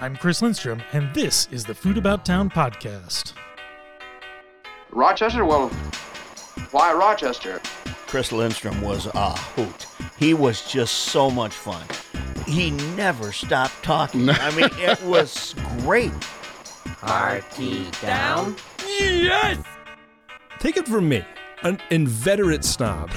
I'm 0.00 0.14
Chris 0.14 0.42
Lindstrom, 0.42 0.80
and 0.92 1.12
this 1.12 1.48
is 1.50 1.64
the 1.64 1.74
Food 1.74 1.98
About 1.98 2.24
Town 2.24 2.48
podcast. 2.48 3.32
Rochester? 4.92 5.44
Well, 5.44 5.70
why 6.70 6.92
Rochester? 6.92 7.60
Chris 8.06 8.30
Lindstrom 8.30 8.80
was 8.80 9.06
a 9.06 9.32
hoot. 9.36 9.86
He 10.16 10.34
was 10.34 10.70
just 10.70 10.94
so 10.94 11.28
much 11.28 11.52
fun. 11.52 11.84
He 12.46 12.70
never 12.70 13.32
stopped 13.32 13.82
talking. 13.82 14.30
I 14.30 14.54
mean, 14.54 14.70
it 14.74 15.02
was 15.02 15.56
great. 15.80 16.12
Party 17.00 17.84
down. 18.00 18.54
Yes! 18.86 19.58
Take 20.60 20.76
it 20.76 20.86
from 20.86 21.08
me, 21.08 21.24
an 21.62 21.80
inveterate 21.90 22.64
snob. 22.64 23.10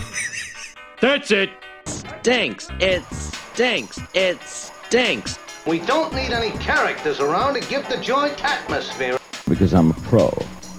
That's 1.00 1.30
it. 1.30 1.52
Stinks. 1.86 2.70
It 2.80 3.04
stinks. 3.14 4.00
It 4.16 4.42
stinks. 4.42 5.38
We 5.68 5.78
don't 5.78 6.12
need 6.16 6.32
any 6.32 6.50
characters 6.58 7.20
around 7.20 7.54
to 7.54 7.60
give 7.70 7.88
the 7.88 7.98
joint 7.98 8.44
atmosphere. 8.44 9.20
Because 9.48 9.76
I'm 9.76 9.92
a 9.92 9.94
pro. 9.94 10.36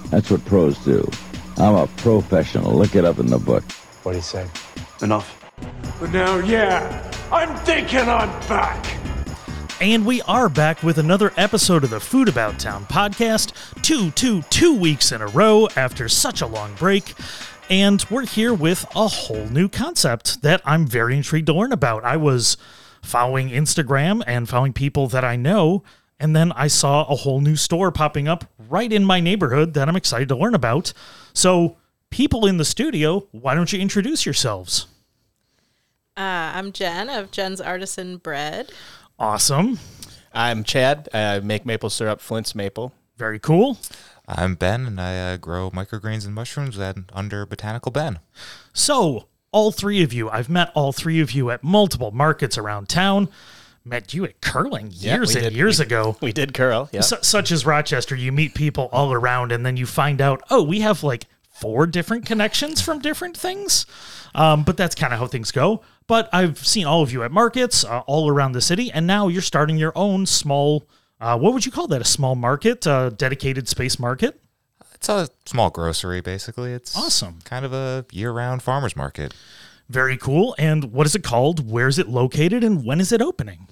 That's 0.09 0.29
what 0.29 0.43
pros 0.43 0.77
do. 0.79 1.09
I'm 1.55 1.75
a 1.75 1.87
professional. 1.87 2.73
Look 2.73 2.93
it 2.95 3.05
up 3.05 3.17
in 3.17 3.27
the 3.27 3.37
book. 3.37 3.63
What 4.03 4.11
do 4.11 4.17
you 4.17 4.21
say? 4.21 4.45
Enough. 5.01 5.41
But 6.01 6.11
now, 6.11 6.37
yeah, 6.39 7.11
I'm 7.31 7.55
thinking 7.59 7.99
I'm 7.99 8.29
back. 8.49 8.85
And 9.79 10.05
we 10.05 10.21
are 10.23 10.49
back 10.49 10.83
with 10.83 10.97
another 10.97 11.31
episode 11.37 11.85
of 11.85 11.89
the 11.89 12.01
Food 12.01 12.27
About 12.27 12.59
Town 12.59 12.85
podcast, 12.87 13.53
two, 13.83 14.11
two, 14.11 14.41
two 14.43 14.77
weeks 14.77 15.13
in 15.13 15.21
a 15.21 15.27
row 15.27 15.69
after 15.77 16.09
such 16.09 16.41
a 16.41 16.47
long 16.47 16.75
break. 16.75 17.13
And 17.69 18.05
we're 18.09 18.25
here 18.25 18.53
with 18.53 18.85
a 18.97 19.07
whole 19.07 19.45
new 19.45 19.69
concept 19.69 20.41
that 20.41 20.61
I'm 20.65 20.85
very 20.85 21.15
intrigued 21.15 21.47
to 21.47 21.53
learn 21.53 21.71
about. 21.71 22.03
I 22.03 22.17
was 22.17 22.57
following 23.03 23.49
Instagram 23.49 24.23
and 24.25 24.49
following 24.49 24.73
people 24.73 25.07
that 25.09 25.23
I 25.23 25.35
know, 25.35 25.83
and 26.19 26.35
then 26.35 26.51
I 26.53 26.67
saw 26.67 27.03
a 27.05 27.15
whole 27.15 27.41
new 27.41 27.55
store 27.55 27.91
popping 27.91 28.27
up 28.27 28.45
right 28.69 28.91
in 28.91 29.03
my 29.05 29.19
neighborhood 29.19 29.73
that 29.73 29.89
I'm 29.89 29.95
excited 29.95 30.29
to 30.29 30.35
learn 30.35 30.55
about. 30.55 30.93
So, 31.33 31.77
people 32.09 32.45
in 32.45 32.57
the 32.57 32.65
studio, 32.65 33.27
why 33.31 33.55
don't 33.55 33.71
you 33.73 33.79
introduce 33.79 34.25
yourselves? 34.25 34.87
Uh, 36.15 36.53
I'm 36.55 36.71
Jen 36.71 37.09
of 37.09 37.31
Jen's 37.31 37.59
Artisan 37.59 38.17
Bread. 38.17 38.71
Awesome. 39.19 39.79
I'm 40.33 40.63
Chad. 40.63 41.09
I 41.13 41.39
make 41.39 41.65
maple 41.65 41.89
syrup, 41.89 42.21
Flint's 42.21 42.55
Maple. 42.55 42.93
Very 43.17 43.39
cool. 43.39 43.77
I'm 44.27 44.55
Ben, 44.55 44.85
and 44.85 45.01
I 45.01 45.33
uh, 45.33 45.37
grow 45.37 45.69
microgreens 45.71 46.25
and 46.25 46.33
mushrooms 46.33 46.77
and 46.77 47.05
under 47.13 47.45
Botanical 47.45 47.91
Ben. 47.91 48.19
So, 48.73 49.27
all 49.53 49.71
three 49.71 50.03
of 50.03 50.11
you, 50.11 50.29
I've 50.29 50.49
met 50.49 50.71
all 50.75 50.91
three 50.91 51.21
of 51.21 51.31
you 51.31 51.49
at 51.51 51.63
multiple 51.63 52.11
markets 52.11 52.57
around 52.57 52.89
town. 52.89 53.29
Met 53.85 54.13
you 54.13 54.23
at 54.25 54.39
curling 54.41 54.91
years 54.91 55.29
we 55.35 55.41
and 55.41 55.49
did- 55.49 55.53
years 55.57 55.79
we- 55.79 55.85
ago. 55.85 56.17
We 56.21 56.31
did 56.33 56.53
curl, 56.53 56.89
yeah. 56.91 57.01
Su- 57.01 57.17
such 57.21 57.51
as 57.51 57.65
Rochester, 57.65 58.15
you 58.15 58.31
meet 58.31 58.53
people 58.55 58.89
all 58.91 59.11
around, 59.13 59.51
and 59.51 59.65
then 59.65 59.75
you 59.77 59.85
find 59.85 60.21
out, 60.21 60.41
oh, 60.49 60.63
we 60.63 60.79
have 60.81 61.03
like 61.03 61.25
four 61.51 61.85
different 61.85 62.25
connections 62.25 62.81
from 62.81 62.99
different 62.99 63.37
things. 63.37 63.85
Um, 64.35 64.63
but 64.63 64.77
that's 64.77 64.95
kind 64.95 65.13
of 65.13 65.19
how 65.19 65.27
things 65.27 65.51
go. 65.51 65.81
But 66.07 66.27
I've 66.33 66.57
seen 66.65 66.85
all 66.85 67.01
of 67.03 67.11
you 67.11 67.23
at 67.23 67.31
markets 67.31 67.83
uh, 67.85 67.99
all 68.07 68.29
around 68.29 68.53
the 68.53 68.61
city, 68.61 68.89
and 68.91 69.05
now 69.05 69.27
you're 69.27 69.41
starting 69.41 69.77
your 69.77 69.91
own 69.95 70.25
small. 70.25 70.85
Uh, 71.21 71.37
what 71.37 71.53
would 71.53 71.65
you 71.65 71.71
call 71.71 71.87
that? 71.87 72.01
A 72.01 72.05
small 72.05 72.35
market, 72.35 72.87
uh, 72.87 73.09
dedicated 73.09 73.67
space 73.69 73.99
market. 73.99 74.39
It's 75.03 75.09
a 75.09 75.27
small 75.45 75.69
grocery, 75.69 76.21
basically. 76.21 76.71
It's 76.71 76.95
Awesome. 76.95 77.39
Kind 77.43 77.65
of 77.65 77.73
a 77.73 78.05
year-round 78.13 78.63
farmers 78.63 78.95
market. 78.95 79.33
Very 79.89 80.15
cool. 80.15 80.55
And 80.57 80.93
what 80.93 81.05
is 81.05 81.13
it 81.13 81.23
called? 81.23 81.69
Where 81.69 81.89
is 81.89 81.99
it 81.99 82.07
located? 82.07 82.63
And 82.63 82.85
when 82.85 83.01
is 83.01 83.11
it 83.11 83.21
opening? 83.21 83.67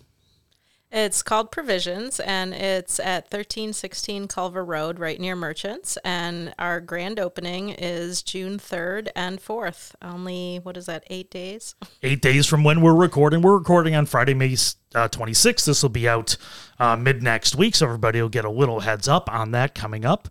It's 0.93 1.23
called 1.23 1.51
Provisions, 1.51 2.19
and 2.19 2.53
it's 2.53 2.99
at 2.99 3.23
1316 3.23 4.27
Culver 4.27 4.65
Road, 4.65 4.99
right 4.99 5.17
near 5.17 5.37
Merchants. 5.37 5.97
And 6.03 6.53
our 6.59 6.81
grand 6.81 7.17
opening 7.17 7.69
is 7.69 8.21
June 8.21 8.57
3rd 8.57 9.07
and 9.15 9.39
4th. 9.39 9.93
Only, 10.01 10.59
what 10.61 10.75
is 10.75 10.87
that, 10.87 11.05
eight 11.09 11.31
days? 11.31 11.75
eight 12.03 12.21
days 12.21 12.45
from 12.45 12.65
when 12.65 12.81
we're 12.81 12.93
recording. 12.93 13.41
We're 13.41 13.57
recording 13.57 13.95
on 13.95 14.05
Friday, 14.05 14.33
May 14.33 14.51
uh, 14.93 15.07
26th. 15.07 15.63
This 15.63 15.81
will 15.81 15.89
be 15.89 16.09
out 16.09 16.35
uh, 16.77 16.97
mid 16.97 17.23
next 17.23 17.55
week, 17.55 17.75
so 17.75 17.85
everybody 17.85 18.21
will 18.21 18.27
get 18.27 18.43
a 18.43 18.49
little 18.49 18.81
heads 18.81 19.07
up 19.07 19.31
on 19.31 19.51
that 19.51 19.73
coming 19.73 20.03
up. 20.03 20.27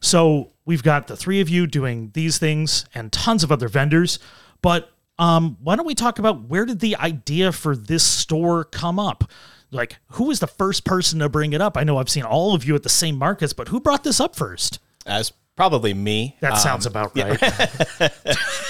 So 0.00 0.50
we've 0.66 0.82
got 0.82 1.06
the 1.06 1.16
three 1.16 1.40
of 1.40 1.48
you 1.48 1.66
doing 1.66 2.10
these 2.12 2.36
things 2.36 2.84
and 2.94 3.10
tons 3.12 3.42
of 3.42 3.50
other 3.50 3.68
vendors. 3.68 4.18
But 4.60 4.90
um, 5.18 5.56
why 5.62 5.76
don't 5.76 5.86
we 5.86 5.94
talk 5.94 6.18
about 6.18 6.48
where 6.48 6.66
did 6.66 6.80
the 6.80 6.96
idea 6.96 7.50
for 7.52 7.74
this 7.74 8.04
store 8.04 8.64
come 8.64 8.98
up? 8.98 9.24
Like, 9.72 9.96
who 10.12 10.24
was 10.24 10.38
the 10.40 10.46
first 10.46 10.84
person 10.84 11.18
to 11.20 11.28
bring 11.28 11.52
it 11.54 11.60
up? 11.60 11.76
I 11.76 11.82
know 11.84 11.96
I've 11.98 12.10
seen 12.10 12.24
all 12.24 12.54
of 12.54 12.64
you 12.64 12.74
at 12.74 12.82
the 12.82 12.88
same 12.88 13.16
markets, 13.16 13.52
but 13.52 13.68
who 13.68 13.80
brought 13.80 14.04
this 14.04 14.20
up 14.20 14.36
first? 14.36 14.78
As 15.06 15.32
probably 15.56 15.94
me. 15.94 16.36
That 16.40 16.52
Um, 16.52 16.58
sounds 16.58 16.86
about 16.86 17.16
right. 17.16 17.38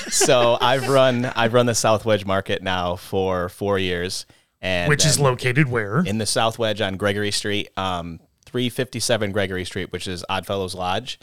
so 0.09 0.57
I've 0.61 0.89
run 0.89 1.25
I've 1.27 1.53
run 1.55 1.67
the 1.67 1.75
South 1.75 2.05
Wedge 2.05 2.25
Market 2.25 2.63
now 2.63 2.97
for 2.97 3.49
four 3.49 3.79
years, 3.79 4.27
and 4.61 4.89
Which 4.89 5.05
is 5.05 5.19
located 5.19 5.69
where? 5.69 6.01
in 6.07 6.19
the 6.19 6.27
South 6.27 6.59
Wedge 6.59 6.81
on 6.81 6.97
Gregory 6.97 7.31
Street, 7.31 7.69
um, 7.77 8.21
357 8.47 9.33
Gregory 9.33 9.65
Street, 9.65 9.93
which 9.93 10.07
is 10.07 10.25
Oddfellows 10.29 10.75
Lodge. 10.75 11.19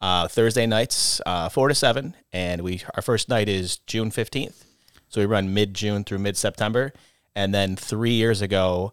Uh, 0.00 0.28
Thursday 0.28 0.66
nights, 0.66 1.20
uh, 1.24 1.48
four 1.48 1.68
to 1.68 1.74
seven, 1.74 2.14
and 2.32 2.60
we 2.62 2.82
our 2.94 3.02
first 3.02 3.28
night 3.28 3.48
is 3.48 3.78
June 3.78 4.10
15th. 4.10 4.64
So 5.08 5.20
we 5.20 5.26
run 5.26 5.54
mid 5.54 5.72
June 5.74 6.04
through 6.04 6.18
mid 6.18 6.36
September, 6.36 6.92
and 7.34 7.54
then 7.54 7.74
three 7.76 8.12
years 8.12 8.42
ago, 8.42 8.92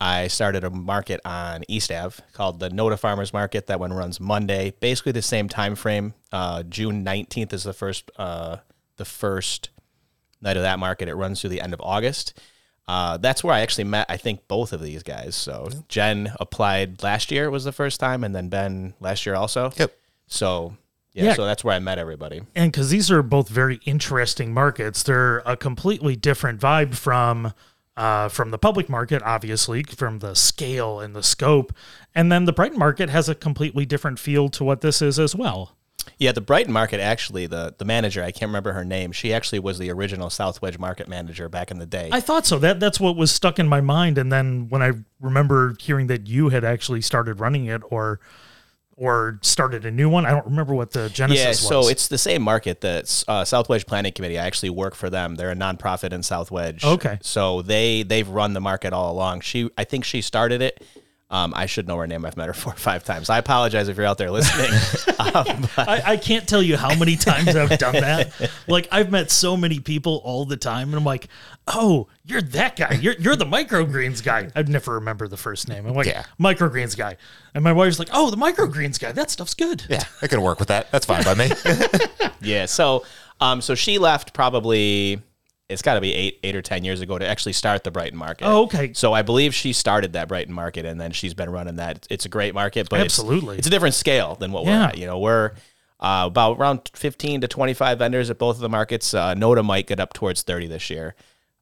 I 0.00 0.26
started 0.28 0.62
a 0.64 0.70
market 0.70 1.20
on 1.24 1.64
East 1.68 1.90
Ave 1.90 2.22
called 2.32 2.60
the 2.60 2.68
NOTA 2.68 2.98
Farmers 2.98 3.32
Market. 3.32 3.66
That 3.66 3.80
one 3.80 3.92
runs 3.92 4.20
Monday, 4.20 4.74
basically 4.80 5.12
the 5.12 5.22
same 5.22 5.48
time 5.48 5.74
frame. 5.74 6.12
Uh, 6.32 6.62
June 6.64 7.04
19th 7.04 7.52
is 7.52 7.62
the 7.64 7.72
first 7.72 8.10
uh, 8.16 8.58
the 8.96 9.04
first 9.06 9.70
night 10.42 10.56
of 10.56 10.62
that 10.62 10.78
market. 10.78 11.08
It 11.08 11.14
runs 11.14 11.40
through 11.40 11.50
the 11.50 11.60
end 11.62 11.72
of 11.72 11.80
August. 11.80 12.38
Uh, 12.88 13.16
that's 13.16 13.42
where 13.42 13.52
I 13.54 13.60
actually 13.60 13.84
met, 13.84 14.06
I 14.08 14.16
think, 14.16 14.46
both 14.46 14.72
of 14.72 14.80
these 14.80 15.02
guys. 15.02 15.34
So 15.34 15.68
Jen 15.88 16.32
applied 16.38 17.02
last 17.02 17.30
year 17.32 17.50
was 17.50 17.64
the 17.64 17.72
first 17.72 17.98
time, 17.98 18.22
and 18.22 18.34
then 18.34 18.48
Ben 18.48 18.94
last 19.00 19.26
year 19.26 19.34
also. 19.34 19.72
Yep. 19.76 19.92
So 20.28 20.76
yeah, 21.12 21.24
Yeah. 21.24 21.34
so 21.34 21.46
that's 21.46 21.64
where 21.64 21.74
I 21.74 21.78
met 21.78 21.98
everybody. 21.98 22.42
and 22.54 22.70
because 22.70 22.90
these 22.90 23.10
are 23.10 23.22
both 23.22 23.48
very 23.48 23.80
interesting 23.86 24.52
markets, 24.54 25.02
they're 25.02 25.38
a 25.46 25.56
completely 25.56 26.14
different 26.16 26.60
vibe 26.60 26.94
from 26.94 27.52
uh, 27.96 28.28
from 28.28 28.50
the 28.50 28.58
public 28.58 28.88
market, 28.88 29.22
obviously, 29.22 29.82
from 29.82 30.18
the 30.18 30.34
scale 30.34 31.00
and 31.00 31.14
the 31.14 31.22
scope, 31.22 31.72
and 32.14 32.30
then 32.30 32.44
the 32.44 32.52
Brighton 32.52 32.78
market 32.78 33.08
has 33.08 33.28
a 33.28 33.34
completely 33.34 33.86
different 33.86 34.18
feel 34.18 34.48
to 34.50 34.64
what 34.64 34.80
this 34.80 35.00
is 35.00 35.18
as 35.18 35.34
well. 35.34 35.76
Yeah, 36.18 36.32
the 36.32 36.40
Brighton 36.40 36.72
market 36.72 37.00
actually, 37.00 37.46
the 37.46 37.74
the 37.76 37.84
manager, 37.84 38.22
I 38.22 38.30
can't 38.30 38.48
remember 38.48 38.72
her 38.72 38.84
name. 38.84 39.12
She 39.12 39.32
actually 39.32 39.58
was 39.58 39.78
the 39.78 39.90
original 39.90 40.30
South 40.30 40.62
Wedge 40.62 40.78
market 40.78 41.08
manager 41.08 41.48
back 41.48 41.70
in 41.70 41.78
the 41.78 41.86
day. 41.86 42.10
I 42.12 42.20
thought 42.20 42.46
so. 42.46 42.58
That 42.58 42.80
that's 42.80 43.00
what 43.00 43.16
was 43.16 43.32
stuck 43.32 43.58
in 43.58 43.68
my 43.68 43.80
mind, 43.80 44.18
and 44.18 44.32
then 44.32 44.68
when 44.68 44.82
I 44.82 44.92
remember 45.20 45.74
hearing 45.80 46.06
that 46.06 46.26
you 46.26 46.50
had 46.50 46.64
actually 46.64 47.00
started 47.00 47.40
running 47.40 47.66
it, 47.66 47.82
or 47.90 48.20
or 48.96 49.38
started 49.42 49.84
a 49.84 49.90
new 49.90 50.08
one, 50.08 50.24
I 50.24 50.30
don't 50.30 50.46
remember 50.46 50.74
what 50.74 50.92
the 50.92 51.10
genesis 51.10 51.42
yeah, 51.42 51.48
was. 51.50 51.60
so 51.60 51.88
it's 51.88 52.08
the 52.08 52.18
same 52.18 52.42
market 52.42 52.80
that 52.80 53.24
uh, 53.28 53.44
South 53.44 53.68
Wedge 53.68 53.86
Planning 53.86 54.12
Committee. 54.12 54.38
I 54.38 54.46
actually 54.46 54.70
work 54.70 54.94
for 54.94 55.10
them. 55.10 55.34
They're 55.34 55.50
a 55.50 55.56
nonprofit 55.56 56.12
in 56.12 56.22
South 56.22 56.50
Wedge. 56.50 56.82
Okay. 56.82 57.18
So 57.20 57.62
they 57.62 58.02
they've 58.02 58.28
run 58.28 58.54
the 58.54 58.60
market 58.60 58.92
all 58.92 59.12
along. 59.12 59.40
She 59.42 59.70
I 59.76 59.84
think 59.84 60.04
she 60.04 60.22
started 60.22 60.62
it. 60.62 60.82
Um, 61.28 61.52
I 61.56 61.66
should 61.66 61.88
know 61.88 61.96
her 61.96 62.06
name. 62.06 62.24
I've 62.24 62.36
met 62.36 62.46
her 62.46 62.52
four 62.54 62.72
or 62.72 62.76
five 62.76 63.02
times. 63.02 63.28
I 63.30 63.38
apologize 63.38 63.88
if 63.88 63.96
you're 63.96 64.06
out 64.06 64.16
there 64.16 64.30
listening. 64.30 64.70
um, 65.18 65.68
but- 65.74 65.88
I, 65.88 66.02
I 66.12 66.16
can't 66.16 66.48
tell 66.48 66.62
you 66.62 66.76
how 66.76 66.94
many 66.96 67.16
times 67.16 67.56
I've 67.56 67.76
done 67.78 67.94
that. 67.94 68.32
Like 68.68 68.88
I've 68.90 69.10
met 69.12 69.30
so 69.30 69.56
many 69.56 69.78
people 69.78 70.20
all 70.24 70.44
the 70.44 70.56
time, 70.56 70.88
and 70.88 70.96
I'm 70.96 71.04
like, 71.04 71.28
"Oh, 71.68 72.08
you're 72.24 72.42
that 72.42 72.74
guy. 72.74 72.94
You're 73.00 73.14
you're 73.14 73.36
the 73.36 73.44
microgreens 73.44 74.22
guy." 74.24 74.50
I'd 74.56 74.68
never 74.68 74.94
remember 74.94 75.28
the 75.28 75.36
first 75.36 75.68
name. 75.68 75.86
I'm 75.86 75.94
like, 75.94 76.06
Yeah. 76.06 76.24
"Microgreens 76.40 76.96
guy," 76.96 77.16
and 77.54 77.62
my 77.62 77.72
wife's 77.72 78.00
like, 78.00 78.08
"Oh, 78.12 78.28
the 78.30 78.36
microgreens 78.36 78.98
guy. 78.98 79.12
That 79.12 79.30
stuff's 79.30 79.54
good." 79.54 79.84
Yeah, 79.88 80.02
I 80.20 80.26
can 80.26 80.42
work 80.42 80.58
with 80.58 80.66
that. 80.68 80.90
That's 80.90 81.06
fine 81.06 81.22
by 81.22 81.34
me. 81.34 81.50
yeah. 82.40 82.66
So 82.66 83.04
um, 83.40 83.60
so 83.60 83.74
she 83.76 83.98
left 83.98 84.32
probably. 84.32 85.22
It's 85.68 85.82
got 85.82 85.94
to 85.94 86.00
be 86.00 86.14
eight, 86.14 86.38
eight 86.44 86.54
or 86.54 86.62
ten 86.62 86.84
years 86.84 87.00
ago 87.00 87.18
to 87.18 87.26
actually 87.26 87.52
start 87.54 87.82
the 87.82 87.90
Brighton 87.90 88.16
market. 88.18 88.44
Oh, 88.46 88.62
okay. 88.64 88.92
So 88.92 89.12
I 89.12 89.22
believe 89.22 89.54
she 89.54 89.72
started 89.72 90.12
that 90.12 90.28
Brighton 90.28 90.54
market, 90.54 90.84
and 90.86 91.00
then 91.00 91.10
she's 91.10 91.34
been 91.34 91.50
running 91.50 91.76
that. 91.76 92.06
It's 92.08 92.24
a 92.24 92.28
great 92.28 92.54
market, 92.54 92.88
but 92.88 93.00
it's- 93.00 93.18
Absolutely. 93.18 93.58
it's, 93.58 93.66
a 93.66 93.70
different 93.70 93.94
scale 93.96 94.36
than 94.36 94.52
what 94.52 94.64
Yeah. 94.64 94.78
we're 94.82 94.88
at. 94.88 94.98
You 94.98 95.06
know, 95.06 95.18
we're 95.18 95.52
uh, 95.98 96.24
about 96.26 96.58
around 96.58 96.90
fifteen 96.94 97.40
to 97.40 97.48
twenty 97.48 97.74
five 97.74 97.98
vendors 97.98 98.30
at 98.30 98.38
both 98.38 98.56
of 98.56 98.60
the 98.60 98.68
markets. 98.68 99.12
Uh, 99.14 99.34
NOTA 99.34 99.62
might 99.64 99.86
get 99.88 99.98
up 99.98 100.12
towards 100.12 100.42
thirty 100.42 100.66
this 100.68 100.88
year. 100.90 101.14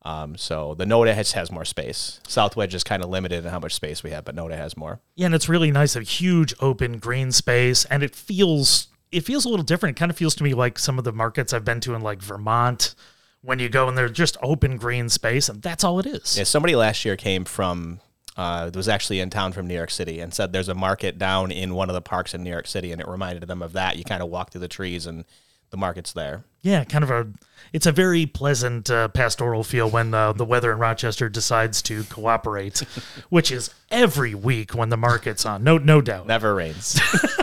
Um, 0.02 0.36
so 0.36 0.74
the 0.74 0.84
NOTA 0.84 1.14
has, 1.14 1.32
has 1.32 1.50
more 1.50 1.64
space. 1.64 2.20
South 2.28 2.56
Wedge 2.56 2.74
is 2.74 2.84
kind 2.84 3.02
of 3.02 3.08
limited 3.08 3.42
in 3.42 3.50
how 3.50 3.58
much 3.58 3.72
space 3.74 4.02
we 4.02 4.10
have, 4.10 4.26
but 4.26 4.34
NOTA 4.34 4.54
has 4.54 4.76
more. 4.76 5.00
Yeah, 5.14 5.26
and 5.26 5.34
it's 5.34 5.48
really 5.48 5.70
nice, 5.70 5.96
a 5.96 6.02
huge 6.02 6.52
open 6.60 6.98
green 6.98 7.32
space, 7.32 7.86
and 7.86 8.02
it 8.02 8.14
feels 8.14 8.88
it 9.10 9.20
feels 9.20 9.46
a 9.46 9.48
little 9.48 9.64
different. 9.64 9.96
It 9.96 10.00
kind 10.00 10.10
of 10.10 10.16
feels 10.18 10.34
to 10.34 10.44
me 10.44 10.52
like 10.52 10.78
some 10.78 10.98
of 10.98 11.04
the 11.04 11.12
markets 11.12 11.54
I've 11.54 11.64
been 11.64 11.80
to 11.80 11.94
in 11.94 12.02
like 12.02 12.20
Vermont, 12.20 12.94
when 13.44 13.58
you 13.58 13.68
go 13.68 13.88
and 13.88 13.96
they're 13.96 14.08
just 14.08 14.36
open 14.42 14.76
green 14.76 15.08
space, 15.08 15.48
and 15.48 15.62
that's 15.62 15.84
all 15.84 15.98
it 15.98 16.06
is. 16.06 16.36
Yeah, 16.36 16.44
somebody 16.44 16.74
last 16.74 17.04
year 17.04 17.16
came 17.16 17.44
from 17.44 18.00
uh, 18.36 18.70
was 18.74 18.88
actually 18.88 19.20
in 19.20 19.30
town 19.30 19.52
from 19.52 19.66
New 19.66 19.74
York 19.74 19.90
City 19.90 20.20
and 20.20 20.32
said 20.34 20.52
there's 20.52 20.68
a 20.68 20.74
market 20.74 21.18
down 21.18 21.52
in 21.52 21.74
one 21.74 21.88
of 21.88 21.94
the 21.94 22.00
parks 22.00 22.34
in 22.34 22.42
New 22.42 22.50
York 22.50 22.66
City, 22.66 22.90
and 22.90 23.00
it 23.00 23.08
reminded 23.08 23.46
them 23.46 23.62
of 23.62 23.72
that. 23.74 23.96
You 23.96 24.04
kind 24.04 24.22
of 24.22 24.28
walk 24.30 24.50
through 24.50 24.62
the 24.62 24.68
trees 24.68 25.06
and 25.06 25.24
the 25.70 25.76
market's 25.76 26.12
there. 26.12 26.44
Yeah, 26.62 26.84
kind 26.84 27.04
of 27.04 27.10
a. 27.10 27.28
It's 27.72 27.86
a 27.86 27.92
very 27.92 28.26
pleasant 28.26 28.88
uh, 28.90 29.08
pastoral 29.08 29.64
feel 29.64 29.90
when 29.90 30.14
uh, 30.14 30.32
the 30.32 30.44
weather 30.44 30.72
in 30.72 30.78
Rochester 30.78 31.28
decides 31.28 31.82
to 31.82 32.04
cooperate, 32.04 32.78
which 33.28 33.50
is 33.50 33.70
every 33.90 34.34
week 34.34 34.74
when 34.74 34.88
the 34.88 34.96
market's 34.96 35.44
on. 35.44 35.64
No, 35.64 35.78
no 35.78 36.00
doubt. 36.00 36.26
Never 36.26 36.54
rains. 36.54 37.00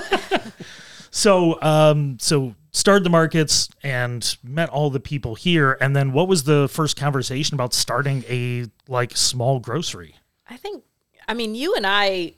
So, 1.12 1.62
um, 1.62 2.18
so 2.20 2.56
started 2.72 3.04
the 3.04 3.10
markets 3.10 3.70
and 3.84 4.38
met 4.44 4.70
all 4.70 4.90
the 4.90 5.00
people 5.00 5.36
here, 5.36 5.78
and 5.82 5.96
then 5.96 6.14
what 6.14 6.28
was 6.28 6.44
the 6.44 6.68
first 6.70 6.98
conversation 6.98 7.56
about 7.56 7.74
starting 7.74 8.24
a 8.28 8.68
like 8.88 9.16
small 9.16 9.60
grocery? 9.60 10.16
I 10.50 10.58
think, 10.58 10.84
I 11.28 11.34
mean, 11.34 11.56
you 11.56 11.76
and 11.76 11.86
I 11.86 12.34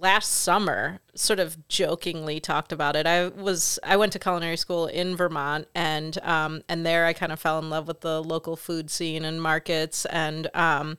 last 0.00 0.30
summer 0.30 1.00
sort 1.14 1.40
of 1.40 1.68
jokingly 1.68 2.40
talked 2.40 2.72
about 2.72 2.96
it. 2.96 3.06
I 3.06 3.28
was 3.28 3.78
I 3.82 3.96
went 3.96 4.12
to 4.12 4.18
culinary 4.18 4.56
school 4.56 4.86
in 4.86 5.16
Vermont 5.16 5.68
and 5.74 6.18
um 6.22 6.62
and 6.68 6.84
there 6.84 7.06
I 7.06 7.12
kind 7.12 7.32
of 7.32 7.40
fell 7.40 7.58
in 7.58 7.70
love 7.70 7.88
with 7.88 8.00
the 8.00 8.22
local 8.22 8.56
food 8.56 8.90
scene 8.90 9.24
and 9.24 9.42
markets 9.42 10.04
and 10.06 10.50
um 10.54 10.98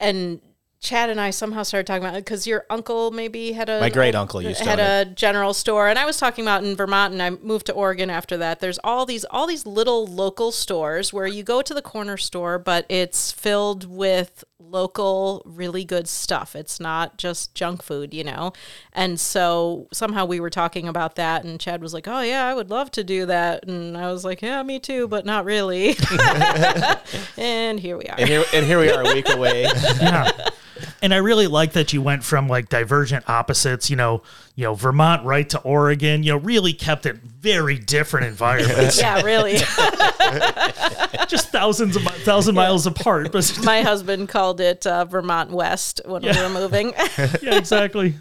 and 0.00 0.40
Chad 0.84 1.08
and 1.08 1.18
I 1.18 1.30
somehow 1.30 1.62
started 1.62 1.86
talking 1.86 2.04
about 2.04 2.14
it 2.14 2.26
because 2.26 2.46
your 2.46 2.66
uncle 2.68 3.10
maybe 3.10 3.52
had 3.52 3.70
a 3.70 3.80
My 3.80 3.88
great 3.88 4.14
uncle 4.14 4.42
used 4.42 4.62
to 4.62 4.68
had 4.68 4.78
a 4.78 5.06
general 5.06 5.54
store, 5.54 5.88
and 5.88 5.98
I 5.98 6.04
was 6.04 6.18
talking 6.18 6.44
about 6.44 6.62
in 6.62 6.76
Vermont, 6.76 7.14
and 7.14 7.22
I 7.22 7.30
moved 7.30 7.66
to 7.66 7.72
Oregon 7.72 8.10
after 8.10 8.36
that. 8.36 8.60
There's 8.60 8.78
all 8.84 9.06
these 9.06 9.24
all 9.24 9.46
these 9.46 9.64
little 9.64 10.06
local 10.06 10.52
stores 10.52 11.10
where 11.10 11.26
you 11.26 11.42
go 11.42 11.62
to 11.62 11.72
the 11.72 11.80
corner 11.80 12.18
store, 12.18 12.58
but 12.58 12.84
it's 12.90 13.32
filled 13.32 13.88
with 13.88 14.44
local, 14.74 15.40
really 15.46 15.84
good 15.84 16.06
stuff. 16.06 16.54
It's 16.54 16.78
not 16.78 17.16
just 17.16 17.54
junk 17.54 17.82
food, 17.82 18.12
you 18.12 18.24
know. 18.24 18.52
And 18.92 19.18
so 19.18 19.88
somehow 19.92 20.26
we 20.26 20.40
were 20.40 20.50
talking 20.50 20.86
about 20.88 21.14
that, 21.14 21.44
and 21.44 21.58
Chad 21.58 21.80
was 21.80 21.94
like, 21.94 22.06
"Oh 22.06 22.20
yeah, 22.20 22.46
I 22.46 22.54
would 22.54 22.68
love 22.68 22.90
to 22.90 23.04
do 23.04 23.24
that," 23.26 23.66
and 23.66 23.96
I 23.96 24.12
was 24.12 24.24
like, 24.24 24.42
"Yeah, 24.42 24.62
me 24.62 24.78
too, 24.80 25.08
but 25.08 25.24
not 25.24 25.46
really." 25.46 25.96
and 27.38 27.80
here 27.80 27.96
we 27.96 28.04
are. 28.04 28.18
and 28.18 28.28
here 28.28 28.44
and 28.52 28.66
here 28.66 28.78
we 28.78 28.90
are 28.90 29.00
a 29.02 29.14
week 29.14 29.28
away. 29.30 29.62
yeah. 29.62 30.30
And 31.04 31.12
I 31.12 31.18
really 31.18 31.48
like 31.48 31.72
that 31.74 31.92
you 31.92 32.00
went 32.00 32.24
from 32.24 32.48
like 32.48 32.70
divergent 32.70 33.28
opposites, 33.28 33.90
you 33.90 33.96
know, 33.96 34.22
you 34.54 34.64
know, 34.64 34.72
Vermont 34.72 35.22
right 35.26 35.46
to 35.50 35.58
Oregon, 35.60 36.22
you 36.22 36.32
know, 36.32 36.38
really 36.38 36.72
kept 36.72 37.04
it 37.04 37.16
very 37.16 37.78
different 37.78 38.24
environments. 38.24 38.98
yeah, 38.98 39.20
really. 39.20 39.58
Just 41.28 41.50
thousands 41.50 41.96
of 41.96 42.04
thousand 42.04 42.54
miles 42.54 42.86
apart. 42.86 43.32
But 43.32 43.60
My 43.64 43.82
husband 43.82 44.30
called 44.30 44.62
it 44.62 44.86
uh, 44.86 45.04
Vermont 45.04 45.50
West 45.50 46.00
when 46.06 46.22
we 46.22 46.28
were 46.28 46.48
moving. 46.48 46.94
yeah, 47.42 47.58
exactly. 47.58 48.14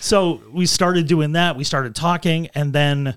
So 0.00 0.42
we 0.50 0.66
started 0.66 1.06
doing 1.06 1.34
that. 1.34 1.54
We 1.54 1.62
started 1.62 1.94
talking, 1.94 2.48
and 2.48 2.72
then 2.72 3.16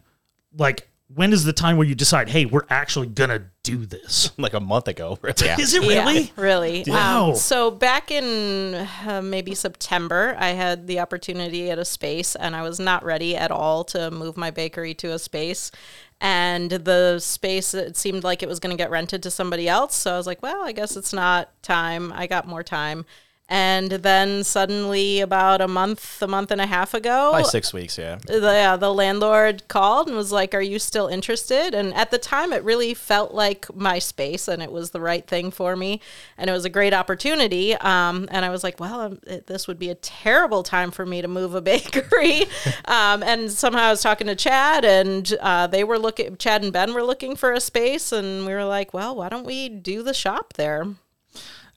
like, 0.55 0.87
when 1.15 1.33
is 1.33 1.43
the 1.43 1.53
time 1.53 1.77
where 1.77 1.87
you 1.87 1.95
decide, 1.95 2.29
hey, 2.29 2.45
we're 2.45 2.65
actually 2.69 3.07
gonna 3.07 3.49
do 3.63 3.85
this? 3.85 4.31
like 4.37 4.53
a 4.53 4.59
month 4.59 4.87
ago. 4.87 5.17
Really. 5.21 5.49
Is 5.61 5.73
it 5.73 5.81
really? 5.81 6.21
Yeah, 6.21 6.29
really. 6.35 6.83
Wow. 6.87 7.29
Um, 7.29 7.35
so 7.35 7.71
back 7.71 8.11
in 8.11 8.87
uh, 9.07 9.21
maybe 9.23 9.55
September, 9.55 10.35
I 10.37 10.49
had 10.49 10.87
the 10.87 10.99
opportunity 10.99 11.69
at 11.69 11.79
a 11.79 11.85
space, 11.85 12.35
and 12.35 12.55
I 12.55 12.63
was 12.63 12.79
not 12.79 13.03
ready 13.03 13.35
at 13.35 13.51
all 13.51 13.83
to 13.85 14.11
move 14.11 14.37
my 14.37 14.51
bakery 14.51 14.93
to 14.95 15.13
a 15.13 15.19
space. 15.19 15.71
And 16.19 16.69
the 16.69 17.17
space, 17.19 17.73
it 17.73 17.97
seemed 17.97 18.23
like 18.23 18.43
it 18.43 18.49
was 18.49 18.59
going 18.59 18.75
to 18.75 18.81
get 18.81 18.91
rented 18.91 19.23
to 19.23 19.31
somebody 19.31 19.67
else. 19.67 19.95
So 19.95 20.13
I 20.13 20.17
was 20.17 20.27
like, 20.27 20.43
well, 20.43 20.63
I 20.63 20.71
guess 20.71 20.95
it's 20.95 21.13
not 21.13 21.49
time. 21.63 22.13
I 22.13 22.27
got 22.27 22.47
more 22.47 22.61
time. 22.61 23.05
And 23.51 23.91
then 23.91 24.45
suddenly, 24.45 25.19
about 25.19 25.59
a 25.59 25.67
month, 25.67 26.21
a 26.21 26.27
month 26.27 26.51
and 26.51 26.61
a 26.61 26.65
half 26.65 26.93
ago, 26.93 27.33
By 27.33 27.41
six 27.41 27.73
weeks, 27.73 27.97
yeah. 27.97 28.15
the 28.25 28.47
uh, 28.47 28.77
the 28.77 28.93
landlord 28.93 29.67
called 29.67 30.07
and 30.07 30.15
was 30.15 30.31
like, 30.31 30.55
"Are 30.55 30.61
you 30.61 30.79
still 30.79 31.07
interested?" 31.09 31.75
And 31.75 31.93
at 31.93 32.11
the 32.11 32.17
time, 32.17 32.53
it 32.53 32.63
really 32.63 32.93
felt 32.93 33.33
like 33.33 33.67
my 33.75 33.99
space, 33.99 34.47
and 34.47 34.63
it 34.63 34.71
was 34.71 34.91
the 34.91 35.01
right 35.01 35.27
thing 35.27 35.51
for 35.51 35.75
me, 35.75 35.99
and 36.37 36.49
it 36.49 36.53
was 36.53 36.63
a 36.63 36.69
great 36.69 36.93
opportunity. 36.93 37.75
Um, 37.75 38.29
and 38.31 38.45
I 38.45 38.49
was 38.51 38.63
like, 38.63 38.79
"Well, 38.79 39.01
um, 39.01 39.19
it, 39.27 39.47
this 39.47 39.67
would 39.67 39.77
be 39.77 39.89
a 39.89 39.95
terrible 39.95 40.63
time 40.63 40.89
for 40.89 41.05
me 41.05 41.21
to 41.21 41.27
move 41.27 41.53
a 41.53 41.61
bakery." 41.73 42.43
um, 42.85 43.21
and 43.21 43.51
somehow 43.51 43.87
I 43.87 43.91
was 43.91 44.01
talking 44.01 44.27
to 44.27 44.35
Chad, 44.35 44.85
and 44.85 45.29
uh, 45.41 45.67
they 45.67 45.83
were 45.83 45.99
looking. 45.99 46.37
Chad 46.37 46.63
and 46.63 46.71
Ben 46.71 46.93
were 46.93 47.03
looking 47.03 47.35
for 47.35 47.51
a 47.51 47.59
space, 47.59 48.13
and 48.13 48.45
we 48.45 48.53
were 48.53 48.63
like, 48.63 48.93
"Well, 48.93 49.13
why 49.13 49.27
don't 49.27 49.45
we 49.45 49.67
do 49.67 50.03
the 50.03 50.13
shop 50.13 50.53
there?" 50.53 50.85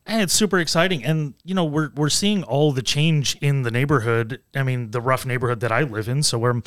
And 0.07 0.21
it's 0.21 0.35
super 0.35 0.59
exciting. 0.59 1.03
And, 1.03 1.35
you 1.45 1.55
know, 1.55 1.65
we're, 1.65 1.91
we're 1.97 2.11
seeing 2.11 2.43
all 2.43 2.73
the 2.73 2.83
change 2.83 3.39
in 3.41 3.63
the 3.63 3.71
neighborhood. 3.71 4.43
I 4.55 4.63
mean, 4.63 4.91
the 4.91 5.01
rough 5.01 5.25
neighborhood 5.25 5.61
that 5.61 5.73
I 5.73 5.83
live 5.83 6.09
in. 6.09 6.23
So 6.23 6.39
we're, 6.39 6.59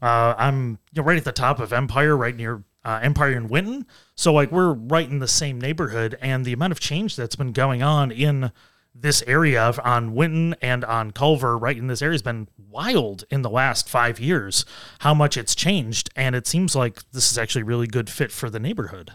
uh, 0.00 0.34
I'm 0.38 0.78
you 0.92 1.02
know, 1.02 1.02
right 1.02 1.18
at 1.18 1.24
the 1.24 1.32
top 1.32 1.58
of 1.58 1.72
Empire, 1.72 2.16
right 2.16 2.36
near 2.36 2.62
uh, 2.84 3.00
Empire 3.02 3.32
and 3.32 3.50
Winton. 3.50 3.86
So, 4.14 4.32
like, 4.32 4.52
we're 4.52 4.72
right 4.72 5.08
in 5.08 5.18
the 5.18 5.26
same 5.26 5.60
neighborhood. 5.60 6.16
And 6.20 6.44
the 6.44 6.52
amount 6.52 6.70
of 6.70 6.78
change 6.78 7.16
that's 7.16 7.34
been 7.34 7.52
going 7.52 7.82
on 7.82 8.12
in 8.12 8.52
this 8.94 9.24
area 9.26 9.74
on 9.82 10.14
Winton 10.14 10.54
and 10.62 10.84
on 10.84 11.10
Culver, 11.10 11.58
right 11.58 11.76
in 11.76 11.88
this 11.88 12.00
area, 12.00 12.14
has 12.14 12.22
been 12.22 12.46
wild 12.70 13.24
in 13.28 13.42
the 13.42 13.50
last 13.50 13.88
five 13.88 14.20
years. 14.20 14.64
How 15.00 15.14
much 15.14 15.36
it's 15.36 15.56
changed. 15.56 16.10
And 16.14 16.36
it 16.36 16.46
seems 16.46 16.76
like 16.76 17.02
this 17.10 17.32
is 17.32 17.38
actually 17.38 17.62
a 17.62 17.66
really 17.66 17.88
good 17.88 18.08
fit 18.08 18.30
for 18.30 18.48
the 18.48 18.60
neighborhood. 18.60 19.10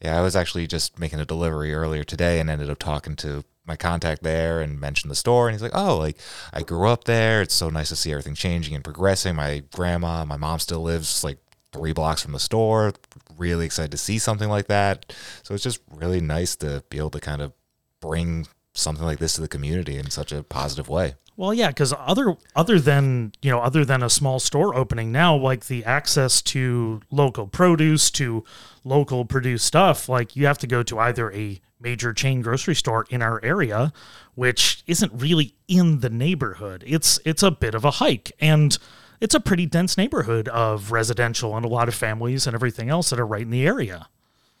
Yeah, 0.00 0.18
I 0.18 0.22
was 0.22 0.36
actually 0.36 0.66
just 0.66 0.98
making 0.98 1.20
a 1.20 1.24
delivery 1.24 1.72
earlier 1.74 2.04
today 2.04 2.40
and 2.40 2.50
ended 2.50 2.70
up 2.70 2.78
talking 2.78 3.16
to 3.16 3.44
my 3.66 3.76
contact 3.76 4.22
there 4.22 4.60
and 4.60 4.78
mentioned 4.80 5.10
the 5.10 5.16
store. 5.16 5.48
And 5.48 5.54
he's 5.54 5.62
like, 5.62 5.74
Oh, 5.74 5.96
like 5.96 6.18
I 6.52 6.62
grew 6.62 6.88
up 6.88 7.04
there. 7.04 7.42
It's 7.42 7.54
so 7.54 7.70
nice 7.70 7.88
to 7.88 7.96
see 7.96 8.10
everything 8.12 8.34
changing 8.34 8.74
and 8.74 8.84
progressing. 8.84 9.36
My 9.36 9.62
grandma, 9.72 10.24
my 10.24 10.36
mom 10.36 10.58
still 10.58 10.82
lives 10.82 11.24
like 11.24 11.38
three 11.72 11.92
blocks 11.92 12.22
from 12.22 12.32
the 12.32 12.40
store. 12.40 12.92
Really 13.36 13.66
excited 13.66 13.90
to 13.92 13.96
see 13.98 14.18
something 14.18 14.48
like 14.48 14.66
that. 14.66 15.12
So 15.42 15.54
it's 15.54 15.64
just 15.64 15.80
really 15.90 16.20
nice 16.20 16.56
to 16.56 16.84
be 16.90 16.98
able 16.98 17.10
to 17.10 17.20
kind 17.20 17.42
of 17.42 17.52
bring 18.00 18.46
something 18.74 19.04
like 19.04 19.18
this 19.18 19.34
to 19.34 19.40
the 19.40 19.48
community 19.48 19.96
in 19.96 20.10
such 20.10 20.32
a 20.32 20.42
positive 20.42 20.88
way. 20.88 21.14
Well, 21.36 21.52
yeah, 21.52 21.68
because 21.68 21.92
other 21.98 22.36
other 22.54 22.78
than 22.78 23.32
you 23.42 23.50
know 23.50 23.60
other 23.60 23.84
than 23.84 24.02
a 24.02 24.10
small 24.10 24.38
store 24.38 24.74
opening 24.74 25.10
now, 25.10 25.34
like 25.36 25.66
the 25.66 25.84
access 25.84 26.40
to 26.42 27.00
local 27.10 27.46
produce 27.48 28.10
to 28.12 28.44
local 28.84 29.24
produced 29.24 29.66
stuff, 29.66 30.08
like 30.08 30.36
you 30.36 30.46
have 30.46 30.58
to 30.58 30.66
go 30.68 30.82
to 30.84 30.98
either 31.00 31.32
a 31.32 31.60
major 31.80 32.12
chain 32.12 32.40
grocery 32.40 32.74
store 32.76 33.04
in 33.10 33.20
our 33.20 33.44
area, 33.44 33.92
which 34.36 34.84
isn't 34.86 35.12
really 35.12 35.54
in 35.66 36.00
the 36.00 36.10
neighborhood. 36.10 36.84
It's 36.86 37.18
it's 37.24 37.42
a 37.42 37.50
bit 37.50 37.74
of 37.74 37.84
a 37.84 37.92
hike, 37.92 38.30
and 38.38 38.78
it's 39.20 39.34
a 39.34 39.40
pretty 39.40 39.66
dense 39.66 39.96
neighborhood 39.98 40.46
of 40.48 40.92
residential 40.92 41.56
and 41.56 41.64
a 41.64 41.68
lot 41.68 41.88
of 41.88 41.94
families 41.96 42.46
and 42.46 42.54
everything 42.54 42.88
else 42.90 43.10
that 43.10 43.18
are 43.18 43.26
right 43.26 43.42
in 43.42 43.50
the 43.50 43.66
area, 43.66 44.06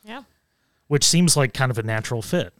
Yeah. 0.02 0.22
which 0.88 1.04
seems 1.04 1.36
like 1.36 1.52
kind 1.54 1.70
of 1.70 1.78
a 1.78 1.82
natural 1.84 2.22
fit. 2.22 2.52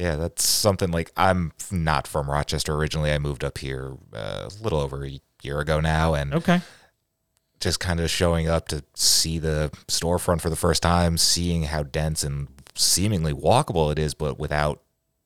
Yeah, 0.00 0.16
that's 0.16 0.44
something 0.44 0.90
like 0.90 1.12
I'm 1.16 1.52
not 1.70 2.06
from 2.06 2.30
Rochester 2.30 2.74
originally. 2.74 3.12
I 3.12 3.18
moved 3.18 3.44
up 3.44 3.58
here 3.58 3.96
uh, 4.14 4.48
a 4.48 4.62
little 4.62 4.80
over 4.80 5.04
a 5.04 5.20
year 5.42 5.60
ago 5.60 5.78
now, 5.80 6.14
and 6.14 6.32
Okay. 6.32 6.62
just 7.60 7.80
kind 7.80 8.00
of 8.00 8.08
showing 8.08 8.48
up 8.48 8.66
to 8.68 8.82
see 8.94 9.38
the 9.38 9.70
storefront 9.88 10.40
for 10.40 10.48
the 10.48 10.56
first 10.56 10.82
time, 10.82 11.18
seeing 11.18 11.64
how 11.64 11.82
dense 11.82 12.22
and 12.22 12.48
seemingly 12.74 13.34
walkable 13.34 13.92
it 13.92 13.98
is, 13.98 14.14
but 14.14 14.38
without 14.38 14.80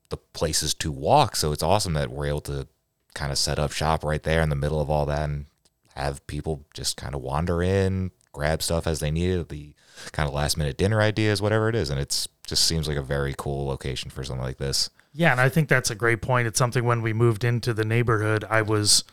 the 0.08 0.16
places 0.16 0.74
to 0.74 0.90
walk. 0.90 1.36
So 1.36 1.52
it's 1.52 1.62
awesome 1.62 1.92
that 1.94 2.10
we're 2.10 2.26
able 2.26 2.40
to 2.42 2.66
kind 3.14 3.30
of 3.30 3.38
set 3.38 3.60
up 3.60 3.70
shop 3.70 4.02
right 4.02 4.22
there 4.24 4.42
in 4.42 4.48
the 4.48 4.56
middle 4.56 4.80
of 4.80 4.90
all 4.90 5.06
that 5.06 5.28
and 5.28 5.46
have 5.94 6.26
people 6.26 6.64
just 6.74 6.96
kind 6.96 7.14
of 7.14 7.20
wander 7.22 7.62
in, 7.62 8.10
grab 8.32 8.60
stuff 8.60 8.88
as 8.88 8.98
they 8.98 9.12
need 9.12 9.30
it, 9.30 9.48
the 9.48 9.74
kind 10.12 10.28
of 10.28 10.34
last 10.34 10.56
minute 10.56 10.76
dinner 10.76 11.00
ideas, 11.00 11.40
whatever 11.40 11.68
it 11.68 11.74
is. 11.74 11.90
And 11.90 12.00
it's 12.00 12.28
just 12.46 12.64
seems 12.64 12.88
like 12.88 12.96
a 12.96 13.02
very 13.02 13.34
cool 13.36 13.66
location 13.66 14.10
for 14.10 14.24
something 14.24 14.44
like 14.44 14.58
this. 14.58 14.90
Yeah, 15.12 15.30
and 15.30 15.40
I 15.40 15.48
think 15.48 15.68
that's 15.68 15.90
a 15.90 15.94
great 15.94 16.22
point. 16.22 16.48
It's 16.48 16.58
something 16.58 16.84
when 16.84 17.00
we 17.00 17.12
moved 17.12 17.44
into 17.44 17.72
the 17.72 17.84
neighborhood, 17.84 18.44
I 18.50 18.62
was 18.62 19.04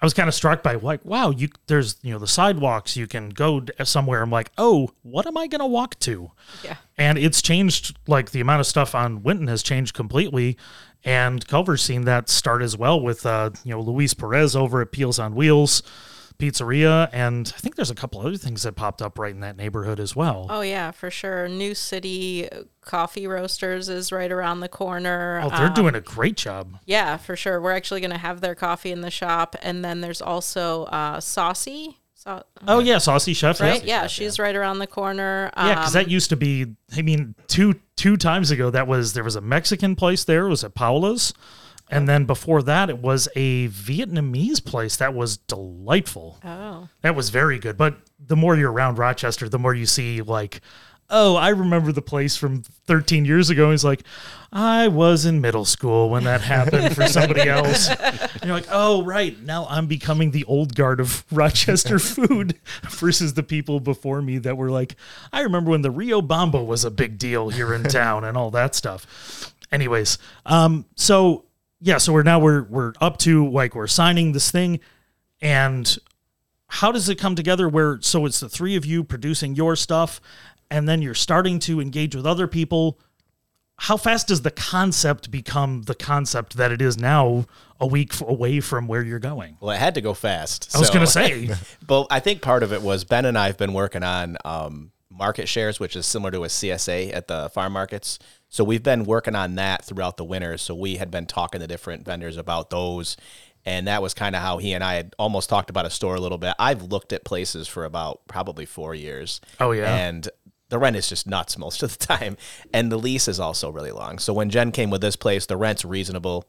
I 0.00 0.06
was 0.06 0.14
kind 0.14 0.28
of 0.28 0.34
struck 0.34 0.62
by 0.62 0.74
like, 0.74 1.04
wow, 1.04 1.30
you 1.30 1.48
there's 1.66 1.96
you 2.02 2.12
know 2.12 2.18
the 2.18 2.26
sidewalks, 2.26 2.96
you 2.96 3.06
can 3.06 3.30
go 3.30 3.60
d- 3.60 3.72
somewhere. 3.84 4.22
I'm 4.22 4.30
like, 4.30 4.52
oh, 4.56 4.90
what 5.02 5.26
am 5.26 5.36
I 5.36 5.46
gonna 5.46 5.66
walk 5.66 5.98
to? 6.00 6.30
Yeah. 6.62 6.76
And 6.96 7.18
it's 7.18 7.42
changed. 7.42 7.96
Like 8.06 8.30
the 8.30 8.40
amount 8.40 8.60
of 8.60 8.66
stuff 8.66 8.94
on 8.94 9.22
Winton 9.22 9.48
has 9.48 9.62
changed 9.62 9.94
completely, 9.94 10.56
and 11.04 11.44
Culver's 11.46 11.82
seen 11.82 12.02
that 12.02 12.28
start 12.28 12.62
as 12.62 12.76
well 12.76 13.00
with 13.00 13.26
uh, 13.26 13.50
you 13.64 13.72
know 13.72 13.80
Luis 13.80 14.14
Perez 14.14 14.54
over 14.54 14.82
at 14.82 14.92
Peels 14.92 15.18
on 15.18 15.34
Wheels 15.34 15.82
Pizzeria, 16.38 17.08
and 17.12 17.52
I 17.56 17.58
think 17.60 17.74
there's 17.74 17.90
a 17.90 17.94
couple 17.94 18.20
other 18.20 18.36
things 18.36 18.62
that 18.62 18.72
popped 18.76 19.02
up 19.02 19.18
right 19.18 19.32
in 19.34 19.40
that 19.40 19.56
neighborhood 19.56 19.98
as 19.98 20.14
well. 20.14 20.46
Oh 20.48 20.60
yeah, 20.60 20.90
for 20.92 21.10
sure. 21.10 21.48
New 21.48 21.74
City 21.74 22.48
Coffee 22.80 23.26
Roasters 23.26 23.88
is 23.88 24.12
right 24.12 24.30
around 24.30 24.60
the 24.60 24.68
corner. 24.68 25.40
Oh, 25.42 25.50
they're 25.50 25.66
Um, 25.68 25.74
doing 25.74 25.94
a 25.94 26.00
great 26.00 26.36
job. 26.36 26.78
Yeah, 26.86 27.16
for 27.16 27.34
sure. 27.36 27.60
We're 27.60 27.72
actually 27.72 28.00
going 28.00 28.12
to 28.12 28.18
have 28.18 28.40
their 28.40 28.54
coffee 28.54 28.92
in 28.92 29.00
the 29.00 29.10
shop, 29.10 29.56
and 29.62 29.84
then 29.84 30.00
there's 30.00 30.22
also 30.22 30.84
uh, 30.84 31.20
Saucy. 31.20 31.96
Sau- 32.14 32.42
Oh 32.66 32.80
yeah, 32.80 32.98
Saucy 32.98 33.32
Chef, 33.34 33.60
right? 33.60 33.82
yeah. 33.84 34.02
Yeah, 34.02 34.06
she's 34.08 34.38
right 34.38 34.54
around 34.54 34.78
the 34.80 34.86
corner. 34.88 35.50
Yeah, 35.56 35.74
because 35.74 35.94
Um, 35.96 36.02
that 36.04 36.10
used 36.10 36.30
to 36.30 36.36
be. 36.36 36.66
I 36.96 37.02
mean, 37.02 37.34
two 37.48 37.74
two 37.96 38.16
times 38.16 38.50
ago, 38.50 38.70
that 38.70 38.86
was 38.86 39.12
there 39.12 39.24
was 39.24 39.36
a 39.36 39.40
Mexican 39.40 39.94
place 39.96 40.24
there. 40.24 40.46
It 40.46 40.50
was 40.50 40.62
at 40.64 40.74
Paula's, 40.74 41.32
And 41.90 42.08
then 42.08 42.24
before 42.24 42.62
that, 42.62 42.90
it 42.90 42.98
was 42.98 43.28
a 43.34 43.68
Vietnamese 43.68 44.64
place 44.64 44.96
that 44.96 45.14
was 45.14 45.38
delightful. 45.38 46.38
Oh. 46.44 46.88
That 47.02 47.14
was 47.14 47.30
very 47.30 47.58
good. 47.58 47.76
But 47.76 47.96
the 48.18 48.36
more 48.36 48.56
you're 48.56 48.72
around 48.72 48.98
Rochester, 48.98 49.48
the 49.48 49.58
more 49.58 49.74
you 49.74 49.86
see, 49.86 50.20
like, 50.20 50.60
oh, 51.10 51.36
I 51.36 51.48
remember 51.48 51.92
the 51.92 52.02
place 52.02 52.36
from 52.36 52.62
13 52.86 53.24
years 53.24 53.48
ago. 53.50 53.64
And 53.64 53.72
He's 53.72 53.84
like, 53.84 54.02
I 54.52 54.88
was 54.88 55.24
in 55.24 55.40
middle 55.40 55.64
school 55.64 56.10
when 56.10 56.24
that 56.24 56.40
happened 56.42 56.94
for 56.94 57.06
somebody 57.06 57.42
else. 57.48 57.88
And 57.88 58.44
you're 58.44 58.54
like, 58.54 58.68
oh, 58.70 59.02
right. 59.02 59.40
Now 59.42 59.66
I'm 59.68 59.86
becoming 59.86 60.30
the 60.30 60.44
old 60.44 60.74
guard 60.74 61.00
of 61.00 61.24
Rochester 61.32 61.98
food 61.98 62.58
versus 62.88 63.34
the 63.34 63.42
people 63.42 63.80
before 63.80 64.20
me 64.22 64.38
that 64.38 64.56
were 64.56 64.70
like, 64.70 64.96
I 65.32 65.40
remember 65.40 65.70
when 65.70 65.82
the 65.82 65.90
Rio 65.90 66.20
Bamba 66.20 66.64
was 66.64 66.84
a 66.84 66.90
big 66.90 67.18
deal 67.18 67.48
here 67.48 67.72
in 67.74 67.84
town 67.84 68.24
and 68.24 68.36
all 68.36 68.50
that 68.52 68.74
stuff. 68.74 69.54
Anyways, 69.70 70.18
um, 70.46 70.86
so 70.94 71.44
yeah, 71.80 71.98
so 71.98 72.12
we're 72.12 72.22
now 72.22 72.38
we're 72.38 72.62
we're 72.64 72.92
up 73.00 73.18
to 73.18 73.48
like 73.50 73.74
we're 73.74 73.86
signing 73.86 74.32
this 74.32 74.50
thing 74.50 74.80
and 75.40 75.96
how 76.68 76.92
does 76.92 77.08
it 77.08 77.16
come 77.16 77.34
together 77.34 77.68
where 77.68 77.98
so 78.00 78.26
it's 78.26 78.40
the 78.40 78.48
three 78.48 78.76
of 78.76 78.84
you 78.84 79.04
producing 79.04 79.54
your 79.54 79.76
stuff 79.76 80.20
and 80.70 80.88
then 80.88 81.00
you're 81.00 81.14
starting 81.14 81.58
to 81.60 81.80
engage 81.80 82.14
with 82.14 82.26
other 82.26 82.46
people 82.46 82.98
how 83.82 83.96
fast 83.96 84.26
does 84.26 84.42
the 84.42 84.50
concept 84.50 85.30
become 85.30 85.82
the 85.82 85.94
concept 85.94 86.56
that 86.56 86.72
it 86.72 86.82
is 86.82 86.98
now 86.98 87.46
a 87.80 87.86
week 87.86 88.20
away 88.20 88.58
from 88.58 88.88
where 88.88 89.02
you're 89.02 89.20
going 89.20 89.56
Well, 89.60 89.70
it 89.70 89.78
had 89.78 89.94
to 89.94 90.00
go 90.00 90.14
fast. 90.14 90.74
I 90.74 90.78
was 90.80 90.88
so- 90.88 90.94
gonna 90.94 91.06
say. 91.06 91.48
but 91.86 92.08
I 92.10 92.18
think 92.18 92.42
part 92.42 92.64
of 92.64 92.72
it 92.72 92.82
was 92.82 93.04
Ben 93.04 93.24
and 93.24 93.38
I 93.38 93.46
have 93.46 93.56
been 93.56 93.72
working 93.72 94.02
on 94.02 94.36
um, 94.44 94.90
market 95.18 95.48
shares, 95.48 95.80
which 95.80 95.96
is 95.96 96.06
similar 96.06 96.30
to 96.30 96.44
a 96.44 96.48
CSA 96.48 97.14
at 97.14 97.28
the 97.28 97.50
farm 97.50 97.72
markets. 97.72 98.18
So 98.48 98.64
we've 98.64 98.82
been 98.82 99.04
working 99.04 99.34
on 99.34 99.56
that 99.56 99.84
throughout 99.84 100.16
the 100.16 100.24
winter. 100.24 100.56
So 100.56 100.74
we 100.74 100.96
had 100.96 101.10
been 101.10 101.26
talking 101.26 101.60
to 101.60 101.66
different 101.66 102.04
vendors 102.04 102.36
about 102.36 102.70
those. 102.70 103.16
And 103.66 103.86
that 103.86 104.00
was 104.00 104.14
kind 104.14 104.34
of 104.34 104.40
how 104.40 104.58
he 104.58 104.72
and 104.72 104.82
I 104.82 104.94
had 104.94 105.14
almost 105.18 105.50
talked 105.50 105.68
about 105.68 105.84
a 105.84 105.90
store 105.90 106.14
a 106.14 106.20
little 106.20 106.38
bit. 106.38 106.54
I've 106.58 106.84
looked 106.84 107.12
at 107.12 107.24
places 107.24 107.68
for 107.68 107.84
about 107.84 108.26
probably 108.28 108.64
four 108.64 108.94
years. 108.94 109.40
Oh, 109.60 109.72
yeah. 109.72 109.94
And 109.94 110.28
the 110.70 110.78
rent 110.78 110.96
is 110.96 111.08
just 111.08 111.26
nuts 111.26 111.58
most 111.58 111.82
of 111.82 111.98
the 111.98 112.06
time. 112.06 112.36
And 112.72 112.90
the 112.90 112.98
lease 112.98 113.28
is 113.28 113.40
also 113.40 113.70
really 113.70 113.92
long. 113.92 114.18
So 114.18 114.32
when 114.32 114.48
Jen 114.48 114.72
came 114.72 114.90
with 114.90 115.00
this 115.00 115.16
place, 115.16 115.46
the 115.46 115.56
rent's 115.56 115.84
reasonable 115.84 116.46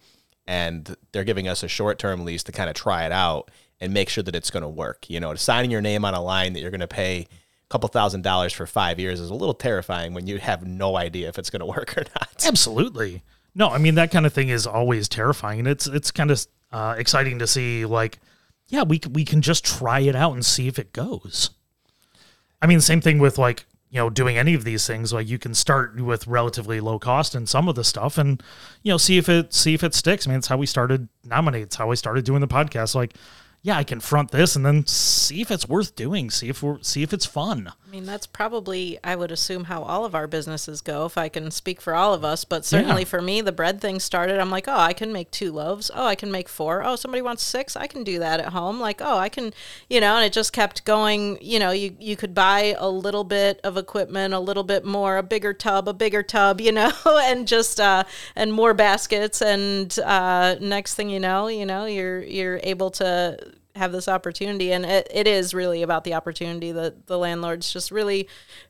and 0.48 0.96
they're 1.12 1.24
giving 1.24 1.48
us 1.48 1.64
a 1.64 1.68
short 1.68 2.00
term 2.00 2.24
lease 2.24 2.44
to 2.44 2.52
kind 2.52 2.70
of 2.70 2.76
try 2.76 3.06
it 3.06 3.12
out 3.12 3.52
and 3.80 3.94
make 3.94 4.10
sure 4.10 4.24
that 4.24 4.36
it's 4.36 4.50
going 4.50 4.64
to 4.64 4.70
work. 4.70 5.10
You 5.10 5.20
know, 5.20 5.34
signing 5.36 5.72
your 5.72 5.82
name 5.82 6.06
on 6.06 6.14
a 6.14 6.22
line 6.22 6.54
that 6.54 6.62
you're 6.62 6.72
going 6.72 6.80
to 6.80 6.88
pay 6.88 7.28
couple 7.70 7.88
thousand 7.88 8.24
dollars 8.24 8.52
for 8.52 8.66
five 8.66 9.00
years 9.00 9.20
is 9.20 9.30
a 9.30 9.36
little 9.36 9.54
terrifying 9.54 10.14
when 10.14 10.28
you 10.28 10.40
have 10.40 10.66
no 10.66 10.98
idea 10.98 11.30
if 11.30 11.38
it's 11.38 11.50
going 11.50 11.60
to 11.60 11.66
work 11.66 11.96
or 11.98 12.04
not. 12.16 12.44
Absolutely. 12.48 13.24
No, 13.56 13.70
I 13.70 13.78
mean 13.78 13.96
that 13.96 14.12
kind 14.12 14.26
of 14.26 14.34
thing 14.34 14.50
is 14.50 14.68
always 14.68 15.08
terrifying, 15.08 15.60
and 15.60 15.68
it's 15.68 15.88
it's 15.88 16.12
kind 16.12 16.32
of 16.32 16.46
uh, 16.72 16.96
exciting 16.98 17.40
to 17.40 17.48
see. 17.48 17.86
Like, 17.86 18.20
yeah, 18.68 18.84
we 18.84 19.02
we 19.12 19.26
can 19.26 19.42
just 19.42 19.66
try 19.66 20.00
it 20.00 20.16
out 20.16 20.34
and 20.34 20.46
see 20.46 20.68
if 20.68 20.80
it 20.80 20.94
goes. 20.94 21.52
I 22.62 22.68
mean, 22.68 22.82
same 22.82 23.02
thing 23.02 23.20
with 23.20 23.38
like 23.38 23.66
you 23.90 23.98
know 23.98 24.10
doing 24.10 24.38
any 24.38 24.54
of 24.54 24.64
these 24.64 24.86
things. 24.86 25.12
Like, 25.12 25.28
you 25.28 25.40
can 25.40 25.54
start 25.54 26.00
with 26.00 26.28
relatively 26.28 26.80
low 26.80 27.00
cost 27.00 27.36
in 27.36 27.48
some 27.48 27.68
of 27.68 27.76
the 27.76 27.84
stuff, 27.84 28.18
and 28.18 28.42
you 28.84 28.94
know 28.94 28.98
see 28.98 29.18
if 29.18 29.28
it 29.28 29.54
see 29.54 29.74
if 29.74 29.84
it 29.84 29.94
sticks. 29.94 30.28
I 30.28 30.30
mean, 30.30 30.38
it's 30.38 30.48
how 30.48 30.58
we 30.58 30.66
started 30.66 31.10
nominate. 31.24 31.64
It's 31.64 31.76
how 31.76 31.88
we 31.88 31.96
started 31.96 32.26
doing 32.26 32.42
the 32.42 32.48
podcast. 32.48 32.94
Like, 32.94 33.16
yeah, 33.62 33.78
I 33.78 33.84
confront 33.84 34.32
this 34.32 34.56
and 34.56 34.66
then 34.66 34.86
see 34.86 35.42
if 35.42 35.52
it's 35.52 35.68
worth 35.68 35.96
doing. 35.96 36.30
See 36.30 36.50
if 36.50 36.64
we're 36.64 36.82
see 36.82 37.04
if 37.04 37.14
it's 37.14 37.26
fun. 37.26 37.72
I 37.90 37.92
mean, 37.92 38.06
that's 38.06 38.28
probably, 38.28 39.00
I 39.04 39.16
would 39.16 39.32
assume, 39.32 39.64
how 39.64 39.82
all 39.82 40.06
of 40.06 40.14
our 40.14 40.28
businesses 40.28 40.80
go, 40.80 41.08
if 41.08 41.18
I 41.18 41.28
can 41.28 41.50
speak 41.50 41.82
for 41.82 41.96
all 41.96 42.14
of 42.14 42.24
us. 42.24 42.46
But 42.46 42.64
certainly 42.64 43.02
Yeah. 43.02 43.08
for 43.08 43.20
me, 43.20 43.42
the 43.42 43.52
bread 43.52 43.82
thing 43.82 44.00
started. 44.00 44.38
I'm 44.40 44.52
like, 44.52 44.68
oh, 44.68 44.78
I 44.78 44.94
can 44.94 45.12
make 45.12 45.32
two 45.32 45.52
loaves. 45.52 45.90
Oh, 45.96 46.06
I 46.06 46.14
can 46.14 46.30
make 46.30 46.48
four. 46.48 46.84
Oh, 46.84 46.96
somebody 46.96 47.24
wants 47.24 47.42
six. 47.42 47.76
I 47.76 47.88
can 47.88 48.04
do 48.04 48.20
that 48.20 48.40
at 48.42 48.50
home. 48.50 48.80
Like, 48.80 49.02
oh, 49.04 49.18
I 49.18 49.28
can, 49.28 49.54
you 49.90 50.00
know, 50.00 50.18
and 50.18 50.24
it 50.24 50.34
just 50.34 50.54
kept 50.54 50.86
going. 50.86 51.40
You 51.42 51.58
know, 51.58 51.72
you, 51.72 51.96
you 52.00 52.16
could 52.16 52.36
buy 52.36 52.76
a 52.78 52.88
little 52.88 53.24
bit 53.24 53.60
of 53.64 53.76
equipment, 53.76 54.36
a 54.36 54.40
little 54.40 54.64
bit 54.64 54.86
more, 54.86 55.18
a 55.18 55.24
bigger 55.24 55.54
tub, 55.54 55.88
a 55.90 55.94
bigger 55.94 56.22
tub, 56.22 56.62
you 56.70 56.72
know, 56.72 56.92
and 57.08 57.48
just, 57.48 57.80
uh, 57.80 58.04
and 58.36 58.54
more 58.54 58.76
baskets. 58.76 59.42
And 59.42 59.98
uh, 60.06 60.58
next 60.62 60.94
thing 60.94 61.10
you 61.10 61.20
know, 61.20 61.48
you 61.48 61.66
know, 61.66 61.86
you're, 61.86 62.22
you're 62.22 62.60
able 62.62 62.92
to 62.92 63.36
have 63.80 63.92
this 63.92 64.08
opportunity 64.08 64.72
and 64.72 64.86
it, 64.86 65.08
it 65.12 65.28
is 65.28 65.54
really 65.54 65.82
about 65.82 66.04
the 66.04 66.14
opportunity 66.14 66.72
that 66.72 67.08
the 67.08 67.18
landlord's 67.18 67.74
just 67.74 67.92
really 67.92 68.28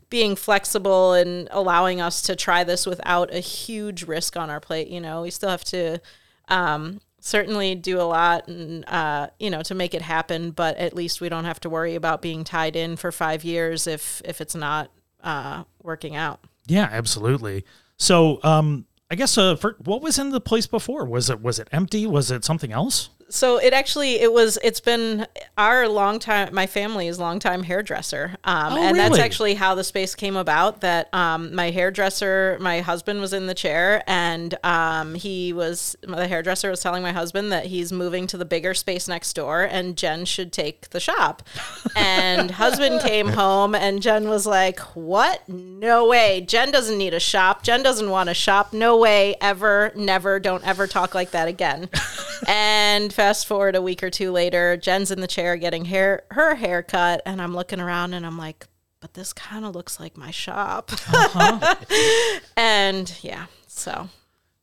being 0.10 0.36
flexible 0.36 1.14
and 1.14 1.48
allowing 1.52 2.00
us 2.00 2.22
to 2.22 2.36
try 2.36 2.64
this 2.64 2.86
without 2.86 3.34
a 3.34 3.40
huge 3.40 4.04
risk 4.04 4.38
on 4.38 4.50
our 4.50 4.60
plate 4.60 4.88
you 4.88 5.02
know 5.02 5.22
we 5.22 5.30
still 5.30 5.50
have 5.50 5.64
to 5.64 6.00
um, 6.48 7.02
certainly 7.20 7.76
do 7.76 8.00
a 8.00 8.04
lot 8.04 8.48
and 8.48 8.88
uh, 8.88 9.28
you 9.40 9.50
know 9.50 9.62
to 9.62 9.76
make 9.76 9.94
it 9.94 10.02
happen 10.02 10.52
but 10.52 10.78
at 10.78 10.96
least 10.96 11.20
we 11.20 11.28
don't 11.28 11.46
have 11.46 11.60
to 11.60 11.70
worry 11.70 11.96
about 11.96 12.22
being 12.22 12.44
tied 12.44 12.76
in 12.76 12.96
for 12.96 13.12
five 13.12 13.44
years 13.44 13.86
if 13.86 14.22
if 14.24 14.40
it's 14.40 14.56
not 14.56 14.90
uh, 15.24 15.64
working 15.84 16.16
out 16.16 16.40
Yeah, 16.70 16.88
absolutely. 16.92 17.66
So, 17.98 18.40
um, 18.44 18.86
I 19.12 19.16
guess 19.16 19.38
uh, 19.38 19.56
for, 19.56 19.76
what 19.84 20.02
was 20.02 20.20
in 20.20 20.30
the 20.30 20.40
place 20.40 20.68
before? 20.68 21.04
Was 21.04 21.30
it 21.30 21.42
was 21.42 21.60
it 21.60 21.68
empty? 21.72 22.06
Was 22.06 22.32
it 22.32 22.46
something 22.46 22.72
else? 22.72 23.10
So 23.30 23.58
it 23.58 23.74
actually 23.74 24.20
it 24.20 24.34
was 24.34 24.58
it's 24.64 24.80
been 24.80 25.28
our 25.58 25.88
long 25.88 26.20
time 26.20 26.54
my 26.54 26.66
family's 26.68 27.20
longtime 27.20 27.64
hairdresser. 27.64 28.36
Um, 28.44 28.74
Oh, 28.74 28.78
and 28.78 28.98
that's 28.98 29.18
actually 29.18 29.54
how 29.56 29.76
the 29.76 29.84
space 29.84 30.16
came 30.16 30.36
about 30.36 30.82
that 30.82 31.14
um, 31.14 31.54
my 31.56 31.70
hairdresser 31.72 32.58
my 32.60 32.82
husband 32.82 33.22
was 33.22 33.34
in 33.34 33.48
the 33.48 33.54
chair 33.54 34.04
and 34.08 34.56
um, 34.64 35.16
he 35.16 35.54
was 35.54 35.96
the 36.02 36.28
hairdresser 36.28 36.70
was 36.70 36.82
telling 36.82 37.04
my 37.04 37.12
husband 37.12 37.52
that 37.52 37.66
he's 37.68 37.92
moving 37.92 38.28
to 38.28 38.38
the 38.38 38.46
bigger 38.46 38.74
space 38.74 39.08
next 39.08 39.34
door 39.34 39.62
and 39.64 39.96
jen 39.98 40.26
should 40.26 40.52
take 40.52 40.90
the 40.90 41.00
shop. 41.00 41.44
And 41.96 42.52
husband 42.52 43.02
came 43.02 43.30
home 43.30 43.76
and 43.76 44.02
jen 44.02 44.30
was 44.30 44.46
like 44.46 44.80
what? 44.96 45.48
No 45.50 46.08
way. 46.08 46.42
Jen 46.42 46.72
doesn't 46.72 46.98
need 46.98 47.14
a 47.14 47.20
shop. 47.20 47.64
Jen 47.64 47.84
doesn't 47.84 48.10
want 48.10 48.30
a 48.30 48.34
shop. 48.34 48.74
No 48.74 48.98
way. 48.98 49.36
Ever 49.42 49.92
never 49.96 50.40
don't 50.40 50.66
ever 50.66 50.88
talk 50.88 51.14
like 51.14 51.32
that 51.32 51.48
again 51.48 51.90
and 52.48 53.12
fast 53.14 53.48
forward 53.48 53.76
a 53.76 53.82
week 53.82 54.04
or 54.04 54.10
two 54.10 54.32
later, 54.32 54.78
Jen's 54.78 55.12
in 55.12 55.22
the 55.22 55.28
chair 55.28 55.58
getting 55.58 55.86
hair 55.86 56.24
her 56.32 56.56
hair 56.56 56.84
cut, 56.84 57.22
and 57.26 57.42
I'm 57.42 57.56
looking 57.56 57.80
around 57.80 58.14
and 58.14 58.26
I'm 58.26 58.38
like, 58.38 58.68
but 59.02 59.14
this 59.14 59.34
kind 59.34 59.66
of 59.66 59.76
looks 59.76 60.00
like 60.00 60.18
my 60.18 60.32
shop. 60.32 60.92
and 62.58 63.14
yeah, 63.22 63.46
so 63.68 64.10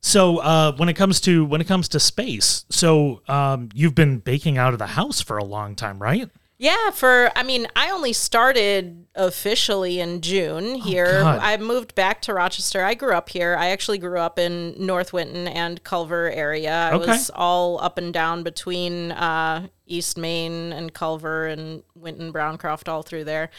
So, 0.01 0.39
uh, 0.39 0.73
when 0.77 0.89
it 0.89 0.95
comes 0.95 1.21
to 1.23 1.45
when 1.45 1.61
it 1.61 1.67
comes 1.67 1.89
to 1.91 2.01
space, 2.01 2.65
so 2.71 3.23
um, 3.29 3.71
you've 3.75 3.95
been 3.95 4.19
baking 4.19 4.59
out 4.59 4.73
of 4.73 4.79
the 4.79 4.87
house 4.87 5.21
for 5.21 5.37
a 5.39 5.45
long 5.45 5.75
time, 5.75 5.99
right? 6.01 6.29
Yeah, 6.59 6.91
for 6.91 7.31
I 7.37 7.43
mean, 7.43 7.67
I 7.77 7.91
only 7.91 8.15
started 8.15 9.05
officially 9.15 10.01
in 10.01 10.23
June 10.23 10.77
here. 10.77 11.21
God. 11.21 11.41
I 11.43 11.59
moved 11.59 11.95
back 11.95 12.23
to 12.23 12.33
Rochester. 12.35 12.83
I 12.83 12.95
grew 12.95 13.13
up 13.13 13.29
here. 13.29 13.57
I 13.59 13.67
actually 13.69 13.99
grew 13.99 14.19
up 14.19 14.39
in 14.39 14.75
North 14.79 15.13
Winton 15.13 15.47
and 15.49 15.85
Culver 15.85 16.31
area. 16.31 16.73
I 16.91 16.95
Okay. 16.95 17.09
was 17.11 17.31
all 17.35 17.79
up 17.83 17.99
and 17.99 18.11
down 18.13 18.43
between 18.43 19.13
uh, 19.13 19.67
East 19.87 20.17
Main 20.17 20.73
and 20.73 20.95
Culver 20.95 21.47
and 21.47 21.83
Winton, 21.95 22.33
Browncroft, 22.33 22.89
all 22.89 23.03
through 23.03 23.25
there. 23.25 23.51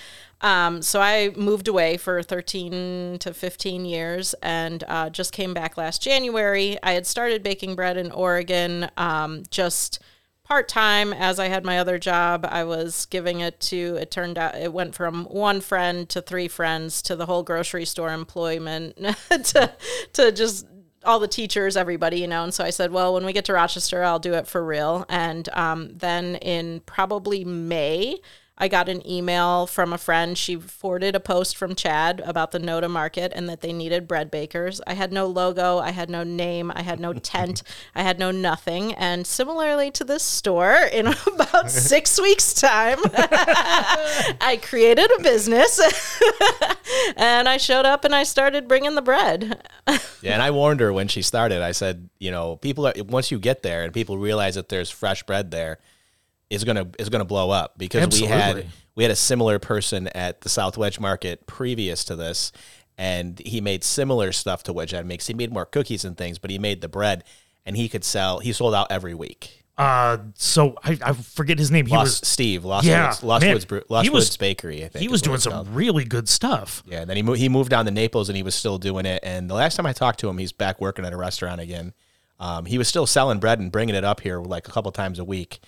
Um, 0.41 0.81
so 0.81 0.99
I 0.99 1.31
moved 1.35 1.67
away 1.67 1.97
for 1.97 2.23
13 2.23 3.19
to 3.19 3.31
15 3.33 3.85
years 3.85 4.33
and 4.41 4.83
uh, 4.87 5.11
just 5.11 5.33
came 5.33 5.53
back 5.53 5.77
last 5.77 6.01
January. 6.01 6.77
I 6.81 6.93
had 6.93 7.05
started 7.05 7.43
baking 7.43 7.75
bread 7.75 7.95
in 7.95 8.11
Oregon, 8.11 8.89
um, 8.97 9.43
just 9.51 9.99
part 10.47 10.69
time 10.69 11.11
as 11.11 11.39
I 11.39 11.49
had 11.49 11.65
my 11.65 11.77
other 11.77 11.99
job. 11.99 12.47
I 12.49 12.63
was 12.63 13.05
giving 13.07 13.41
it 13.41 13.59
to, 13.61 13.97
it 13.99 14.11
turned 14.11 14.37
out, 14.37 14.55
it 14.55 14.71
went 14.71 14.95
from 14.95 15.25
one 15.25 15.59
friend 15.59 16.07
to 16.09 16.21
three 16.21 16.47
friends 16.47 17.01
to 17.03 17.15
the 17.15 17.25
whole 17.25 17.43
grocery 17.43 17.83
store 17.83 18.13
employment 18.13 18.97
to, 19.29 19.73
to 20.13 20.31
just 20.31 20.65
all 21.03 21.19
the 21.19 21.27
teachers, 21.27 21.75
everybody, 21.75 22.19
you 22.19 22.27
know. 22.27 22.43
And 22.43 22.53
so 22.53 22.63
I 22.63 22.69
said, 22.69 22.91
well, 22.91 23.13
when 23.13 23.25
we 23.25 23.33
get 23.33 23.45
to 23.45 23.53
Rochester, 23.53 24.03
I'll 24.03 24.19
do 24.19 24.33
it 24.33 24.47
for 24.47 24.63
real. 24.63 25.05
And 25.09 25.49
um, 25.49 25.91
then 25.97 26.35
in 26.35 26.79
probably 26.81 27.43
May, 27.43 28.17
I 28.57 28.67
got 28.67 28.89
an 28.89 29.07
email 29.07 29.67
from 29.67 29.93
a 29.93 29.97
friend. 29.97 30.37
She 30.37 30.55
forwarded 30.55 31.15
a 31.15 31.19
post 31.19 31.55
from 31.55 31.75
Chad 31.75 32.21
about 32.25 32.51
the 32.51 32.59
NOTA 32.59 32.89
Market 32.89 33.31
and 33.35 33.47
that 33.49 33.61
they 33.61 33.71
needed 33.71 34.07
bread 34.07 34.31
bakers. 34.31 34.81
I 34.87 34.95
had 34.95 35.11
no 35.11 35.27
logo, 35.27 35.77
I 35.77 35.91
had 35.91 36.09
no 36.09 36.23
name, 36.23 36.71
I 36.75 36.81
had 36.81 36.99
no 36.99 37.13
tent, 37.33 37.61
I 37.93 38.01
had 38.01 38.17
no 38.17 38.31
nothing. 38.31 38.93
And 38.93 39.27
similarly 39.27 39.91
to 39.91 40.03
this 40.03 40.23
store, 40.23 40.73
in 40.91 41.07
about 41.27 41.69
six 41.69 42.19
weeks' 42.21 42.53
time, 42.53 42.97
I 43.03 44.59
created 44.63 45.11
a 45.19 45.21
business 45.21 45.79
and 47.15 47.47
I 47.47 47.57
showed 47.57 47.85
up 47.85 48.05
and 48.05 48.15
I 48.15 48.23
started 48.23 48.67
bringing 48.67 48.95
the 48.95 49.01
bread. 49.03 49.61
Yeah, 50.21 50.33
and 50.33 50.41
I 50.41 50.49
warned 50.49 50.79
her 50.79 50.91
when 50.91 51.07
she 51.07 51.21
started. 51.21 51.61
I 51.61 51.71
said, 51.73 52.09
you 52.17 52.31
know, 52.31 52.55
people 52.55 52.87
are 52.87 52.93
once 53.07 53.29
you 53.29 53.37
get 53.37 53.61
there 53.61 53.83
and 53.83 53.93
people 53.93 54.17
realize 54.17 54.55
that 54.55 54.69
there's 54.69 54.89
fresh 54.89 55.21
bread 55.23 55.51
there, 55.51 55.77
is 56.49 56.63
gonna 56.63 56.87
is 56.99 57.09
gonna 57.09 57.25
blow 57.25 57.49
up 57.51 57.77
because 57.77 58.19
we 58.21 58.27
had 58.27 58.67
we 58.95 59.03
had 59.03 59.11
a 59.11 59.15
similar 59.15 59.59
person 59.59 60.07
at 60.09 60.41
the 60.41 60.49
South 60.49 60.77
Wedge 60.77 60.99
Market 60.99 61.45
previous 61.47 62.03
to 62.05 62.15
this, 62.15 62.51
and 62.97 63.39
he 63.39 63.61
made 63.61 63.83
similar 63.83 64.31
stuff 64.31 64.63
to 64.63 64.73
what 64.73 64.87
Jen 64.89 65.07
makes. 65.07 65.27
He 65.27 65.33
made 65.33 65.51
more 65.51 65.65
cookies 65.65 66.03
and 66.05 66.17
things, 66.17 66.39
but 66.39 66.49
he 66.49 66.57
made 66.59 66.81
the 66.81 66.89
bread. 66.89 67.23
and 67.65 67.75
he 67.75 67.89
could 67.89 68.03
sell. 68.05 68.39
He 68.39 68.53
sold 68.53 68.73
out 68.73 68.87
every 68.89 69.13
week. 69.13 69.65
Uh, 69.77 70.17
so 70.35 70.75
I, 70.83 70.97
I 71.03 71.11
forget 71.13 71.59
his 71.59 71.69
name. 71.69 71.85
He 71.85 71.93
Lost, 71.93 72.21
was 72.23 72.27
Steve 72.29 72.63
Lost 72.65 72.87
Yeah, 72.87 73.07
Woods, 73.09 73.23
Lost 73.23 73.43
man, 73.45 73.53
Woods, 73.53 73.65
Bre- 73.65 73.79
Lost 73.89 74.09
was- 74.09 74.23
Woods 74.23 74.37
Bakery. 74.37 74.85
I 74.85 74.87
think 74.87 75.01
he 75.01 75.09
was 75.09 75.21
doing 75.21 75.37
some 75.39 75.51
called. 75.51 75.67
really 75.67 76.05
good 76.05 76.29
stuff. 76.29 76.81
Yeah, 76.87 77.01
and 77.01 77.09
then 77.09 77.17
he 77.17 77.23
mo- 77.23 77.33
he 77.33 77.49
moved 77.49 77.69
down 77.69 77.83
to 77.85 77.91
Naples 77.91 78.29
and 78.29 78.37
he 78.37 78.41
was 78.41 78.55
still 78.55 78.77
doing 78.77 79.05
it. 79.05 79.19
And 79.21 79.49
the 79.49 79.53
last 79.53 79.75
time 79.75 79.85
I 79.85 79.91
talked 79.93 80.19
to 80.21 80.29
him, 80.29 80.37
he's 80.37 80.53
back 80.53 80.79
working 80.81 81.03
at 81.05 81.11
a 81.13 81.17
restaurant 81.17 81.59
again. 81.61 81.93
Um, 82.39 82.65
he 82.65 82.77
was 82.77 82.87
still 82.87 83.05
selling 83.05 83.39
bread 83.39 83.59
and 83.59 83.69
bringing 83.71 83.93
it 83.95 84.03
up 84.05 84.21
here 84.21 84.39
like 84.39 84.67
a 84.67 84.71
couple 84.71 84.91
times 84.93 85.19
a 85.19 85.25
week. 85.25 85.59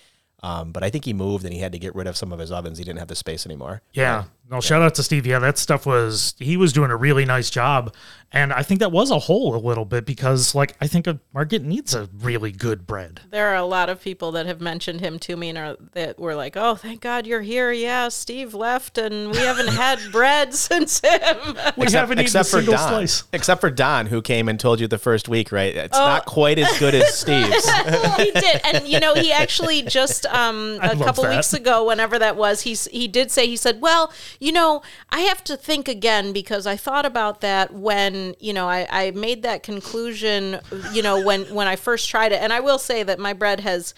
Um, 0.42 0.72
but 0.72 0.82
I 0.82 0.90
think 0.90 1.04
he 1.04 1.12
moved 1.12 1.44
and 1.44 1.52
he 1.52 1.60
had 1.60 1.72
to 1.72 1.78
get 1.78 1.94
rid 1.94 2.06
of 2.06 2.16
some 2.16 2.32
of 2.32 2.38
his 2.38 2.50
ovens. 2.50 2.78
He 2.78 2.84
didn't 2.84 2.98
have 2.98 3.08
the 3.08 3.14
space 3.14 3.44
anymore. 3.44 3.82
Yeah. 3.92 4.24
No, 4.50 4.60
shout 4.60 4.82
out 4.82 4.94
to 4.96 5.02
Steve. 5.02 5.26
Yeah, 5.26 5.38
that 5.38 5.58
stuff 5.58 5.86
was 5.86 6.34
he 6.38 6.56
was 6.56 6.72
doing 6.72 6.90
a 6.90 6.96
really 6.96 7.24
nice 7.24 7.50
job. 7.50 7.94
And 8.32 8.52
I 8.52 8.62
think 8.62 8.78
that 8.78 8.92
was 8.92 9.10
a 9.10 9.18
hole 9.18 9.56
a 9.56 9.58
little 9.58 9.84
bit 9.84 10.06
because 10.06 10.54
like 10.54 10.76
I 10.80 10.86
think 10.86 11.08
a 11.08 11.18
market 11.34 11.62
needs 11.62 11.94
a 11.96 12.08
really 12.20 12.52
good 12.52 12.86
bread. 12.86 13.22
There 13.30 13.48
are 13.48 13.56
a 13.56 13.64
lot 13.64 13.88
of 13.88 14.00
people 14.00 14.30
that 14.32 14.46
have 14.46 14.60
mentioned 14.60 15.00
him 15.00 15.18
to 15.20 15.36
me 15.36 15.48
and 15.48 15.58
are, 15.58 15.76
that 15.94 16.16
were 16.18 16.36
like, 16.36 16.56
"Oh, 16.56 16.76
thank 16.76 17.00
God 17.00 17.26
you're 17.26 17.40
here." 17.40 17.72
Yeah, 17.72 18.06
Steve 18.08 18.54
left, 18.54 18.98
and 18.98 19.32
we 19.32 19.38
haven't 19.38 19.66
had 19.68 19.98
bread 20.12 20.54
since 20.54 21.00
him. 21.00 21.56
We 21.76 21.90
haven't 21.90 22.20
eaten 22.20 22.36
a 22.40 22.44
for 22.44 22.58
single 22.58 22.74
Don. 22.74 22.88
slice. 22.88 23.24
Except 23.32 23.60
for 23.60 23.70
Don, 23.70 24.06
who 24.06 24.22
came 24.22 24.48
and 24.48 24.60
told 24.60 24.78
you 24.78 24.86
the 24.86 24.98
first 24.98 25.28
week, 25.28 25.50
right? 25.50 25.74
It's 25.74 25.98
Oh. 25.98 26.06
not 26.06 26.24
quite 26.24 26.60
as 26.60 26.78
good 26.78 26.94
as 26.94 27.12
Steve's. 27.18 27.68
he 28.16 28.30
did, 28.30 28.60
and 28.64 28.86
you 28.86 29.00
know, 29.00 29.14
he 29.14 29.32
actually 29.32 29.82
just 29.82 30.24
um, 30.26 30.78
I 30.80 30.90
a 30.90 30.94
love 30.94 31.04
couple 31.04 31.24
that. 31.24 31.34
weeks 31.34 31.52
ago, 31.52 31.84
whenever 31.86 32.16
that 32.20 32.36
was, 32.36 32.60
he 32.62 32.74
he 32.74 33.08
did 33.08 33.32
say 33.32 33.48
he 33.48 33.56
said, 33.56 33.80
"Well, 33.80 34.12
you 34.40 34.52
know, 34.52 34.82
I 35.10 35.20
have 35.20 35.44
to 35.44 35.56
think 35.56 35.86
again 35.86 36.32
because 36.32 36.66
I 36.66 36.74
thought 36.76 37.06
about 37.06 37.42
that 37.42 37.72
when 37.72 38.34
you 38.40 38.52
know 38.52 38.68
I, 38.68 38.86
I 38.90 39.10
made 39.12 39.42
that 39.42 39.62
conclusion, 39.62 40.58
you 40.92 41.02
know, 41.02 41.22
when 41.22 41.42
when 41.54 41.68
I 41.68 41.76
first 41.76 42.08
tried 42.08 42.32
it, 42.32 42.42
and 42.42 42.52
I 42.52 42.60
will 42.60 42.78
say 42.78 43.02
that 43.02 43.18
my 43.18 43.32
bread 43.32 43.60
has." 43.60 43.94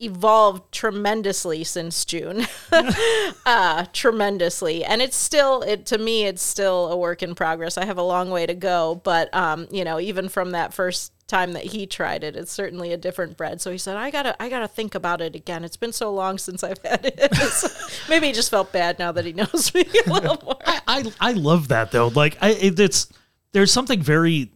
Evolved 0.00 0.72
tremendously 0.72 1.64
since 1.64 2.04
June. 2.04 2.46
uh 3.46 3.86
tremendously. 3.92 4.84
And 4.84 5.00
it's 5.00 5.16
still 5.16 5.62
it 5.62 5.86
to 5.86 5.98
me 5.98 6.24
it's 6.24 6.42
still 6.42 6.88
a 6.88 6.96
work 6.96 7.22
in 7.22 7.34
progress. 7.34 7.78
I 7.78 7.84
have 7.84 7.98
a 7.98 8.02
long 8.02 8.30
way 8.30 8.46
to 8.46 8.54
go, 8.54 9.00
but 9.04 9.32
um 9.34 9.66
you 9.70 9.84
know, 9.84 10.00
even 10.00 10.28
from 10.28 10.50
that 10.50 10.74
first 10.74 11.12
time 11.26 11.52
that 11.52 11.64
he 11.64 11.86
tried 11.86 12.22
it, 12.22 12.36
it's 12.36 12.52
certainly 12.52 12.92
a 12.92 12.96
different 12.96 13.36
bread. 13.36 13.60
So 13.60 13.70
he 13.70 13.78
said, 13.78 13.96
"I 13.96 14.10
got 14.10 14.24
to 14.24 14.42
I 14.42 14.48
got 14.48 14.60
to 14.60 14.68
think 14.68 14.94
about 14.94 15.20
it 15.20 15.34
again. 15.34 15.64
It's 15.64 15.76
been 15.76 15.92
so 15.92 16.12
long 16.12 16.38
since 16.38 16.62
I've 16.62 16.82
had 16.84 17.06
it." 17.06 17.34
So 17.54 17.68
maybe 18.08 18.26
he 18.26 18.32
just 18.32 18.50
felt 18.50 18.72
bad 18.72 18.98
now 18.98 19.12
that 19.12 19.24
he 19.24 19.32
knows 19.40 19.72
me 19.74 19.84
a 20.06 20.12
little 20.12 20.40
more. 20.44 20.58
I 20.66 21.12
I 21.20 21.32
love 21.32 21.68
that 21.68 21.92
though. 21.92 22.08
Like 22.08 22.36
I 22.40 22.50
it, 22.50 22.80
it's 22.80 23.08
there's 23.52 23.72
something 23.72 24.02
very 24.02 24.50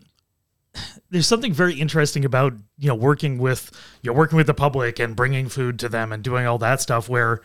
there's 1.10 1.26
something 1.26 1.52
very 1.52 1.74
interesting 1.74 2.24
about 2.24 2.52
you 2.78 2.88
know 2.88 2.94
working 2.94 3.38
with 3.38 3.70
you 4.02 4.10
know 4.10 4.16
working 4.16 4.36
with 4.36 4.46
the 4.46 4.54
public 4.54 4.98
and 4.98 5.16
bringing 5.16 5.48
food 5.48 5.78
to 5.78 5.88
them 5.88 6.12
and 6.12 6.22
doing 6.22 6.46
all 6.46 6.58
that 6.58 6.80
stuff 6.80 7.08
where 7.08 7.40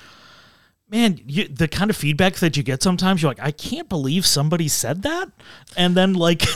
man 0.89 1.20
you, 1.25 1.48
the 1.48 1.67
kind 1.67 1.89
of 1.89 1.96
feedback 1.96 2.36
that 2.36 2.58
you 2.58 2.63
get 2.63 2.84
sometimes 2.84 3.22
you're 3.22 3.32
like 3.32 3.39
I 3.39 3.51
can't 3.51 3.89
believe 3.89 4.25
somebody 4.25 4.67
said 4.67 5.03
that 5.03 5.32
and 5.77 5.96
then 5.96 6.13
like 6.13 6.43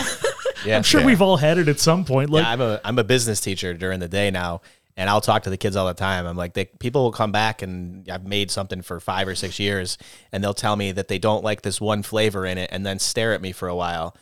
Yeah, 0.65 0.77
I'm 0.77 0.83
sure 0.83 1.01
yeah. 1.01 1.07
we've 1.07 1.21
all 1.21 1.37
had 1.37 1.57
it 1.57 1.67
at 1.67 1.79
some 1.79 2.05
point 2.05 2.29
like 2.29 2.43
yeah, 2.43 2.51
I'm 2.51 2.61
a 2.61 2.81
I'm 2.83 2.99
a 2.99 3.03
business 3.03 3.39
teacher 3.39 3.73
during 3.73 3.99
the 3.99 4.07
day 4.07 4.31
now, 4.31 4.61
and 4.95 5.09
I'll 5.09 5.21
talk 5.21 5.43
to 5.43 5.49
the 5.49 5.57
kids 5.57 5.75
all 5.75 5.87
the 5.87 5.93
time. 5.93 6.25
I'm 6.25 6.37
like, 6.37 6.53
they, 6.53 6.65
people 6.65 7.03
will 7.03 7.11
come 7.11 7.31
back 7.31 7.61
and 7.61 8.09
I've 8.09 8.25
made 8.25 8.51
something 8.51 8.81
for 8.81 8.99
five 8.99 9.27
or 9.27 9.35
six 9.35 9.59
years, 9.59 9.97
and 10.31 10.43
they'll 10.43 10.53
tell 10.53 10.75
me 10.75 10.91
that 10.91 11.07
they 11.07 11.19
don't 11.19 11.43
like 11.43 11.61
this 11.61 11.79
one 11.79 12.03
flavor 12.03 12.45
in 12.45 12.57
it, 12.57 12.69
and 12.71 12.85
then 12.85 12.99
stare 12.99 13.33
at 13.33 13.41
me 13.41 13.51
for 13.51 13.67
a 13.67 13.75
while, 13.75 14.15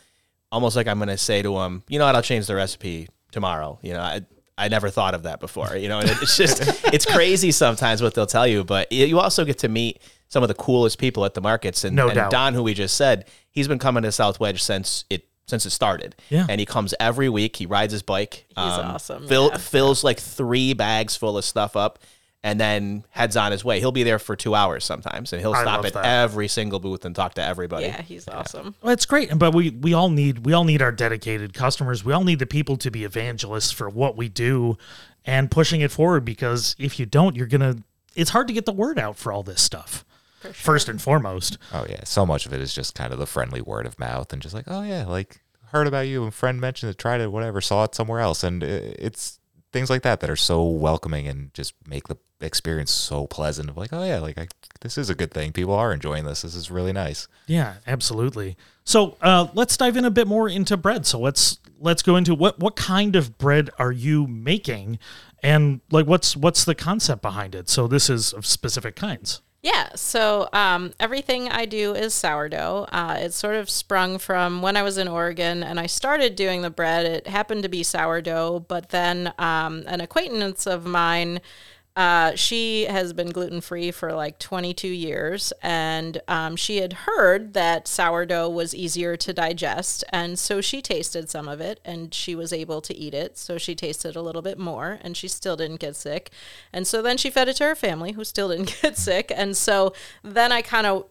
almost 0.52 0.76
like 0.76 0.88
I'm 0.88 0.98
going 0.98 1.10
to 1.10 1.18
say 1.18 1.42
to 1.42 1.54
them, 1.56 1.84
you 1.88 2.00
know 2.00 2.06
what, 2.06 2.16
I'll 2.16 2.22
change 2.22 2.48
the 2.48 2.56
recipe 2.56 3.08
tomorrow. 3.32 3.80
You 3.82 3.94
know, 3.94 4.02
I 4.02 4.22
I 4.58 4.70
never 4.70 4.90
thought 4.90 5.14
of 5.14 5.24
that 5.24 5.40
before. 5.40 5.76
You 5.76 5.90
know, 5.90 6.00
and 6.00 6.10
it's 6.10 6.38
just 6.38 6.62
it's 6.94 7.06
crazy 7.06 7.52
sometimes 7.52 8.02
what 8.02 8.14
they'll 8.14 8.26
tell 8.26 8.48
you, 8.48 8.64
but 8.64 8.92
you 8.92 9.20
also 9.20 9.46
get 9.46 9.60
to 9.60 9.70
meet 9.70 10.02
some 10.28 10.44
of 10.44 10.50
the 10.50 10.56
coolest 10.56 10.98
people 10.98 11.26
at 11.26 11.34
the 11.34 11.42
markets. 11.42 11.84
And, 11.84 11.96
No 11.96 12.08
and 12.08 12.16
doubt. 12.16 12.32
Don, 12.32 12.54
who 12.54 12.64
we 12.64 12.74
just 12.74 12.96
said, 12.96 13.26
he's 13.52 13.68
been 13.68 13.80
coming 13.80 14.04
to 14.04 14.12
South 14.12 14.40
Wedge 14.40 14.62
since 14.62 15.06
it 15.10 15.28
since 15.48 15.66
it 15.66 15.70
started. 15.70 16.16
Yeah. 16.30 16.48
And 16.50 16.60
he 16.60 16.66
comes 16.66 16.94
every 17.00 17.30
week. 17.30 17.56
He 17.56 17.66
rides 17.68 17.92
his 17.92 18.02
bike. 18.02 18.46
He's 18.50 18.58
um, 18.58 18.86
awesome, 18.88 19.28
Fill, 19.28 19.50
yeah. 19.50 19.58
Fills 19.58 20.04
like 20.04 20.20
three 20.20 20.74
bags 20.74 21.16
full 21.16 21.38
of 21.38 21.46
stuff 21.46 21.76
up 21.76 22.00
and 22.46 22.60
then 22.60 23.04
heads 23.10 23.36
on 23.36 23.52
his 23.52 23.66
way. 23.66 23.80
He'll 23.80 23.92
be 23.92 24.04
there 24.04 24.20
for 24.20 24.36
two 24.36 24.54
hours 24.54 24.86
sometimes 24.86 25.34
and 25.34 25.42
he'll 25.42 25.56
I 25.56 25.64
stop 25.64 25.84
at 25.84 25.94
that. 25.94 26.06
every 26.06 26.48
single 26.48 26.80
booth 26.80 27.04
and 27.04 27.16
talk 27.16 27.34
to 27.34 27.44
everybody. 27.44 27.88
Yeah, 27.88 28.04
he's 28.04 28.28
awesome. 28.28 28.76
Well, 28.84 28.94
it's 28.94 29.08
great, 29.08 29.36
but 29.36 29.56
we 29.56 29.72
we 29.72 29.96
all 29.96 30.10
need 30.10 30.46
we 30.46 30.54
all 30.54 30.64
need 30.64 30.80
our 30.84 30.92
dedicated 30.92 31.56
customers. 31.56 32.06
We 32.06 32.14
all 32.14 32.24
need 32.24 32.38
the 32.38 32.46
people 32.46 32.78
to 32.78 32.92
be 32.92 33.04
evangelists 33.04 33.72
for 33.72 33.90
what 33.90 34.16
we 34.16 34.30
do 34.30 34.78
and 35.26 35.50
pushing 35.50 35.82
it 35.82 35.90
forward 35.90 36.24
because 36.24 36.76
if 36.78 37.00
you 37.00 37.08
don't, 37.08 37.36
you're 37.36 37.48
gonna 37.48 37.78
it's 38.14 38.30
hard 38.30 38.48
to 38.48 38.54
get 38.54 38.68
the 38.68 38.74
word 38.74 39.00
out 39.00 39.18
for 39.18 39.32
all 39.32 39.42
this 39.42 39.62
stuff. 39.62 40.06
First 40.54 40.88
and 40.88 41.02
foremost. 41.02 41.58
Oh 41.74 41.88
yeah, 41.90 42.04
so 42.04 42.28
much 42.28 42.46
of 42.46 42.54
it 42.54 42.62
is 42.62 42.76
just 42.76 42.94
kind 42.94 43.12
of 43.12 43.18
the 43.18 43.26
friendly 43.26 43.62
word 43.62 43.88
of 43.88 43.98
mouth 43.98 44.32
and 44.32 44.40
just 44.40 44.54
like, 44.54 44.66
oh 44.68 44.84
yeah, 44.84 45.06
like 45.06 45.42
heard 45.72 45.88
about 45.88 46.08
you 46.08 46.24
and 46.24 46.32
friend 46.32 46.62
mentioned 46.62 46.92
it, 46.92 47.00
tried 47.00 47.22
it, 47.22 47.32
whatever, 47.32 47.60
saw 47.60 47.86
it 47.86 47.96
somewhere 47.96 48.20
else, 48.20 48.44
and 48.44 48.64
uh, 48.64 48.68
it's 48.68 49.40
things 49.76 49.90
like 49.90 50.04
that 50.04 50.20
that 50.20 50.30
are 50.30 50.38
so 50.38 50.64
welcoming 50.64 51.28
and 51.28 51.54
just 51.54 51.74
make 51.86 52.08
the 52.08 52.16
experience 52.42 52.92
so 52.92 53.28
pleasant. 53.28 53.70
Of 53.70 53.78
like, 53.78 53.94
oh 53.94 54.04
yeah, 54.04 54.20
like 54.20 54.38
I, 54.38 54.48
this 54.82 54.98
is 54.98 55.10
a 55.10 55.16
good 55.16 55.32
thing. 55.32 55.52
People 55.52 55.74
are 55.74 55.94
enjoying 55.94 56.26
this. 56.26 56.42
This 56.42 56.56
is 56.56 56.72
really 56.72 56.94
nice. 56.94 57.28
Yeah, 57.48 57.76
absolutely. 57.88 58.58
So 58.84 59.18
uh, 59.22 59.48
let's 59.54 59.78
dive 59.78 59.98
in 59.98 60.06
a 60.06 60.12
bit 60.12 60.28
more 60.28 60.48
into 60.48 60.78
bread. 60.78 61.06
So 61.06 61.20
let's 61.20 61.60
let's 61.80 62.02
go 62.02 62.16
into 62.16 62.36
what 62.36 62.60
what 62.60 62.76
kind 62.76 63.16
of 63.16 63.38
bread 63.38 63.70
are 63.80 63.92
you 63.92 64.28
making, 64.28 65.00
and 65.42 65.82
like 65.92 66.08
what's 66.08 66.36
what's 66.36 66.66
the 66.66 66.76
concept 66.76 67.22
behind 67.22 67.56
it. 67.56 67.70
So 67.70 67.88
this 67.88 68.10
is 68.10 68.34
of 68.34 68.46
specific 68.46 68.96
kinds. 68.96 69.42
Yeah, 69.66 69.96
so 69.96 70.48
um, 70.54 70.94
everything 71.00 71.50
I 71.50 71.66
do 71.66 71.96
is 71.96 72.14
sourdough. 72.14 72.86
Uh, 72.92 73.18
it 73.20 73.34
sort 73.34 73.56
of 73.56 73.68
sprung 73.68 74.20
from 74.20 74.62
when 74.62 74.78
I 74.78 74.84
was 74.84 75.00
in 75.00 75.08
Oregon 75.08 75.64
and 75.64 75.80
I 75.80 75.88
started 75.88 76.36
doing 76.36 76.62
the 76.62 76.70
bread. 76.70 77.08
It 77.08 77.26
happened 77.26 77.64
to 77.64 77.70
be 77.70 77.82
sourdough, 77.82 78.66
but 78.68 78.90
then 78.90 79.34
um, 79.40 79.84
an 79.88 80.02
acquaintance 80.02 80.68
of 80.68 80.86
mine. 80.86 81.42
Uh, 81.96 82.36
she 82.36 82.86
has 82.86 83.14
been 83.14 83.32
gluten 83.32 83.62
free 83.62 83.90
for 83.90 84.14
like 84.14 84.38
22 84.38 84.88
years, 84.88 85.54
and 85.62 86.22
um, 86.28 86.58
she 86.58 86.78
had 86.78 86.92
heard 86.94 87.54
that 87.54 87.88
sourdough 87.88 88.50
was 88.50 88.76
easier 88.76 89.16
to 89.16 89.32
digest. 89.32 90.04
And 90.10 90.38
so 90.38 90.60
she 90.60 90.82
tasted 90.82 91.30
some 91.30 91.48
of 91.48 91.62
it 91.62 91.80
and 91.86 92.14
she 92.14 92.36
was 92.36 92.52
able 92.52 92.82
to 92.82 92.96
eat 92.96 93.14
it. 93.14 93.38
So 93.38 93.58
she 93.58 93.76
tasted 93.76 94.16
a 94.16 94.22
little 94.22 94.42
bit 94.42 94.60
more 94.60 95.00
and 95.02 95.16
she 95.16 95.28
still 95.28 95.56
didn't 95.56 95.80
get 95.80 95.96
sick. 95.96 96.32
And 96.74 96.86
so 96.86 97.02
then 97.02 97.18
she 97.18 97.30
fed 97.30 97.48
it 97.48 97.56
to 97.58 97.64
her 97.64 97.76
family 97.76 98.12
who 98.12 98.24
still 98.26 98.50
didn't 98.50 98.78
get 98.82 98.98
sick. 98.98 99.32
And 99.34 99.56
so 99.56 99.94
then 100.24 100.52
I 100.52 100.62
kind 100.62 100.86
of 100.86 101.06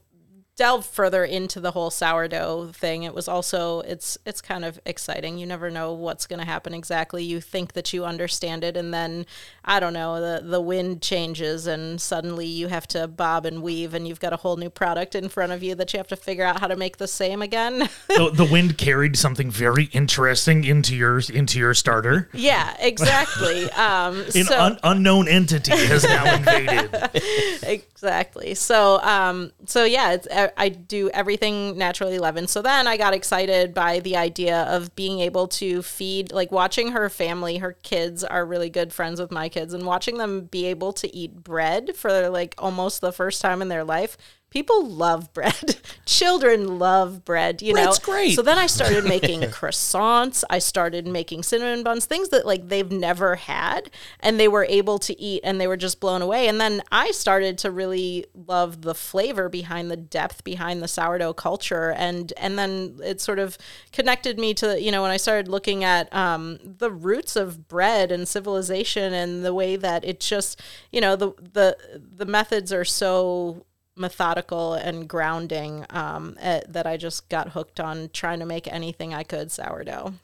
delved 0.56 0.86
further 0.86 1.24
into 1.24 1.58
the 1.60 1.72
whole 1.72 1.90
sourdough 1.90 2.70
thing 2.72 3.02
it 3.02 3.12
was 3.14 3.26
also 3.26 3.80
it's 3.80 4.16
it's 4.24 4.40
kind 4.40 4.64
of 4.64 4.78
exciting 4.86 5.36
you 5.36 5.44
never 5.46 5.70
know 5.70 5.92
what's 5.92 6.26
going 6.26 6.38
to 6.38 6.46
happen 6.46 6.72
exactly 6.72 7.24
you 7.24 7.40
think 7.40 7.72
that 7.72 7.92
you 7.92 8.04
understand 8.04 8.62
it 8.62 8.76
and 8.76 8.94
then 8.94 9.26
i 9.64 9.80
don't 9.80 9.92
know 9.92 10.20
the 10.20 10.46
the 10.46 10.60
wind 10.60 11.02
changes 11.02 11.66
and 11.66 12.00
suddenly 12.00 12.46
you 12.46 12.68
have 12.68 12.86
to 12.86 13.08
bob 13.08 13.44
and 13.44 13.62
weave 13.62 13.94
and 13.94 14.06
you've 14.06 14.20
got 14.20 14.32
a 14.32 14.36
whole 14.36 14.56
new 14.56 14.70
product 14.70 15.14
in 15.14 15.28
front 15.28 15.50
of 15.50 15.62
you 15.62 15.74
that 15.74 15.92
you 15.92 15.96
have 15.98 16.06
to 16.06 16.16
figure 16.16 16.44
out 16.44 16.60
how 16.60 16.68
to 16.68 16.76
make 16.76 16.98
the 16.98 17.08
same 17.08 17.42
again 17.42 17.78
the, 18.08 18.30
the 18.32 18.44
wind 18.44 18.78
carried 18.78 19.16
something 19.16 19.50
very 19.50 19.84
interesting 19.86 20.62
into 20.64 20.94
your 20.94 21.20
into 21.32 21.58
your 21.58 21.74
starter. 21.74 22.28
yeah 22.32 22.76
exactly 22.78 23.70
um 23.72 24.20
An 24.34 24.44
so 24.44 24.60
un- 24.60 24.78
unknown 24.84 25.26
entity 25.26 25.72
has 25.72 26.04
now 26.04 26.34
invaded. 26.34 26.94
exactly. 27.62 28.54
So, 28.54 29.00
um, 29.02 29.52
so 29.66 29.84
yeah, 29.84 30.12
it's, 30.12 30.26
I 30.56 30.68
do 30.68 31.10
everything 31.10 31.76
naturally 31.78 32.18
leavened. 32.18 32.50
So 32.50 32.62
then 32.62 32.86
I 32.86 32.96
got 32.96 33.14
excited 33.14 33.74
by 33.74 34.00
the 34.00 34.16
idea 34.16 34.62
of 34.62 34.94
being 34.94 35.20
able 35.20 35.48
to 35.48 35.82
feed, 35.82 36.32
like 36.32 36.52
watching 36.52 36.92
her 36.92 37.08
family, 37.08 37.58
her 37.58 37.72
kids 37.72 38.24
are 38.24 38.44
really 38.44 38.70
good 38.70 38.92
friends 38.92 39.20
with 39.20 39.30
my 39.30 39.48
kids, 39.48 39.74
and 39.74 39.86
watching 39.86 40.18
them 40.18 40.42
be 40.46 40.66
able 40.66 40.92
to 40.94 41.14
eat 41.14 41.42
bread 41.42 41.96
for 41.96 42.28
like 42.28 42.54
almost 42.58 43.00
the 43.00 43.12
first 43.12 43.40
time 43.40 43.62
in 43.62 43.68
their 43.68 43.84
life. 43.84 44.16
People 44.54 44.86
love 44.86 45.32
bread. 45.32 45.80
Children 46.06 46.78
love 46.78 47.24
bread, 47.24 47.60
you 47.60 47.72
Bread's 47.72 47.98
know. 47.98 48.04
great. 48.12 48.36
So 48.36 48.42
then 48.42 48.56
I 48.56 48.66
started 48.66 49.04
making 49.04 49.40
croissants. 49.50 50.44
I 50.48 50.60
started 50.60 51.08
making 51.08 51.42
cinnamon 51.42 51.82
buns, 51.82 52.06
things 52.06 52.28
that 52.28 52.46
like 52.46 52.68
they've 52.68 52.90
never 52.90 53.34
had 53.34 53.90
and 54.20 54.38
they 54.38 54.46
were 54.46 54.64
able 54.68 55.00
to 55.00 55.20
eat 55.20 55.40
and 55.42 55.60
they 55.60 55.66
were 55.66 55.76
just 55.76 55.98
blown 55.98 56.22
away. 56.22 56.46
And 56.46 56.60
then 56.60 56.82
I 56.92 57.10
started 57.10 57.58
to 57.58 57.72
really 57.72 58.26
love 58.32 58.82
the 58.82 58.94
flavor 58.94 59.48
behind 59.48 59.90
the 59.90 59.96
depth 59.96 60.44
behind 60.44 60.80
the 60.80 60.88
sourdough 60.88 61.32
culture 61.32 61.90
and 61.90 62.32
and 62.36 62.56
then 62.56 63.00
it 63.02 63.20
sort 63.20 63.40
of 63.40 63.58
connected 63.90 64.38
me 64.38 64.54
to, 64.54 64.80
you 64.80 64.92
know, 64.92 65.02
when 65.02 65.10
I 65.10 65.16
started 65.16 65.48
looking 65.48 65.82
at 65.82 66.14
um, 66.14 66.60
the 66.62 66.92
roots 66.92 67.34
of 67.34 67.66
bread 67.66 68.12
and 68.12 68.28
civilization 68.28 69.12
and 69.12 69.44
the 69.44 69.52
way 69.52 69.74
that 69.74 70.04
it 70.04 70.20
just, 70.20 70.62
you 70.92 71.00
know, 71.00 71.16
the 71.16 71.32
the 71.40 71.76
the 71.98 72.24
methods 72.26 72.72
are 72.72 72.84
so 72.84 73.66
methodical 73.96 74.74
and 74.74 75.08
grounding 75.08 75.86
um, 75.90 76.36
eh, 76.40 76.60
that 76.68 76.86
I 76.86 76.96
just 76.96 77.28
got 77.28 77.50
hooked 77.50 77.80
on 77.80 78.10
trying 78.12 78.40
to 78.40 78.46
make 78.46 78.66
anything 78.66 79.14
I 79.14 79.22
could 79.22 79.52
sourdough. 79.52 80.14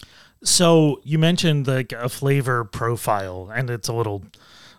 So 0.43 1.01
you 1.05 1.19
mentioned 1.19 1.67
like 1.67 1.93
a 1.93 2.09
flavor 2.09 2.65
profile, 2.65 3.51
and 3.55 3.69
it's 3.69 3.89
a 3.89 3.93
little, 3.93 4.25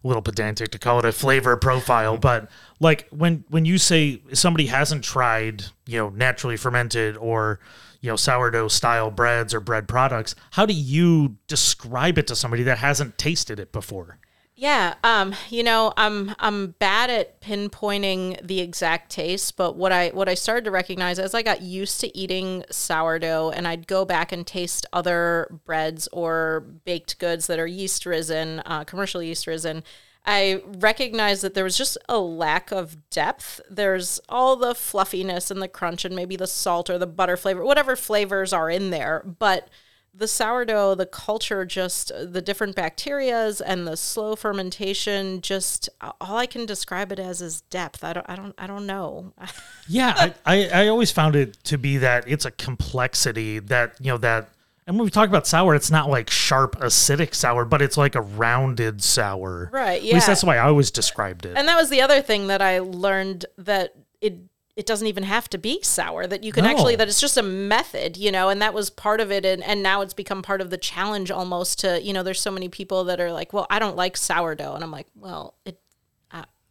a 0.04 0.08
little 0.08 0.23
pedantic 0.23 0.71
to 0.71 0.80
call 0.80 0.99
it 0.99 1.06
a 1.06 1.12
flavor 1.12 1.56
profile, 1.56 2.17
but 2.17 2.49
like 2.80 3.08
when 3.10 3.43
when 3.49 3.65
you 3.65 3.77
say 3.77 4.21
somebody 4.34 4.67
hasn't 4.67 5.04
tried, 5.04 5.65
you 5.86 5.99
know, 5.99 6.10
naturally 6.10 6.58
fermented 6.58 7.15
or 7.17 7.60
you 8.01 8.10
know 8.10 8.15
sourdough 8.15 8.69
style 8.69 9.12
breads 9.12 9.54
or 9.54 9.60
bread 9.60 9.88
products, 9.88 10.36
how 10.51 10.65
do 10.65 10.73
you 10.73 11.38
describe 11.47 12.17
it 12.17 12.25
to 12.27 12.36
somebody 12.36 12.63
that 12.63 12.80
hasn't 12.80 13.19
tasted 13.19 13.60
it 13.60 13.71
before? 13.71 14.17
Yeah, 14.62 14.93
um, 15.04 15.34
you 15.50 15.63
know, 15.63 15.91
I'm 15.97 16.36
I'm 16.38 16.76
bad 16.78 17.10
at 17.10 17.41
pinpointing 17.41 18.45
the 18.45 18.60
exact 18.60 19.12
taste, 19.12 19.58
but 19.58 19.76
what 19.76 19.91
I 19.91 20.10
what 20.10 20.30
I 20.30 20.36
started 20.36 20.65
to 20.65 20.71
recognize 20.71 21.17
as 21.17 21.34
I 21.34 21.41
got 21.41 21.63
used 21.63 22.00
to 22.02 22.15
eating 22.15 22.63
sourdough 22.69 23.50
and 23.56 23.67
I'd 23.67 23.88
go 23.88 24.06
back 24.06 24.32
and 24.32 24.45
taste 24.45 24.86
other 24.93 25.52
breads 25.65 26.08
or 26.13 26.63
baked 26.86 27.17
goods 27.17 27.47
that 27.47 27.58
are 27.58 27.65
yeast 27.65 28.06
risen, 28.06 28.60
uh, 28.60 28.86
yeast 29.15 29.47
risen, 29.47 29.84
I 30.28 30.62
recognized 30.78 31.41
that 31.41 31.56
there 31.56 31.63
was 31.63 31.76
just 31.76 31.97
a 32.08 32.19
lack 32.19 32.69
of 32.71 33.10
depth. 33.10 33.62
There's 33.67 34.19
all 34.30 34.56
the 34.56 34.76
fluffiness 34.76 35.50
and 35.50 35.60
the 35.60 35.67
crunch 35.67 36.06
and 36.06 36.15
maybe 36.15 36.36
the 36.36 36.45
salt 36.45 36.88
or 36.88 37.00
the 37.00 37.08
butter 37.08 37.36
flavor, 37.36 37.65
whatever 37.65 37.95
flavors 37.95 38.54
are 38.54 38.69
in 38.69 38.91
there, 38.91 39.24
but 39.39 39.69
the 40.13 40.28
sourdough, 40.28 40.95
the 40.95 41.06
culture, 41.06 41.65
just 41.65 42.12
the 42.19 42.41
different 42.41 42.76
bacterias 42.76 43.62
and 43.65 43.88
the 43.88 43.95
slow 43.95 44.36
fermentation, 44.36 45.41
just 45.41 45.89
all 46.19 46.38
I 46.38 46.45
can 46.45 46.65
describe 46.65 47.12
it 47.12 47.19
as 47.19 47.41
is 47.41 47.62
depth. 47.62 48.04
I 48.04 48.13
don't, 48.13 48.26
I 48.30 48.36
don't, 48.36 48.54
I 48.58 48.67
don't 48.67 48.86
know. 48.86 49.34
yeah, 49.88 50.13
I, 50.17 50.34
I, 50.45 50.84
I 50.84 50.88
always 50.88 51.12
found 51.12 51.36
it 51.36 51.63
to 51.65 51.78
be 51.78 51.97
that 51.97 52.26
it's 52.28 52.45
a 52.45 52.52
complexity 52.52 53.60
that 53.60 53.95
you 54.00 54.12
know 54.12 54.17
that, 54.17 54.50
and 54.86 54.97
when 54.97 55.06
we 55.06 55.12
talk 55.12 55.30
about 55.30 55.47
sour, 55.47 55.76
it's 55.76 55.91
not 55.91 56.10
like 56.10 56.30
sharp 56.30 56.78
acidic 56.80 57.34
sour, 57.34 57.63
but 57.63 57.82
it's 57.82 57.95
like 57.95 58.15
a 58.15 58.21
rounded 58.21 59.02
sour. 59.02 59.69
Right. 59.71 60.02
Yeah. 60.02 60.12
At 60.12 60.15
least 60.15 60.28
that's 60.28 60.41
the 60.41 60.47
way 60.47 60.58
I 60.58 60.67
always 60.67 60.91
described 60.91 61.45
it. 61.45 61.56
And 61.56 61.67
that 61.69 61.78
was 61.78 61.89
the 61.89 62.02
other 62.02 62.21
thing 62.21 62.47
that 62.47 62.62
I 62.62 62.80
learned 62.80 63.45
that 63.58 63.95
it 64.19 64.38
it 64.76 64.86
doesn't 64.86 65.08
even 65.08 65.24
have 65.24 65.50
to 65.50 65.58
be 65.58 65.82
sour 65.84 66.26
that 66.28 66.44
you 66.44 66.52
can 66.54 66.64
No. 66.64 66.70
actually 66.70 66.96
that 66.96 67.08
it's 67.10 67.20
just 67.20 67.36
a 67.38 67.44
method 67.44 68.16
you 68.16 68.32
know 68.32 68.48
and 68.50 68.62
that 68.62 68.74
was 68.74 68.90
part 68.90 69.20
of 69.20 69.32
it 69.32 69.46
and, 69.46 69.62
and 69.64 69.84
now 69.84 70.02
it's 70.02 70.14
become 70.14 70.42
part 70.42 70.62
of 70.62 70.70
the 70.70 70.78
challenge 70.78 71.30
almost 71.30 71.80
to 71.80 72.02
you 72.02 72.14
know 72.14 72.24
there's 72.24 72.40
so 72.40 72.52
many 72.52 72.70
people 72.70 73.04
that 73.06 73.20
are 73.20 73.32
like 73.34 73.52
well 73.52 73.68
i 73.70 73.80
don't 73.80 73.98
like 73.98 74.16
sourdough 74.16 74.74
and 74.76 74.84
i'm 74.84 74.92
like 74.92 75.08
well 75.16 75.56
it 75.66 75.81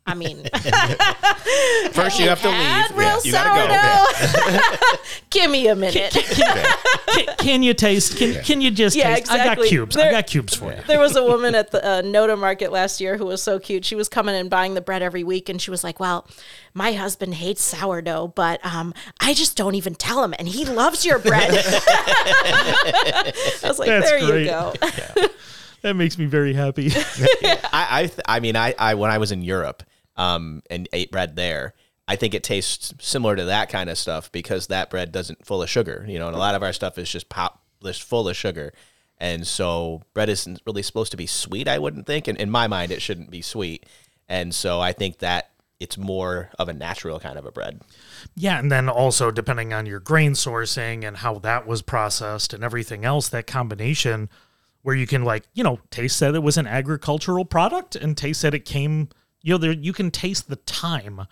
i 0.07 0.15
mean 0.15 0.37
First, 1.93 2.19
you 2.21 2.29
have 2.29 2.41
to 2.43 2.51
had 2.51 2.91
leave. 2.91 2.99
real 2.99 3.09
Yeah, 3.09 3.21
you 3.25 3.33
gotta 3.33 3.69
go. 3.69 4.39
sourdough 4.39 4.97
give 5.31 5.51
me 5.51 5.69
a 5.69 5.75
minute 5.75 6.13
can, 6.13 7.27
can 7.39 7.63
you 7.63 7.75
taste? 7.75 8.17
Can, 8.17 8.43
can 8.45 8.61
you 8.61 8.71
just 8.71 8.95
Yeah, 8.97 9.15
taste? 9.17 9.31
I 9.31 9.37
got 9.39 9.43
exactly. 9.47 9.69
cubes. 9.69 9.97
I 9.97 10.11
got 10.11 10.27
cubes 10.27 10.55
for 10.55 10.73
you. 10.73 10.81
there 10.87 11.01
was 11.01 11.17
a 11.17 11.25
woman 11.25 11.55
at 11.57 11.71
the 11.73 11.85
uh, 11.87 12.03
NOTA 12.03 12.37
Market 12.37 12.71
last 12.73 13.01
year 13.01 13.17
who 13.17 13.27
was 13.27 13.43
so 13.43 13.59
cute. 13.59 13.85
She 13.85 13.95
was 13.97 14.09
coming 14.09 14.35
and 14.37 14.49
buying 14.49 14.75
the 14.75 14.81
bread 14.81 15.03
every 15.03 15.25
week, 15.25 15.49
and 15.49 15.61
she 15.61 15.71
was 15.73 15.83
like, 15.83 15.99
"Well, 15.99 16.27
my 16.73 16.93
husband 16.93 17.35
hates 17.35 17.63
sourdough, 17.63 18.29
but 18.37 18.65
um, 18.65 18.95
I 19.21 19.35
just 19.35 19.57
don't 19.57 19.75
even 19.75 19.95
tell 19.97 20.23
him, 20.23 20.35
and 20.39 20.47
he 20.49 20.65
loves 20.65 21.05
your 21.05 21.19
bread." 21.19 21.51
I 21.53 23.33
was 23.65 23.79
like, 23.79 23.89
That's 23.89 24.11
"There 24.11 24.21
great. 24.27 24.41
you 24.43 24.47
go." 24.47 24.73
That 25.83 25.95
makes 25.97 26.19
me 26.19 26.27
very 26.27 26.53
happy. 26.53 26.91
I 26.95 27.87
I, 27.91 28.01
th- 28.07 28.21
I 28.27 28.41
mean 28.41 28.55
I, 28.55 28.75
I 28.79 28.95
when 28.95 29.11
I 29.11 29.19
was 29.19 29.33
in 29.33 29.43
Europe 29.43 29.83
um 30.20 30.62
and 30.70 30.88
ate 30.92 31.11
bread 31.11 31.35
there 31.35 31.74
I 32.06 32.16
think 32.16 32.35
it 32.35 32.42
tastes 32.42 32.92
similar 32.98 33.37
to 33.37 33.44
that 33.44 33.68
kind 33.68 33.88
of 33.88 33.96
stuff 33.96 34.33
because 34.33 34.66
that 34.66 34.90
bread 34.90 35.12
doesn't 35.12 35.44
full 35.44 35.62
of 35.62 35.70
sugar 35.70 36.04
you 36.09 36.18
know 36.18 36.28
and 36.28 36.37
a 36.37 36.38
lot 36.38 36.54
of 36.54 36.62
our 36.62 36.72
stuff 36.72 36.98
is 36.98 37.11
just 37.11 37.28
pop 37.28 37.61
just 37.83 38.02
full 38.02 38.28
of 38.28 38.37
sugar. 38.37 38.72
And 39.18 39.46
so 39.46 40.02
bread 40.14 40.28
isn't 40.28 40.62
really 40.66 40.83
supposed 40.83 41.11
to 41.11 41.16
be 41.16 41.26
sweet 41.26 41.68
I 41.68 41.78
wouldn't 41.78 42.06
think. 42.06 42.28
And 42.28 42.38
in 42.38 42.50
my 42.50 42.66
mind 42.66 42.92
it 42.92 43.02
shouldn't 43.02 43.30
be 43.30 43.42
sweet. 43.42 43.87
And 44.28 44.54
so 44.54 44.80
I 44.80 44.92
think 44.92 45.18
that 45.18 45.50
it's 45.78 45.96
more 45.96 46.50
of 46.59 46.68
a 46.68 46.74
natural 46.74 47.18
kind 47.18 47.38
of 47.38 47.46
a 47.46 47.52
bread. 47.52 47.80
Yeah, 48.37 48.59
and 48.59 48.70
then 48.70 48.88
also 48.88 49.30
depending 49.30 49.72
on 49.72 49.87
your 49.87 49.98
grain 49.98 50.33
sourcing 50.33 51.06
and 51.06 51.18
how 51.18 51.38
that 51.38 51.66
was 51.66 51.80
processed 51.80 52.52
and 52.52 52.62
everything 52.62 53.04
else, 53.04 53.28
that 53.30 53.46
combination 53.46 54.28
where 54.83 54.94
you 54.94 55.06
can 55.06 55.24
like, 55.24 55.44
you 55.54 55.64
know, 55.64 55.80
taste 55.90 56.20
that 56.20 56.35
it 56.35 56.42
was 56.42 56.59
an 56.59 56.66
agricultural 56.66 57.44
product 57.44 57.96
and 57.96 58.16
taste 58.16 58.42
that 58.42 58.54
it 58.54 58.64
came, 58.64 59.09
you 59.42 59.55
know, 59.55 59.59
there 59.59 59.72
you 59.72 59.92
can 59.92 60.11
taste 60.11 60.48
the 60.48 60.57
time. 60.57 61.26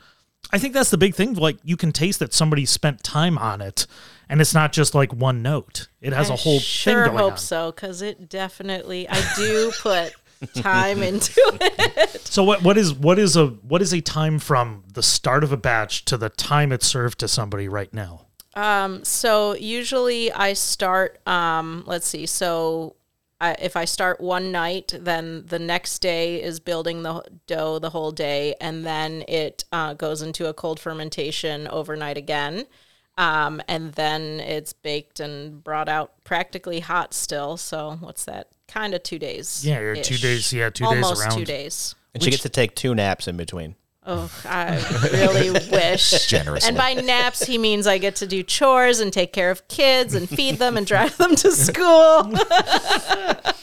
I 0.53 0.59
think 0.59 0.73
that's 0.75 0.90
the 0.90 0.99
big 0.99 1.14
thing. 1.14 1.35
Like 1.35 1.59
you 1.62 1.77
can 1.77 1.92
taste 1.92 2.21
that 2.21 2.33
somebody 2.33 2.64
spent 2.64 3.03
time 3.03 3.37
on 3.38 3.61
it 3.61 3.87
and 4.29 4.40
it's 4.40 4.55
not 4.55 4.73
just 4.73 4.94
like 4.94 5.12
one 5.12 5.42
note. 5.42 5.88
It 6.01 6.12
has 6.12 6.31
I 6.31 6.35
a 6.35 6.37
whole 6.37 6.59
sure 6.59 7.05
thing 7.05 7.12
going 7.12 7.18
hope 7.18 7.33
on. 7.33 7.38
so 7.38 7.73
because 7.73 8.03
it 8.03 8.29
definitely. 8.29 9.09
I 9.09 9.35
do 9.37 9.73
put 9.81 10.12
time 10.55 11.03
into 11.03 11.33
it. 11.61 12.21
So 12.23 12.44
what 12.44 12.62
what 12.62 12.79
is 12.79 12.94
what 12.94 13.18
is 13.18 13.37
a 13.37 13.47
what 13.47 13.83
is 13.83 13.92
a 13.92 14.01
time 14.01 14.38
from 14.38 14.85
the 14.92 15.03
start 15.03 15.44
of 15.44 15.53
a 15.53 15.57
batch 15.57 16.05
to 16.07 16.16
the 16.16 16.29
time 16.29 16.73
it's 16.73 16.87
served 16.87 17.18
to 17.21 17.29
somebody 17.29 17.68
right 17.68 17.92
now? 17.92 18.27
Um, 18.55 19.05
so 19.05 19.55
usually 19.55 20.33
I 20.33 20.55
start, 20.55 21.21
um, 21.29 21.85
let's 21.87 22.09
see, 22.09 22.27
so 22.27 22.97
I, 23.40 23.53
if 23.61 23.77
I 23.77 23.85
start 23.85 24.20
one 24.20 24.51
night, 24.51 24.92
then 24.98 25.44
the 25.46 25.59
next 25.61 26.01
day 26.01 26.42
is 26.42 26.59
building 26.59 27.03
the 27.03 27.22
dough 27.46 27.79
the 27.79 27.90
whole 27.90 28.11
day, 28.11 28.55
and 28.61 28.85
then 28.85 29.24
it 29.29 29.64
uh, 29.70 29.94
goes 29.94 30.22
into 30.22 30.46
a 30.48 30.55
cold 30.55 30.81
fermentation 30.81 31.68
overnight 31.68 32.16
again. 32.16 32.66
Um, 33.16 33.61
and 33.68 33.92
then 33.94 34.38
it's 34.40 34.72
baked 34.72 35.18
and 35.20 35.62
brought 35.62 35.88
out 35.88 36.12
practically 36.24 36.81
hot 36.81 37.12
still. 37.14 37.57
So 37.57 37.96
what's 38.01 38.24
that? 38.27 38.48
Kind 38.68 38.94
of 38.94 39.03
two 39.03 39.18
days. 39.18 39.64
Yeah, 39.66 39.94
two 39.94 40.16
days- 40.16 40.53
yeah, 40.53 40.70
two 40.70 40.85
days 40.85 41.05
Almost 41.05 41.31
two 41.33 41.44
days. 41.44 41.94
and 42.14 42.22
she 42.22 42.31
gets 42.31 42.42
to 42.42 42.48
take 42.48 42.74
two 42.74 42.94
naps 42.94 43.27
in 43.29 43.37
between 43.37 43.74
Oh, 44.11 44.31
I 44.47 44.77
really 45.12 45.51
wish. 45.71 46.27
Generously. 46.29 46.66
And 46.68 46.79
by 46.79 46.94
naps, 46.94 47.44
he 47.44 47.59
means 47.59 47.87
I 47.87 47.99
get 47.99 48.16
to 48.16 48.27
do 48.27 48.42
chores 48.42 49.01
and 49.01 49.12
take 49.12 49.35
care 49.35 49.51
of 49.51 49.68
kids 49.68 50.14
and 50.14 50.27
feed 50.27 50.57
them 50.57 50.79
and 50.79 50.87
drive 50.87 51.14
them 51.18 51.37
to 51.37 51.53
school. 51.53 52.33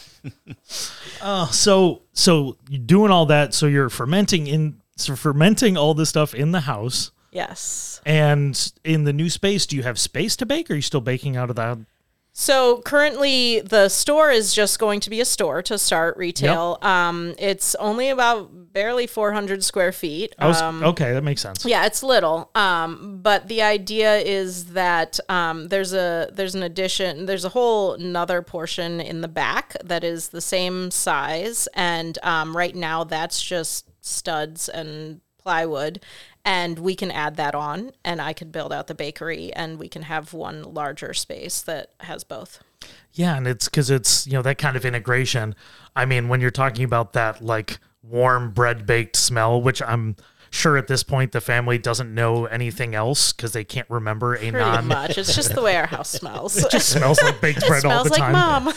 Oh, 1.21 1.49
so 1.51 2.03
so 2.13 2.58
you're 2.69 2.81
doing 2.84 3.12
all 3.12 3.25
that. 3.27 3.53
So 3.53 3.65
you're 3.67 3.89
fermenting 3.89 4.47
in 4.47 4.81
so 4.95 5.15
fermenting 5.15 5.77
all 5.77 5.93
this 5.93 6.10
stuff 6.10 6.34
in 6.36 6.51
the 6.51 6.62
house. 6.62 7.12
yes. 7.31 8.01
And 8.05 8.71
in 8.84 9.03
the 9.05 9.13
new 9.13 9.29
space, 9.31 9.65
do 9.65 9.75
you 9.75 9.81
have 9.84 9.97
space 9.97 10.36
to 10.38 10.45
bake? 10.45 10.69
Or 10.69 10.73
are 10.73 10.75
you 10.75 10.81
still 10.84 11.01
baking 11.01 11.36
out 11.36 11.49
of 11.49 11.55
that? 11.55 11.79
So 12.38 12.82
currently, 12.82 13.62
the 13.62 13.88
store 13.88 14.30
is 14.30 14.54
just 14.54 14.78
going 14.78 15.00
to 15.00 15.10
be 15.10 15.21
a 15.21 15.26
store 15.26 15.62
to 15.62 15.78
start 15.78 16.17
retail. 16.17 16.78
Um, 16.82 17.34
it's 17.39 17.76
only 17.76 18.10
about 18.10 18.74
barely 18.74 19.08
400 19.08 19.63
square 19.63 19.93
feet. 19.93 20.36
Was, 20.38 20.62
Um, 20.62 20.84
okay, 20.84 21.13
that 21.13 21.24
makes 21.24 21.41
sense. 21.41 21.65
Yeah, 21.65 21.86
it's 21.86 22.04
little. 22.04 22.52
Um, 22.54 23.19
but 23.21 23.48
the 23.48 23.62
idea 23.62 24.17
is 24.17 24.65
that 24.74 25.17
um, 25.30 25.69
there's 25.69 25.93
a 25.93 26.30
there's 26.34 26.56
an 26.56 26.63
addition. 26.63 27.26
There's 27.26 27.45
a 27.45 27.50
whole 27.50 27.93
another 27.93 28.41
portion 28.41 29.00
in 29.00 29.21
the 29.21 29.30
back 29.30 29.78
that 29.82 30.04
is 30.04 30.28
the 30.28 30.41
same 30.41 30.91
size, 30.91 31.69
and 31.74 32.19
um, 32.21 32.56
right 32.56 32.76
now 32.76 33.06
that's 33.06 33.41
just 33.41 33.89
studs 34.02 34.67
and 34.67 35.21
plywood. 35.38 36.04
And 36.47 36.77
we 36.77 36.95
can 36.95 37.10
add 37.10 37.38
that 37.38 37.55
on, 37.55 37.91
and 38.03 38.21
I 38.21 38.31
could 38.31 38.51
build 38.51 38.71
out 38.71 38.86
the 38.86 38.93
bakery, 38.93 39.51
and 39.53 39.79
we 39.79 39.89
can 39.89 40.03
have 40.03 40.31
one 40.31 40.62
larger 40.62 41.12
space 41.13 41.62
that 41.63 41.89
has 42.01 42.23
both. 42.23 42.63
Yeah, 43.13 43.36
and 43.36 43.47
it's 43.47 43.67
because 43.67 43.89
it's 43.89 44.27
you 44.27 44.34
know 44.34 44.43
that 44.43 44.60
kind 44.60 44.77
of 44.77 44.86
integration. 44.86 45.55
I 45.95 46.05
mean, 46.05 46.29
when 46.29 46.41
you're 46.41 46.51
talking 46.51 46.86
about 46.86 47.13
that 47.13 47.41
like 47.41 47.79
warm 48.03 48.51
bread 48.51 48.86
baked 48.86 49.15
smell, 49.15 49.60
which 49.60 49.81
I'm 49.81 50.15
sure 50.49 50.77
at 50.77 50.88
this 50.88 51.03
point 51.03 51.31
the 51.31 51.41
family 51.41 51.77
doesn't 51.77 52.13
know 52.13 52.45
anything 52.45 52.95
else 52.95 53.31
because 53.34 53.53
they 53.53 53.63
can't 53.63 53.89
remember 53.89 54.36
a 54.36 54.39
Pretty 54.39 54.51
non. 54.58 54.88
much. 54.88 55.17
It's 55.17 55.36
just 55.36 55.53
the 55.55 55.62
way 55.62 55.75
our 55.75 55.86
house 55.88 56.10
smells. 56.10 56.58
It 56.58 56.69
just 56.71 56.89
smells 56.89 57.21
like 57.21 57.41
baked 57.41 57.60
It 57.63 57.67
bread 57.67 57.86
all 57.86 58.03
smells 58.03 58.05
the 58.05 58.12
like 58.12 58.19
time. 58.19 58.31
mom. 58.34 58.73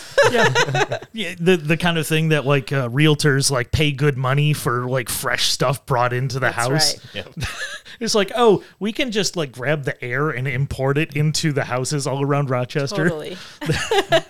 yeah, 1.13 1.35
the 1.39 1.57
the 1.57 1.77
kind 1.77 1.97
of 1.97 2.05
thing 2.07 2.29
that 2.29 2.45
like 2.45 2.71
uh, 2.71 2.89
realtors 2.89 3.51
like 3.51 3.71
pay 3.71 3.91
good 3.91 4.17
money 4.17 4.53
for 4.53 4.87
like 4.89 5.09
fresh 5.09 5.49
stuff 5.49 5.85
brought 5.85 6.13
into 6.13 6.35
the 6.35 6.51
That's 6.51 6.55
house. 6.55 7.15
right. 7.15 7.27
it's 7.99 8.15
like, 8.15 8.31
oh, 8.35 8.63
we 8.79 8.91
can 8.93 9.11
just 9.11 9.35
like 9.35 9.51
grab 9.51 9.83
the 9.83 10.01
air 10.03 10.29
and 10.29 10.47
import 10.47 10.97
it 10.97 11.15
into 11.15 11.51
the 11.51 11.65
houses 11.65 12.05
all 12.07 12.23
around 12.23 12.49
Rochester. 12.49 13.09
Totally. 13.09 13.37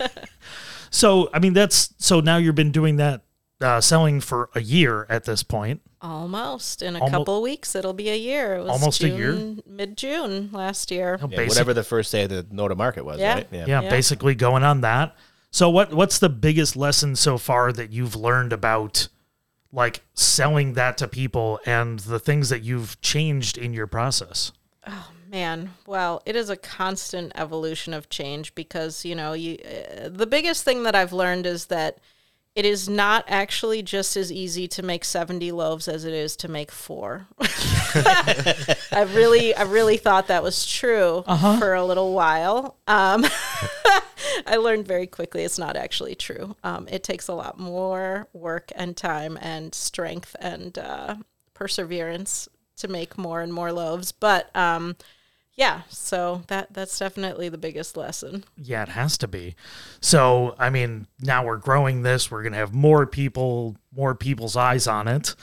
So, 0.91 1.29
I 1.33 1.37
mean, 1.39 1.53
that's 1.53 1.93
so 1.99 2.19
now 2.19 2.37
you've 2.37 2.55
been 2.55 2.71
doing 2.71 2.95
that 2.95 3.21
uh, 3.61 3.79
selling 3.79 4.21
for 4.21 4.49
a 4.55 4.61
year 4.61 5.05
at 5.09 5.25
this 5.25 5.43
point. 5.43 5.81
Almost 6.01 6.81
in 6.81 6.95
a 6.95 6.99
Almo- 6.99 7.19
couple 7.19 7.37
of 7.37 7.43
weeks, 7.43 7.75
it'll 7.75 7.93
be 7.93 8.09
a 8.09 8.15
year. 8.15 8.55
It 8.55 8.61
was 8.63 8.69
Almost 8.71 9.03
a 9.03 9.09
year? 9.09 9.55
mid 9.65 9.97
June 9.97 10.49
last 10.53 10.91
year. 10.91 11.17
Yeah, 11.19 11.27
basic- 11.27 11.49
whatever 11.49 11.73
the 11.73 11.83
first 11.83 12.11
day 12.11 12.23
of 12.23 12.29
the 12.29 12.45
NOTA 12.51 12.75
market 12.75 13.03
was 13.03 13.19
Yeah. 13.19 13.33
right 13.35 13.47
Yeah, 13.51 13.65
Yeah. 13.67 13.89
basically 13.89 14.33
going 14.35 14.63
on 14.63 14.81
that. 14.81 15.15
So, 15.51 15.69
what 15.69 15.93
what's 15.93 16.19
the 16.19 16.29
biggest 16.29 16.75
lesson 16.77 17.15
so 17.15 17.37
far 17.37 17.73
that 17.73 17.91
you've 17.91 18.15
learned 18.15 18.53
about 18.53 19.09
like 19.73 20.01
selling 20.13 20.73
that 20.73 20.97
to 20.99 21.07
people 21.07 21.59
and 21.65 21.99
the 21.99 22.19
things 22.19 22.49
that 22.49 22.63
you've 22.63 22.99
changed 23.01 23.57
in 23.57 23.73
your 23.73 23.87
process? 23.87 24.51
Oh 24.87 25.09
man, 25.29 25.73
well, 25.85 26.21
it 26.25 26.35
is 26.35 26.49
a 26.49 26.55
constant 26.55 27.31
evolution 27.35 27.93
of 27.93 28.09
change 28.09 28.55
because, 28.55 29.03
you 29.03 29.15
know, 29.15 29.33
you 29.33 29.57
uh, 29.65 30.07
the 30.09 30.25
biggest 30.27 30.63
thing 30.63 30.83
that 30.83 30.95
I've 30.95 31.11
learned 31.13 31.45
is 31.45 31.65
that 31.65 31.97
it 32.59 32.65
is 32.65 32.89
not 32.89 33.23
actually 33.29 33.81
just 33.81 34.17
as 34.17 34.33
easy 34.33 34.67
to 34.67 34.83
make 34.83 35.05
70 35.05 35.53
loaves 35.53 35.87
as 35.87 36.03
it 36.03 36.13
is 36.13 36.35
to 36.35 36.49
make 36.49 36.73
4. 36.73 37.25
I 37.39 39.07
really 39.13 39.55
I 39.55 39.61
really 39.61 39.95
thought 39.95 40.27
that 40.27 40.43
was 40.43 40.65
true 40.65 41.23
for 41.57 41.73
a 41.73 41.85
little 41.85 42.13
while. 42.13 42.75
Um, 42.85 43.25
I 44.45 44.57
learned 44.57 44.85
very 44.85 45.07
quickly 45.07 45.45
it's 45.45 45.57
not 45.57 45.77
actually 45.77 46.15
true. 46.15 46.57
Um, 46.61 46.85
it 46.91 47.01
takes 47.01 47.29
a 47.29 47.33
lot 47.33 47.57
more 47.57 48.27
work 48.33 48.73
and 48.75 48.97
time 48.97 49.39
and 49.41 49.73
strength 49.73 50.35
and 50.41 50.77
uh, 50.77 51.15
perseverance 51.53 52.49
to 52.75 52.89
make 52.89 53.17
more 53.17 53.39
and 53.39 53.53
more 53.53 53.71
loaves. 53.71 54.11
But 54.11 54.53
um, 54.53 54.97
yeah, 55.59 55.81
so 55.89 56.41
that 56.47 56.71
that's 56.71 56.97
definitely 56.97 57.49
the 57.49 57.57
biggest 57.57 57.97
lesson. 57.97 58.45
Yeah, 58.55 58.83
it 58.83 58.87
has 58.87 59.17
to 59.17 59.27
be. 59.27 59.55
So, 59.99 60.55
I 60.57 60.69
mean, 60.69 61.05
now 61.19 61.45
we're 61.45 61.57
growing 61.57 62.01
this. 62.03 62.31
We're 62.31 62.43
going 62.43 62.53
to 62.53 62.59
have 62.59 62.73
more 62.73 63.05
people, 63.05 63.75
more 63.93 64.15
people's 64.15 64.55
eyes 64.55 64.87
on 64.87 65.09
it. 65.09 65.35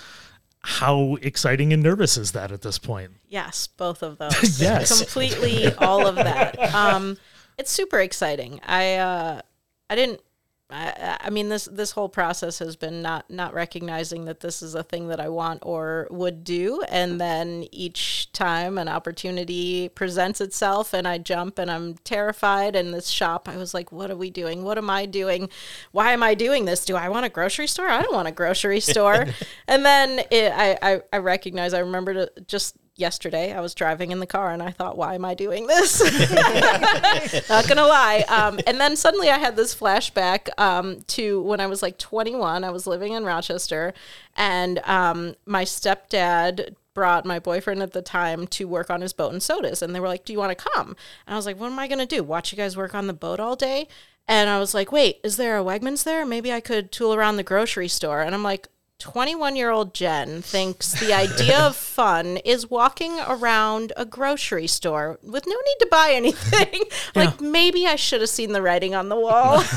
How 0.61 1.17
exciting 1.21 1.75
and 1.75 1.83
nervous 1.83 2.17
is 2.17 2.33
that 2.33 2.51
at 2.51 2.63
this 2.63 2.79
point? 2.79 3.11
Yes, 3.29 3.67
both 3.67 4.03
of 4.03 4.17
those. 4.17 4.59
Yes. 4.59 5.01
completely 5.03 5.71
all 5.75 6.07
of 6.07 6.15
that. 6.15 6.59
Um, 6.75 7.19
it's 7.59 7.71
super 7.71 8.01
exciting. 8.01 8.59
I 8.65 8.95
uh, 8.95 9.43
I 9.91 9.95
didn't. 9.95 10.23
I, 10.69 11.17
I 11.21 11.31
mean 11.31 11.49
this 11.49 11.67
this 11.67 11.93
whole 11.93 12.09
process 12.09 12.59
has 12.59 12.75
been 12.75 13.01
not 13.01 13.31
not 13.31 13.55
recognizing 13.55 14.25
that 14.25 14.41
this 14.41 14.63
is 14.63 14.75
a 14.75 14.83
thing 14.83 15.07
that 15.09 15.21
I 15.21 15.29
want 15.29 15.61
or 15.65 16.09
would 16.11 16.43
do, 16.43 16.83
and 16.89 17.21
then 17.21 17.67
each 17.71 18.33
time 18.33 18.77
an 18.77 18.89
opportunity 18.89 19.89
presents 19.89 20.41
itself, 20.41 20.93
and 20.93 21.07
I 21.07 21.19
jump, 21.19 21.61
and 21.61 21.71
I'm 21.71 21.95
terrified. 21.99 22.75
And 22.75 22.93
this 22.93 23.09
shop, 23.09 23.49
I 23.49 23.57
was 23.57 23.75
like, 23.75 23.93
"What 23.93 24.11
are 24.11 24.17
we 24.17 24.29
doing? 24.29 24.65
What 24.65 24.77
am 24.77 24.91
I 24.91 25.07
doing? 25.07 25.51
Why 25.93 26.13
am 26.13 26.25
I 26.25 26.35
doing 26.35 26.65
this? 26.65 26.85
Do 26.85 26.97
I 26.97 27.11
want 27.11 27.27
a 27.27 27.31
grocery 27.31 27.69
store? 27.69 27.89
I 27.89 28.03
don't 28.03 28.15
want 28.15 28.29
a 28.29 28.33
grocery 28.33 28.81
store." 28.81 29.27
and 29.69 29.85
then 29.85 30.21
it, 30.33 30.53
I, 30.53 30.79
I 30.83 31.01
I 31.13 31.19
recognize. 31.19 31.75
I 31.75 31.81
remember 31.81 32.13
to 32.15 32.33
just 32.49 32.77
yesterday 32.97 33.53
I 33.53 33.61
was 33.61 33.75
driving 33.75 34.11
in 34.11 34.21
the 34.21 34.27
car 34.27 34.53
and 34.53 34.63
I 34.63 34.71
thought, 34.71 34.97
why 34.97 35.15
am 35.15 35.25
I 35.25 35.35
doing 35.35 35.67
this? 35.67 36.01
Not 37.49 37.69
gonna 37.69 37.87
lie. 37.87 38.25
Um, 38.29 38.59
and 38.67 38.81
then 38.81 38.97
suddenly 38.97 39.31
I 39.31 39.39
had 39.39 39.57
this 39.57 39.75
flashback 39.75 40.49
um, 40.59 41.03
to 41.09 41.41
when 41.43 41.61
I 41.61 41.67
was 41.67 41.83
like 41.83 41.99
21. 41.99 42.65
I 42.65 42.71
was 42.71 42.87
living 42.87 43.13
in 43.13 43.25
Rochester, 43.25 43.95
and 44.37 44.79
um, 44.81 45.37
my 45.45 45.65
stepdad 45.65 46.75
brought 46.95 47.27
my 47.27 47.39
boyfriend 47.39 47.83
at 47.83 47.93
the 47.93 48.01
time 48.01 48.47
to 48.47 48.67
work 48.67 48.89
on 48.89 49.03
his 49.03 49.13
boat 49.13 49.33
and 49.33 49.43
Sodus, 49.43 49.83
and 49.83 49.95
they 49.95 50.01
were 50.01 50.09
like, 50.09 50.25
"Do 50.25 50.33
you 50.33 50.39
want 50.39 50.57
to 50.57 50.65
come?" 50.75 50.97
And 51.27 51.35
I 51.35 51.37
was 51.37 51.47
like, 51.47 51.61
"What 51.61 51.71
am 51.71 51.79
I 51.79 51.89
gonna 51.89 52.07
do? 52.07 52.25
Watch 52.25 52.53
you 52.53 52.57
guys 52.57 52.77
work 52.77 52.95
on 52.95 53.07
the 53.07 53.13
boat 53.13 53.39
all 53.39 53.55
day?" 53.55 53.87
And 54.27 54.49
I 54.49 54.59
was 54.59 54.75
like, 54.75 54.91
"Wait, 54.91 55.21
is 55.23 55.37
there 55.37 55.59
a 55.59 55.63
Wegmans 55.63 56.05
there? 56.05 56.25
Maybe 56.25 56.53
I 56.53 56.61
could 56.61 56.91
tool 56.91 57.15
around 57.15 57.37
the 57.37 57.43
grocery 57.43 57.89
store." 57.89 58.23
And 58.23 58.35
I'm 58.35 58.43
like. 58.43 58.69
21 58.99 59.57
year 59.57 59.71
old 59.71 59.95
Jen 59.95 60.43
thinks 60.43 60.99
the 61.01 61.13
idea 61.13 61.59
of 61.61 61.77
fun 61.97 62.39
is 62.39 62.71
walking 62.71 63.19
around 63.27 63.93
a 63.97 64.05
grocery 64.07 64.67
store 64.67 65.19
with 65.23 65.47
no 65.47 65.55
need 65.55 65.77
to 65.81 65.89
buy 65.91 66.11
anything. 66.13 66.83
like, 67.15 67.41
maybe 67.41 67.87
I 67.87 67.97
should 67.97 68.21
have 68.21 68.31
seen 68.31 68.53
the 68.53 68.63
writing 68.63 68.95
on 68.95 69.09
the 69.09 69.17
wall. 69.21 69.63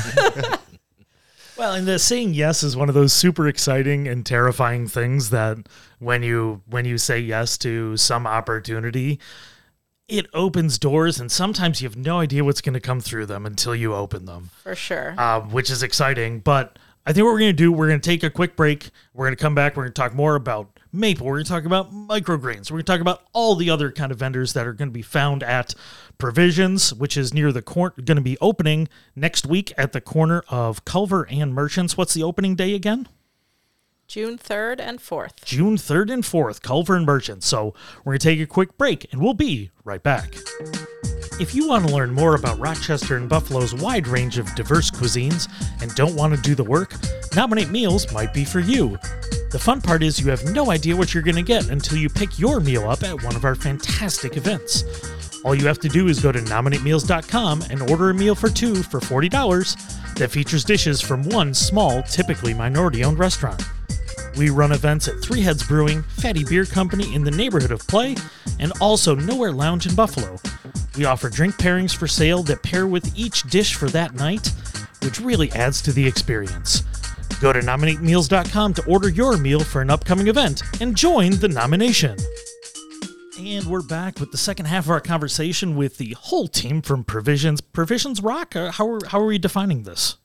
Well, 1.56 1.74
and 1.74 1.86
the 1.86 1.98
saying 1.98 2.32
yes 2.32 2.62
is 2.62 2.74
one 2.74 2.88
of 2.88 2.94
those 2.94 3.12
super 3.12 3.46
exciting 3.46 4.08
and 4.08 4.24
terrifying 4.24 4.88
things 4.88 5.28
that 5.28 5.58
when 5.98 6.22
you 6.22 6.62
when 6.66 6.86
you 6.86 6.96
say 6.96 7.18
yes 7.18 7.58
to 7.58 7.98
some 7.98 8.26
opportunity, 8.26 9.20
it 10.08 10.24
opens 10.32 10.78
doors 10.78 11.20
and 11.20 11.30
sometimes 11.30 11.82
you 11.82 11.88
have 11.88 11.98
no 11.98 12.20
idea 12.20 12.44
what's 12.44 12.62
going 12.62 12.72
to 12.72 12.80
come 12.80 13.00
through 13.00 13.26
them 13.26 13.44
until 13.44 13.74
you 13.74 13.94
open 13.94 14.24
them. 14.24 14.48
For 14.62 14.74
sure. 14.74 15.14
uh, 15.18 15.40
which 15.40 15.68
is 15.68 15.82
exciting. 15.82 16.38
But 16.40 16.78
I 17.06 17.12
think 17.12 17.24
what 17.24 17.32
we're 17.32 17.40
going 17.40 17.52
to 17.52 17.56
do, 17.56 17.72
we're 17.72 17.88
going 17.88 18.00
to 18.00 18.08
take 18.08 18.22
a 18.22 18.30
quick 18.30 18.56
break. 18.56 18.90
We're 19.14 19.26
going 19.26 19.36
to 19.36 19.42
come 19.42 19.54
back. 19.54 19.76
We're 19.76 19.84
going 19.84 19.94
to 19.94 20.00
talk 20.00 20.14
more 20.14 20.34
about 20.34 20.78
maple. 20.92 21.26
We're 21.26 21.36
going 21.36 21.44
to 21.44 21.50
talk 21.50 21.64
about 21.64 21.92
microgreens. 21.92 22.70
We're 22.70 22.76
going 22.76 22.84
to 22.84 22.92
talk 22.92 23.00
about 23.00 23.22
all 23.32 23.54
the 23.54 23.70
other 23.70 23.90
kind 23.90 24.12
of 24.12 24.18
vendors 24.18 24.52
that 24.52 24.66
are 24.66 24.72
going 24.72 24.88
to 24.88 24.92
be 24.92 25.02
found 25.02 25.42
at 25.42 25.74
Provisions, 26.18 26.92
which 26.92 27.16
is 27.16 27.32
near 27.32 27.52
the 27.52 27.62
corner, 27.62 27.94
going 28.04 28.16
to 28.16 28.22
be 28.22 28.36
opening 28.42 28.88
next 29.16 29.46
week 29.46 29.72
at 29.78 29.92
the 29.92 30.00
corner 30.02 30.44
of 30.50 30.84
Culver 30.84 31.26
and 31.30 31.54
Merchants. 31.54 31.96
What's 31.96 32.12
the 32.12 32.22
opening 32.22 32.54
day 32.54 32.74
again? 32.74 33.08
June 34.06 34.36
3rd 34.36 34.80
and 34.80 34.98
4th. 34.98 35.44
June 35.44 35.76
3rd 35.76 36.12
and 36.12 36.24
4th, 36.24 36.60
Culver 36.60 36.96
and 36.96 37.06
Merchants. 37.06 37.46
So 37.46 37.74
we're 38.04 38.12
going 38.12 38.18
to 38.18 38.28
take 38.28 38.40
a 38.40 38.46
quick 38.46 38.76
break 38.76 39.10
and 39.12 39.22
we'll 39.22 39.34
be 39.34 39.70
right 39.84 40.02
back. 40.02 40.34
If 41.40 41.54
you 41.54 41.66
want 41.66 41.88
to 41.88 41.94
learn 41.94 42.12
more 42.12 42.34
about 42.34 42.58
Rochester 42.58 43.16
and 43.16 43.26
Buffalo's 43.26 43.74
wide 43.74 44.06
range 44.06 44.36
of 44.36 44.54
diverse 44.54 44.90
cuisines 44.90 45.48
and 45.80 45.90
don't 45.94 46.14
want 46.14 46.34
to 46.34 46.42
do 46.42 46.54
the 46.54 46.62
work, 46.62 46.92
Nominate 47.34 47.70
Meals 47.70 48.12
might 48.12 48.34
be 48.34 48.44
for 48.44 48.60
you. 48.60 48.98
The 49.50 49.58
fun 49.58 49.80
part 49.80 50.02
is 50.02 50.20
you 50.20 50.28
have 50.28 50.44
no 50.52 50.70
idea 50.70 50.94
what 50.94 51.14
you're 51.14 51.22
going 51.22 51.36
to 51.36 51.42
get 51.42 51.70
until 51.70 51.96
you 51.96 52.10
pick 52.10 52.38
your 52.38 52.60
meal 52.60 52.90
up 52.90 53.02
at 53.04 53.22
one 53.22 53.34
of 53.36 53.46
our 53.46 53.54
fantastic 53.54 54.36
events. 54.36 54.84
All 55.42 55.54
you 55.54 55.66
have 55.66 55.78
to 55.78 55.88
do 55.88 56.08
is 56.08 56.20
go 56.20 56.30
to 56.30 56.40
nominatemeals.com 56.40 57.62
and 57.70 57.90
order 57.90 58.10
a 58.10 58.14
meal 58.14 58.34
for 58.34 58.50
two 58.50 58.74
for 58.82 59.00
$40 59.00 60.16
that 60.16 60.30
features 60.30 60.62
dishes 60.62 61.00
from 61.00 61.22
one 61.30 61.54
small, 61.54 62.02
typically 62.02 62.52
minority 62.52 63.02
owned 63.02 63.18
restaurant. 63.18 63.62
We 64.36 64.50
run 64.50 64.72
events 64.72 65.08
at 65.08 65.22
Three 65.22 65.40
Heads 65.40 65.66
Brewing, 65.66 66.02
Fatty 66.02 66.44
Beer 66.44 66.66
Company 66.66 67.14
in 67.14 67.24
the 67.24 67.30
neighborhood 67.30 67.72
of 67.72 67.86
Play, 67.88 68.16
and 68.58 68.72
also 68.78 69.14
Nowhere 69.14 69.52
Lounge 69.52 69.86
in 69.86 69.94
Buffalo. 69.94 70.36
We 71.00 71.06
offer 71.06 71.30
drink 71.30 71.54
pairings 71.56 71.96
for 71.96 72.06
sale 72.06 72.42
that 72.42 72.62
pair 72.62 72.86
with 72.86 73.18
each 73.18 73.44
dish 73.44 73.74
for 73.74 73.88
that 73.88 74.12
night, 74.16 74.52
which 75.02 75.18
really 75.18 75.50
adds 75.52 75.80
to 75.80 75.92
the 75.92 76.06
experience. 76.06 76.82
Go 77.40 77.54
to 77.54 77.60
nominatemeals.com 77.60 78.74
to 78.74 78.84
order 78.84 79.08
your 79.08 79.38
meal 79.38 79.60
for 79.60 79.80
an 79.80 79.88
upcoming 79.88 80.28
event 80.28 80.62
and 80.78 80.94
join 80.94 81.30
the 81.36 81.48
nomination. 81.48 82.18
And 83.38 83.64
we're 83.64 83.80
back 83.80 84.20
with 84.20 84.30
the 84.30 84.36
second 84.36 84.66
half 84.66 84.84
of 84.84 84.90
our 84.90 85.00
conversation 85.00 85.74
with 85.74 85.96
the 85.96 86.14
whole 86.18 86.48
team 86.48 86.82
from 86.82 87.02
Provisions. 87.04 87.62
Provisions 87.62 88.20
Rock? 88.20 88.54
Uh, 88.54 88.70
How 88.70 88.86
are, 88.86 89.00
how 89.06 89.22
are 89.22 89.26
we 89.26 89.38
defining 89.38 89.84
this? 89.84 90.18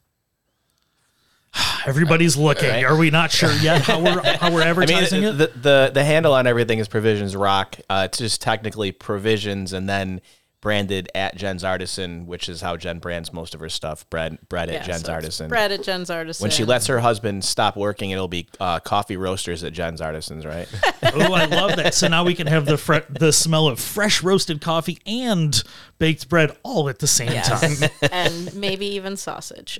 Everybody's 1.85 2.35
looking. 2.35 2.67
Right. 2.67 2.83
Are 2.83 2.97
we 2.97 3.11
not 3.11 3.31
sure 3.31 3.53
yet 3.59 3.83
how 3.83 4.01
we're, 4.03 4.21
how 4.39 4.51
we're 4.51 4.59
I 4.59 4.65
mean, 4.65 4.67
advertising 4.67 5.23
it? 5.23 5.31
the, 5.37 5.47
the 5.55 5.91
the 5.93 6.03
handle 6.03 6.33
on 6.33 6.47
everything 6.47 6.79
is 6.79 6.89
Provisions 6.89 7.33
Rock. 7.33 7.77
Uh, 7.89 8.07
it's 8.09 8.17
just 8.17 8.41
technically 8.41 8.91
Provisions, 8.91 9.71
and 9.71 9.87
then 9.87 10.19
branded 10.65 11.07
at 11.13 11.35
Jen's 11.35 11.63
Artisan, 11.63 12.25
which 12.25 12.49
is 12.49 12.59
how 12.59 12.75
Jen 12.75 12.97
brands 12.97 13.31
most 13.31 13.53
of 13.53 13.59
her 13.59 13.69
stuff. 13.69 14.09
Bread, 14.09 14.39
bread 14.49 14.67
Yeah, 14.67 14.77
at 14.77 14.85
Jen's 14.87 15.05
so 15.05 15.13
Artisan. 15.13 15.47
Bread 15.47 15.71
at 15.71 15.83
Jen's 15.83 16.09
Artisan. 16.09 16.43
When 16.43 16.49
she 16.49 16.65
lets 16.65 16.87
her 16.87 16.99
husband 16.99 17.45
stop 17.45 17.77
working, 17.77 18.09
it'll 18.09 18.27
be 18.27 18.47
uh, 18.59 18.79
coffee 18.79 19.15
roasters 19.15 19.63
at 19.63 19.73
Jen's 19.73 20.01
Artisans, 20.01 20.43
right? 20.43 20.67
oh, 21.03 21.33
I 21.33 21.45
love 21.45 21.75
that. 21.75 21.93
So 21.93 22.07
now 22.07 22.23
we 22.23 22.33
can 22.33 22.47
have 22.47 22.65
the 22.65 22.79
fre- 22.79 23.05
the 23.11 23.31
smell 23.31 23.67
of 23.67 23.79
fresh 23.79 24.23
roasted 24.23 24.59
coffee 24.59 24.97
and 25.05 25.63
baked 25.97 26.27
bread 26.29 26.55
all 26.63 26.89
at 26.89 26.99
the 26.99 27.07
same 27.07 27.41
time. 27.41 27.71
And 28.11 28.53
maybe 28.55 28.85
even 28.85 29.17
sausage. 29.17 29.79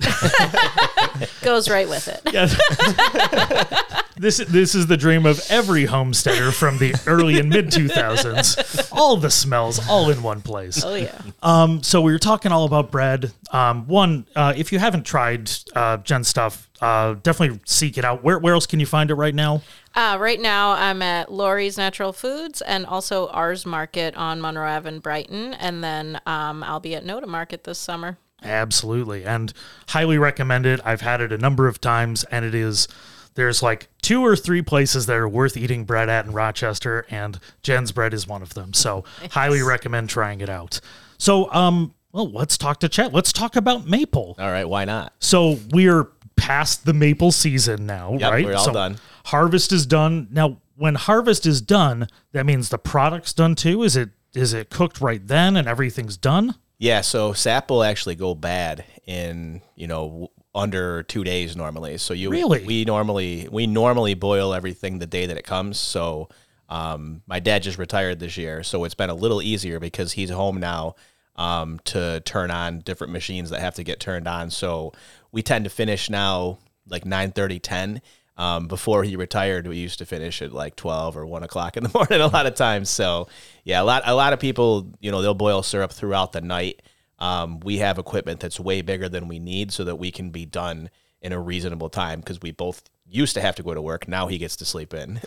Goes 1.41 1.69
right 1.69 1.87
with 1.87 2.07
it. 2.07 2.21
This 4.17 4.37
this 4.37 4.75
is 4.75 4.87
the 4.87 4.95
dream 4.95 5.25
of 5.25 5.41
every 5.49 5.83
homesteader 5.83 6.53
from 6.53 6.77
the 6.77 6.95
early 7.05 7.37
and 7.37 7.49
mid 7.49 7.67
2000s. 7.67 8.87
All 8.93 9.17
the 9.17 9.29
smells 9.29 9.85
all 9.89 10.09
in 10.09 10.23
one 10.23 10.41
place. 10.41 10.85
Oh, 10.85 10.95
yeah. 10.95 11.21
Um, 11.43 11.83
so 11.83 11.99
we 11.99 12.13
were 12.13 12.19
talking 12.19 12.53
all 12.53 12.63
about 12.63 12.91
bread. 12.91 13.33
Um, 13.51 13.87
one, 13.87 14.25
uh, 14.33 14.53
if 14.55 14.71
you 14.71 14.79
haven't 14.79 15.03
tried 15.03 15.51
uh, 15.75 15.97
Jen 15.97 16.23
stuff, 16.23 16.69
uh, 16.81 17.15
definitely 17.23 17.59
seek 17.65 17.97
it 17.97 18.05
out. 18.05 18.23
Where 18.23 18.37
where 18.39 18.53
else 18.53 18.65
can 18.65 18.79
you 18.79 18.85
find 18.85 19.09
it 19.09 19.15
right 19.15 19.35
now? 19.35 19.61
Uh, 19.93 20.17
right 20.19 20.39
now, 20.41 20.71
I'm 20.71 21.01
at 21.01 21.31
Lori's 21.31 21.77
Natural 21.77 22.11
Foods 22.11 22.61
and 22.61 22.85
also 22.85 23.27
Ours 23.29 23.65
Market 23.65 24.15
on 24.15 24.41
Monroe 24.41 24.67
Ave 24.67 24.89
in 24.89 24.99
Brighton. 24.99 25.53
And 25.53 25.83
then 25.83 26.19
um, 26.25 26.63
I'll 26.63 26.81
be 26.81 26.95
at 26.95 27.05
NOTA 27.05 27.27
Market 27.27 27.63
this 27.63 27.79
summer. 27.79 28.17
Absolutely, 28.43 29.25
and 29.25 29.53
highly 29.89 30.17
recommend 30.17 30.65
it. 30.65 30.79
I've 30.83 31.01
had 31.01 31.21
it 31.21 31.31
a 31.31 31.37
number 31.37 31.67
of 31.67 31.79
times, 31.81 32.23
and 32.25 32.45
it 32.45 32.53
is. 32.53 32.87
There's 33.35 33.61
like 33.61 33.89
two 34.01 34.25
or 34.25 34.35
three 34.35 34.61
places 34.61 35.07
that 35.07 35.15
are 35.15 35.27
worth 35.27 35.57
eating 35.57 35.83
bread 35.83 36.07
at 36.07 36.25
in 36.25 36.31
Rochester, 36.31 37.05
and 37.09 37.39
Jen's 37.63 37.91
Bread 37.91 38.13
is 38.13 38.27
one 38.27 38.41
of 38.41 38.53
them. 38.53 38.73
So 38.73 39.03
highly 39.31 39.61
recommend 39.61 40.09
trying 40.09 40.39
it 40.39 40.47
out. 40.47 40.79
So, 41.17 41.51
um, 41.51 41.93
well, 42.13 42.31
let's 42.31 42.57
talk 42.57 42.79
to 42.79 42.87
Chet. 42.87 43.11
Let's 43.13 43.33
talk 43.33 43.57
about 43.57 43.85
maple. 43.87 44.37
All 44.39 44.49
right, 44.51 44.67
why 44.69 44.85
not? 44.85 45.11
So 45.19 45.59
we're 45.71 46.07
past 46.35 46.85
the 46.85 46.93
maple 46.93 47.31
season 47.31 47.85
now, 47.85 48.13
Yep, 48.19 48.31
right? 48.31 48.45
we're 48.45 48.55
all 48.55 48.65
so 48.65 48.73
done. 48.73 48.97
Harvest 49.25 49.71
is 49.71 49.85
done. 49.85 50.27
Now, 50.31 50.57
when 50.75 50.95
harvest 50.95 51.45
is 51.45 51.61
done, 51.61 52.07
that 52.33 52.45
means 52.45 52.69
the 52.69 52.77
product's 52.77 53.33
done 53.33 53.55
too. 53.55 53.83
Is 53.83 53.95
it 53.95 54.09
is 54.33 54.53
it 54.53 54.69
cooked 54.69 54.99
right 54.99 55.25
then 55.25 55.55
and 55.55 55.67
everything's 55.67 56.17
done? 56.17 56.55
Yeah, 56.77 56.99
so 57.01 57.31
sap 57.31 57.69
will 57.69 57.83
actually 57.83 58.15
go 58.15 58.35
bad 58.35 58.83
in 59.05 59.61
you 59.75 59.87
know 59.87 60.29
under 60.53 61.03
two 61.03 61.23
days 61.23 61.55
normally. 61.55 61.97
So 61.97 62.13
you 62.13 62.29
Really? 62.29 62.65
we 62.65 62.83
normally 62.85 63.47
we 63.51 63.65
normally 63.67 64.13
boil 64.13 64.53
everything 64.53 64.99
the 64.99 65.07
day 65.07 65.25
that 65.25 65.37
it 65.37 65.45
comes. 65.45 65.77
So 65.79 66.27
Um, 66.67 67.21
my 67.27 67.39
dad 67.39 67.61
just 67.61 67.77
retired 67.77 68.19
this 68.19 68.37
year, 68.37 68.63
so 68.63 68.83
it's 68.85 68.95
been 68.95 69.11
a 69.11 69.13
little 69.13 69.39
easier 69.41 69.79
because 69.79 70.13
he's 70.13 70.31
home 70.31 70.59
now 70.59 70.95
um, 71.35 71.79
to 71.85 72.21
turn 72.25 72.49
on 72.49 72.79
different 72.79 73.13
machines 73.13 73.51
that 73.51 73.61
have 73.61 73.75
to 73.75 73.83
get 73.83 73.99
turned 73.99 74.27
on. 74.27 74.49
So 74.49 74.91
we 75.35 75.43
tend 75.43 75.65
to 75.65 75.69
finish 75.69 76.09
now 76.09 76.59
like 76.87 77.05
9 77.05 77.33
30, 77.33 77.59
10. 77.59 78.01
Um, 78.37 78.67
before 78.67 79.03
he 79.03 79.17
retired, 79.17 79.67
we 79.67 79.75
used 79.75 79.99
to 79.99 80.05
finish 80.05 80.41
at 80.41 80.53
like 80.53 80.77
12 80.77 81.17
or 81.17 81.25
1 81.25 81.43
o'clock 81.43 81.75
in 81.75 81.83
the 81.83 81.89
morning 81.93 82.21
a 82.21 82.27
lot 82.27 82.45
of 82.45 82.55
times. 82.55 82.89
So, 82.89 83.27
yeah, 83.65 83.81
a 83.81 83.83
lot, 83.83 84.03
a 84.05 84.15
lot 84.15 84.31
of 84.31 84.39
people, 84.39 84.93
you 85.01 85.11
know, 85.11 85.21
they'll 85.21 85.33
boil 85.33 85.61
syrup 85.61 85.91
throughout 85.91 86.31
the 86.31 86.39
night. 86.39 86.81
Um, 87.19 87.59
we 87.59 87.79
have 87.79 87.97
equipment 87.97 88.39
that's 88.39 88.61
way 88.61 88.81
bigger 88.81 89.09
than 89.09 89.27
we 89.27 89.39
need 89.39 89.73
so 89.73 89.83
that 89.83 89.97
we 89.97 90.09
can 90.09 90.29
be 90.29 90.45
done 90.45 90.89
in 91.21 91.33
a 91.33 91.39
reasonable 91.39 91.89
time 91.89 92.21
because 92.21 92.41
we 92.41 92.51
both 92.51 92.83
used 93.05 93.33
to 93.33 93.41
have 93.41 93.55
to 93.55 93.63
go 93.63 93.73
to 93.73 93.81
work. 93.81 94.07
Now 94.07 94.27
he 94.27 94.37
gets 94.37 94.55
to 94.57 94.65
sleep 94.65 94.93
in. 94.93 95.19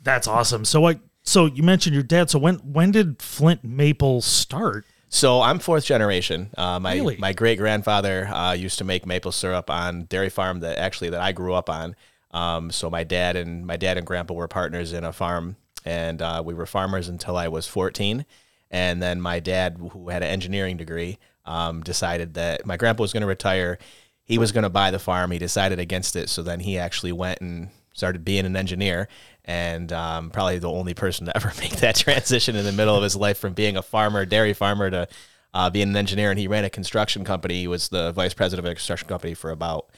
That's 0.00 0.28
awesome. 0.28 0.64
So 0.64 0.86
I 0.86 1.00
so 1.24 1.46
you 1.46 1.64
mentioned 1.64 1.94
your 1.94 2.04
dad. 2.04 2.30
So 2.30 2.38
when 2.38 2.56
when 2.56 2.92
did 2.92 3.20
Flint 3.20 3.64
Maple 3.64 4.20
start? 4.22 4.86
So 5.08 5.40
I'm 5.40 5.58
fourth 5.58 5.84
generation. 5.84 6.50
Uh, 6.56 6.80
my 6.80 6.94
Really? 6.94 7.16
my 7.16 7.32
great 7.32 7.58
grandfather 7.58 8.26
uh, 8.26 8.52
used 8.52 8.78
to 8.78 8.84
make 8.84 9.06
maple 9.06 9.32
syrup 9.32 9.70
on 9.70 10.04
dairy 10.04 10.28
farm 10.28 10.60
that 10.60 10.78
actually 10.78 11.10
that 11.10 11.20
I 11.20 11.32
grew 11.32 11.54
up 11.54 11.70
on. 11.70 11.94
Um, 12.32 12.70
so 12.70 12.90
my 12.90 13.04
dad 13.04 13.36
and 13.36 13.66
my 13.66 13.76
dad 13.76 13.96
and 13.96 14.06
grandpa 14.06 14.34
were 14.34 14.48
partners 14.48 14.92
in 14.92 15.04
a 15.04 15.12
farm, 15.12 15.56
and 15.84 16.20
uh, 16.20 16.42
we 16.44 16.54
were 16.54 16.66
farmers 16.66 17.08
until 17.08 17.36
I 17.36 17.48
was 17.48 17.66
14. 17.66 18.26
And 18.70 19.00
then 19.00 19.20
my 19.20 19.38
dad, 19.38 19.78
who 19.92 20.08
had 20.08 20.22
an 20.22 20.28
engineering 20.28 20.76
degree, 20.76 21.18
um, 21.44 21.82
decided 21.82 22.34
that 22.34 22.66
my 22.66 22.76
grandpa 22.76 23.02
was 23.02 23.12
going 23.12 23.20
to 23.22 23.26
retire. 23.28 23.78
He 24.24 24.38
was 24.38 24.50
going 24.50 24.64
to 24.64 24.70
buy 24.70 24.90
the 24.90 24.98
farm. 24.98 25.30
He 25.30 25.38
decided 25.38 25.78
against 25.78 26.16
it. 26.16 26.28
So 26.28 26.42
then 26.42 26.60
he 26.60 26.76
actually 26.78 27.12
went 27.12 27.40
and 27.40 27.70
started 27.94 28.24
being 28.24 28.44
an 28.44 28.56
engineer 28.56 29.08
and 29.46 29.92
um, 29.92 30.30
probably 30.30 30.58
the 30.58 30.70
only 30.70 30.92
person 30.92 31.26
to 31.26 31.36
ever 31.36 31.52
make 31.60 31.76
that 31.76 31.96
transition 31.96 32.56
in 32.56 32.64
the 32.64 32.72
middle 32.72 32.96
of 32.96 33.02
his 33.02 33.16
life 33.16 33.38
from 33.38 33.54
being 33.54 33.76
a 33.76 33.82
farmer, 33.82 34.24
dairy 34.26 34.52
farmer, 34.52 34.90
to 34.90 35.08
uh, 35.54 35.70
being 35.70 35.88
an 35.88 35.96
engineer. 35.96 36.30
And 36.30 36.38
he 36.38 36.48
ran 36.48 36.64
a 36.64 36.70
construction 36.70 37.24
company. 37.24 37.60
He 37.60 37.68
was 37.68 37.88
the 37.88 38.12
vice 38.12 38.34
president 38.34 38.66
of 38.66 38.72
a 38.72 38.74
construction 38.74 39.08
company 39.08 39.34
for 39.34 39.50
about 39.50 39.88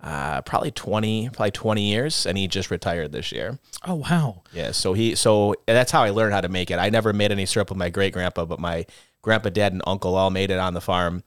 uh, 0.00 0.40
probably 0.42 0.70
20, 0.70 1.28
probably 1.30 1.50
20 1.50 1.82
years. 1.82 2.24
And 2.24 2.38
he 2.38 2.48
just 2.48 2.70
retired 2.70 3.12
this 3.12 3.30
year. 3.30 3.58
Oh 3.86 3.96
wow. 3.96 4.42
Yeah, 4.52 4.70
so 4.72 4.94
he 4.94 5.14
so 5.14 5.54
that's 5.66 5.92
how 5.92 6.02
I 6.02 6.10
learned 6.10 6.32
how 6.32 6.40
to 6.40 6.48
make 6.48 6.70
it. 6.70 6.78
I 6.78 6.88
never 6.88 7.12
made 7.12 7.30
any 7.30 7.46
syrup 7.46 7.68
with 7.68 7.78
my 7.78 7.90
great 7.90 8.12
grandpa, 8.12 8.46
but 8.46 8.58
my 8.58 8.86
grandpa, 9.22 9.50
dad, 9.50 9.72
and 9.72 9.82
uncle 9.86 10.16
all 10.16 10.30
made 10.30 10.50
it 10.50 10.58
on 10.58 10.74
the 10.74 10.80
farm. 10.80 11.22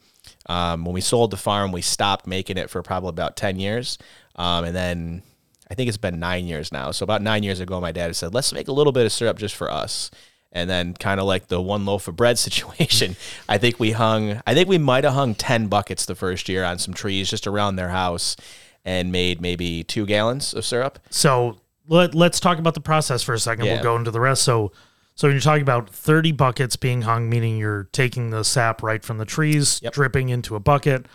Um, 0.47 0.85
when 0.85 0.93
we 0.93 1.01
sold 1.01 1.31
the 1.31 1.37
farm, 1.37 1.71
we 1.71 1.81
stopped 1.81 2.25
making 2.25 2.57
it 2.57 2.69
for 2.69 2.81
probably 2.81 3.09
about 3.09 3.35
ten 3.35 3.59
years, 3.59 3.97
um, 4.35 4.65
and 4.65 4.75
then 4.75 5.23
I 5.71 5.73
think 5.73 5.87
it's 5.87 5.97
been 5.97 6.19
nine 6.19 6.47
years 6.47 6.73
now. 6.73 6.91
So 6.91 7.05
about 7.05 7.21
nine 7.21 7.43
years 7.43 7.61
ago, 7.61 7.79
my 7.79 7.93
dad 7.93 8.13
said, 8.17 8.33
"Let's 8.33 8.51
make 8.51 8.67
a 8.67 8.73
little 8.73 8.91
bit 8.91 9.05
of 9.05 9.11
syrup 9.13 9.39
just 9.39 9.55
for 9.55 9.71
us." 9.71 10.11
And 10.51 10.69
then, 10.69 10.93
kind 10.93 11.17
of 11.21 11.25
like 11.25 11.47
the 11.47 11.61
one 11.61 11.85
loaf 11.85 12.09
of 12.09 12.17
bread 12.17 12.37
situation, 12.47 13.15
I 13.47 13.57
think 13.57 13.79
we 13.79 13.91
hung. 13.93 14.41
I 14.45 14.53
think 14.53 14.67
we 14.67 14.77
might 14.77 15.05
have 15.05 15.13
hung 15.13 15.33
ten 15.33 15.67
buckets 15.67 16.05
the 16.05 16.13
first 16.13 16.49
year 16.49 16.65
on 16.65 16.77
some 16.77 16.93
trees 16.93 17.29
just 17.29 17.47
around 17.47 17.77
their 17.77 17.87
house, 17.87 18.35
and 18.83 19.13
made 19.13 19.39
maybe 19.39 19.85
two 19.85 20.05
gallons 20.05 20.53
of 20.53 20.65
syrup. 20.65 20.99
So 21.09 21.57
let 21.87 22.13
let's 22.13 22.41
talk 22.41 22.57
about 22.57 22.73
the 22.73 22.81
process 22.81 23.23
for 23.23 23.33
a 23.33 23.39
second. 23.39 23.63
Yeah. 23.63 23.75
We'll 23.75 23.83
go 23.83 23.95
into 23.95 24.11
the 24.11 24.19
rest. 24.19 24.43
So 24.43 24.73
so 25.15 25.29
when 25.29 25.35
you're 25.35 25.41
talking 25.41 25.61
about 25.61 25.89
30 25.89 26.33
buckets 26.33 26.75
being 26.75 27.03
hung, 27.03 27.29
meaning 27.29 27.57
you're 27.57 27.87
taking 27.93 28.31
the 28.31 28.43
sap 28.43 28.83
right 28.83 29.03
from 29.03 29.19
the 29.19 29.25
trees, 29.25 29.79
dripping 29.91 30.27
into 30.27 30.55
a 30.57 30.59
bucket, 30.59 31.05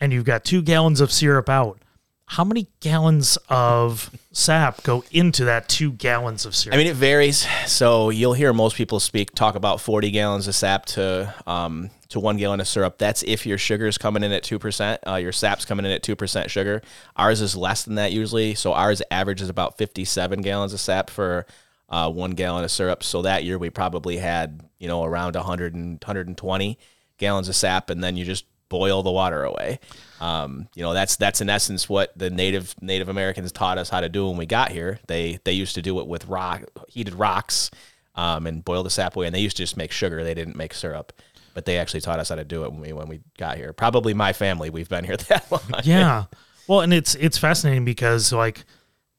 and 0.00 0.12
you've 0.12 0.24
got 0.24 0.44
two 0.44 0.60
gallons 0.60 1.00
of 1.00 1.10
syrup 1.10 1.48
out. 1.48 1.80
How 2.28 2.42
many 2.44 2.66
gallons 2.80 3.38
of 3.48 4.10
sap 4.32 4.82
go 4.82 5.04
into 5.12 5.44
that 5.44 5.68
two 5.68 5.92
gallons 5.92 6.44
of 6.44 6.56
syrup? 6.56 6.74
I 6.74 6.76
mean, 6.76 6.88
it 6.88 6.96
varies. 6.96 7.46
So 7.66 8.10
you'll 8.10 8.32
hear 8.32 8.52
most 8.52 8.76
people 8.76 8.98
speak 8.98 9.32
talk 9.32 9.54
about 9.54 9.80
40 9.80 10.10
gallons 10.10 10.48
of 10.48 10.54
sap 10.56 10.86
to 10.86 11.32
um, 11.46 11.90
to 12.08 12.18
one 12.18 12.36
gallon 12.36 12.60
of 12.60 12.66
syrup. 12.66 12.98
That's 12.98 13.22
if 13.22 13.46
your 13.46 13.58
sugar 13.58 13.86
is 13.86 13.96
coming 13.96 14.24
in 14.24 14.32
at 14.32 14.42
two 14.42 14.58
percent. 14.58 15.00
Uh, 15.06 15.14
your 15.14 15.32
sap's 15.32 15.64
coming 15.64 15.86
in 15.86 15.92
at 15.92 16.02
two 16.02 16.16
percent 16.16 16.50
sugar. 16.50 16.82
Ours 17.16 17.40
is 17.40 17.56
less 17.56 17.84
than 17.84 17.94
that 17.94 18.10
usually. 18.10 18.56
So 18.56 18.72
ours 18.72 19.02
averages 19.10 19.48
about 19.48 19.78
57 19.78 20.42
gallons 20.42 20.72
of 20.72 20.80
sap 20.80 21.10
for 21.10 21.46
uh, 21.88 22.10
one 22.10 22.32
gallon 22.32 22.64
of 22.64 22.72
syrup. 22.72 23.04
So 23.04 23.22
that 23.22 23.44
year 23.44 23.56
we 23.56 23.70
probably 23.70 24.16
had 24.16 24.62
you 24.78 24.88
know 24.88 25.04
around 25.04 25.36
100 25.36 25.74
and 25.74 26.02
120 26.02 26.78
gallons 27.18 27.48
of 27.48 27.54
sap, 27.54 27.88
and 27.88 28.02
then 28.02 28.16
you 28.16 28.24
just 28.24 28.44
boil 28.68 29.02
the 29.02 29.10
water 29.10 29.44
away. 29.44 29.78
Um, 30.20 30.68
you 30.74 30.82
know, 30.82 30.94
that's 30.94 31.16
that's 31.16 31.40
in 31.40 31.50
essence 31.50 31.88
what 31.88 32.16
the 32.16 32.30
native 32.30 32.74
Native 32.80 33.08
Americans 33.08 33.52
taught 33.52 33.78
us 33.78 33.88
how 33.88 34.00
to 34.00 34.08
do 34.08 34.28
when 34.28 34.36
we 34.36 34.46
got 34.46 34.70
here. 34.70 34.98
They 35.06 35.38
they 35.44 35.52
used 35.52 35.74
to 35.74 35.82
do 35.82 36.00
it 36.00 36.06
with 36.06 36.26
rock 36.26 36.64
heated 36.88 37.14
rocks 37.14 37.70
um, 38.14 38.46
and 38.46 38.64
boil 38.64 38.82
the 38.82 38.90
sap 38.90 39.16
away, 39.16 39.26
and 39.26 39.34
they 39.34 39.40
used 39.40 39.56
to 39.58 39.62
just 39.62 39.76
make 39.76 39.92
sugar. 39.92 40.24
They 40.24 40.34
didn't 40.34 40.56
make 40.56 40.74
syrup, 40.74 41.12
but 41.54 41.64
they 41.64 41.78
actually 41.78 42.00
taught 42.00 42.18
us 42.18 42.30
how 42.30 42.36
to 42.36 42.44
do 42.44 42.64
it 42.64 42.72
when 42.72 42.80
we 42.80 42.92
when 42.92 43.08
we 43.08 43.20
got 43.38 43.56
here. 43.56 43.72
Probably 43.72 44.14
my 44.14 44.32
family. 44.32 44.70
We've 44.70 44.88
been 44.88 45.04
here 45.04 45.16
that 45.28 45.50
long. 45.50 45.82
yeah. 45.84 46.24
Well, 46.66 46.80
and 46.80 46.92
it's 46.92 47.14
it's 47.16 47.38
fascinating 47.38 47.84
because 47.84 48.32
like 48.32 48.64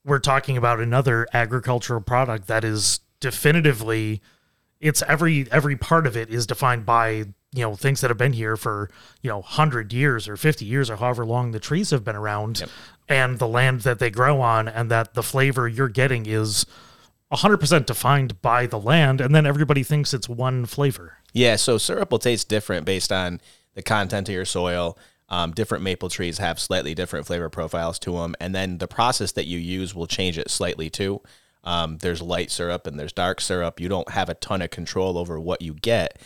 we're 0.04 0.20
talking 0.20 0.58
about 0.58 0.80
another 0.80 1.28
agricultural 1.34 2.02
product 2.02 2.48
that 2.48 2.64
is 2.64 3.02
definitively 3.20 4.22
it's 4.80 5.02
every 5.04 5.52
every 5.52 5.76
part 5.76 6.06
of 6.06 6.16
it 6.16 6.30
is 6.30 6.46
defined 6.46 6.86
by 6.86 7.26
you 7.54 7.62
know 7.62 7.76
things 7.76 8.02
that 8.02 8.10
have 8.10 8.18
been 8.18 8.34
here 8.34 8.58
for 8.58 8.90
you 9.22 9.30
know 9.30 9.40
100 9.40 9.94
years 9.94 10.28
or 10.28 10.36
50 10.36 10.66
years 10.66 10.90
or 10.90 10.98
however 10.98 11.26
long 11.26 11.52
the 11.52 11.60
trees 11.60 11.92
have 11.92 12.04
been 12.04 12.16
around 12.16 12.64
and 13.08 13.40
the 13.40 13.48
land 13.48 13.82
that 13.82 14.00
they 14.00 14.10
grow 14.10 14.42
on 14.42 14.68
and 14.68 14.92
that 14.92 15.14
the 15.14 15.24
flavor 15.24 15.68
you're 15.68 15.88
getting 15.88 16.26
is 16.26 16.66
100% 17.32 17.86
defined 17.86 18.42
by 18.42 18.66
the 18.66 18.80
land 18.80 19.22
and 19.22 19.34
then 19.34 19.46
everybody 19.46 19.84
thinks 19.84 20.14
it's 20.14 20.30
one 20.30 20.66
flavor 20.66 21.18
Yeah, 21.34 21.56
so 21.56 21.78
syrup 21.78 22.12
will 22.12 22.20
taste 22.20 22.50
different 22.50 22.86
based 22.86 23.12
on 23.12 23.42
the 23.76 23.84
content 23.84 24.28
of 24.28 24.34
your 24.36 24.46
soil. 24.46 24.98
Um, 25.30 25.52
different 25.52 25.84
maple 25.84 26.10
trees 26.10 26.38
have 26.40 26.60
slightly 26.60 26.96
different 26.96 27.28
flavor 27.28 27.50
profiles 27.50 28.00
to 28.00 28.14
them, 28.14 28.34
and 28.40 28.56
then 28.56 28.78
the 28.78 28.88
process 28.88 29.34
that 29.34 29.46
you 29.46 29.60
use 29.60 29.94
will 29.94 30.08
change 30.08 30.38
it 30.38 30.50
slightly 30.50 30.90
too. 30.90 31.22
Um, 31.64 31.98
there's 31.98 32.22
light 32.22 32.50
syrup 32.50 32.88
and 32.88 32.98
there's 32.98 33.12
dark 33.12 33.42
syrup. 33.42 33.80
You 33.80 33.90
don't 33.90 34.10
have 34.12 34.30
a 34.30 34.36
ton 34.36 34.62
of 34.62 34.70
control 34.70 35.18
over 35.18 35.38
what 35.38 35.62
you 35.62 35.74
get, 35.74 36.18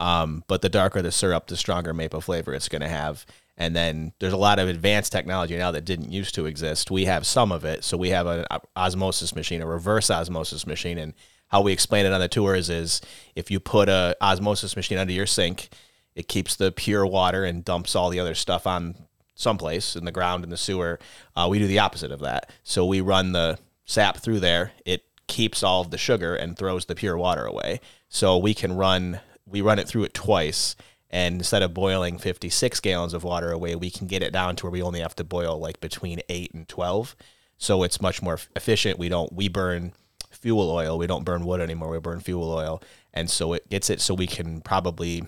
um, 0.00 0.42
but 0.48 0.62
the 0.62 0.68
darker 0.68 1.02
the 1.02 1.12
syrup, 1.12 1.46
the 1.46 1.56
stronger 1.56 1.94
maple 1.94 2.20
flavor 2.20 2.52
it's 2.54 2.68
going 2.68 2.82
to 2.82 2.88
have. 2.88 3.24
And 3.56 3.76
then 3.76 4.12
there's 4.18 4.32
a 4.32 4.38
lot 4.38 4.58
of 4.58 4.68
advanced 4.68 5.12
technology 5.12 5.56
now 5.56 5.70
that 5.70 5.84
didn't 5.84 6.10
used 6.10 6.34
to 6.36 6.46
exist. 6.46 6.90
We 6.90 7.04
have 7.04 7.26
some 7.26 7.52
of 7.52 7.64
it. 7.64 7.84
So 7.84 7.98
we 7.98 8.08
have 8.08 8.26
an 8.26 8.46
osmosis 8.74 9.36
machine, 9.36 9.60
a 9.60 9.66
reverse 9.66 10.10
osmosis 10.10 10.66
machine, 10.66 10.96
and 10.96 11.12
how 11.48 11.60
we 11.60 11.72
explain 11.72 12.06
it 12.06 12.12
on 12.12 12.20
the 12.20 12.28
tours 12.28 12.70
is 12.70 13.02
if 13.34 13.50
you 13.50 13.60
put 13.60 13.90
a 13.90 14.16
osmosis 14.22 14.76
machine 14.76 14.96
under 14.96 15.12
your 15.12 15.26
sink, 15.26 15.68
it 16.14 16.26
keeps 16.26 16.56
the 16.56 16.72
pure 16.72 17.06
water 17.06 17.44
and 17.44 17.64
dumps 17.64 17.94
all 17.94 18.08
the 18.08 18.20
other 18.20 18.34
stuff 18.34 18.66
on 18.66 18.94
someplace 19.34 19.94
in 19.94 20.06
the 20.06 20.12
ground 20.12 20.42
in 20.42 20.50
the 20.50 20.56
sewer. 20.56 20.98
Uh, 21.36 21.46
we 21.50 21.58
do 21.58 21.66
the 21.66 21.78
opposite 21.78 22.12
of 22.12 22.20
that. 22.20 22.50
So 22.62 22.86
we 22.86 23.02
run 23.02 23.32
the 23.32 23.58
sap 23.84 24.18
through 24.18 24.40
there. 24.40 24.72
It 24.86 25.04
keeps 25.26 25.62
all 25.62 25.82
of 25.82 25.90
the 25.90 25.98
sugar 25.98 26.34
and 26.34 26.56
throws 26.56 26.86
the 26.86 26.94
pure 26.94 27.18
water 27.18 27.44
away. 27.44 27.80
So 28.08 28.38
we 28.38 28.54
can 28.54 28.74
run 28.74 29.20
we 29.50 29.60
run 29.60 29.78
it 29.78 29.88
through 29.88 30.04
it 30.04 30.14
twice. 30.14 30.76
And 31.10 31.36
instead 31.36 31.62
of 31.62 31.74
boiling 31.74 32.18
56 32.18 32.78
gallons 32.80 33.14
of 33.14 33.24
water 33.24 33.50
away, 33.50 33.74
we 33.74 33.90
can 33.90 34.06
get 34.06 34.22
it 34.22 34.32
down 34.32 34.54
to 34.56 34.66
where 34.66 34.70
we 34.70 34.82
only 34.82 35.00
have 35.00 35.16
to 35.16 35.24
boil 35.24 35.58
like 35.58 35.80
between 35.80 36.20
8 36.28 36.54
and 36.54 36.68
12. 36.68 37.16
So 37.58 37.82
it's 37.82 38.00
much 38.00 38.22
more 38.22 38.38
efficient. 38.54 38.98
We 38.98 39.08
don't 39.08 39.32
we 39.32 39.48
burn 39.48 39.92
fuel 40.30 40.70
oil. 40.70 40.96
We 40.96 41.06
don't 41.06 41.24
burn 41.24 41.44
wood 41.44 41.60
anymore. 41.60 41.90
We 41.90 41.98
burn 41.98 42.20
fuel 42.20 42.50
oil. 42.50 42.82
And 43.12 43.28
so 43.28 43.52
it 43.52 43.68
gets 43.68 43.90
it 43.90 44.00
so 44.00 44.14
we 44.14 44.26
can 44.26 44.60
probably 44.60 45.24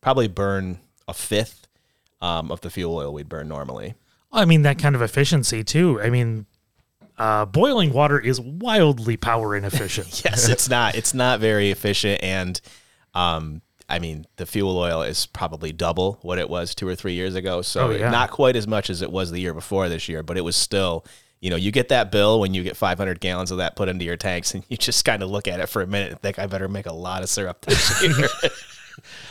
probably 0.00 0.28
burn 0.28 0.80
a 1.06 1.14
fifth 1.14 1.68
um, 2.20 2.50
of 2.50 2.60
the 2.60 2.70
fuel 2.70 2.96
oil 2.96 3.12
we'd 3.12 3.28
burn 3.28 3.48
normally. 3.48 3.94
I 4.32 4.44
mean, 4.44 4.62
that 4.62 4.78
kind 4.78 4.94
of 4.94 5.02
efficiency 5.02 5.64
too. 5.64 6.00
I 6.00 6.10
mean, 6.10 6.46
uh, 7.18 7.44
boiling 7.44 7.92
water 7.92 8.18
is 8.18 8.40
wildly 8.40 9.16
power 9.16 9.54
inefficient. 9.54 10.22
yes, 10.24 10.48
it's 10.48 10.68
not. 10.68 10.94
It's 10.94 11.14
not 11.14 11.40
very 11.40 11.70
efficient, 11.70 12.22
and 12.22 12.60
um, 13.14 13.62
I 13.88 13.98
mean, 13.98 14.24
the 14.36 14.46
fuel 14.46 14.76
oil 14.78 15.02
is 15.02 15.26
probably 15.26 15.72
double 15.72 16.18
what 16.22 16.38
it 16.38 16.48
was 16.48 16.74
two 16.74 16.86
or 16.86 16.94
three 16.94 17.14
years 17.14 17.34
ago. 17.34 17.60
So 17.62 17.88
Oh, 17.88 17.90
yeah. 17.90 18.10
not 18.10 18.30
quite 18.30 18.54
as 18.54 18.66
much 18.68 18.88
as 18.88 19.02
it 19.02 19.10
was 19.10 19.30
the 19.32 19.40
year 19.40 19.52
before 19.54 19.88
this 19.88 20.08
year, 20.08 20.22
but 20.22 20.36
it 20.36 20.42
was 20.42 20.56
still. 20.56 21.04
You 21.42 21.48
know, 21.48 21.56
you 21.56 21.72
get 21.72 21.88
that 21.88 22.12
bill 22.12 22.38
when 22.38 22.52
you 22.52 22.62
get 22.62 22.76
500 22.76 23.18
gallons 23.18 23.50
of 23.50 23.56
that 23.58 23.74
put 23.74 23.88
into 23.88 24.04
your 24.04 24.18
tanks, 24.18 24.52
and 24.54 24.62
you 24.68 24.76
just 24.76 25.06
kind 25.06 25.22
of 25.22 25.30
look 25.30 25.48
at 25.48 25.58
it 25.58 25.68
for 25.70 25.80
a 25.80 25.86
minute 25.86 26.12
and 26.12 26.20
think, 26.20 26.38
I 26.38 26.46
better 26.46 26.68
make 26.68 26.84
a 26.84 26.92
lot 26.92 27.22
of 27.22 27.30
syrup 27.30 27.62
this 27.62 28.02
year. 28.18 28.28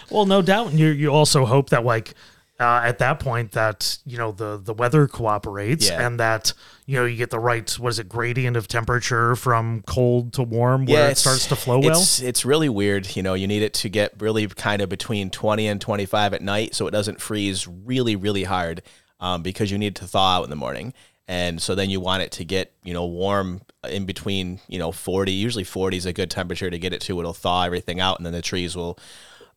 well, 0.09 0.25
no 0.25 0.41
doubt. 0.41 0.71
And 0.71 0.79
you 0.79 0.87
you 0.87 1.09
also 1.13 1.45
hope 1.45 1.69
that 1.69 1.85
like 1.85 2.15
uh, 2.59 2.81
at 2.83 2.97
that 2.99 3.19
point 3.19 3.53
that 3.53 3.97
you 4.05 4.17
know 4.17 4.31
the 4.31 4.59
the 4.63 4.73
weather 4.73 5.07
cooperates 5.07 5.89
Yeah. 5.89 6.05
and 6.05 6.19
that 6.19 6.53
you 6.85 6.97
know 6.97 7.05
you 7.05 7.15
get 7.15 7.29
the 7.29 7.39
right 7.39 7.69
what 7.79 7.89
is 7.89 7.99
it 7.99 8.09
gradient 8.09 8.57
of 8.57 8.67
temperature 8.67 9.35
from 9.35 9.81
cold 9.87 10.33
to 10.33 10.43
warm 10.43 10.85
where 10.85 11.09
it 11.09 11.17
starts 11.17 11.47
to 11.47 11.55
flow 11.55 11.79
well. 11.79 11.91
It's, 11.99 12.21
it's 12.21 12.43
really 12.45 12.69
weird. 12.69 13.15
You 13.15 13.23
know, 13.23 13.33
you 13.33 13.47
need 13.47 13.61
it 13.61 13.73
to 13.75 13.89
get 13.89 14.13
really 14.21 14.47
kind 14.47 14.81
of 14.81 14.89
between 14.89 15.29
20 15.29 15.67
and 15.67 15.79
25 15.79 16.33
at 16.33 16.41
night 16.41 16.75
so 16.75 16.87
it 16.87 16.91
doesn't 16.91 17.21
freeze 17.21 17.67
really, 17.67 18.15
really 18.15 18.43
hard 18.43 18.81
um, 19.19 19.41
because 19.43 19.71
you 19.71 19.77
need 19.77 19.95
to 19.97 20.05
thaw 20.07 20.37
out 20.39 20.43
in 20.43 20.49
the 20.49 20.55
morning. 20.55 20.93
and 21.27 21.61
so 21.61 21.75
then 21.75 21.89
you 21.89 21.99
want 21.99 22.23
it 22.23 22.31
to 22.31 22.43
get 22.43 22.73
you 22.83 22.93
know 22.93 23.05
warm 23.05 23.61
in 23.87 24.05
between 24.05 24.59
you 24.67 24.79
know 24.79 24.91
40 24.91 25.31
usually 25.31 25.63
40 25.63 25.95
is 25.97 26.05
a 26.05 26.11
good 26.11 26.29
temperature 26.31 26.69
to 26.69 26.79
get 26.79 26.91
it 26.91 27.01
to 27.01 27.17
it'll 27.19 27.33
thaw 27.33 27.63
everything 27.63 27.99
out 28.01 28.17
and 28.17 28.25
then 28.25 28.33
the 28.33 28.41
trees 28.41 28.75
will 28.75 28.97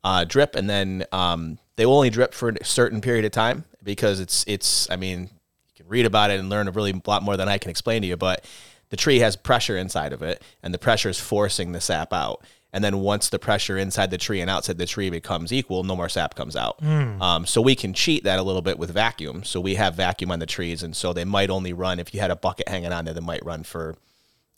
uh, 0.05 0.25
drip 0.25 0.55
and 0.55 0.69
then 0.69 1.05
um, 1.13 1.59
they 1.77 1.87
will 1.87 1.95
only 1.95 2.11
drip 2.11 2.35
for 2.35 2.51
a 2.51 2.65
certain 2.65 3.01
period 3.01 3.25
of 3.25 3.33
time 3.33 3.65
because 3.83 4.21
it's 4.21 4.45
it's 4.47 4.91
i 4.91 4.97
mean 4.97 5.21
you 5.21 5.75
can 5.77 5.89
read 5.89 6.07
about 6.07 6.31
it 6.31 6.39
and 6.39 6.49
learn 6.49 6.69
a 6.69 6.71
really 6.71 6.93
lot 7.07 7.23
more 7.23 7.37
than 7.37 7.49
i 7.49 7.59
can 7.59 7.71
explain 7.71 8.03
to 8.03 8.09
you 8.09 8.17
but 8.17 8.45
the 8.91 8.97
tree 8.97 9.21
has 9.21 9.37
pressure 9.37 9.77
inside 9.77 10.13
of 10.13 10.23
it 10.23 10.43
and 10.63 10.73
the 10.73 10.79
pressure 10.79 11.09
is 11.09 11.19
forcing 11.19 11.73
the 11.73 11.81
sap 11.81 12.13
out 12.13 12.45
and 12.73 12.83
then 12.83 13.01
once 13.01 13.29
the 13.29 13.39
pressure 13.39 13.77
inside 13.77 14.11
the 14.11 14.19
tree 14.19 14.41
and 14.41 14.49
outside 14.49 14.79
the 14.79 14.87
tree 14.87 15.11
becomes 15.11 15.53
equal, 15.53 15.85
no 15.85 15.95
more 15.95 16.09
sap 16.09 16.35
comes 16.35 16.57
out. 16.57 16.81
Mm. 16.81 17.21
Um, 17.21 17.47
so 17.47 17.61
we 17.61 17.75
can 17.75 17.93
cheat 17.93 18.25
that 18.25 18.39
a 18.39 18.43
little 18.43 18.63
bit 18.63 18.79
with 18.79 18.91
vacuum. 18.91 19.45
So 19.45 19.61
we 19.61 19.75
have 19.75 19.95
vacuum 19.95 20.31
on 20.31 20.39
the 20.39 20.47
trees, 20.47 20.83
and 20.83 20.97
so 20.97 21.13
they 21.13 21.25
might 21.25 21.51
only 21.51 21.75
run 21.75 21.99
if 21.99 22.15
you 22.15 22.21
had 22.21 22.31
a 22.31 22.37
bucket 22.37 22.69
hanging 22.69 22.93
on 22.93 23.05
there, 23.05 23.13
they 23.13 23.21
might 23.21 23.45
run 23.45 23.63
for, 23.63 23.97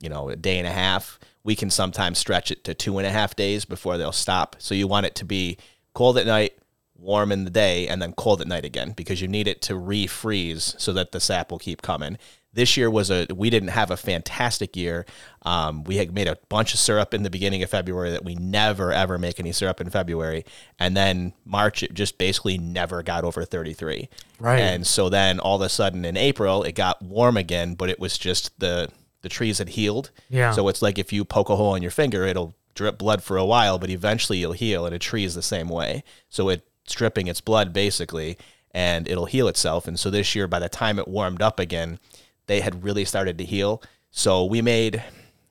you 0.01 0.09
know, 0.09 0.29
a 0.29 0.37
day 0.37 0.59
and 0.59 0.67
a 0.67 0.73
half. 0.73 1.19
We 1.43 1.55
can 1.55 1.71
sometimes 1.71 2.19
stretch 2.19 2.51
it 2.51 2.65
to 2.65 2.75
two 2.75 2.99
and 2.99 3.07
a 3.07 3.11
half 3.11 3.37
days 3.37 3.65
before 3.65 3.99
they'll 3.99 4.13
stop. 4.13 4.57
So 4.59 4.75
you 4.75 4.87
want 4.87 5.07
it 5.07 5.15
to 5.17 5.25
be 5.25 5.59
cold 5.95 6.19
at 6.19 6.27
night, 6.27 6.59
warm 6.97 7.33
in 7.33 7.45
the 7.45 7.51
day, 7.51 7.89
and 7.89 8.01
then 8.01 8.13
cold 8.13 8.41
at 8.41 8.47
night 8.47 8.65
again 8.65 8.93
because 8.93 9.21
you 9.21 9.29
need 9.29 9.49
it 9.49 9.63
to 9.63 9.75
refreeze 9.75 10.79
so 10.81 10.93
that 10.93 11.13
the 11.13 11.21
sap 11.21 11.51
will 11.51 11.59
keep 11.59 11.83
coming. 11.83 12.19
This 12.55 12.77
year 12.77 12.89
was 12.89 13.11
a 13.11 13.27
we 13.35 13.51
didn't 13.51 13.71
have 13.71 13.91
a 13.91 13.97
fantastic 13.97 14.77
year. 14.77 15.07
Um, 15.43 15.83
we 15.85 15.97
had 15.97 16.15
made 16.15 16.29
a 16.29 16.39
bunch 16.49 16.73
of 16.73 16.79
syrup 16.79 17.13
in 17.13 17.25
the 17.25 17.31
beginning 17.31 17.65
of 17.65 17.71
February 17.71 18.13
that 18.13 18.25
we 18.25 18.37
never 18.37 18.93
ever 18.93 19.19
make 19.19 19.41
any 19.41 19.51
syrup 19.51 19.81
in 19.81 19.91
February, 19.91 20.45
and 20.79 20.97
then 20.97 21.33
March 21.45 21.83
it 21.83 21.95
just 21.95 22.17
basically 22.17 22.57
never 22.57 23.03
got 23.03 23.25
over 23.25 23.45
33. 23.45 24.09
Right. 24.39 24.61
And 24.61 24.87
so 24.87 25.09
then 25.09 25.41
all 25.41 25.57
of 25.57 25.63
a 25.63 25.69
sudden 25.69 26.05
in 26.05 26.17
April 26.17 26.63
it 26.63 26.77
got 26.77 27.03
warm 27.03 27.37
again, 27.37 27.75
but 27.75 27.91
it 27.91 27.99
was 27.99 28.17
just 28.17 28.59
the 28.61 28.89
the 29.25 29.29
trees 29.29 29.59
had 29.59 29.71
healed. 29.71 30.13
Yeah. 30.31 30.53
So 30.53 30.69
it's 30.69 30.81
like 30.81 30.97
if 30.97 31.13
you 31.13 31.25
poke 31.25 31.49
a 31.49 31.57
hole 31.57 31.75
in 31.75 31.83
your 31.83 31.91
finger, 31.91 32.25
it'll 32.25 32.55
drip 32.77 32.99
blood 32.99 33.23
for 33.23 33.37
a 33.37 33.45
while, 33.45 33.79
but 33.79 33.91
eventually 33.91 34.39
you'll 34.39 34.53
heal, 34.53 34.87
and 34.87 34.95
a 34.95 34.99
tree 35.01 35.25
is 35.25 35.35
the 35.35 35.43
same 35.43 35.69
way. 35.69 36.05
So 36.29 36.49
it's 36.49 36.63
dripping 36.87 37.27
its 37.27 37.41
blood 37.41 37.73
basically, 37.73 38.39
and 38.71 39.09
it'll 39.09 39.27
heal 39.27 39.49
itself. 39.49 39.89
And 39.89 39.99
so 39.99 40.11
this 40.11 40.35
year, 40.35 40.47
by 40.47 40.61
the 40.61 40.69
time 40.69 40.99
it 40.99 41.09
warmed 41.09 41.43
up 41.43 41.59
again, 41.59 41.99
they 42.47 42.61
had 42.61 42.85
really 42.85 43.05
started 43.05 43.39
to 43.39 43.45
heal. 43.45 43.83
So 44.11 44.45
we 44.45 44.63
made, 44.63 45.03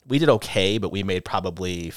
we 0.08 0.20
did 0.20 0.30
okay, 0.30 0.78
but 0.78 0.92
we 0.92 1.04
made 1.04 1.26
probably 1.26 1.92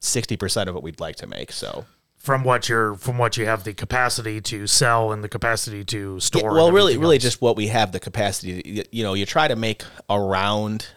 sixty 0.00 0.36
percent 0.36 0.68
of 0.68 0.74
what 0.74 0.84
we'd 0.84 1.00
like 1.00 1.16
to 1.16 1.26
make. 1.26 1.50
So 1.52 1.86
from 2.16 2.42
what 2.42 2.68
you're 2.68 2.96
from 2.96 3.18
what 3.18 3.36
you 3.36 3.46
have 3.46 3.62
the 3.62 3.72
capacity 3.72 4.40
to 4.40 4.66
sell 4.66 5.12
and 5.12 5.22
the 5.22 5.28
capacity 5.28 5.84
to 5.84 6.18
store. 6.18 6.42
Yeah, 6.42 6.50
well, 6.50 6.72
really, 6.72 6.92
everything 6.92 7.00
really, 7.00 7.18
just 7.18 7.40
what 7.40 7.56
we 7.56 7.68
have 7.68 7.92
the 7.92 8.00
capacity. 8.00 8.62
To, 8.62 8.96
you 8.96 9.04
know, 9.04 9.14
you 9.14 9.24
try 9.24 9.46
to 9.46 9.54
make 9.54 9.84
around 10.10 10.88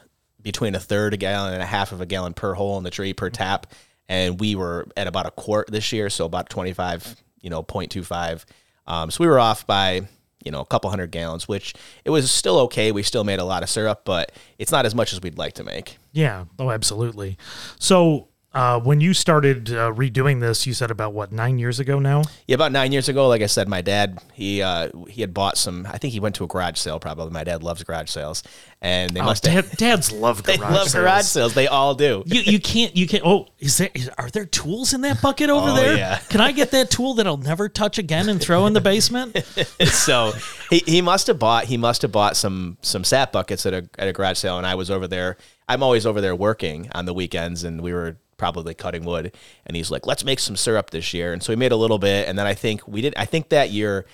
between 0.42 0.76
a 0.76 0.80
third 0.80 1.14
a 1.14 1.18
gallon 1.18 1.54
and 1.54 1.62
a 1.62 1.66
half 1.66 1.92
of 1.92 2.02
a 2.02 2.06
gallon 2.06 2.34
per 2.34 2.54
hole 2.54 2.78
in 2.78 2.84
the 2.84 2.90
tree 2.90 3.14
per 3.14 3.30
tap, 3.30 3.68
and 4.08 4.40
we 4.40 4.56
were 4.56 4.88
at 4.96 5.08
about 5.08 5.26
a 5.26 5.32
quart 5.32 5.70
this 5.72 5.92
year, 5.92 6.10
so 6.10 6.26
about 6.26 6.50
twenty 6.50 6.74
five, 6.74 7.16
you 7.42 7.50
know, 7.50 7.64
0.25. 7.64 8.46
Um, 8.88 9.12
so 9.12 9.24
we 9.24 9.28
were 9.28 9.40
off 9.40 9.68
by 9.68 10.08
you 10.44 10.52
know 10.52 10.62
a 10.62 10.66
couple 10.66 10.90
hundred 10.90 11.12
gallons, 11.12 11.48
which 11.48 11.74
it 12.06 12.10
was 12.10 12.32
still 12.32 12.58
okay. 12.60 12.92
We 12.92 13.04
still 13.04 13.24
made 13.24 13.40
a 13.40 13.46
lot 13.46 13.64
of 13.64 13.70
syrup, 13.70 14.02
but 14.06 14.32
it's 14.58 14.72
not 14.72 14.86
as 14.86 14.96
much 14.96 15.14
as 15.14 15.22
we'd 15.22 15.38
like 15.38 15.54
to 15.54 15.64
make. 15.64 15.98
Yeah. 16.12 16.46
Oh, 16.58 16.72
absolutely. 16.72 17.38
So 17.78 18.29
uh, 18.54 18.80
when 18.80 19.00
you 19.00 19.14
started 19.14 19.70
uh, 19.72 19.92
redoing 19.94 20.40
this, 20.40 20.66
you 20.66 20.74
said 20.74 20.90
about 20.90 21.14
what 21.14 21.32
nine 21.32 21.60
years 21.60 21.80
ago 21.80 22.00
now. 22.00 22.24
Yeah, 22.48 22.56
about 22.56 22.72
nine 22.72 22.92
years 22.92 23.08
ago, 23.08 23.28
like 23.28 23.42
I 23.44 23.46
said, 23.46 23.68
my 23.68 23.82
dad 23.82 24.20
he 24.34 24.62
uh, 24.64 24.90
he 25.08 25.22
had 25.22 25.34
bought 25.34 25.58
some. 25.58 25.86
I 25.90 25.98
think 26.00 26.14
he 26.14 26.20
went 26.20 26.36
to 26.36 26.44
a 26.44 26.48
garage 26.48 26.78
sale. 26.80 27.00
Probably 27.00 27.32
my 27.32 27.44
dad 27.44 27.62
loves 27.62 27.84
garage 27.84 28.10
sales, 28.10 28.42
and 28.82 29.12
they 29.12 29.20
Oh, 29.20 29.26
must 29.26 29.44
dad, 29.44 29.52
have. 29.54 29.72
dads 29.78 30.12
love 30.12 30.42
They 30.50 30.58
garage 30.58 30.72
love 30.74 30.90
sales. 30.90 30.94
garage 31.04 31.26
sales. 31.26 31.54
They 31.54 31.68
all 31.68 31.94
do. 31.94 32.24
You 32.26 32.42
you 32.42 32.60
can't 32.60 32.96
you 32.98 33.06
can't. 33.08 33.24
Oh, 33.26 33.48
is 33.60 33.78
there 33.78 33.90
is, 33.94 34.10
are 34.18 34.30
there 34.32 34.46
tools 34.46 34.94
in 34.94 35.02
that 35.02 35.22
bucket 35.22 35.50
over 35.52 35.70
Oh, 35.70 35.76
there? 35.76 35.96
yeah. 35.96 36.18
Can 36.30 36.42
I 36.42 36.52
get 36.52 36.72
that 36.72 36.90
tool 36.90 37.14
that 37.16 37.28
I'll 37.28 37.38
never 37.38 37.70
touch 37.70 38.00
again 38.00 38.30
and 38.30 38.42
throw 38.42 38.66
in 38.66 38.74
the 38.74 38.82
basement? 38.82 39.38
so 39.86 40.34
he, 40.72 40.80
he 40.88 41.02
must 41.04 41.28
have 41.28 41.38
bought 41.38 41.66
he 41.66 41.78
must 41.78 42.02
have 42.02 42.12
bought 42.12 42.36
some 42.36 42.78
some 42.82 43.04
sap 43.04 43.32
buckets 43.32 43.66
at 43.68 43.74
a 43.76 43.88
at 44.00 44.08
a 44.08 44.12
garage 44.14 44.40
sale, 44.40 44.58
and 44.58 44.66
I 44.66 44.74
was 44.74 44.90
over 44.90 45.08
there. 45.08 45.38
I'm 45.68 45.84
always 45.84 46.08
over 46.08 46.20
there 46.20 46.36
working 46.36 46.90
on 46.96 47.06
the 47.06 47.14
weekends, 47.14 47.64
and 47.64 47.82
we 47.82 47.94
were 47.94 48.18
probably 48.40 48.74
cutting 48.74 49.06
wood. 49.06 49.36
And 49.66 49.76
he's 49.76 49.92
like, 49.92 50.08
"Let's 50.08 50.26
make 50.26 50.40
some 50.40 50.56
syrup 50.56 50.90
this 50.90 51.14
year." 51.14 51.34
And 51.34 51.44
so 51.44 51.54
we 51.54 51.58
made 51.58 51.72
a 51.72 51.76
little 51.78 52.00
bit, 52.00 52.28
and 52.28 52.40
then 52.40 52.48
I 52.48 52.56
think 52.56 52.88
we 52.88 53.02
did. 53.02 53.14
I 53.16 53.26
think 53.26 53.50
that 53.50 53.70
year 53.70 54.06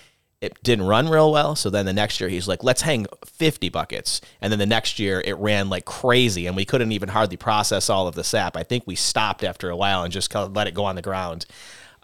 it 0.42 0.62
didn't 0.62 0.86
run 0.86 1.08
real 1.08 1.32
well. 1.32 1.56
So 1.56 1.70
then 1.70 1.86
the 1.86 1.94
next 1.94 2.20
year 2.20 2.28
he's 2.28 2.46
like, 2.46 2.62
"Let's 2.62 2.82
hang 2.82 3.06
50 3.24 3.70
buckets," 3.70 4.20
and 4.42 4.52
then 4.52 4.58
the 4.58 4.66
next 4.66 4.98
year 4.98 5.22
it 5.24 5.36
ran 5.38 5.70
like 5.70 5.86
crazy, 5.86 6.46
and 6.46 6.54
we 6.54 6.66
couldn't 6.66 6.92
even 6.92 7.08
hardly 7.08 7.38
process 7.38 7.88
all 7.88 8.06
of 8.06 8.14
the 8.14 8.24
sap. 8.24 8.56
I 8.56 8.62
think 8.62 8.84
we 8.86 8.96
stopped 8.96 9.42
after 9.42 9.70
a 9.70 9.76
while 9.76 10.02
and 10.02 10.12
just 10.12 10.34
let 10.34 10.66
it 10.66 10.74
go 10.74 10.84
on 10.84 10.96
the 10.96 11.02
ground. 11.02 11.46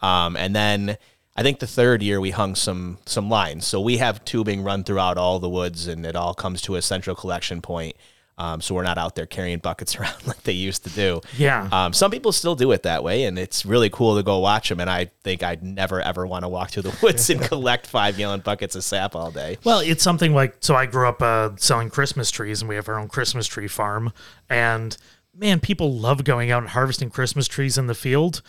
Um, 0.01 0.37
and 0.37 0.57
then 0.57 0.97
I 1.37 1.43
think 1.43 1.61
the 1.61 1.67
third 1.67 2.03
year 2.03 2.21
we 2.21 2.31
hung 2.31 2.55
some 2.55 2.99
some 3.07 3.31
lines. 3.31 3.67
So 3.67 3.81
we 3.81 3.99
have 3.99 4.25
tubing 4.25 4.63
run 4.63 4.85
throughout 4.85 5.19
all 5.19 5.39
the 5.39 5.49
woods, 5.49 5.87
and 5.87 6.05
it 6.05 6.17
all 6.17 6.35
comes 6.35 6.61
to 6.63 6.77
a 6.77 6.83
central 6.83 7.17
collection 7.17 7.63
point. 7.63 7.97
Um, 8.39 8.61
so 8.61 8.75
we're 8.75 8.83
not 8.83 8.99
out 8.99 9.15
there 9.15 9.27
carrying 9.27 9.59
buckets 9.59 9.97
around 10.01 10.27
like 10.27 10.43
they 10.43 10.53
used 10.53 10.85
to 10.85 10.91
do. 10.91 11.21
Yeah. 11.37 11.69
Um, 11.71 11.93
some 11.93 12.11
people 12.11 12.33
still 12.33 12.55
do 12.55 12.73
it 12.73 12.83
that 12.85 13.05
way, 13.05 13.25
and 13.25 13.39
it's 13.39 13.65
really 13.65 13.91
cool 13.91 14.17
to 14.17 14.23
go 14.23 14.39
watch 14.39 14.69
them. 14.69 14.81
And 14.81 14.91
I 14.91 15.11
think 15.23 15.43
I'd 15.43 15.63
never 15.63 16.01
ever 16.01 16.27
want 16.27 16.45
to 16.45 16.49
walk 16.49 16.71
through 16.71 16.85
the 16.85 16.99
woods 17.03 17.29
and 17.31 17.41
collect 17.41 17.87
five 17.87 18.17
gallon 18.17 18.41
buckets 18.41 18.75
of 18.75 18.85
sap 18.85 19.15
all 19.15 19.31
day. 19.31 19.59
Well, 19.65 19.81
it's 19.81 20.03
something 20.03 20.35
like 20.35 20.57
so. 20.61 20.75
I 20.75 20.87
grew 20.87 21.09
up 21.09 21.23
uh, 21.23 21.51
selling 21.57 21.91
Christmas 21.91 22.31
trees, 22.31 22.63
and 22.63 22.69
we 22.69 22.75
have 22.77 22.89
our 22.89 22.99
own 22.99 23.09
Christmas 23.09 23.47
tree 23.47 23.69
farm. 23.69 24.13
And 24.49 24.97
man, 25.35 25.61
people 25.61 25.93
love 25.93 26.25
going 26.25 26.51
out 26.51 26.63
and 26.63 26.71
harvesting 26.71 27.11
Christmas 27.11 27.49
trees 27.49 27.79
in 27.79 27.87
the 27.87 27.95
field. 27.95 28.43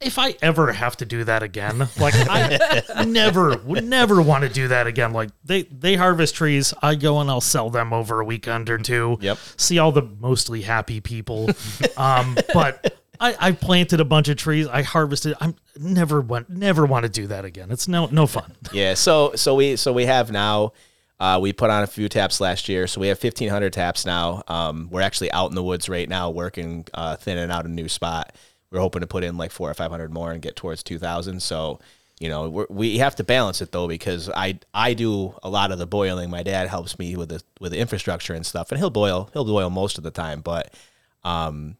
If 0.00 0.18
I 0.18 0.34
ever 0.42 0.72
have 0.72 0.96
to 0.98 1.06
do 1.06 1.24
that 1.24 1.42
again, 1.42 1.78
like 1.98 2.14
I 2.16 3.04
never 3.06 3.56
would 3.58 3.84
never 3.84 4.20
want 4.20 4.42
to 4.44 4.50
do 4.50 4.68
that 4.68 4.86
again. 4.86 5.12
Like 5.12 5.30
they 5.42 5.62
they 5.62 5.94
harvest 5.94 6.34
trees, 6.34 6.74
I 6.82 6.96
go 6.96 7.18
and 7.20 7.30
I'll 7.30 7.40
sell 7.40 7.70
them 7.70 7.92
over 7.94 8.20
a 8.20 8.24
weekend 8.24 8.68
or 8.68 8.76
two. 8.76 9.16
Yep. 9.22 9.38
See 9.56 9.78
all 9.78 9.92
the 9.92 10.02
mostly 10.02 10.60
happy 10.62 11.00
people. 11.00 11.48
um, 11.96 12.36
but 12.52 12.98
I, 13.20 13.36
I 13.38 13.52
planted 13.52 14.00
a 14.00 14.04
bunch 14.04 14.28
of 14.28 14.36
trees. 14.36 14.66
I 14.66 14.82
harvested. 14.82 15.34
I'm 15.40 15.54
never 15.78 16.20
want 16.20 16.50
never 16.50 16.84
want 16.84 17.04
to 17.04 17.08
do 17.08 17.26
that 17.28 17.44
again. 17.46 17.70
It's 17.70 17.88
no 17.88 18.06
no 18.06 18.26
fun. 18.26 18.52
Yeah, 18.72 18.94
so 18.94 19.32
so 19.34 19.54
we 19.54 19.76
so 19.76 19.92
we 19.92 20.04
have 20.06 20.30
now. 20.30 20.72
Uh, 21.18 21.38
we 21.40 21.54
put 21.54 21.70
on 21.70 21.82
a 21.82 21.86
few 21.86 22.10
taps 22.10 22.42
last 22.42 22.68
year, 22.68 22.86
so 22.86 23.00
we 23.00 23.08
have 23.08 23.18
fifteen 23.18 23.48
hundred 23.48 23.72
taps 23.72 24.04
now. 24.04 24.42
Um, 24.48 24.88
we're 24.90 25.00
actually 25.00 25.32
out 25.32 25.48
in 25.48 25.54
the 25.54 25.62
woods 25.62 25.88
right 25.88 26.06
now, 26.06 26.28
working 26.28 26.86
uh, 26.92 27.16
thinning 27.16 27.50
out 27.50 27.64
a 27.64 27.68
new 27.70 27.88
spot. 27.88 28.34
We're 28.70 28.80
hoping 28.80 29.00
to 29.00 29.06
put 29.06 29.24
in 29.24 29.36
like 29.36 29.50
four 29.50 29.70
or 29.70 29.74
five 29.74 29.90
hundred 29.90 30.12
more 30.12 30.32
and 30.32 30.42
get 30.42 30.56
towards 30.56 30.82
two 30.82 30.98
thousand. 30.98 31.42
So 31.42 31.78
you 32.18 32.28
know 32.28 32.48
we're, 32.48 32.66
we 32.70 32.98
have 32.98 33.14
to 33.16 33.24
balance 33.24 33.60
it 33.60 33.72
though 33.72 33.88
because 33.88 34.28
I 34.30 34.58
I 34.74 34.94
do 34.94 35.34
a 35.42 35.48
lot 35.50 35.70
of 35.72 35.78
the 35.78 35.86
boiling. 35.86 36.30
My 36.30 36.42
dad 36.42 36.68
helps 36.68 36.98
me 36.98 37.14
with 37.16 37.28
the 37.28 37.42
with 37.60 37.72
the 37.72 37.78
infrastructure 37.78 38.34
and 38.34 38.44
stuff, 38.46 38.70
and 38.72 38.78
he'll 38.78 38.90
boil 38.90 39.30
he'll 39.32 39.44
boil 39.44 39.70
most 39.70 39.98
of 39.98 40.04
the 40.04 40.10
time, 40.10 40.40
but 40.40 40.72
um 41.24 41.76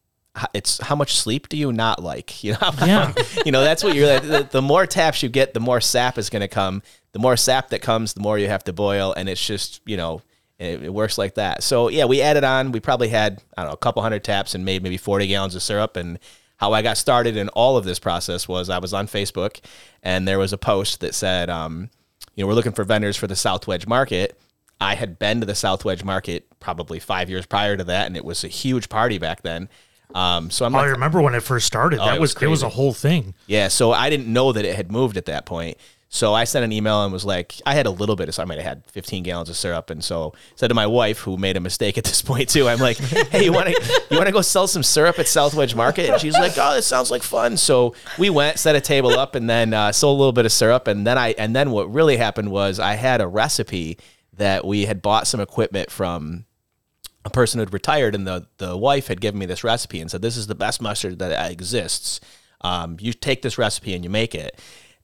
it's 0.53 0.78
how 0.82 0.95
much 0.95 1.14
sleep 1.16 1.49
do 1.49 1.57
you 1.57 1.72
not 1.72 2.03
like 2.03 2.45
you 2.45 2.53
know 2.53 2.70
Yeah. 2.84 3.14
you 3.47 3.53
know 3.53 3.62
that's 3.64 3.82
what 3.82 3.95
you're 3.95 4.20
the, 4.20 4.47
the 4.51 4.61
more 4.62 4.87
taps 4.87 5.22
you 5.22 5.30
get 5.30 5.55
the 5.55 5.61
more 5.61 5.80
sap 5.80 6.18
is 6.18 6.28
going 6.28 6.43
to 6.43 6.49
come 6.49 6.82
the 7.12 7.18
more 7.18 7.39
sap 7.39 7.70
that 7.70 7.80
comes 7.80 8.12
the 8.12 8.20
more 8.20 8.39
you 8.39 8.47
have 8.49 8.62
to 8.64 8.74
boil 8.74 9.14
and 9.16 9.30
it's 9.30 9.45
just 9.45 9.80
you 9.87 9.97
know 9.97 10.20
it, 10.59 10.82
it 10.82 10.93
works 10.93 11.16
like 11.16 11.37
that 11.37 11.62
so 11.62 11.89
yeah 11.89 12.05
we 12.05 12.20
added 12.20 12.45
on 12.45 12.70
we 12.70 12.80
probably 12.80 13.09
had 13.09 13.43
i 13.57 13.62
don't 13.62 13.70
know 13.70 13.74
a 13.74 13.78
couple 13.78 14.03
hundred 14.03 14.24
taps 14.24 14.55
and 14.55 14.62
made 14.62 14.82
maybe 14.82 14.99
40 14.99 15.26
gallons 15.26 15.55
of 15.55 15.62
syrup 15.62 15.97
and 15.97 16.18
how 16.57 16.73
i 16.73 16.83
got 16.83 16.97
started 16.97 17.37
in 17.37 17.49
all 17.51 17.77
of 17.77 17.85
this 17.85 17.99
process 17.99 18.47
was 18.49 18.69
i 18.71 18.79
was 18.79 18.93
on 18.95 19.07
facebook 19.07 19.61
and 20.03 20.27
there 20.27 20.39
was 20.39 20.53
a 20.53 20.59
post 20.59 21.01
that 21.01 21.15
said 21.15 21.49
um, 21.51 21.91
you 22.35 22.43
know 22.43 22.49
we're 22.49 22.55
looking 22.55 22.73
for 22.73 22.85
vendors 22.85 23.17
for 23.17 23.27
the 23.27 23.37
south 23.37 23.67
wedge 23.67 23.87
market 23.87 24.39
I 24.79 24.95
had 24.95 25.19
been 25.19 25.41
to 25.41 25.47
the 25.47 25.55
South 25.55 25.87
Wedge 25.87 26.05
Market 26.05 26.47
probably 26.61 27.01
five 27.01 27.31
years 27.31 27.47
prior 27.47 27.79
to 27.79 27.85
that, 27.85 28.09
and 28.09 28.15
it 28.15 28.27
was 28.27 28.45
a 28.45 28.49
huge 28.49 28.91
party 28.91 29.17
back 29.17 29.41
then. 29.41 29.71
Um, 30.15 30.51
so 30.51 30.67
I'm 30.67 30.75
Oh, 30.75 30.79
like, 30.79 30.89
I 30.89 30.91
remember 30.91 31.23
when 31.23 31.35
it 31.35 31.43
first 31.43 31.67
started. 31.67 31.99
Oh, 31.99 32.05
that 32.05 32.21
was, 32.21 32.35
was 32.35 32.43
it 32.43 32.47
was 32.49 32.63
a 32.63 32.69
whole 32.69 32.93
thing. 32.93 33.33
yeah, 33.47 33.69
so 33.69 33.93
I 33.93 34.11
didn't 34.11 34.31
know 34.31 34.53
that 34.53 34.67
it 34.67 34.77
had 34.77 34.93
moved 34.93 35.17
at 35.17 35.25
that 35.25 35.47
point. 35.47 35.79
So 36.09 36.35
I 36.35 36.45
sent 36.45 36.65
an 36.65 36.73
email 36.73 37.03
and 37.03 37.13
was 37.13 37.25
like, 37.25 37.55
I 37.67 37.75
had 37.75 37.87
a 37.87 37.91
little 37.91 38.15
bit 38.15 38.29
of, 38.29 38.35
so 38.35 38.43
I 38.43 38.47
might 38.47 38.59
have 38.59 38.67
had 38.67 38.87
15 38.87 39.25
gallons 39.25 39.49
of 39.51 39.57
syrup, 39.57 39.91
and 39.91 40.03
so 40.05 40.33
I 40.35 40.39
said 40.55 40.69
to 40.69 40.75
my 40.75 40.87
wife, 40.87 41.19
who 41.19 41.37
made 41.37 41.57
a 41.57 41.61
mistake 41.61 41.99
at 41.99 42.05
this 42.05 42.23
point 42.23 42.49
too, 42.49 42.69
I'm 42.69 42.79
like, 42.79 42.97
Hey, 43.31 43.45
you 43.45 43.53
want 43.53 43.69
to 43.69 44.07
you 44.11 44.17
want 44.17 44.27
to 44.27 44.33
go 44.33 44.41
sell 44.41 44.69
some 44.69 44.83
syrup 44.85 45.19
at 45.19 45.27
South 45.27 45.55
Wedge 45.55 45.75
Market? 45.75 46.11
And 46.11 46.21
she's 46.21 46.35
like, 46.35 46.53
Oh, 46.57 46.75
this 46.75 46.87
sounds 46.87 47.11
like 47.11 47.23
fun. 47.23 47.57
So 47.57 47.95
we 48.19 48.31
went, 48.31 48.59
set 48.59 48.77
a 48.77 48.81
table 48.81 49.11
up, 49.11 49.35
and 49.35 49.51
then 49.51 49.75
uh, 49.75 49.91
sold 49.91 50.17
a 50.17 50.19
little 50.19 50.33
bit 50.33 50.47
of 50.47 50.53
syrup, 50.53 50.87
and 50.87 51.07
then 51.07 51.19
I 51.19 51.35
and 51.39 51.57
then 51.57 51.71
what 51.73 51.93
really 51.93 52.17
happened 52.17 52.51
was 52.51 52.79
I 52.79 52.95
had 52.95 53.21
a 53.21 53.27
recipe 53.27 53.99
that 54.35 54.65
we 54.65 54.87
had 54.87 55.03
bought 55.03 55.27
some 55.27 55.41
equipment 55.41 55.91
from 55.91 56.45
a 57.25 57.31
person 57.31 57.59
who'd 57.59 57.73
retired, 57.73 58.15
and 58.15 58.27
the 58.27 58.47
the 58.59 58.77
wife 58.77 59.09
had 59.09 59.21
given 59.21 59.41
me 59.41 59.47
this 59.47 59.65
recipe 59.65 60.01
and 60.01 60.09
said, 60.09 60.23
"This 60.23 60.37
is 60.37 60.47
the 60.47 60.55
best 60.55 60.81
mustard 60.81 61.19
that 61.19 61.51
exists. 61.51 62.21
Um, 62.61 62.97
you 63.01 63.13
take 63.13 63.43
this 63.43 63.59
recipe 63.59 63.93
and 63.93 64.05
you 64.05 64.11
make 64.11 64.35
it." 64.35 64.59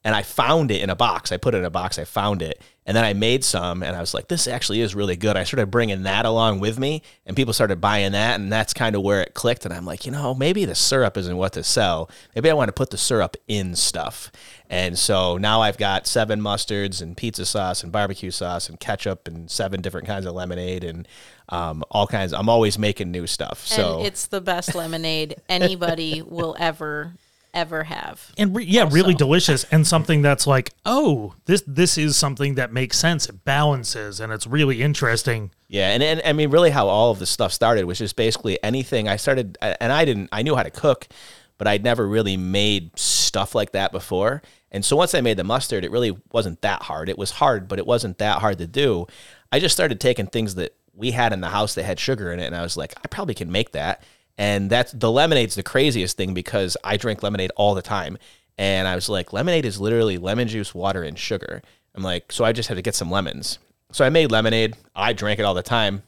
And 0.04 0.14
I 0.14 0.22
found 0.22 0.70
it 0.70 0.82
in 0.82 0.90
a 0.90 0.96
box. 0.96 1.30
I 1.30 1.36
put 1.36 1.54
it 1.54 1.58
in 1.58 1.64
a 1.64 1.70
box. 1.70 1.98
I 1.98 2.04
found 2.04 2.42
it, 2.42 2.60
and 2.84 2.96
then 2.96 3.04
I 3.04 3.12
made 3.12 3.44
some, 3.44 3.82
and 3.82 3.96
I 3.96 4.00
was 4.00 4.14
like, 4.14 4.28
"This 4.28 4.48
actually 4.48 4.80
is 4.80 4.94
really 4.94 5.16
good." 5.16 5.36
I 5.36 5.44
started 5.44 5.70
bringing 5.70 6.02
that 6.02 6.24
along 6.26 6.60
with 6.60 6.78
me, 6.78 7.02
and 7.24 7.36
people 7.36 7.52
started 7.52 7.80
buying 7.80 8.12
that, 8.12 8.40
and 8.40 8.52
that's 8.52 8.74
kind 8.74 8.96
of 8.96 9.02
where 9.02 9.22
it 9.22 9.34
clicked. 9.34 9.64
And 9.64 9.72
I'm 9.72 9.84
like, 9.84 10.04
you 10.04 10.12
know, 10.12 10.34
maybe 10.34 10.64
the 10.64 10.74
syrup 10.74 11.16
isn't 11.16 11.36
what 11.36 11.52
to 11.52 11.62
sell. 11.62 12.10
Maybe 12.34 12.50
I 12.50 12.54
want 12.54 12.68
to 12.68 12.72
put 12.72 12.90
the 12.90 12.98
syrup 12.98 13.36
in 13.46 13.76
stuff. 13.76 14.32
And 14.68 14.98
so 14.98 15.36
now 15.36 15.60
I've 15.60 15.76
got 15.76 16.06
seven 16.06 16.40
mustards 16.40 17.02
and 17.02 17.14
pizza 17.14 17.44
sauce 17.44 17.82
and 17.82 17.92
barbecue 17.92 18.30
sauce 18.30 18.70
and 18.70 18.80
ketchup 18.80 19.28
and 19.28 19.50
seven 19.50 19.82
different 19.82 20.06
kinds 20.06 20.24
of 20.24 20.34
lemonade 20.34 20.82
and 20.82 21.06
um, 21.50 21.84
all 21.90 22.06
kinds. 22.06 22.32
I'm 22.32 22.48
always 22.48 22.78
making 22.78 23.10
new 23.10 23.26
stuff. 23.26 23.66
So 23.66 23.98
and 23.98 24.06
it's 24.06 24.26
the 24.26 24.40
best 24.40 24.74
lemonade 24.74 25.36
anybody 25.48 26.22
will 26.22 26.56
ever 26.58 27.12
ever 27.54 27.84
have. 27.84 28.32
And 28.38 28.56
re- 28.56 28.64
yeah, 28.64 28.88
really 28.90 29.14
delicious 29.14 29.64
and 29.64 29.86
something 29.86 30.22
that's 30.22 30.46
like, 30.46 30.72
oh, 30.84 31.34
this 31.44 31.62
this 31.66 31.98
is 31.98 32.16
something 32.16 32.54
that 32.56 32.72
makes 32.72 32.98
sense. 32.98 33.28
It 33.28 33.44
balances 33.44 34.20
and 34.20 34.32
it's 34.32 34.46
really 34.46 34.82
interesting. 34.82 35.50
Yeah, 35.68 35.90
and, 35.90 36.02
and 36.02 36.22
I 36.24 36.32
mean, 36.32 36.50
really, 36.50 36.70
how 36.70 36.88
all 36.88 37.10
of 37.10 37.18
this 37.18 37.30
stuff 37.30 37.52
started 37.52 37.84
was 37.84 37.98
just 37.98 38.14
basically 38.14 38.62
anything 38.62 39.08
I 39.08 39.16
started, 39.16 39.56
and 39.62 39.90
I 39.90 40.04
didn't, 40.04 40.28
I 40.30 40.42
knew 40.42 40.54
how 40.54 40.62
to 40.62 40.70
cook, 40.70 41.08
but 41.56 41.66
I'd 41.66 41.82
never 41.82 42.06
really 42.06 42.36
made 42.36 42.98
stuff 42.98 43.54
like 43.54 43.72
that 43.72 43.90
before. 43.90 44.42
And 44.70 44.84
so 44.84 44.96
once 44.96 45.14
I 45.14 45.22
made 45.22 45.38
the 45.38 45.44
mustard, 45.44 45.84
it 45.84 45.90
really 45.90 46.16
wasn't 46.30 46.60
that 46.62 46.82
hard. 46.82 47.08
It 47.08 47.16
was 47.16 47.30
hard, 47.30 47.68
but 47.68 47.78
it 47.78 47.86
wasn't 47.86 48.18
that 48.18 48.40
hard 48.40 48.58
to 48.58 48.66
do. 48.66 49.06
I 49.50 49.60
just 49.60 49.74
started 49.74 50.00
taking 50.00 50.26
things 50.26 50.56
that 50.56 50.74
we 50.94 51.12
had 51.12 51.32
in 51.32 51.40
the 51.40 51.48
house 51.48 51.74
that 51.74 51.84
had 51.84 51.98
sugar 51.98 52.32
in 52.32 52.38
it, 52.38 52.46
and 52.46 52.56
I 52.56 52.62
was 52.62 52.76
like, 52.76 52.94
I 53.02 53.08
probably 53.08 53.34
can 53.34 53.50
make 53.50 53.72
that. 53.72 54.02
And 54.42 54.68
that's 54.68 54.90
the 54.92 55.10
lemonade's 55.10 55.54
the 55.54 55.62
craziest 55.62 56.16
thing 56.16 56.34
because 56.34 56.76
I 56.82 56.96
drink 56.96 57.22
lemonade 57.22 57.52
all 57.56 57.74
the 57.74 57.82
time. 57.82 58.18
And 58.58 58.88
I 58.88 58.94
was 58.96 59.08
like, 59.08 59.32
lemonade 59.32 59.64
is 59.64 59.80
literally 59.80 60.18
lemon 60.18 60.48
juice, 60.48 60.74
water, 60.74 61.02
and 61.04 61.16
sugar. 61.18 61.62
I'm 61.94 62.02
like, 62.02 62.32
so 62.32 62.44
I 62.44 62.52
just 62.52 62.68
had 62.68 62.74
to 62.74 62.82
get 62.82 62.94
some 62.96 63.10
lemons. 63.10 63.58
So 63.92 64.04
I 64.04 64.10
made 64.10 64.32
lemonade. 64.32 64.76
I 64.96 65.12
drank 65.12 65.38
it 65.38 65.44
all 65.44 65.54
the 65.54 65.62
time. 65.62 66.02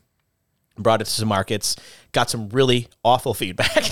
Brought 0.77 1.01
it 1.01 1.05
to 1.05 1.11
some 1.11 1.29
markets, 1.29 1.77
got 2.11 2.29
some 2.29 2.49
really 2.49 2.89
awful 3.05 3.33
feedback. 3.41 3.85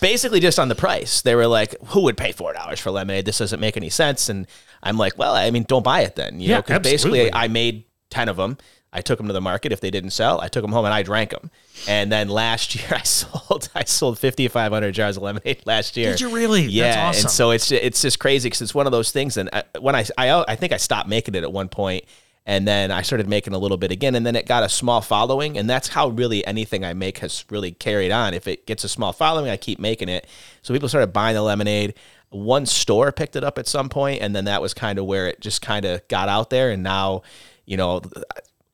Basically, 0.00 0.38
just 0.40 0.58
on 0.58 0.68
the 0.68 0.74
price. 0.74 1.22
They 1.22 1.34
were 1.34 1.46
like, 1.46 1.74
"Who 1.88 2.02
would 2.02 2.18
pay 2.18 2.32
four 2.32 2.52
dollars 2.52 2.78
for 2.80 2.90
lemonade? 2.90 3.24
This 3.24 3.38
doesn't 3.38 3.60
make 3.60 3.78
any 3.78 3.88
sense." 3.88 4.28
And 4.28 4.46
I'm 4.82 4.98
like, 4.98 5.16
"Well, 5.16 5.34
I 5.34 5.50
mean, 5.50 5.62
don't 5.62 5.82
buy 5.82 6.02
it 6.02 6.14
then." 6.16 6.40
You 6.40 6.50
Yeah, 6.50 6.56
know, 6.56 6.62
because 6.62 6.80
basically, 6.82 7.32
I 7.32 7.48
made 7.48 7.84
ten 8.10 8.28
of 8.28 8.36
them. 8.36 8.58
I 8.94 9.00
took 9.00 9.18
them 9.18 9.26
to 9.26 9.32
the 9.32 9.40
market. 9.40 9.72
If 9.72 9.80
they 9.80 9.90
didn't 9.90 10.10
sell, 10.10 10.40
I 10.40 10.48
took 10.48 10.62
them 10.62 10.72
home 10.72 10.84
and 10.84 10.94
I 10.94 11.02
drank 11.02 11.30
them. 11.30 11.50
And 11.88 12.10
then 12.12 12.28
last 12.28 12.74
year, 12.76 12.86
I 12.92 13.02
sold 13.02 13.68
I 13.74 13.84
sold 13.84 14.18
5,500 14.18 14.92
jars 14.92 15.16
of 15.16 15.22
lemonade 15.24 15.62
last 15.66 15.96
year. 15.96 16.12
Did 16.12 16.20
you 16.20 16.30
really? 16.34 16.62
That's 16.62 16.72
Yeah, 16.74 17.08
awesome. 17.08 17.26
and 17.26 17.30
so 17.30 17.50
it's 17.50 17.70
it's 17.72 18.00
just 18.02 18.18
crazy 18.18 18.46
because 18.48 18.62
it's 18.62 18.74
one 18.74 18.86
of 18.86 18.92
those 18.92 19.10
things. 19.10 19.36
And 19.36 19.50
I, 19.52 19.64
when 19.80 19.94
I, 19.96 20.04
I 20.16 20.44
I 20.48 20.56
think 20.56 20.72
I 20.72 20.76
stopped 20.78 21.08
making 21.08 21.34
it 21.34 21.42
at 21.42 21.52
one 21.52 21.68
point, 21.68 22.04
and 22.46 22.68
then 22.68 22.90
I 22.92 23.02
started 23.02 23.26
making 23.28 23.52
a 23.54 23.58
little 23.58 23.76
bit 23.78 23.90
again, 23.90 24.14
and 24.14 24.24
then 24.24 24.36
it 24.36 24.46
got 24.46 24.62
a 24.62 24.68
small 24.68 25.00
following, 25.00 25.58
and 25.58 25.68
that's 25.68 25.88
how 25.88 26.08
really 26.08 26.46
anything 26.46 26.84
I 26.84 26.92
make 26.92 27.18
has 27.18 27.44
really 27.50 27.72
carried 27.72 28.12
on. 28.12 28.34
If 28.34 28.46
it 28.46 28.66
gets 28.66 28.84
a 28.84 28.88
small 28.88 29.12
following, 29.12 29.50
I 29.50 29.56
keep 29.56 29.78
making 29.80 30.08
it. 30.10 30.26
So 30.62 30.72
people 30.74 30.88
started 30.88 31.12
buying 31.12 31.34
the 31.34 31.42
lemonade. 31.42 31.94
One 32.30 32.66
store 32.66 33.12
picked 33.12 33.34
it 33.36 33.44
up 33.44 33.58
at 33.58 33.66
some 33.66 33.88
point, 33.88 34.20
and 34.20 34.36
then 34.36 34.44
that 34.44 34.60
was 34.60 34.74
kind 34.74 34.98
of 34.98 35.04
where 35.06 35.26
it 35.26 35.40
just 35.40 35.62
kind 35.62 35.84
of 35.86 36.06
got 36.08 36.28
out 36.28 36.50
there, 36.50 36.70
and 36.70 36.82
now, 36.82 37.22
you 37.64 37.76
know. 37.76 38.02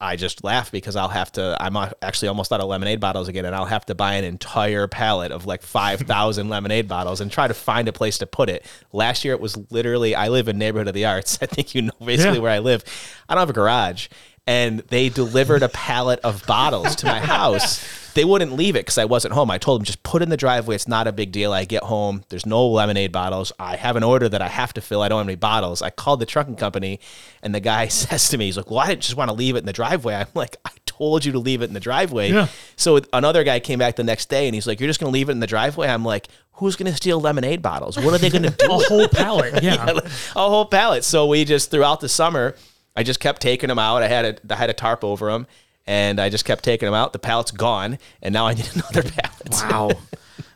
I 0.03 0.16
just 0.16 0.42
laugh 0.42 0.72
because 0.72 0.96
I'll 0.96 1.09
have 1.09 1.30
to. 1.32 1.57
I'm 1.61 1.76
actually 2.01 2.28
almost 2.28 2.51
out 2.53 2.61
of 2.61 2.68
lemonade 2.68 3.01
bottles 3.01 3.28
again, 3.28 3.44
and 3.44 3.55
I'll 3.55 3.66
have 3.66 3.84
to 3.86 3.94
buy 3.94 4.14
an 4.14 4.24
entire 4.24 4.86
pallet 4.88 5.30
of 5.30 5.44
like 5.44 5.62
five 5.62 6.01
thousand 6.01 6.48
lemonade 6.55 6.88
bottles 6.88 7.20
and 7.20 7.30
try 7.30 7.46
to 7.46 7.53
find 7.55 7.86
a 7.86 7.92
place 7.92 8.16
to 8.18 8.26
put 8.26 8.48
it. 8.48 8.64
Last 8.92 9.24
year, 9.26 9.34
it 9.34 9.40
was 9.40 9.59
literally. 9.70 10.14
I 10.14 10.28
live 10.28 10.48
in 10.48 10.57
neighborhood 10.57 10.88
of 10.88 10.94
the 10.94 11.05
arts. 11.05 11.38
I 11.42 11.46
think 11.46 11.74
you 11.74 11.82
know 11.82 11.92
basically 12.03 12.36
Yeah. 12.36 12.42
where 12.42 12.53
I 12.53 12.61
live. 12.61 12.82
I 13.28 13.34
don't 13.34 13.40
have 13.42 13.51
a 13.51 13.53
garage, 13.53 14.09
and 14.51 14.80
they 14.88 15.09
delivered 15.09 15.62
a 15.62 15.68
pallet 15.68 16.18
of 16.24 16.44
bottles 16.44 16.96
to 16.96 17.07
my 17.07 17.20
house. 17.36 17.84
They 18.14 18.24
wouldn't 18.24 18.51
leave 18.55 18.74
it 18.74 18.80
because 18.80 18.98
I 18.98 19.05
wasn't 19.05 19.32
home. 19.34 19.48
I 19.48 19.59
told 19.59 19.80
them 19.80 19.84
just 19.84 20.03
put 20.03 20.22
it 20.22 20.24
in 20.24 20.28
the 20.30 20.36
driveway. 20.36 20.74
It's 20.74 20.88
not 20.88 21.07
a 21.07 21.12
big 21.12 21.30
deal. 21.30 21.53
I 21.53 21.64
get 21.64 21.84
home. 21.84 22.24
There's 22.30 22.44
no 22.44 22.66
lemonade 22.66 23.12
bottles. 23.12 23.53
I 23.61 23.76
have 23.76 23.94
an 23.94 24.03
order 24.03 24.28
that 24.28 24.42
I 24.42 24.48
have 24.48 24.72
to 24.72 24.80
fill. 24.80 25.03
I 25.03 25.09
don't 25.09 25.18
have 25.18 25.28
any 25.28 25.36
bottles. 25.36 25.82
I 25.82 25.90
called 25.90 26.18
the 26.18 26.26
trucking 26.26 26.57
company, 26.57 26.98
and 27.44 27.55
the 27.55 27.61
guy 27.61 27.86
says 28.03 28.28
to 28.30 28.38
me, 28.38 28.46
he's 28.46 28.57
like, 28.57 28.68
"Well, 28.68 28.80
I 28.80 28.88
didn't 28.88 29.03
just 29.03 29.16
want 29.16 29.28
to 29.30 29.34
leave 29.36 29.55
it 29.55 29.61
in 29.61 29.66
the 29.66 29.72
driveway." 29.72 30.16
I'm 30.16 30.26
like, 30.34 30.57
"I 30.64 30.70
told 30.84 31.24
you 31.24 31.30
to 31.30 31.38
leave 31.38 31.62
it 31.62 31.66
in 31.66 31.74
the 31.74 31.78
driveway." 31.78 32.32
Yeah. 32.32 32.48
So 32.74 32.98
another 33.12 33.44
guy 33.44 33.61
came 33.61 33.78
back 33.78 33.94
the 33.94 34.03
next 34.03 34.28
day, 34.28 34.48
and 34.48 34.55
he's 34.57 34.66
like, 34.66 34.80
"You're 34.80 34.88
just 34.88 34.98
going 34.98 35.12
to 35.12 35.14
leave 35.14 35.28
it 35.28 35.32
in 35.32 35.40
the 35.40 35.46
driveway?" 35.46 35.86
I'm 35.86 36.05
like, 36.05 36.26
"Who's 36.55 36.74
going 36.74 36.90
to 36.90 36.96
steal 36.96 37.20
lemonade 37.20 37.62
bottles? 37.62 37.96
What 37.96 38.12
are 38.12 38.18
they 38.18 38.30
going 38.30 38.42
to 38.51 38.51
do?" 38.51 38.66
a 38.72 38.76
whole 38.78 39.07
pallet. 39.07 39.62
Yeah. 39.62 39.86
a 40.34 40.48
whole 40.48 40.66
pallet. 40.66 41.05
So 41.05 41.26
we 41.26 41.44
just 41.44 41.70
throughout 41.70 42.01
the 42.01 42.09
summer, 42.09 42.57
I 42.97 43.03
just 43.03 43.20
kept 43.20 43.41
taking 43.41 43.68
them 43.68 43.78
out. 43.78 44.03
I 44.03 44.09
had 44.09 44.24
a 44.24 44.53
I 44.55 44.57
had 44.57 44.70
a 44.70 44.74
tarp 44.74 45.05
over 45.05 45.30
them, 45.30 45.47
and 45.86 46.20
I 46.20 46.28
just 46.28 46.45
kept 46.45 46.64
taking 46.64 46.86
them 46.86 46.95
out. 46.95 47.12
The 47.12 47.18
pallet's 47.18 47.51
gone, 47.51 47.99
and 48.22 48.32
now 48.32 48.47
I 48.47 48.55
need 48.55 48.68
another 48.74 49.03
pallet. 49.03 49.51
Wow. 49.51 49.91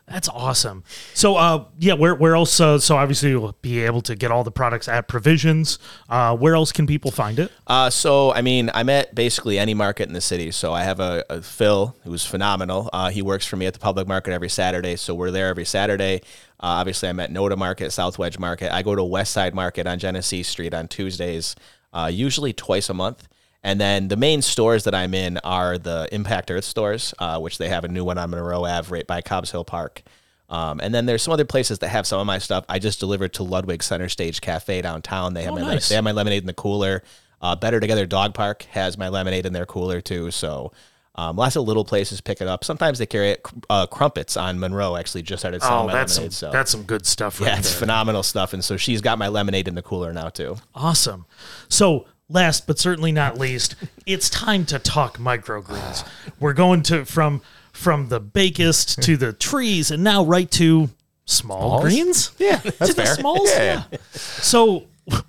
That's 0.06 0.28
awesome. 0.28 0.84
So, 1.14 1.36
uh, 1.36 1.64
yeah, 1.78 1.94
where 1.94 2.14
where 2.14 2.36
else? 2.36 2.60
Uh, 2.60 2.78
so 2.78 2.96
obviously 2.96 3.30
you'll 3.30 3.56
be 3.62 3.80
able 3.80 4.02
to 4.02 4.14
get 4.14 4.30
all 4.30 4.44
the 4.44 4.50
products 4.50 4.86
at 4.86 5.08
Provisions. 5.08 5.78
Uh, 6.10 6.36
where 6.36 6.54
else 6.54 6.72
can 6.72 6.86
people 6.86 7.10
find 7.10 7.38
it? 7.38 7.50
Uh, 7.66 7.88
so 7.88 8.30
I 8.32 8.42
mean, 8.42 8.70
I'm 8.74 8.90
at 8.90 9.14
basically 9.14 9.58
any 9.58 9.72
market 9.72 10.06
in 10.06 10.12
the 10.12 10.20
city. 10.20 10.50
So 10.50 10.74
I 10.74 10.82
have 10.82 11.00
a, 11.00 11.24
a 11.30 11.40
Phil 11.40 11.96
who's 12.04 12.24
phenomenal. 12.24 12.90
Uh, 12.92 13.08
he 13.08 13.22
works 13.22 13.46
for 13.46 13.56
me 13.56 13.64
at 13.64 13.72
the 13.72 13.78
public 13.78 14.06
market 14.06 14.32
every 14.32 14.50
Saturday. 14.50 14.96
So 14.96 15.14
we're 15.14 15.30
there 15.30 15.48
every 15.48 15.64
Saturday. 15.64 16.20
Uh, 16.60 16.78
obviously, 16.78 17.08
I'm 17.08 17.18
at 17.18 17.30
NOTA 17.30 17.56
Market, 17.56 17.90
South 17.90 18.18
Wedge 18.18 18.38
Market. 18.38 18.74
I 18.74 18.82
go 18.82 18.94
to 18.94 19.02
West 19.02 19.32
Side 19.32 19.54
Market 19.54 19.86
on 19.86 19.98
Genesee 19.98 20.42
Street 20.42 20.74
on 20.74 20.86
Tuesdays, 20.86 21.56
uh, 21.94 22.10
usually 22.12 22.52
twice 22.52 22.90
a 22.90 22.94
month. 22.94 23.26
And 23.62 23.80
then 23.80 24.08
the 24.08 24.16
main 24.16 24.42
stores 24.42 24.84
that 24.84 24.94
I'm 24.94 25.14
in 25.14 25.38
are 25.38 25.78
the 25.78 26.06
Impact 26.12 26.50
Earth 26.50 26.66
stores, 26.66 27.14
uh, 27.18 27.40
which 27.40 27.56
they 27.56 27.70
have 27.70 27.84
a 27.84 27.88
new 27.88 28.04
one 28.04 28.18
on 28.18 28.28
Monroe 28.28 28.66
Ave 28.66 28.90
right 28.92 29.06
by 29.06 29.22
Cobbs 29.22 29.50
Hill 29.52 29.64
Park. 29.64 30.02
Um, 30.50 30.80
and 30.80 30.94
then 30.94 31.06
there's 31.06 31.22
some 31.22 31.32
other 31.32 31.46
places 31.46 31.78
that 31.78 31.88
have 31.88 32.06
some 32.06 32.20
of 32.20 32.26
my 32.26 32.36
stuff. 32.36 32.66
I 32.68 32.78
just 32.78 33.00
delivered 33.00 33.32
to 33.34 33.42
Ludwig 33.42 33.82
Center 33.82 34.10
Stage 34.10 34.42
Cafe 34.42 34.82
downtown. 34.82 35.32
They 35.32 35.44
have 35.44 35.52
Oh, 35.54 35.56
my 35.56 35.62
nice. 35.62 35.88
they 35.88 35.94
have 35.94 36.04
my 36.04 36.12
lemonade 36.12 36.42
in 36.42 36.46
the 36.46 36.52
cooler. 36.52 37.02
Uh, 37.40 37.56
Better 37.56 37.80
Together 37.80 38.04
Dog 38.04 38.34
Park 38.34 38.64
has 38.72 38.98
my 38.98 39.08
lemonade 39.08 39.46
in 39.46 39.54
their 39.54 39.64
cooler 39.66 40.02
too. 40.02 40.30
So 40.30 40.72
um, 41.16 41.36
lots 41.36 41.56
of 41.56 41.64
little 41.64 41.84
places 41.84 42.20
pick 42.20 42.40
it 42.40 42.48
up. 42.48 42.64
Sometimes 42.64 42.98
they 42.98 43.06
carry 43.06 43.30
it. 43.30 43.46
Uh, 43.70 43.86
Crumpets 43.86 44.36
on 44.36 44.58
Monroe 44.58 44.96
actually 44.96 45.22
just 45.22 45.40
started 45.42 45.62
selling 45.62 45.84
Oh, 45.84 45.86
my 45.86 45.92
that's 45.92 46.12
some, 46.14 46.30
so 46.30 46.50
that's 46.50 46.70
some 46.70 46.82
good 46.82 47.06
stuff. 47.06 47.40
yeah, 47.40 47.56
it's 47.58 47.70
there. 47.70 47.78
phenomenal 47.80 48.22
stuff. 48.22 48.52
And 48.52 48.64
so 48.64 48.76
she's 48.76 49.00
got 49.00 49.18
my 49.18 49.28
lemonade 49.28 49.68
in 49.68 49.74
the 49.74 49.82
cooler 49.82 50.12
now 50.12 50.28
too. 50.28 50.56
Awesome. 50.74 51.26
So, 51.68 52.06
last 52.28 52.66
but 52.66 52.78
certainly 52.78 53.12
not 53.12 53.38
least, 53.38 53.76
it's 54.06 54.28
time 54.28 54.64
to 54.66 54.78
talk 54.78 55.18
microgreens. 55.18 56.04
We're 56.40 56.52
going 56.54 56.82
to 56.84 57.04
from 57.04 57.42
from 57.72 58.08
the 58.08 58.20
bakest 58.20 59.02
to 59.02 59.16
the 59.16 59.32
trees, 59.32 59.90
and 59.90 60.02
now 60.04 60.24
right 60.24 60.50
to 60.52 60.90
small 61.26 61.80
Smalls? 61.80 61.82
greens. 61.82 62.30
Yeah, 62.38 62.56
to 62.58 62.70
that's 62.78 62.94
the 62.94 63.02
fair. 63.04 63.14
smalls. 63.14 63.50
Yeah, 63.50 63.82
Yeah. 63.92 63.98
So, 64.12 64.84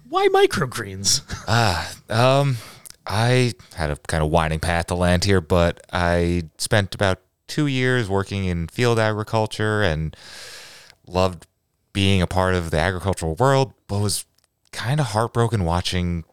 why 0.10 0.28
microgreens? 0.30 1.22
Ah 1.48 1.92
um, 2.10 2.58
I 3.08 3.54
had 3.76 3.92
a 3.92 3.96
kind 3.96 4.24
of 4.24 4.30
winding 4.30 4.60
path 4.60 4.88
to 4.88 4.96
land 4.96 5.26
here, 5.26 5.42
but 5.42 5.86
I 5.94 6.44
spent 6.58 6.96
about 6.96 7.20
two 7.48 7.68
years 7.68 8.10
working 8.10 8.46
in 8.46 8.68
field 8.68 9.00
agriculture 9.00 9.84
and 9.84 10.16
loved 11.08 11.46
being 11.94 12.22
a 12.22 12.28
part 12.28 12.56
of 12.56 12.72
the 12.72 12.80
agricultural 12.80 13.36
world, 13.36 13.74
but 13.88 14.00
was 14.00 14.26
kind 14.72 15.00
of 15.00 15.08
heartbroken 15.08 15.64
watching 15.64 16.24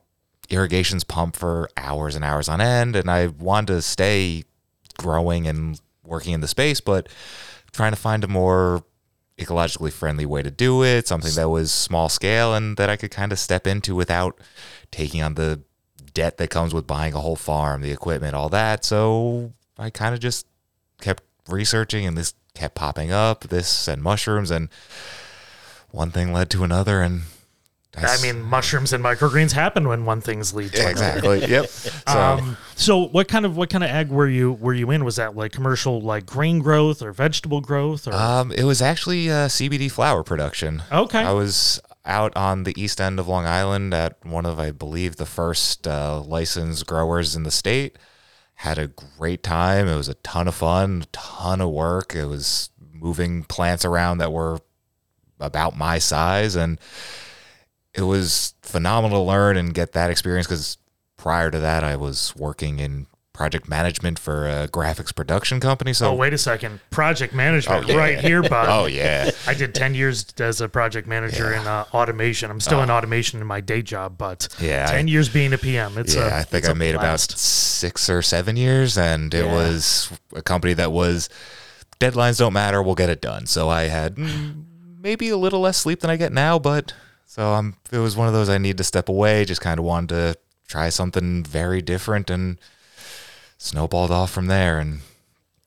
irrigations 0.49 1.05
pump 1.05 1.37
for 1.37 1.69
hours 1.77 2.17
and 2.17 2.25
hours 2.25 2.49
on 2.49 2.61
end. 2.61 2.97
And 2.97 3.11
I 3.11 3.27
wanted 3.27 3.75
to 3.75 3.83
stay 3.83 4.45
growing 4.99 5.47
and 5.47 5.81
working 6.05 6.33
in 6.33 6.41
the 6.41 6.49
space, 6.49 6.81
but 6.81 7.09
trying 7.73 7.93
to 7.93 7.97
find 7.97 8.25
a 8.25 8.29
more 8.29 8.85
ecologically 9.39 9.93
friendly 9.93 10.27
way 10.27 10.43
to 10.43 10.51
do 10.51 10.83
it, 10.83 11.09
something 11.09 11.35
that 11.35 11.49
was 11.49 11.73
small 11.73 12.09
scale 12.09 12.55
and 12.55 12.77
that 12.77 12.91
I 12.91 12.97
could 12.97 13.11
kind 13.11 13.33
of 13.33 13.39
step 13.39 13.67
into 13.67 13.95
without 13.95 14.41
taking 14.91 15.23
on 15.23 15.35
the 15.35 15.63
debt 16.15 16.39
that 16.39 16.51
comes 16.51 16.73
with 16.75 16.87
buying 16.87 17.15
a 17.15 17.21
whole 17.21 17.37
farm, 17.37 17.83
the 17.83 17.91
equipment, 17.93 18.35
all 18.35 18.49
that. 18.51 18.85
So 18.85 19.53
I 19.79 19.91
kind 19.91 20.15
of 20.15 20.21
just 20.21 20.47
kept 21.01 21.23
researching 21.49 22.07
and 22.07 22.17
this 22.17 22.35
kept 22.55 22.75
popping 22.75 23.11
up, 23.13 23.45
this 23.45 23.89
and 23.89 24.03
mushrooms 24.03 24.51
and 24.51 24.69
one 25.91 26.11
thing 26.11 26.33
led 26.33 26.51
to 26.51 26.65
another 26.65 27.01
and 27.03 27.23
I 27.95 28.17
mean, 28.23 28.41
mushrooms 28.41 28.95
and 28.95 29.05
microgreens 29.05 29.53
happen 29.53 29.87
when 29.87 30.07
one 30.07 30.23
thing's 30.23 30.55
lead 30.55 30.73
to 30.73 30.79
Yeah, 30.79 30.89
another. 30.89 31.09
exactly. 31.39 31.47
Yep. 31.47 31.67
So 32.09 32.19
Um, 32.21 32.57
so 32.75 32.99
what 33.09 33.29
kind 33.29 33.45
of 33.45 33.55
what 33.57 33.69
kind 33.69 33.85
of 33.85 33.91
ag 33.91 34.09
were 34.09 34.27
you 34.29 34.53
were 34.55 34.73
you 34.73 34.91
in? 34.91 35.05
Was 35.05 35.17
that 35.17 35.37
like 35.37 35.53
commercial 35.53 36.01
like 36.01 36.25
grain 36.25 36.61
growth 36.61 37.03
or 37.03 37.13
vegetable 37.13 37.61
growth 37.61 38.09
or 38.09 38.15
Um, 38.15 38.51
it 38.51 38.65
was 38.65 38.81
actually 38.81 39.31
uh, 39.31 39.47
CBD 39.49 39.91
flower 39.91 40.23
production. 40.23 40.83
Okay. 40.91 41.19
I 41.19 41.33
was 41.33 41.83
out 42.05 42.37
on 42.37 42.65
the 42.65 42.81
east 42.81 43.01
end 43.01 43.19
of 43.19 43.29
Long 43.29 43.47
Island 43.47 43.95
at 43.95 44.25
one 44.25 44.47
of, 44.47 44.59
I 44.59 44.71
believe, 44.71 45.17
the 45.17 45.27
first 45.27 45.87
uh, 45.87 46.21
licensed 46.21 46.87
growers 46.87 47.37
in 47.37 47.43
the 47.45 47.51
state. 47.51 47.97
Had 48.57 48.79
a 48.79 48.89
great 48.89 49.43
time. 49.43 49.89
It 49.89 49.97
was 49.97 50.09
a 50.09 50.15
ton 50.15 50.49
of 50.49 50.55
fun, 50.55 51.03
a 51.03 51.07
ton 51.07 51.61
of 51.61 51.71
work. 51.71 52.15
It 52.15 52.27
was 52.27 52.71
moving 52.93 53.45
plants 53.45 53.85
around 53.85 54.19
that 54.19 54.33
were 54.33 54.59
about 55.41 55.77
my 55.77 55.99
size 55.99 56.55
and 56.55 56.79
it 57.95 58.03
was 58.03 58.55
phenomenal 58.63 59.25
to 59.25 59.29
learn 59.29 59.57
and 59.57 59.75
get 59.75 59.93
that 59.93 60.11
experience 60.11 60.47
because 60.47 60.79
prior 61.17 61.51
to 61.51 61.59
that, 61.59 61.85
I 61.85 61.97
was 61.97 62.35
working 62.37 62.79
in 62.79 63.07
project 63.33 63.67
management 63.69 64.19
for 64.19 64.47
a 64.47 64.69
graphics 64.69 65.15
production 65.15 65.59
company. 65.59 65.93
So 65.95 66.11
oh, 66.11 66.15
wait 66.15 66.35
a 66.35 66.39
second. 66.39 66.81
Project 66.91 67.33
management 67.35 67.87
Oh, 67.87 67.89
yeah. 67.89 67.97
right 67.97 68.21
here, 68.21 68.43
bud. 68.43 68.69
Oh, 68.69 68.87
yeah. 68.87 69.31
I 69.47 69.55
did 69.55 69.75
10 69.75 69.95
years 69.95 70.27
as 70.39 70.61
a 70.61 70.69
project 70.69 71.09
manager 71.09 71.53
in 71.53 71.67
uh, 71.67 71.85
automation. 71.95 72.51
I'm 72.51 72.61
still 72.61 72.83
in 72.83 72.91
automation 72.91 73.41
in 73.41 73.47
my 73.47 73.61
day 73.61 73.81
job, 73.83 74.19
but 74.19 74.49
Oh. 74.61 74.65
Yeah, 74.65 74.87
10 74.87 75.07
I- 75.07 75.09
years 75.11 75.29
being 75.31 75.53
a 75.55 75.59
PM. 75.59 75.97
It's 75.97 76.15
yeah, 76.15 76.37
a, 76.37 76.41
I 76.41 76.43
think 76.43 76.69
I 76.69 76.73
made 76.75 76.93
blast. 76.93 77.31
about 77.33 77.39
six 77.39 78.11
or 78.11 78.21
seven 78.23 78.57
years, 78.57 78.99
and 78.99 79.33
it 79.33 79.45
Yeah. 79.47 79.53
was 79.55 80.11
a 80.35 80.43
company 80.43 80.75
that 80.75 80.93
was 80.93 81.29
deadlines 82.01 82.39
don't 82.39 82.53
matter, 82.53 82.83
we'll 82.83 82.95
get 82.95 83.09
it 83.09 83.21
done. 83.23 83.47
So 83.47 83.69
I 83.71 83.83
had 83.85 84.17
mm, 84.17 84.65
maybe 85.01 85.29
a 85.31 85.37
little 85.39 85.61
less 85.61 85.79
sleep 85.79 86.01
than 86.01 86.11
I 86.11 86.17
get 86.17 86.33
now, 86.33 86.59
but 86.59 86.93
so 87.25 87.53
I'm. 87.55 87.77
It 87.91 87.99
was 87.99 88.15
one 88.17 88.27
of 88.29 88.35
those 88.35 88.49
I 88.51 88.59
need 88.59 88.77
to 88.79 88.85
step 88.85 89.09
away. 89.09 89.45
Just 89.47 89.61
kind 89.63 89.79
of 89.79 89.85
wanted 89.87 90.09
to 90.11 90.37
try 90.69 90.91
something 90.91 91.43
very 91.45 91.81
different, 91.81 92.29
and 92.29 92.59
snowballed 93.63 94.11
off 94.11 94.31
from 94.31 94.47
there. 94.47 94.79
And 94.79 95.01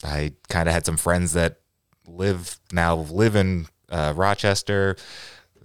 I 0.04 0.34
kind 0.50 0.68
of 0.68 0.74
had 0.74 0.86
some 0.86 0.98
friends 0.98 1.34
that 1.34 1.60
live 2.08 2.60
now 2.72 2.96
live 2.96 3.36
in 3.36 3.68
uh, 3.90 4.14
Rochester. 4.16 4.98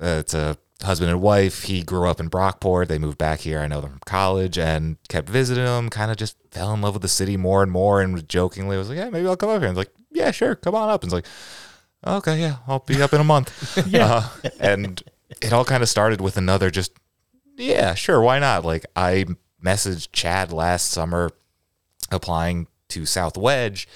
Uh, 0.00 0.18
it's 0.20 0.32
a 0.34 0.56
husband 0.82 1.10
and 1.10 1.20
wife. 1.20 1.64
He 1.64 1.82
grew 1.82 2.08
up 2.08 2.20
in 2.20 2.30
Brockport. 2.30 2.88
They 2.88 2.98
moved 2.98 3.18
back 3.18 3.40
here. 3.40 3.58
I 3.58 3.66
know 3.66 3.80
them 3.80 3.90
from 3.90 4.00
college 4.06 4.58
and 4.58 4.96
kept 5.08 5.28
visiting 5.28 5.64
them. 5.64 5.90
Kind 5.90 6.10
of 6.10 6.16
just 6.16 6.36
fell 6.50 6.72
in 6.72 6.80
love 6.80 6.94
with 6.94 7.02
the 7.02 7.08
city 7.08 7.36
more 7.36 7.62
and 7.62 7.70
more. 7.72 8.00
And 8.00 8.26
jokingly 8.28 8.76
I 8.76 8.78
was 8.78 8.88
like, 8.88 8.98
"Yeah, 8.98 9.10
maybe 9.10 9.26
I'll 9.26 9.36
come 9.36 9.50
up 9.50 9.60
here." 9.60 9.68
And 9.68 9.76
like, 9.76 9.92
"Yeah, 10.10 10.30
sure, 10.30 10.54
come 10.54 10.74
on 10.74 10.88
up." 10.88 11.02
And 11.02 11.12
it's 11.12 11.14
like, 11.14 11.26
"Okay, 12.06 12.40
yeah, 12.40 12.56
I'll 12.66 12.78
be 12.78 13.02
up 13.02 13.12
in 13.12 13.20
a 13.20 13.24
month." 13.24 13.50
Yeah. 13.86 14.30
Uh, 14.44 14.50
and 14.58 15.02
it 15.42 15.52
all 15.52 15.64
kind 15.64 15.82
of 15.82 15.88
started 15.88 16.20
with 16.20 16.36
another 16.36 16.70
just, 16.70 16.92
yeah, 17.56 17.94
sure, 17.94 18.20
why 18.20 18.38
not? 18.38 18.64
Like 18.64 18.86
I 18.96 19.26
messaged 19.62 20.08
Chad 20.12 20.52
last 20.52 20.90
summer 20.90 21.30
applying 22.10 22.66
to 22.88 23.06
South 23.06 23.36
Wedge. 23.36 23.86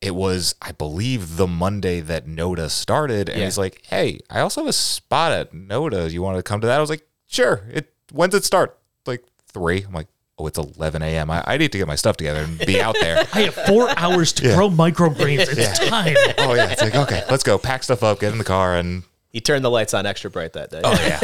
It 0.00 0.14
was, 0.16 0.54
I 0.60 0.72
believe, 0.72 1.36
the 1.36 1.46
Monday 1.46 2.00
that 2.00 2.26
NOTA 2.26 2.68
started, 2.70 3.28
and 3.28 3.38
Yeah. 3.38 3.44
he's 3.44 3.56
like, 3.58 3.82
"Hey, 3.86 4.18
I 4.28 4.40
also 4.40 4.62
have 4.62 4.68
a 4.68 4.72
spot 4.72 5.30
at 5.32 5.54
NOTA. 5.54 6.10
You 6.12 6.22
want 6.22 6.36
to 6.38 6.42
come 6.42 6.60
to 6.60 6.66
that?" 6.66 6.78
I 6.78 6.80
was 6.80 6.90
like, 6.90 7.06
"Sure." 7.28 7.62
It 7.72 7.92
when's 8.10 8.34
it 8.34 8.44
start? 8.44 8.76
Like 9.06 9.22
three. 9.52 9.84
I'm 9.86 9.92
like, 9.92 10.08
"Oh, 10.38 10.48
it's 10.48 10.58
11 10.58 11.02
a.m. 11.02 11.30
I, 11.30 11.44
I 11.46 11.56
need 11.56 11.70
to 11.70 11.78
get 11.78 11.86
my 11.86 11.94
stuff 11.94 12.16
together 12.16 12.40
and 12.40 12.58
be 12.66 12.80
out 12.80 12.96
there." 13.00 13.18
I 13.32 13.42
have 13.42 13.54
four 13.54 13.88
hours 13.96 14.32
to 14.34 14.48
Yeah. 14.48 14.56
grow 14.56 14.68
microgreens. 14.68 15.46
It's 15.56 15.78
time. 15.78 16.16
oh 16.38 16.54
yeah, 16.54 16.70
it's 16.72 16.82
like 16.82 16.96
okay, 16.96 17.22
let's 17.30 17.44
go. 17.44 17.56
Pack 17.56 17.84
stuff 17.84 18.02
up, 18.02 18.18
get 18.18 18.32
in 18.32 18.38
the 18.38 18.44
car, 18.44 18.74
and 18.76 19.04
He 19.28 19.40
turned 19.40 19.64
the 19.64 19.70
lights 19.70 19.94
on 19.94 20.04
extra 20.04 20.30
bright 20.30 20.54
that 20.54 20.70
day. 20.70 20.80
Oh 20.82 20.92
yeah. 21.00 21.20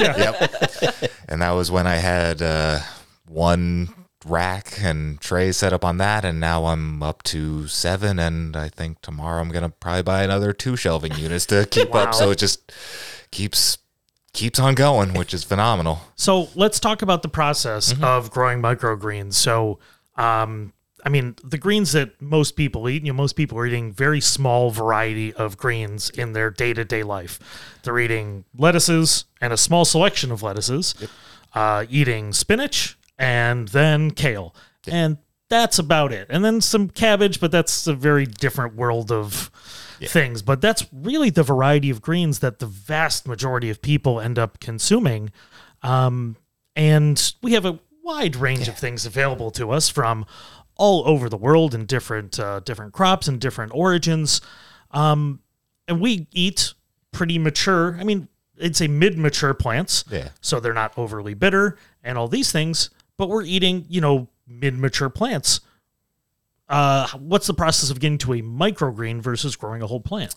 yep. 0.94 1.10
And 1.28 1.42
that 1.42 1.50
was 1.50 1.70
when 1.70 1.86
I 1.86 1.96
had 1.96 2.40
uh, 2.40 2.80
one 3.28 3.92
rack 4.24 4.78
and 4.80 5.20
trays 5.20 5.56
set 5.56 5.72
up 5.72 5.84
on 5.84 5.98
that, 5.98 6.24
and 6.24 6.38
now 6.40 6.66
I'm 6.66 7.02
up 7.02 7.22
to 7.24 7.66
seven. 7.68 8.18
And 8.18 8.56
I 8.56 8.68
think 8.68 9.00
tomorrow 9.02 9.40
I'm 9.40 9.50
gonna 9.50 9.70
probably 9.70 10.02
buy 10.02 10.22
another 10.22 10.52
two 10.52 10.76
shelving 10.76 11.14
units 11.14 11.46
to 11.46 11.66
keep 11.70 11.90
Wow. 11.90 12.04
up. 12.04 12.14
So 12.14 12.30
it 12.30 12.38
just 12.38 12.72
keeps 13.30 13.78
keeps 14.32 14.58
on 14.58 14.74
going, 14.74 15.12
which 15.12 15.34
is 15.34 15.44
phenomenal. 15.44 16.00
So 16.16 16.48
let's 16.54 16.80
talk 16.80 17.02
about 17.02 17.22
the 17.22 17.28
process 17.28 17.92
Mm-hmm. 17.92 18.04
of 18.04 18.30
growing 18.30 18.62
microgreens. 18.62 19.34
So, 19.34 19.78
um, 20.16 20.72
I 21.04 21.10
mean, 21.10 21.34
the 21.44 21.58
greens 21.58 21.92
that 21.92 22.22
most 22.22 22.56
people 22.56 22.88
eat, 22.88 23.04
you 23.04 23.12
know, 23.12 23.16
most 23.16 23.34
people 23.34 23.58
are 23.58 23.66
eating 23.66 23.92
very 23.92 24.20
small 24.22 24.70
variety 24.70 25.34
of 25.34 25.58
greens 25.58 26.08
in 26.10 26.32
their 26.32 26.48
day 26.48 26.72
to 26.72 26.84
day 26.84 27.02
life. 27.02 27.40
They're 27.82 27.98
eating 27.98 28.44
lettuces 28.56 29.24
and 29.40 29.52
a 29.52 29.56
small 29.58 29.84
selection 29.84 30.30
of 30.32 30.42
lettuces, 30.42 30.94
uh, 31.54 31.84
eating 31.90 32.32
spinach 32.32 32.96
and 33.18 33.68
then 33.68 34.10
kale. 34.10 34.54
And 34.86 35.18
that's 35.48 35.78
about 35.78 36.12
it. 36.12 36.26
And 36.30 36.44
then 36.44 36.60
some 36.60 36.88
cabbage, 36.88 37.38
but 37.40 37.50
that's 37.52 37.86
a 37.86 37.94
very 37.94 38.26
different 38.26 38.74
world 38.74 39.12
of 39.12 39.50
things. 40.00 40.42
But 40.42 40.60
that's 40.60 40.86
really 40.92 41.30
the 41.30 41.42
variety 41.42 41.90
of 41.90 42.00
greens 42.00 42.38
that 42.40 42.58
the 42.58 42.66
vast 42.66 43.28
majority 43.28 43.70
of 43.70 43.82
people 43.82 44.20
end 44.20 44.38
up 44.38 44.58
consuming. 44.60 45.30
Um, 45.82 46.36
and 46.74 47.34
we 47.42 47.52
have 47.52 47.64
a 47.66 47.78
wide 48.02 48.34
range 48.36 48.66
of 48.66 48.76
things 48.78 49.04
available 49.06 49.50
to 49.52 49.70
us 49.70 49.88
from 49.88 50.24
all 50.76 51.06
over 51.06 51.28
the 51.28 51.36
world 51.36 51.74
in 51.74 51.84
different 51.84 52.40
uh, 52.40 52.60
different 52.60 52.92
crops 52.94 53.28
and 53.28 53.38
different 53.40 53.72
origins. 53.74 54.40
Um, 54.90 55.40
and 55.86 56.00
we 56.00 56.26
eat 56.32 56.72
pretty 57.12 57.38
mature. 57.38 57.96
I 58.00 58.04
mean, 58.04 58.28
it's 58.56 58.80
a 58.80 58.88
mid-mature 58.88 59.54
plants, 59.54 60.04
Yeah. 60.10 60.28
so 60.40 60.60
they're 60.60 60.72
not 60.72 60.92
overly 60.96 61.34
bitter 61.34 61.76
and 62.02 62.16
all 62.16 62.26
these 62.28 62.50
things. 62.50 62.90
But 63.22 63.28
we're 63.28 63.44
eating, 63.44 63.86
you 63.88 64.00
know, 64.00 64.26
mid-mature 64.48 65.08
plants. 65.08 65.60
Uh, 66.68 67.06
what's 67.10 67.46
the 67.46 67.54
process 67.54 67.88
of 67.88 68.00
getting 68.00 68.18
to 68.18 68.32
a 68.32 68.42
microgreen 68.42 69.20
versus 69.20 69.54
growing 69.54 69.80
a 69.80 69.86
whole 69.86 70.00
plant? 70.00 70.34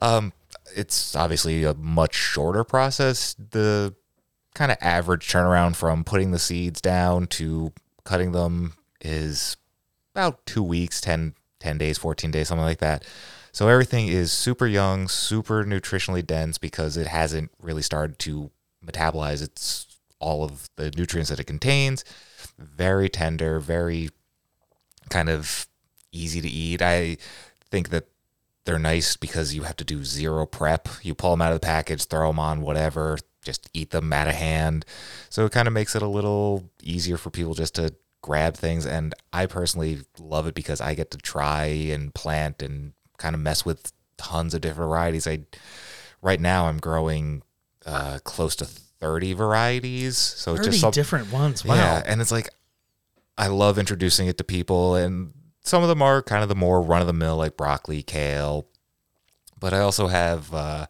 Um, 0.00 0.32
it's 0.76 1.16
obviously 1.16 1.64
a 1.64 1.74
much 1.74 2.14
shorter 2.14 2.62
process. 2.62 3.34
The 3.34 3.96
kind 4.54 4.70
of 4.70 4.78
average 4.80 5.26
turnaround 5.26 5.74
from 5.74 6.04
putting 6.04 6.30
the 6.30 6.38
seeds 6.38 6.80
down 6.80 7.26
to 7.26 7.72
cutting 8.04 8.30
them 8.30 8.74
is 9.00 9.56
about 10.14 10.46
two 10.46 10.62
weeks, 10.62 11.00
10, 11.00 11.34
10 11.58 11.76
days, 11.76 11.98
14 11.98 12.30
days, 12.30 12.46
something 12.46 12.64
like 12.64 12.78
that. 12.78 13.04
So 13.50 13.66
everything 13.66 14.06
is 14.06 14.30
super 14.30 14.68
young, 14.68 15.08
super 15.08 15.64
nutritionally 15.64 16.24
dense 16.24 16.56
because 16.56 16.96
it 16.96 17.08
hasn't 17.08 17.50
really 17.60 17.82
started 17.82 18.20
to 18.20 18.52
metabolize 18.86 19.42
its 19.42 19.91
all 20.22 20.44
of 20.44 20.70
the 20.76 20.90
nutrients 20.96 21.28
that 21.30 21.40
it 21.40 21.44
contains. 21.44 22.04
Very 22.58 23.08
tender, 23.08 23.60
very 23.60 24.10
kind 25.10 25.28
of 25.28 25.66
easy 26.12 26.40
to 26.40 26.48
eat. 26.48 26.80
I 26.80 27.18
think 27.70 27.90
that 27.90 28.06
they're 28.64 28.78
nice 28.78 29.16
because 29.16 29.54
you 29.54 29.62
have 29.62 29.76
to 29.76 29.84
do 29.84 30.04
zero 30.04 30.46
prep. 30.46 30.88
You 31.02 31.14
pull 31.14 31.32
them 31.32 31.42
out 31.42 31.52
of 31.52 31.60
the 31.60 31.66
package, 31.66 32.04
throw 32.04 32.28
them 32.28 32.38
on 32.38 32.62
whatever, 32.62 33.18
just 33.44 33.68
eat 33.74 33.90
them 33.90 34.12
out 34.12 34.28
of 34.28 34.34
hand. 34.34 34.84
So 35.28 35.44
it 35.44 35.52
kind 35.52 35.66
of 35.66 35.74
makes 35.74 35.96
it 35.96 36.02
a 36.02 36.08
little 36.08 36.70
easier 36.82 37.16
for 37.16 37.30
people 37.30 37.54
just 37.54 37.74
to 37.74 37.94
grab 38.22 38.54
things. 38.54 38.86
And 38.86 39.14
I 39.32 39.46
personally 39.46 40.02
love 40.18 40.46
it 40.46 40.54
because 40.54 40.80
I 40.80 40.94
get 40.94 41.10
to 41.10 41.18
try 41.18 41.64
and 41.64 42.14
plant 42.14 42.62
and 42.62 42.92
kind 43.18 43.34
of 43.34 43.40
mess 43.40 43.64
with 43.64 43.92
tons 44.16 44.54
of 44.54 44.60
different 44.60 44.88
varieties. 44.88 45.26
I 45.26 45.40
right 46.22 46.40
now 46.40 46.66
I'm 46.66 46.78
growing 46.78 47.42
uh, 47.84 48.20
close 48.22 48.54
to 48.56 48.68
30 49.02 49.32
varieties. 49.32 50.16
So 50.16 50.52
it's 50.52 50.60
30 50.60 50.70
just 50.70 50.80
some, 50.80 50.90
different 50.92 51.32
ones. 51.32 51.64
Wow. 51.64 51.74
yeah, 51.74 52.02
and 52.06 52.20
it's 52.20 52.32
like 52.32 52.48
I 53.36 53.48
love 53.48 53.78
introducing 53.78 54.28
it 54.28 54.38
to 54.38 54.44
people, 54.44 54.94
and 54.94 55.32
some 55.64 55.82
of 55.82 55.88
them 55.88 56.00
are 56.00 56.22
kind 56.22 56.42
of 56.42 56.48
the 56.48 56.54
more 56.54 56.80
run 56.80 57.00
of 57.00 57.08
the 57.08 57.12
mill, 57.12 57.36
like 57.36 57.56
broccoli, 57.56 58.02
kale. 58.02 58.68
But 59.58 59.72
I 59.72 59.80
also 59.80 60.08
have 60.08 60.52
uh, 60.52 60.86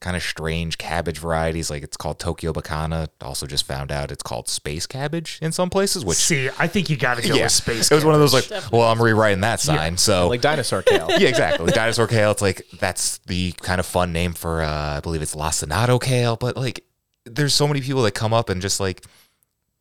kind 0.00 0.16
of 0.16 0.22
strange 0.22 0.78
cabbage 0.78 1.18
varieties, 1.18 1.70
like 1.70 1.82
it's 1.82 1.96
called 1.96 2.18
Tokyo 2.18 2.52
Bekana. 2.52 3.08
Also, 3.20 3.46
just 3.46 3.66
found 3.66 3.92
out 3.92 4.10
it's 4.10 4.22
called 4.22 4.48
space 4.48 4.86
cabbage 4.86 5.38
in 5.42 5.52
some 5.52 5.70
places. 5.70 6.04
Which 6.04 6.18
See, 6.18 6.48
I 6.58 6.66
think 6.66 6.90
you 6.90 6.96
got 6.96 7.18
to 7.18 7.28
go 7.28 7.34
yeah, 7.34 7.44
with 7.44 7.52
space. 7.52 7.90
it 7.90 7.94
was 7.94 8.04
one 8.04 8.14
of 8.14 8.20
those 8.20 8.34
like, 8.34 8.48
cabbage. 8.48 8.70
well, 8.70 8.82
I'm 8.82 9.00
rewriting 9.02 9.42
that 9.42 9.60
sign. 9.60 9.96
So 9.96 10.28
like 10.28 10.40
dinosaur 10.40 10.82
kale. 10.82 11.08
yeah, 11.18 11.28
exactly. 11.28 11.72
Dinosaur 11.72 12.06
kale. 12.06 12.30
It's 12.30 12.42
like 12.42 12.62
that's 12.78 13.18
the 13.26 13.52
kind 13.62 13.80
of 13.80 13.86
fun 13.86 14.12
name 14.12 14.32
for 14.32 14.62
uh, 14.62 14.96
I 14.96 15.00
believe 15.00 15.22
it's 15.22 15.34
lacinato 15.34 16.00
kale. 16.00 16.36
But 16.36 16.56
like, 16.56 16.84
there's 17.26 17.54
so 17.54 17.66
many 17.66 17.80
people 17.80 18.02
that 18.02 18.12
come 18.12 18.32
up 18.32 18.48
and 18.48 18.62
just 18.62 18.80
like, 18.80 19.04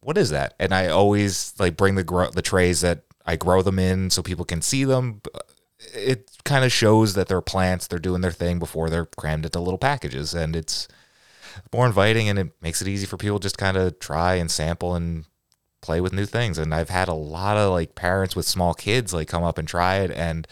what 0.02 0.18
is 0.18 0.32
that? 0.32 0.54
And 0.60 0.74
I 0.74 0.88
always 0.88 1.54
like 1.60 1.78
bring 1.78 1.96
the 1.96 2.04
grow 2.04 2.30
the 2.30 2.42
trays 2.42 2.82
that 2.82 3.04
I 3.26 3.36
grow 3.36 3.62
them 3.62 3.80
in 3.80 4.10
so 4.10 4.22
people 4.22 4.46
can 4.46 4.62
see 4.62 4.84
them. 4.84 5.22
Uh, 5.34 5.40
it 5.94 6.32
kind 6.44 6.66
of 6.66 6.72
shows 6.72 7.14
that 7.14 7.28
they're 7.28 7.42
plants. 7.42 7.88
They're 7.88 8.00
doing 8.00 8.22
their 8.22 8.32
thing 8.32 8.60
before 8.60 8.90
they're 8.90 9.06
crammed 9.06 9.46
into 9.46 9.60
little 9.60 9.78
packages, 9.78 10.34
and 10.34 10.56
it's 10.56 10.88
more 11.74 11.86
inviting 11.86 12.28
and 12.28 12.38
it 12.38 12.52
makes 12.62 12.82
it 12.82 12.88
easy 12.88 13.06
for 13.06 13.18
people 13.18 13.40
just 13.40 13.58
kind 13.58 13.78
of 13.78 13.98
try 14.00 14.36
and 14.36 14.52
sample 14.52 14.96
and 14.96 15.26
play 15.82 16.02
with 16.02 16.14
new 16.14 16.26
things. 16.26 16.58
And 16.58 16.74
I've 16.74 16.90
had 16.90 17.08
a 17.08 17.14
lot 17.14 17.58
of 17.58 17.72
like 17.72 17.96
parents 17.96 18.36
with 18.36 18.46
small 18.46 18.74
kids 18.74 19.14
like 19.14 19.28
come 19.28 19.44
up 19.44 19.58
and 19.58 19.68
try 19.68 19.98
it 19.98 20.12
and 20.12 20.48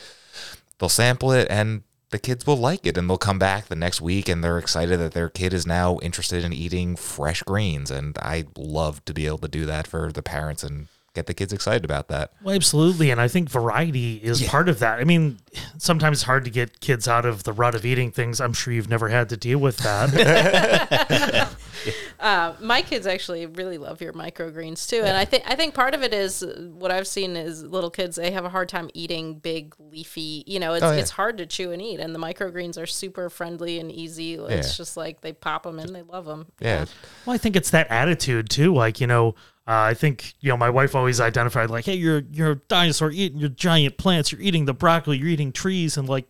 they'll 0.78 0.90
sample 0.90 1.32
it 1.32 1.48
and 1.50 1.84
the 2.14 2.20
kids 2.20 2.46
will 2.46 2.56
like 2.56 2.86
it 2.86 2.96
and 2.96 3.10
they'll 3.10 3.18
come 3.18 3.40
back 3.40 3.66
the 3.66 3.76
next 3.76 4.00
week 4.00 4.30
and 4.30 4.44
they're 4.44 4.60
excited 4.60 5.00
that 5.00 5.14
their 5.14 5.30
kid 5.30 5.52
is 5.52 5.66
now 5.66 5.98
interested 6.04 6.44
in 6.44 6.54
eating 6.54 6.96
fresh 6.96 7.42
greens. 7.42 7.90
And 7.90 8.16
I 8.20 8.46
love 8.56 9.04
to 9.06 9.16
be 9.16 9.26
able 9.26 9.40
to 9.40 9.48
do 9.48 9.66
that 9.66 9.88
for 9.88 10.12
the 10.12 10.22
parents 10.22 10.64
and 10.64 10.90
get 11.14 11.28
the 11.28 11.34
kids 11.34 11.54
excited 11.54 11.86
about 11.86 12.08
that. 12.08 12.34
Well, 12.42 12.56
absolutely. 12.56 13.12
And 13.12 13.22
I 13.22 13.28
think 13.28 13.50
variety 13.50 14.16
is 14.18 14.42
part 14.44 14.68
of 14.68 14.80
that. 14.80 15.00
I 15.00 15.04
mean, 15.04 15.38
sometimes 15.78 16.18
it's 16.18 16.24
hard 16.24 16.44
to 16.46 16.50
get 16.52 16.80
kids 16.80 17.08
out 17.08 17.26
of 17.26 17.44
the 17.44 17.54
rut 17.54 17.76
of 17.76 17.86
eating 17.86 18.12
things. 18.12 18.42
I'm 18.42 18.54
sure 18.54 18.74
you've 18.74 18.90
never 18.90 19.10
had 19.10 19.30
to 19.30 19.38
deal 19.38 19.60
with 19.60 19.78
that. 19.78 21.50
uh, 22.20 22.54
my 22.62 22.82
kids 22.82 23.06
actually 23.06 23.46
really 23.46 23.78
love 23.78 24.02
your 24.02 24.14
microgreens 24.14 24.88
too, 24.90 25.02
and 25.04 25.16
I 25.18 25.26
think 25.26 25.44
I 25.46 25.56
think 25.56 25.74
part 25.74 25.94
of 25.94 26.02
it 26.04 26.14
is 26.14 26.42
uh, 26.44 26.70
what 26.74 26.92
I've 26.92 27.08
seen 27.08 27.36
is 27.36 27.64
little 27.64 27.90
kids 27.90 28.16
they 28.16 28.32
have 28.32 28.46
a 28.46 28.50
hard 28.50 28.70
time 28.70 28.90
eating 28.94 29.36
big 29.36 29.76
leafy. 29.80 30.44
You 30.48 30.60
know, 30.60 30.74
it's 30.74 30.84
Oh, 30.84 30.92
yeah. 30.92 30.98
it's 31.00 31.12
hard 31.12 31.38
to 31.38 31.46
chew 31.46 31.72
and 31.72 31.82
eat, 31.82 32.00
and 32.00 32.14
the 32.16 32.20
microgreens 32.20 32.82
are 32.82 32.86
super 32.86 33.30
friendly 33.30 33.80
and 33.80 33.92
easy. 33.92 34.36
It's 34.36 34.70
Yeah. 34.70 34.78
just 34.78 34.98
like 34.98 35.22
they 35.22 35.34
pop 35.34 35.64
them 35.64 35.80
in, 35.80 35.94
they 35.94 36.02
love 36.04 36.26
them. 36.26 36.48
Yeah. 36.60 36.86
Well, 37.26 37.34
I 37.36 37.38
think 37.38 37.56
it's 37.56 37.70
that 37.72 37.88
attitude 37.92 38.50
too. 38.50 38.74
Like 38.74 39.00
you 39.02 39.08
know, 39.08 39.36
uh, 39.68 39.72
I 39.72 39.94
think 39.94 40.34
you 40.42 40.50
know 40.50 40.58
my 40.58 40.70
wife 40.70 40.96
always 40.96 41.22
identified 41.22 41.70
like, 41.70 41.86
hey, 41.86 41.96
you're 41.96 42.24
you're 42.32 42.52
a 42.52 42.56
dinosaur 42.56 43.12
eating 43.12 43.40
your 43.40 43.50
giant 43.50 43.98
plants. 43.98 44.32
You're 44.32 44.42
eating 44.42 44.66
the 44.66 44.74
broccoli. 44.74 45.18
You're 45.18 45.30
eating 45.30 45.52
trees, 45.52 45.96
and 45.98 46.08
like, 46.10 46.26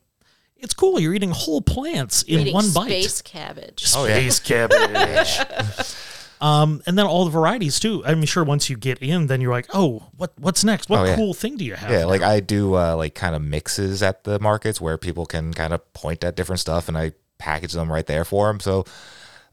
it's 0.58 0.74
cool. 0.74 1.00
You're 1.00 1.14
eating 1.16 1.32
whole 1.32 1.62
plants 1.62 2.22
in 2.24 2.42
Eating 2.42 2.54
one 2.54 2.72
bite. 2.72 2.88
space 2.90 3.22
cabbage. 3.22 3.92
Oh, 3.96 4.06
yeah. 4.06 4.16
Space 4.30 4.40
cabbage. 4.40 5.96
um, 6.42 6.82
and 6.86 6.98
then 6.98 7.06
all 7.06 7.26
the 7.26 7.32
varieties 7.32 7.80
too. 7.80 8.04
I'm 8.06 8.24
sure, 8.26 8.44
once 8.44 8.70
you 8.70 8.78
get 8.78 9.00
in, 9.00 9.28
then 9.28 9.42
you're 9.42 9.52
like, 9.52 9.68
oh, 9.74 10.08
what 10.18 10.34
what's 10.38 10.64
next? 10.64 10.90
What 10.90 11.00
Oh, 11.00 11.04
yeah. 11.06 11.16
cool 11.16 11.34
thing 11.34 11.58
do 11.58 11.66
you 11.66 11.74
have? 11.76 11.90
Yeah, 11.90 12.02
now? 12.02 12.08
like 12.08 12.22
I 12.22 12.40
do 12.40 12.76
uh, 12.76 12.96
like 12.96 13.16
kind 13.16 13.36
of 13.36 13.42
mixes 13.42 14.04
at 14.04 14.24
the 14.26 14.40
markets 14.40 14.80
where 14.80 14.98
people 14.98 15.26
can 15.26 15.54
kind 15.54 15.74
of 15.74 15.92
point 15.94 16.24
at 16.24 16.36
different 16.36 16.60
stuff 16.60 16.88
and 16.88 16.98
I 16.98 17.14
package 17.40 17.74
them 17.74 17.92
right 17.92 18.06
there 18.06 18.24
for 18.26 18.48
them. 18.48 18.60
So 18.60 18.86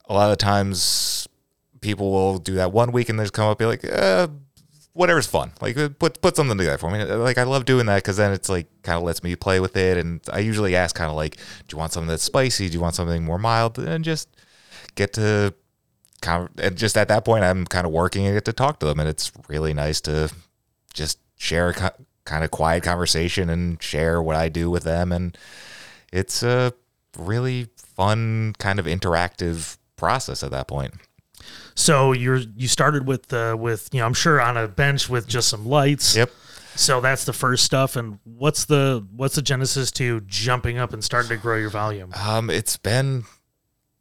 a 0.08 0.12
lot 0.14 0.30
of 0.30 0.38
times 0.38 1.26
people 1.80 2.10
will 2.10 2.38
do 2.38 2.54
that 2.54 2.72
one 2.72 2.92
week 2.92 3.08
and 3.08 3.18
then 3.18 3.24
just 3.24 3.34
come 3.34 3.48
up 3.48 3.58
and 3.58 3.58
be 3.58 3.66
like, 3.66 3.84
uh, 3.92 4.28
whatever's 4.92 5.26
fun. 5.26 5.52
Like 5.60 5.76
uh, 5.76 5.88
put 5.90 6.20
put 6.20 6.36
something 6.36 6.58
together 6.58 6.78
for 6.78 6.90
me. 6.90 7.02
Like 7.04 7.38
I 7.38 7.44
love 7.44 7.64
doing 7.64 7.86
that 7.86 7.96
because 7.96 8.16
then 8.16 8.32
it's 8.32 8.48
like 8.48 8.66
kind 8.82 8.96
of 8.96 9.02
lets 9.02 9.22
me 9.22 9.34
play 9.36 9.60
with 9.60 9.76
it. 9.76 9.96
And 9.96 10.20
I 10.32 10.40
usually 10.40 10.76
ask 10.76 10.94
kind 10.94 11.10
of 11.10 11.16
like, 11.16 11.36
do 11.36 11.74
you 11.74 11.78
want 11.78 11.92
something 11.92 12.08
that's 12.08 12.22
spicy? 12.22 12.68
Do 12.68 12.74
you 12.74 12.80
want 12.80 12.94
something 12.94 13.24
more 13.24 13.38
mild? 13.38 13.78
And 13.78 14.04
just 14.04 14.28
get 14.94 15.12
to 15.14 15.54
kind 16.20 16.44
of, 16.44 16.64
and 16.64 16.76
just 16.76 16.96
at 16.96 17.08
that 17.08 17.24
point, 17.24 17.44
I'm 17.44 17.66
kind 17.66 17.86
of 17.86 17.92
working 17.92 18.26
and 18.26 18.34
get 18.34 18.44
to 18.46 18.52
talk 18.52 18.80
to 18.80 18.86
them, 18.86 19.00
and 19.00 19.08
it's 19.08 19.32
really 19.48 19.72
nice 19.72 20.00
to 20.02 20.30
just 20.92 21.18
share 21.36 21.70
a 21.70 21.92
kind 22.24 22.44
of 22.44 22.50
quiet 22.50 22.82
conversation 22.82 23.48
and 23.48 23.82
share 23.82 24.20
what 24.20 24.36
I 24.36 24.48
do 24.48 24.70
with 24.70 24.82
them, 24.82 25.12
and 25.12 25.36
it's 26.12 26.42
a 26.42 26.72
really 27.18 27.68
fun 27.76 28.54
kind 28.58 28.78
of 28.78 28.86
interactive 28.86 29.78
process 29.96 30.42
at 30.42 30.50
that 30.50 30.68
point. 30.68 30.94
So 31.74 32.12
you're 32.12 32.38
you 32.56 32.68
started 32.68 33.06
with 33.06 33.32
uh, 33.32 33.56
with 33.58 33.88
you 33.92 34.00
know 34.00 34.06
I'm 34.06 34.14
sure 34.14 34.40
on 34.40 34.56
a 34.56 34.68
bench 34.68 35.08
with 35.08 35.26
just 35.26 35.48
some 35.48 35.66
lights. 35.66 36.16
Yep. 36.16 36.30
So 36.76 37.00
that's 37.00 37.24
the 37.24 37.32
first 37.32 37.64
stuff. 37.64 37.96
And 37.96 38.18
what's 38.24 38.64
the 38.64 39.06
what's 39.14 39.34
the 39.34 39.42
genesis 39.42 39.90
to 39.92 40.20
jumping 40.22 40.78
up 40.78 40.92
and 40.92 41.02
starting 41.02 41.28
to 41.30 41.36
grow 41.36 41.56
your 41.56 41.70
volume? 41.70 42.12
Um, 42.14 42.48
it's 42.50 42.76
been 42.76 43.24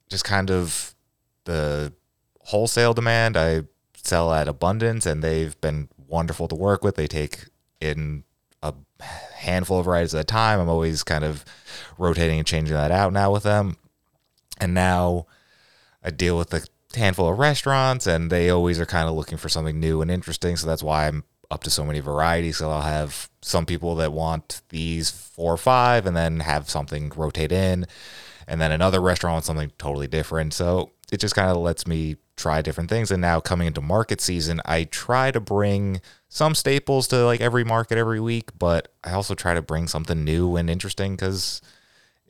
just 0.10 0.24
kind 0.24 0.52
of 0.52 0.96
the 1.46 1.94
wholesale 2.42 2.94
demand. 2.94 3.38
I 3.38 3.64
sell 3.96 4.34
at 4.34 4.48
Abundance, 4.48 5.06
and 5.06 5.24
they've 5.24 5.60
been 5.62 5.90
wonderful 6.08 6.48
to 6.48 6.56
work 6.56 6.84
with. 6.84 6.96
They 6.96 7.08
take 7.08 7.46
in 7.80 8.24
a 8.62 8.74
handful 9.36 9.80
of 9.80 9.86
varieties 9.86 10.16
at 10.16 10.22
a 10.22 10.24
time. 10.26 10.60
I'm 10.60 10.70
always 10.70 11.04
kind 11.04 11.24
of 11.24 11.46
rotating 11.98 12.40
and 12.40 12.48
changing 12.48 12.76
that 12.76 12.92
out 12.92 13.14
now 13.14 13.32
with 13.32 13.44
them. 13.44 13.78
And 14.60 14.74
now 14.74 15.28
I 16.04 16.10
deal 16.12 16.38
with 16.38 16.54
a 16.54 16.66
handful 16.96 17.30
of 17.30 17.40
restaurants, 17.40 18.08
and 18.08 18.32
they 18.32 18.50
always 18.50 18.80
are 18.80 18.86
kind 18.86 19.08
of 19.08 19.16
looking 19.16 19.38
for 19.38 19.50
something 19.50 19.80
new 19.80 20.02
and 20.02 20.10
interesting. 20.10 20.56
So 20.56 20.68
that's 20.68 20.84
why 20.84 21.08
I'm 21.08 21.24
up 21.52 21.64
to 21.64 21.70
so 21.70 21.86
many 21.86 22.00
varieties. 22.00 22.58
So 22.58 22.70
I'll 22.70 22.82
have 22.82 23.30
some 23.42 23.66
people 23.66 23.96
that 23.96 24.14
want 24.14 24.62
these 24.70 25.10
four 25.10 25.54
or 25.54 25.58
five, 25.58 26.06
and 26.06 26.16
then 26.16 26.42
have 26.42 26.70
something 26.70 27.12
rotate 27.16 27.52
in, 27.52 27.86
and 28.48 28.60
then 28.60 28.72
another 28.72 29.02
restaurant 29.02 29.34
wants 29.34 29.48
something 29.48 29.72
totally 29.78 30.08
different. 30.08 30.54
So 30.54 30.92
it 31.12 31.20
just 31.20 31.36
kind 31.36 31.50
of 31.50 31.58
lets 31.58 31.88
me 31.88 32.18
try 32.36 32.62
different 32.62 32.90
things. 32.90 33.12
And 33.12 33.22
now 33.22 33.40
coming 33.40 33.68
into 33.68 33.82
market 33.82 34.22
season, 34.22 34.62
I 34.66 34.86
try 34.86 35.32
to 35.32 35.40
bring 35.40 36.02
some 36.30 36.56
staples 36.56 37.08
to 37.10 37.26
like 37.26 37.42
every 37.42 37.64
market 37.64 37.98
every 37.98 38.20
week, 38.20 38.52
but 38.58 38.94
I 39.04 39.12
also 39.12 39.36
try 39.36 39.54
to 39.54 39.62
bring 39.62 39.88
something 39.88 40.24
new 40.24 40.56
and 40.56 40.70
interesting 40.70 41.16
because 41.16 41.62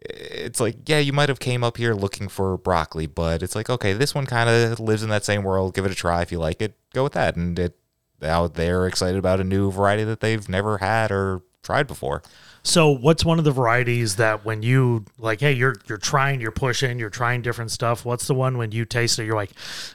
it's 0.02 0.60
like 0.60 0.76
yeah 0.88 1.00
you 1.00 1.12
might 1.12 1.30
have 1.30 1.39
came 1.39 1.64
up 1.64 1.78
here 1.78 1.93
looking 1.93 2.28
for 2.30 2.58
broccoli 2.58 3.06
but 3.06 3.43
it's 3.43 3.56
like 3.56 3.70
okay 3.70 3.93
this 3.93 4.16
one 4.16 4.26
kind 4.26 4.50
of 4.50 4.80
lives 4.80 5.04
in 5.04 5.10
that 5.10 5.26
same 5.26 5.43
world 5.43 5.74
give 5.74 5.86
it 5.86 5.91
a 5.91 5.95
try 5.95 6.22
if 6.22 6.32
you 6.32 6.39
like 6.39 6.62
it 6.62 6.74
go 6.93 7.04
with 7.04 7.14
that 7.14 7.36
and 7.36 7.60
it 7.60 7.76
now 8.22 8.47
they're 8.47 8.88
excited 8.88 9.18
about 9.18 9.39
a 9.39 9.43
new 9.43 9.72
variety 9.72 10.04
that 10.04 10.20
they've 10.22 10.47
never 10.47 10.78
had 10.78 11.12
or 11.12 11.41
tried 11.64 11.88
before 11.88 12.22
So 12.62 12.89
what's 12.91 13.24
one 13.24 13.39
of 13.39 13.45
the 13.45 13.52
varieties 13.52 14.18
that 14.18 14.43
when 14.43 14.64
you 14.64 15.06
like, 15.18 15.39
hey, 15.39 15.54
you're 15.54 15.76
you're 15.88 15.97
trying, 15.97 16.41
you're 16.41 16.52
pushing, 16.52 17.00
you're 17.00 17.10
trying 17.10 17.41
different 17.41 17.72
stuff. 17.72 18.04
What's 18.04 18.28
the 18.28 18.34
one 18.34 18.58
when 18.58 18.74
you 18.74 18.84
taste 18.84 19.18
it, 19.18 19.24
you're 19.26 19.36
like, 19.36 19.52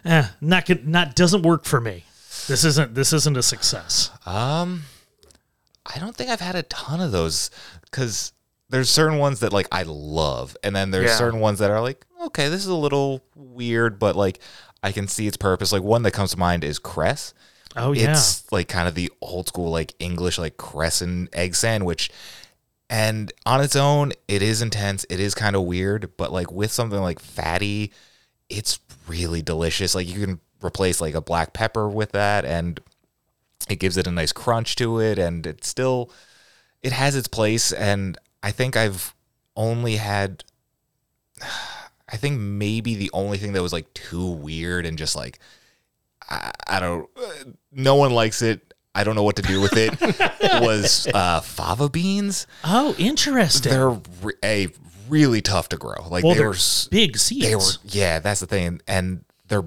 eh, 0.06 0.28
not 0.40 0.68
not 0.86 1.14
doesn't 1.14 1.42
work 1.42 1.66
for 1.66 1.78
me. 1.78 2.04
This 2.48 2.64
isn't 2.64 2.94
this 2.94 3.12
isn't 3.12 3.36
a 3.36 3.42
success. 3.42 4.10
um 4.24 4.84
i 5.94 5.98
don't 5.98 6.16
think 6.16 6.30
i've 6.30 6.40
had 6.40 6.54
a 6.56 6.62
ton 6.64 7.00
of 7.02 7.12
those 7.12 7.50
because 7.82 8.32
there's 8.74 8.90
certain 8.90 9.18
ones 9.18 9.40
that 9.40 9.52
like 9.52 9.68
i 9.72 9.82
love 9.84 10.56
and 10.64 10.74
then 10.74 10.90
there's 10.90 11.10
Yeah. 11.10 11.16
certain 11.16 11.40
ones 11.40 11.60
that 11.60 11.70
are 11.70 11.80
like 11.80 12.04
okay 12.24 12.48
this 12.48 12.60
is 12.62 12.66
a 12.68 12.74
little 12.74 13.22
weird 13.36 13.98
but 13.98 14.16
like 14.16 14.40
i 14.82 14.90
can 14.92 15.06
see 15.08 15.26
its 15.26 15.36
purpose 15.36 15.72
like 15.72 15.82
one 15.82 16.02
that 16.02 16.10
comes 16.12 16.32
to 16.32 16.38
mind 16.38 16.64
is 16.64 16.78
cress 16.78 17.32
Oh 17.76 17.92
yeah. 17.92 18.10
it's 18.12 18.50
like 18.52 18.68
kind 18.68 18.86
of 18.88 18.94
the 18.94 19.10
old 19.20 19.48
school 19.48 19.70
like 19.70 19.94
english 19.98 20.38
like 20.38 20.56
crescent 20.56 21.28
egg 21.32 21.54
sandwich 21.54 22.10
and 22.90 23.32
on 23.46 23.60
its 23.60 23.76
own 23.76 24.12
it 24.28 24.42
is 24.42 24.60
intense 24.62 25.04
it 25.10 25.18
is 25.20 25.34
kind 25.34 25.56
of 25.56 25.62
weird 25.62 26.10
but 26.16 26.32
like 26.32 26.52
with 26.52 26.70
something 26.70 27.00
like 27.00 27.18
fatty 27.18 27.92
it's 28.48 28.78
really 29.08 29.42
delicious 29.42 29.94
like 29.94 30.06
you 30.06 30.20
can 30.24 30.40
replace 30.62 31.00
like 31.00 31.14
a 31.14 31.20
black 31.20 31.52
pepper 31.52 31.88
with 31.88 32.12
that 32.12 32.44
and 32.44 32.80
it 33.68 33.76
gives 33.76 33.96
it 33.96 34.06
a 34.06 34.10
nice 34.10 34.32
crunch 34.32 34.76
to 34.76 34.98
it 35.00 35.18
and 35.18 35.46
it 35.46 35.64
still 35.64 36.10
it 36.82 36.92
has 36.92 37.16
its 37.16 37.28
place 37.28 37.72
and 37.72 38.18
i 38.44 38.50
think 38.50 38.76
i've 38.76 39.14
only 39.56 39.96
had 39.96 40.44
i 42.08 42.16
think 42.16 42.38
maybe 42.38 42.94
the 42.94 43.10
only 43.12 43.38
thing 43.38 43.52
that 43.54 43.62
was 43.62 43.72
like 43.72 43.92
too 43.94 44.30
weird 44.30 44.86
and 44.86 44.98
just 44.98 45.16
like 45.16 45.38
i, 46.28 46.52
I 46.68 46.80
don't 46.80 47.08
no 47.72 47.96
one 47.96 48.12
likes 48.12 48.42
it 48.42 48.74
i 48.94 49.02
don't 49.02 49.16
know 49.16 49.22
what 49.22 49.36
to 49.36 49.42
do 49.42 49.60
with 49.60 49.72
it 49.76 49.98
was 50.62 51.08
uh 51.12 51.40
fava 51.40 51.88
beans 51.88 52.46
oh, 52.62 52.94
interesting. 52.98 53.72
they're 53.72 53.90
re- 54.22 54.34
a 54.44 54.68
really 55.08 55.40
tough 55.42 55.68
to 55.70 55.76
grow 55.76 56.06
like 56.08 56.24
well, 56.24 56.34
they 56.34 56.44
were 56.44 56.56
big 56.90 57.16
seeds. 57.18 57.46
they 57.46 57.56
were 57.56 57.62
yeah 57.84 58.18
that's 58.18 58.40
the 58.40 58.46
thing 58.46 58.80
and 58.86 59.24
they're 59.48 59.64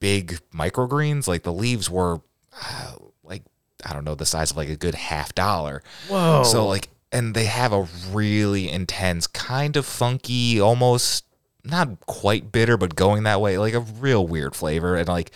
big 0.00 0.38
microgreens 0.52 1.28
like 1.28 1.42
the 1.42 1.52
leaves 1.52 1.88
were 1.88 2.20
uh, 2.60 2.94
like 3.22 3.42
i 3.84 3.92
don't 3.92 4.04
know 4.04 4.14
the 4.14 4.26
size 4.26 4.50
of 4.50 4.56
like 4.56 4.68
a 4.68 4.76
good 4.76 4.94
half 4.94 5.34
dollar 5.34 5.82
Whoa. 6.08 6.42
so 6.42 6.66
like 6.66 6.88
and 7.12 7.34
they 7.34 7.44
have 7.44 7.72
a 7.72 7.86
really 8.10 8.70
intense 8.70 9.26
kind 9.26 9.76
of 9.76 9.84
funky 9.86 10.60
almost 10.60 11.24
not 11.64 12.00
quite 12.06 12.50
bitter 12.50 12.76
but 12.76 12.96
going 12.96 13.22
that 13.22 13.40
way 13.40 13.58
like 13.58 13.74
a 13.74 13.80
real 13.80 14.26
weird 14.26 14.54
flavor 14.56 14.96
and 14.96 15.08
like 15.08 15.30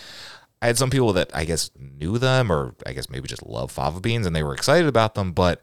i 0.60 0.66
had 0.66 0.76
some 0.76 0.90
people 0.90 1.12
that 1.12 1.30
i 1.34 1.44
guess 1.44 1.70
knew 1.78 2.18
them 2.18 2.50
or 2.50 2.74
i 2.86 2.92
guess 2.92 3.08
maybe 3.10 3.28
just 3.28 3.46
love 3.46 3.70
fava 3.70 4.00
beans 4.00 4.26
and 4.26 4.34
they 4.34 4.42
were 4.42 4.54
excited 4.54 4.88
about 4.88 5.14
them 5.14 5.32
but 5.32 5.62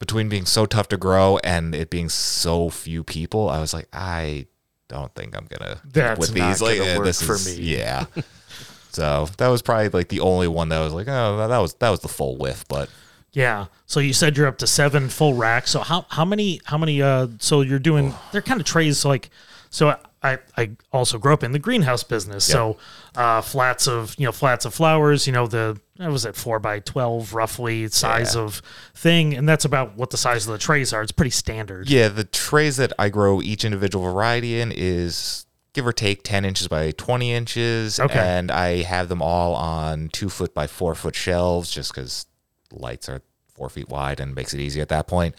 between 0.00 0.28
being 0.30 0.46
so 0.46 0.64
tough 0.66 0.88
to 0.88 0.96
grow 0.96 1.38
and 1.44 1.74
it 1.74 1.90
being 1.90 2.08
so 2.08 2.70
few 2.70 3.04
people, 3.04 3.50
I 3.50 3.60
was 3.60 3.74
like, 3.74 3.86
I 3.92 4.46
don't 4.88 5.14
think 5.14 5.36
I'm 5.36 5.46
gonna 5.46 5.78
That's 5.84 6.18
with 6.18 6.32
these. 6.32 6.62
Like, 6.62 6.78
this 7.04 7.20
for 7.20 7.34
is- 7.34 7.58
me. 7.58 7.76
Yeah. 7.76 8.06
so 8.92 9.28
that 9.36 9.48
was 9.48 9.60
probably 9.60 9.90
like 9.90 10.08
the 10.08 10.20
only 10.20 10.48
one 10.48 10.70
that 10.70 10.80
was 10.80 10.94
like, 10.94 11.06
oh, 11.06 11.46
that 11.46 11.58
was 11.58 11.74
that 11.74 11.90
was 11.90 12.00
the 12.00 12.08
full 12.08 12.38
whiff. 12.38 12.64
But 12.66 12.88
Yeah. 13.32 13.66
So 13.86 14.00
you 14.00 14.12
said 14.12 14.36
you're 14.36 14.46
up 14.46 14.58
to 14.58 14.66
seven 14.66 15.08
full 15.08 15.34
racks. 15.34 15.70
So 15.70 15.80
how 15.80 16.06
how 16.08 16.24
many 16.24 16.60
how 16.64 16.78
many 16.78 17.00
uh 17.02 17.28
so 17.38 17.60
you're 17.60 17.78
doing 17.78 18.14
they're 18.32 18.42
kind 18.42 18.60
of 18.60 18.66
trays 18.66 19.04
like 19.04 19.30
so 19.70 19.96
I 20.22 20.38
I 20.56 20.70
also 20.92 21.16
grew 21.18 21.32
up 21.32 21.42
in 21.44 21.52
the 21.52 21.58
greenhouse 21.58 22.02
business. 22.02 22.44
So 22.44 22.76
uh 23.14 23.40
flats 23.40 23.86
of 23.86 24.14
you 24.18 24.26
know 24.26 24.32
flats 24.32 24.64
of 24.64 24.74
flowers, 24.74 25.26
you 25.26 25.32
know, 25.32 25.46
the 25.46 25.80
what 25.96 26.10
was 26.10 26.24
it 26.24 26.34
four 26.34 26.58
by 26.58 26.80
twelve 26.80 27.32
roughly 27.34 27.86
size 27.88 28.34
Yeah. 28.34 28.42
of 28.42 28.62
thing, 28.94 29.34
and 29.34 29.48
that's 29.48 29.64
about 29.64 29.96
what 29.96 30.10
the 30.10 30.16
size 30.16 30.46
of 30.46 30.52
the 30.52 30.58
trays 30.58 30.92
are. 30.92 31.02
It's 31.02 31.12
pretty 31.12 31.30
standard. 31.30 31.88
yeah, 31.90 32.08
the 32.08 32.24
trays 32.24 32.78
that 32.78 32.92
I 32.98 33.10
grow 33.10 33.40
each 33.42 33.64
individual 33.64 34.04
variety 34.10 34.60
in 34.60 34.72
is 34.74 35.46
give 35.72 35.86
or 35.86 35.92
take 35.92 36.24
10 36.24 36.44
inches 36.44 36.66
by 36.68 36.90
20 36.92 37.32
inches. 37.32 38.00
Okay. 38.00 38.18
And 38.18 38.50
I 38.50 38.82
have 38.82 39.08
them 39.08 39.22
all 39.22 39.54
on 39.54 40.08
two 40.08 40.28
foot 40.28 40.52
by 40.52 40.66
four 40.66 40.94
foot 40.96 41.14
shelves 41.14 41.70
just 41.70 41.94
because 41.94 42.26
lights 42.72 43.08
are 43.08 43.22
four 43.54 43.68
feet 43.68 43.88
wide 43.88 44.20
and 44.20 44.34
makes 44.34 44.54
it 44.54 44.60
easy 44.60 44.80
at 44.80 44.88
that 44.88 45.06
point. 45.06 45.34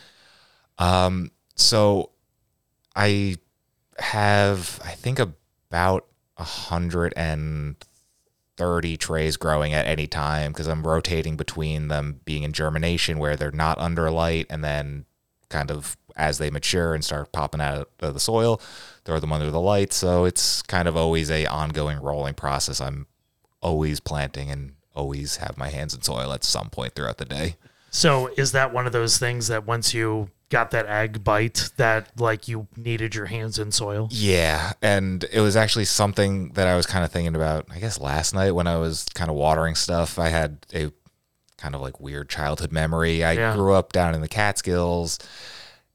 Um, 0.78 1.32
so 1.56 2.12
I 2.96 3.38
have, 3.98 4.80
I 4.84 4.92
think, 4.92 5.20
about 5.20 6.06
a 6.38 6.44
hundred 6.44 7.14
and 7.16 7.76
thirty 8.58 8.98
trays 8.98 9.38
growing 9.38 9.74
at 9.74 9.88
any 9.88 10.08
time 10.08 10.52
because 10.52 10.68
I'm 10.68 10.86
rotating 10.86 11.38
between 11.38 11.88
them 11.88 12.20
being 12.26 12.44
in 12.44 12.54
germination 12.54 13.18
where 13.18 13.36
they're 13.36 13.52
not 13.52 13.78
under 13.80 14.10
light 14.12 14.48
and 14.50 14.64
then 14.64 15.06
kind 15.50 15.72
of 15.72 15.98
as 16.16 16.38
they 16.38 16.50
mature 16.50 16.94
and 16.94 17.04
start 17.04 17.32
popping 17.32 17.62
out 17.62 17.90
of 18.00 18.14
the 18.14 18.20
soil, 18.20 18.62
throw 19.06 19.20
them 19.20 19.32
under 19.32 19.50
the 19.50 19.60
light. 19.60 19.94
So 19.94 20.26
it's 20.26 20.62
kind 20.62 20.88
of 20.88 20.98
always 20.98 21.32
a 21.32 21.46
ongoing 21.46 22.00
rolling 22.00 22.34
process. 22.34 22.82
I'm 22.82 23.08
always 23.62 24.00
planting 24.00 24.50
and 24.50 24.74
always 24.94 25.38
have 25.38 25.58
my 25.58 25.70
hands 25.70 25.94
in 25.94 26.02
soil 26.02 26.34
at 26.34 26.44
some 26.44 26.70
point 26.70 26.94
throughout 26.96 27.18
the 27.18 27.26
day. 27.26 27.56
So 27.90 28.28
is 28.38 28.52
that 28.54 28.74
one 28.74 28.86
of 28.88 28.94
those 28.94 29.18
things 29.18 29.48
that 29.48 29.66
once 29.66 29.94
you 29.94 30.30
got 30.50 30.72
that 30.72 30.86
egg 30.86 31.24
bite 31.24 31.70
that 31.78 32.12
like 32.20 32.48
you 32.48 32.68
needed 32.78 33.16
your 33.16 33.26
hands 33.28 33.58
in 33.60 33.72
soil? 33.72 34.08
Yeah, 34.12 34.74
and 34.82 35.26
it 35.32 35.40
was 35.42 35.56
actually 35.56 35.86
something 35.86 36.50
that 36.54 36.68
I 36.68 36.76
was 36.76 36.86
kind 36.86 37.04
of 37.06 37.12
thinking 37.12 37.36
about. 37.36 37.68
I 37.70 37.80
guess 37.80 38.00
last 38.00 38.34
night 38.34 38.52
when 38.52 38.68
I 38.68 38.78
was 38.78 39.06
kind 39.14 39.30
of 39.30 39.36
watering 39.36 39.76
stuff, 39.76 40.18
I 40.20 40.30
had 40.30 40.66
a 40.74 40.92
kind 41.58 41.76
of 41.76 41.82
like 41.82 42.00
weird 42.00 42.30
childhood 42.30 42.72
memory. 42.72 43.24
I 43.24 43.34
Yeah. 43.34 43.56
grew 43.56 43.74
up 43.74 43.92
down 43.92 44.16
in 44.16 44.22
the 44.22 44.28
Catskills, 44.30 45.20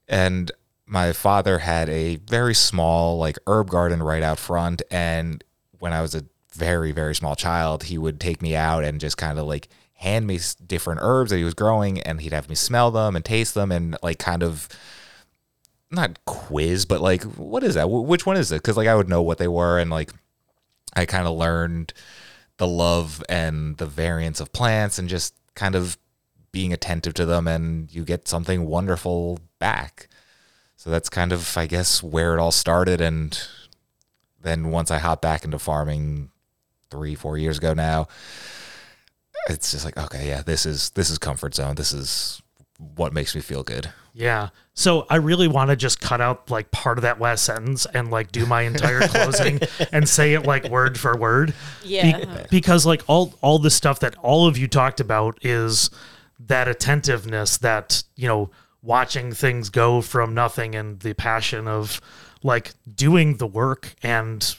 and 0.07 0.51
my 0.85 1.11
father 1.13 1.59
had 1.59 1.89
a 1.89 2.15
very 2.17 2.53
small 2.53 3.17
like 3.17 3.37
herb 3.47 3.69
garden 3.69 4.01
right 4.01 4.23
out 4.23 4.39
front. 4.39 4.81
And 4.89 5.43
when 5.79 5.93
I 5.93 6.01
was 6.01 6.15
a 6.15 6.23
very 6.57 6.91
very 6.91 7.15
small 7.15 7.35
child, 7.35 7.85
he 7.85 7.97
would 7.97 8.19
take 8.19 8.41
me 8.41 8.55
out 8.55 8.83
and 8.83 8.99
just 8.99 9.17
kind 9.17 9.39
of 9.39 9.45
like 9.45 9.69
hand 9.93 10.27
me 10.27 10.39
different 10.67 10.99
herbs 11.01 11.31
that 11.31 11.37
he 11.37 11.43
was 11.43 11.53
growing, 11.53 12.01
and 12.01 12.21
he'd 12.21 12.33
have 12.33 12.49
me 12.49 12.55
smell 12.55 12.91
them 12.91 13.15
and 13.15 13.25
taste 13.25 13.53
them, 13.53 13.71
and 13.71 13.97
like 14.03 14.19
kind 14.19 14.43
of 14.43 14.67
not 15.89 16.23
quiz, 16.25 16.85
but 16.85 17.01
like, 17.01 17.23
what 17.23 17.63
is 17.63 17.75
that? 17.75 17.89
Which 17.89 18.25
one 18.25 18.37
is 18.37 18.51
it? 18.51 18.61
Because 18.61 18.77
like 18.77 18.87
I 18.87 18.95
would 18.95 19.09
know 19.09 19.21
what 19.21 19.37
they 19.37 19.47
were, 19.47 19.79
and 19.79 19.89
like 19.89 20.11
I 20.95 21.05
kind 21.05 21.27
of 21.27 21.35
learned 21.37 21.93
the 22.57 22.67
love 22.67 23.23
and 23.29 23.77
the 23.77 23.85
variance 23.85 24.39
of 24.39 24.51
plants, 24.51 24.99
and 24.99 25.09
just 25.09 25.33
kind 25.55 25.75
of 25.75 25.97
being 26.51 26.73
attentive 26.73 27.13
to 27.15 27.25
them, 27.25 27.47
and 27.47 27.93
you 27.93 28.03
get 28.03 28.27
something 28.27 28.65
wonderful 28.65 29.39
back. 29.59 30.07
So 30.75 30.89
that's 30.91 31.09
kind 31.09 31.31
of, 31.31 31.57
I 31.57 31.65
guess, 31.65 32.03
where 32.03 32.35
it 32.35 32.39
all 32.39 32.51
started, 32.51 33.01
and 33.01 33.39
then 34.39 34.69
once 34.69 34.91
I 34.91 34.99
hopped 34.99 35.23
back 35.23 35.43
into 35.43 35.57
farming 35.57 36.29
three, 36.89 37.15
four 37.15 37.37
years 37.37 37.57
ago 37.57 37.73
now, 37.73 38.07
it's 39.49 39.71
just 39.71 39.85
like, 39.85 39.97
okay, 39.97 40.27
yeah, 40.27 40.41
this 40.41 40.65
is 40.65 40.89
this 40.91 41.09
is 41.09 41.17
comfort 41.17 41.55
zone. 41.55 41.75
This 41.75 41.93
is 41.93 42.41
what 42.95 43.13
makes 43.13 43.33
me 43.33 43.41
feel 43.41 43.63
good. 43.63 43.89
Yeah. 44.13 44.49
So 44.73 45.05
I 45.09 45.15
really 45.17 45.47
want 45.47 45.69
to 45.69 45.75
just 45.75 45.99
cut 46.01 46.21
out 46.21 46.49
like 46.51 46.69
part 46.71 46.97
of 46.97 47.03
that 47.03 47.19
last 47.21 47.43
sentence 47.43 47.85
and 47.87 48.11
like 48.11 48.31
do 48.31 48.45
my 48.45 48.63
entire 48.63 48.99
closing 49.07 49.59
and 49.91 50.07
say 50.07 50.33
it 50.33 50.43
like 50.45 50.65
word 50.69 50.99
for 50.99 51.15
word. 51.17 51.53
Be- 51.83 51.89
Yeah. 51.89 52.45
because 52.51 52.85
like 52.85 53.03
all 53.07 53.33
all 53.41 53.57
the 53.59 53.69
stuff 53.71 53.99
that 54.01 54.15
all 54.17 54.47
of 54.47 54.57
you 54.57 54.67
talked 54.67 54.99
about 54.99 55.37
is 55.43 55.89
that 56.39 56.67
attentiveness 56.67 57.57
that, 57.57 58.03
you 58.15 58.27
know, 58.27 58.49
watching 58.83 59.33
things 59.33 59.69
go 59.69 60.01
from 60.01 60.33
nothing 60.33 60.75
and 60.75 60.99
the 60.99 61.13
passion 61.13 61.67
of 61.67 61.99
like 62.43 62.73
doing 62.93 63.37
the 63.37 63.47
work 63.47 63.95
and 64.03 64.55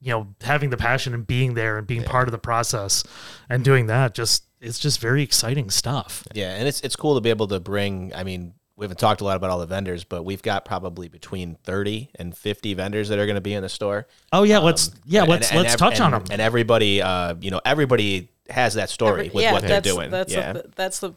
you 0.00 0.10
know 0.12 0.28
having 0.40 0.70
the 0.70 0.76
passion 0.76 1.14
and 1.14 1.26
being 1.26 1.54
there 1.54 1.78
and 1.78 1.86
being 1.86 2.02
part 2.04 2.28
of 2.28 2.32
the 2.32 2.38
process 2.38 3.04
and 3.48 3.64
doing 3.64 3.86
that 3.86 4.14
just 4.14 4.44
it's 4.60 4.78
just 4.78 5.00
very 5.00 5.22
exciting 5.22 5.70
stuff. 5.70 6.22
Yeah, 6.34 6.54
and 6.54 6.68
it's 6.68 6.80
it's 6.82 6.96
cool 6.96 7.14
to 7.14 7.20
be 7.20 7.30
able 7.30 7.48
to 7.48 7.60
bring. 7.60 8.12
I 8.14 8.24
mean, 8.24 8.52
we 8.76 8.84
haven't 8.84 8.98
talked 8.98 9.20
a 9.22 9.24
lot 9.24 9.36
about 9.36 9.48
all 9.50 9.58
the 9.58 9.66
vendors, 9.66 10.04
but 10.04 10.22
we've 10.22 10.42
got 10.42 10.64
probably 10.66 11.08
between 11.08 11.56
thirty 11.64 12.10
and 12.16 12.36
fifty 12.36 12.74
vendors 12.74 13.08
that 13.08 13.18
are 13.18 13.24
going 13.26 13.36
to 13.36 13.40
be 13.40 13.54
in 13.54 13.62
the 13.62 13.68
store. 13.70 14.06
Oh 14.32 14.42
yeah, 14.42 14.58
let's 14.58 14.90
yeah, 15.06 15.20
And- 15.22 15.30
let's 15.30 15.50
and 15.50 15.60
let's 15.60 15.72
ev- 15.74 15.78
touch 15.78 16.00
on 16.00 16.10
them. 16.10 16.24
And 16.30 16.42
everybody 16.42 17.00
uh, 17.00 17.36
you 17.40 17.50
know, 17.50 17.60
everybody 17.64 18.28
has 18.50 18.74
that 18.74 18.90
story 18.90 19.26
Every- 19.28 19.30
with 19.34 19.44
yeah, 19.44 19.52
what 19.52 19.62
they're 19.62 19.80
doing. 19.80 20.10
That's 20.10 20.32
yeah. 20.32 20.52
the, 20.54 20.64
that's 20.76 20.98
the 21.00 21.12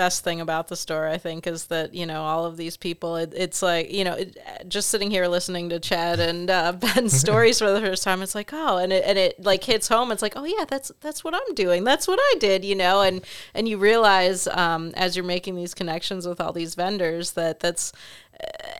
best 0.00 0.24
thing 0.24 0.40
about 0.40 0.68
the 0.68 0.76
store, 0.76 1.06
I 1.08 1.18
think, 1.18 1.46
is 1.46 1.66
that 1.66 1.92
you 1.92 2.06
know 2.06 2.22
all 2.22 2.46
of 2.46 2.56
these 2.56 2.78
people. 2.78 3.16
It, 3.16 3.34
it's 3.36 3.60
like 3.60 3.92
you 3.92 4.02
know, 4.02 4.14
it, 4.14 4.38
just 4.66 4.88
sitting 4.88 5.10
here 5.10 5.26
listening 5.28 5.68
to 5.68 5.78
Chad 5.78 6.18
and 6.18 6.48
uh, 6.48 6.72
Ben's 6.84 7.12
stories 7.26 7.58
for 7.58 7.70
the 7.70 7.82
first 7.82 8.02
time. 8.02 8.22
It's 8.22 8.34
like 8.34 8.50
oh, 8.54 8.78
and 8.78 8.94
it 8.94 9.04
and 9.04 9.18
it 9.18 9.44
like 9.44 9.62
hits 9.62 9.88
home. 9.88 10.10
It's 10.10 10.22
like 10.22 10.32
oh 10.36 10.44
yeah, 10.44 10.64
that's 10.66 10.90
that's 11.02 11.22
what 11.22 11.34
I'm 11.34 11.54
doing. 11.54 11.84
That's 11.84 12.08
what 12.08 12.18
I 12.18 12.34
did. 12.38 12.64
You 12.64 12.76
know, 12.76 13.02
and 13.02 13.20
and 13.52 13.68
you 13.68 13.76
realize 13.76 14.46
um, 14.46 14.92
as 14.96 15.16
you're 15.16 15.24
making 15.36 15.56
these 15.56 15.74
connections 15.74 16.26
with 16.26 16.40
all 16.40 16.54
these 16.54 16.74
vendors 16.74 17.32
that 17.32 17.60
that's 17.60 17.92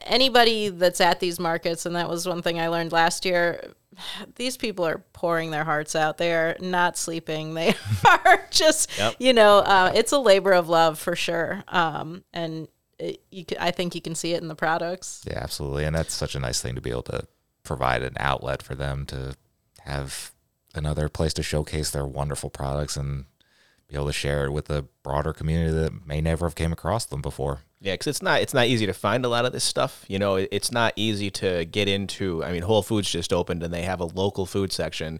anybody 0.07 0.71
that's 0.71 1.03
at 1.03 1.21
these 1.21 1.39
markets, 1.39 1.85
and 1.85 1.95
that 1.97 2.09
was 2.09 2.27
one 2.27 2.41
thing 2.41 2.59
I 2.59 2.69
learned 2.69 2.93
last 2.93 3.27
year. 3.27 3.75
These 4.37 4.57
people 4.57 4.87
are 4.87 4.99
pouring 5.13 5.51
their 5.51 5.65
hearts 5.65 5.95
out. 5.97 6.19
They 6.19 6.33
are 6.33 6.57
not 6.61 6.97
sleeping. 6.97 7.55
They 7.55 7.75
are 8.05 8.47
just, 8.51 8.91
Yep. 8.99 9.17
you 9.19 9.33
know, 9.33 9.59
uh, 9.59 9.93
it's 9.95 10.13
a 10.13 10.19
labor 10.19 10.53
of 10.53 10.69
love 10.69 10.99
for 10.99 11.15
sure. 11.17 11.63
Um, 11.69 12.25
and 12.33 12.69
it, 12.99 13.23
you, 13.31 13.45
I 13.59 13.71
think 13.71 13.95
you 13.95 14.01
can 14.01 14.15
see 14.15 14.33
it 14.35 14.43
in 14.43 14.49
the 14.49 14.55
products. 14.55 15.23
Yeah, 15.27 15.39
absolutely. 15.39 15.85
And 15.85 15.95
that's 15.97 16.15
such 16.15 16.35
a 16.35 16.41
nice 16.41 16.61
thing 16.61 16.75
to 16.75 16.81
be 16.81 16.91
able 16.91 17.03
to 17.05 17.27
provide 17.63 18.03
an 18.03 18.15
outlet 18.19 18.63
for 18.63 18.75
them 18.75 19.07
to 19.07 19.37
have 19.83 20.33
another 20.75 21.09
place 21.09 21.33
to 21.35 21.43
showcase 21.43 21.91
their 21.91 22.07
wonderful 22.07 22.51
products 22.51 22.97
and 22.97 23.25
be 23.91 23.97
able 23.97 24.07
to 24.07 24.13
share 24.13 24.47
it 24.47 24.53
with 24.53 24.71
a 24.71 24.87
broader 25.03 25.33
community 25.33 25.73
that 25.73 26.07
may 26.07 26.21
never 26.21 26.47
have 26.47 26.55
came 26.55 26.73
across 26.73 27.05
them 27.05 27.21
before. 27.21 27.61
Yeah, 27.81 27.95
because 27.95 28.07
it's 28.07 28.23
not 28.23 28.41
it's 28.41 28.55
not 28.55 28.67
easy 28.67 28.87
to 28.87 28.93
find 28.93 29.25
a 29.25 29.29
lot 29.29 29.45
of 29.45 29.53
this 29.53 29.65
stuff. 29.65 30.05
You 30.07 30.19
know, 30.19 30.37
it's 30.37 30.71
not 30.71 30.93
easy 30.97 31.31
to 31.33 31.65
get 31.65 31.89
into. 31.89 32.45
I 32.45 32.53
mean, 32.53 32.63
Whole 32.63 32.83
Foods 32.83 33.11
just 33.11 33.33
opened 33.33 33.63
and 33.63 33.73
they 33.73 33.83
have 33.83 34.01
a 34.01 34.05
local 34.05 34.47
food 34.47 34.73
section, 34.73 35.19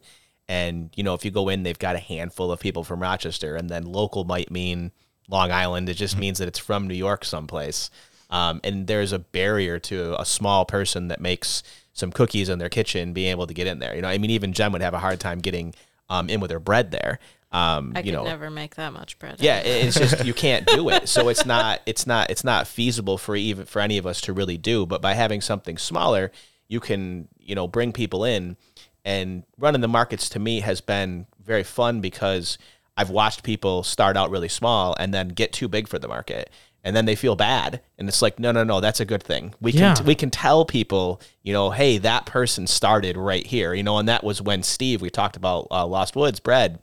and 0.49 0.91
you 0.95 1.03
know, 1.03 1.15
if 1.15 1.25
you 1.25 1.31
go 1.31 1.49
in, 1.49 1.63
they've 1.63 1.79
got 1.79 1.97
a 1.97 2.01
handful 2.01 2.53
of 2.53 2.61
people 2.61 2.85
from 2.85 3.01
Rochester, 3.01 3.57
and 3.57 3.69
then 3.69 3.85
local 3.85 4.25
might 4.25 4.51
mean 4.51 4.93
Long 5.29 5.51
Island. 5.51 5.89
It 5.89 5.95
just 5.95 6.17
means 6.17 6.39
that 6.39 6.49
it's 6.49 6.59
from 6.59 6.87
New 6.87 6.95
York 6.95 7.25
someplace. 7.25 7.91
Um, 8.31 8.61
and 8.63 8.87
there's 8.87 9.13
a 9.13 9.19
barrier 9.19 9.81
to 9.81 10.21
a 10.21 10.25
small 10.25 10.65
person 10.65 11.09
that 11.09 11.21
makes 11.21 11.65
some 11.93 12.13
cookies 12.13 12.49
in 12.49 12.61
their 12.61 12.69
kitchen 12.69 13.13
being 13.13 13.31
able 13.31 13.49
to 13.49 13.55
get 13.55 13.67
in 13.67 13.81
there. 13.81 13.97
You 13.97 14.03
know, 14.03 14.09
I 14.09 14.19
mean, 14.19 14.31
even 14.31 14.53
Jen 14.53 14.71
would 14.71 14.83
have 14.83 14.95
a 14.95 15.01
hard 15.01 15.19
time 15.19 15.41
getting 15.41 15.75
um, 16.09 16.29
in 16.29 16.41
with 16.41 16.53
her 16.53 16.61
bread 16.61 16.93
there. 16.93 17.19
Um, 17.53 17.93
I 17.97 17.99
you 18.01 18.05
could 18.05 18.13
know, 18.15 18.25
never 18.25 18.49
make 18.51 18.77
that 18.77 18.93
much 18.93 19.19
bread. 19.19 19.37
yeah, 19.41 19.59
it's 19.59 19.97
just 19.99 20.25
you 20.25 20.33
can't 20.35 20.67
do 20.67 20.89
it. 20.91 21.09
So 21.09 21.29
it's 21.29 21.45
not 21.45 21.81
it's 21.87 22.07
not 22.07 22.31
it's 22.31 22.45
not 22.45 22.67
feasible 22.69 23.19
for 23.19 23.35
even 23.35 23.67
for 23.67 23.81
any 23.81 23.99
of 23.99 24.07
us 24.07 24.21
to 24.23 24.33
really 24.33 24.57
do. 24.57 24.87
But 24.87 25.03
by 25.03 25.15
having 25.15 25.41
something 25.41 25.77
smaller, 25.77 26.31
you 26.69 26.79
can 26.81 27.27
you 27.41 27.55
know 27.57 27.67
bring 27.67 27.93
people 27.93 28.25
in, 28.25 28.57
and 29.05 29.43
running 29.59 29.81
the 29.81 29.89
markets 29.89 30.29
to 30.31 30.39
me 30.39 30.61
has 30.61 30.81
been 30.81 31.27
very 31.45 31.65
fun 31.65 32.01
because 32.01 32.57
I've 32.97 33.11
watched 33.11 33.43
people 33.43 33.83
start 33.83 34.17
out 34.17 34.31
really 34.31 34.49
small 34.49 34.95
and 35.01 35.13
then 35.13 35.29
get 35.29 35.53
too 35.53 35.67
big 35.69 35.89
for 35.89 35.99
the 35.99 36.09
market. 36.09 36.51
And 36.83 36.97
then 36.97 37.05
they 37.05 37.15
feel 37.15 37.37
bad, 37.37 37.83
and 37.99 38.09
it's 38.09 38.23
like, 38.23 38.39
no, 38.39 38.53
no, 38.53 38.65
no, 38.65 38.81
that's 38.81 39.01
a 39.01 39.05
good 39.05 39.23
thing. 39.23 39.53
We 39.61 39.71
can 39.73 39.81
Yeah. 39.97 40.03
we 40.03 40.15
can 40.15 40.31
tell 40.31 40.65
people, 40.65 41.21
you 41.43 41.53
know, 41.53 41.71
hey, 41.73 41.99
that 41.99 42.25
person 42.25 42.67
started 42.67 43.19
right 43.19 43.47
here, 43.47 43.75
you 43.75 43.83
know, 43.83 43.99
and 43.99 44.09
that 44.09 44.25
was 44.25 44.41
when 44.41 44.63
Steve. 44.63 45.03
We 45.03 45.11
talked 45.11 45.37
about 45.37 45.67
uh, 45.71 45.85
Lost 45.87 46.17
Woods 46.17 46.41
bread 46.41 46.79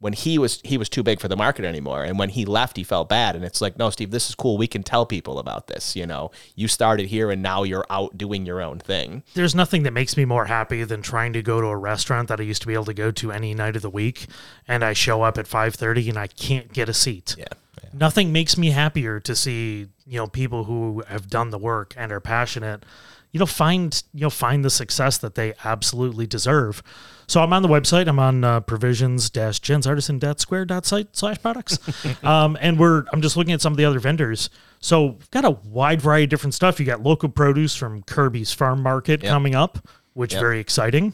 when 0.00 0.12
he 0.14 0.38
was 0.38 0.60
he 0.64 0.76
was 0.76 0.88
too 0.88 1.02
big 1.02 1.20
for 1.20 1.28
the 1.28 1.36
market 1.36 1.64
anymore. 1.64 2.02
And 2.02 2.18
when 2.18 2.30
he 2.30 2.44
left 2.44 2.76
he 2.76 2.84
felt 2.84 3.08
bad. 3.08 3.36
And 3.36 3.44
it's 3.44 3.60
like 3.60 3.78
no 3.78 3.90
steve 3.90 4.10
this 4.10 4.28
is 4.28 4.34
cool. 4.34 4.58
We 4.58 4.66
can 4.66 4.82
tell 4.82 5.06
people 5.06 5.38
about 5.38 5.68
this 5.68 5.94
you 5.94 6.06
know. 6.06 6.30
You 6.56 6.68
started 6.68 7.06
here 7.06 7.30
and 7.30 7.42
now 7.42 7.62
you're 7.62 7.86
out 7.90 8.18
doing 8.18 8.44
your 8.44 8.60
own 8.60 8.78
thing. 8.78 9.22
There's 9.34 9.54
nothing 9.54 9.84
that 9.84 9.92
makes 9.92 10.16
me 10.16 10.24
more 10.24 10.46
happy 10.46 10.82
than 10.84 11.02
trying 11.02 11.32
to 11.34 11.42
go 11.42 11.60
to 11.60 11.66
a 11.68 11.76
restaurant 11.76 12.28
that 12.28 12.40
I 12.40 12.42
used 12.42 12.62
to 12.62 12.66
be 12.66 12.74
able 12.74 12.86
to 12.86 12.94
go 12.94 13.10
to 13.10 13.30
any 13.30 13.54
night 13.54 13.76
of 13.76 13.82
the 13.82 13.90
week. 13.90 14.26
And 14.66 14.84
I 14.84 14.94
show 14.94 15.22
up 15.22 15.38
at 15.38 15.46
5:30 15.46 16.08
and 16.08 16.18
I 16.18 16.26
can't 16.26 16.72
get 16.72 16.88
a 16.88 16.94
seat. 16.94 17.36
yeah. 17.38 17.44
Nothing 17.92 18.32
makes 18.32 18.56
me 18.56 18.70
happier 18.70 19.18
to 19.20 19.34
see, 19.34 19.88
you 20.06 20.18
know, 20.18 20.28
people 20.28 20.64
who 20.64 21.02
have 21.08 21.28
done 21.28 21.50
the 21.50 21.58
work 21.58 21.92
and 21.96 22.12
are 22.12 22.20
passionate, 22.20 22.84
you 23.32 23.40
know, 23.40 23.46
find, 23.46 24.02
you 24.12 24.22
know, 24.22 24.30
find 24.30 24.64
the 24.64 24.70
success 24.70 25.18
that 25.18 25.34
they 25.34 25.54
absolutely 25.64 26.26
deserve. 26.26 26.82
So 27.28 27.40
I'm 27.40 27.52
on 27.52 27.62
the 27.62 27.68
website. 27.68 28.08
I'm 28.08 28.18
on 28.18 28.42
uh, 28.42 28.58
provisions-jensartisan.square.site 28.60 31.16
slash 31.16 31.40
products. 31.40 31.78
um, 32.24 32.58
and 32.60 32.78
we're, 32.78 33.04
I'm 33.12 33.22
just 33.22 33.36
looking 33.36 33.52
at 33.52 33.60
some 33.60 33.72
of 33.72 33.76
the 33.76 33.84
other 33.84 34.00
vendors. 34.00 34.50
So 34.80 35.06
we've 35.06 35.30
got 35.30 35.44
a 35.44 35.50
wide 35.50 36.02
variety 36.02 36.24
of 36.24 36.30
different 36.30 36.54
stuff. 36.54 36.80
You 36.80 36.86
got 36.86 37.02
local 37.02 37.28
produce 37.28 37.76
from 37.76 38.02
Kirby's 38.02 38.52
Farm 38.52 38.82
Market 38.82 39.22
Yep. 39.22 39.30
coming 39.30 39.54
up, 39.54 39.86
which 40.14 40.32
Yep. 40.32 40.40
very 40.40 40.58
exciting. 40.60 41.12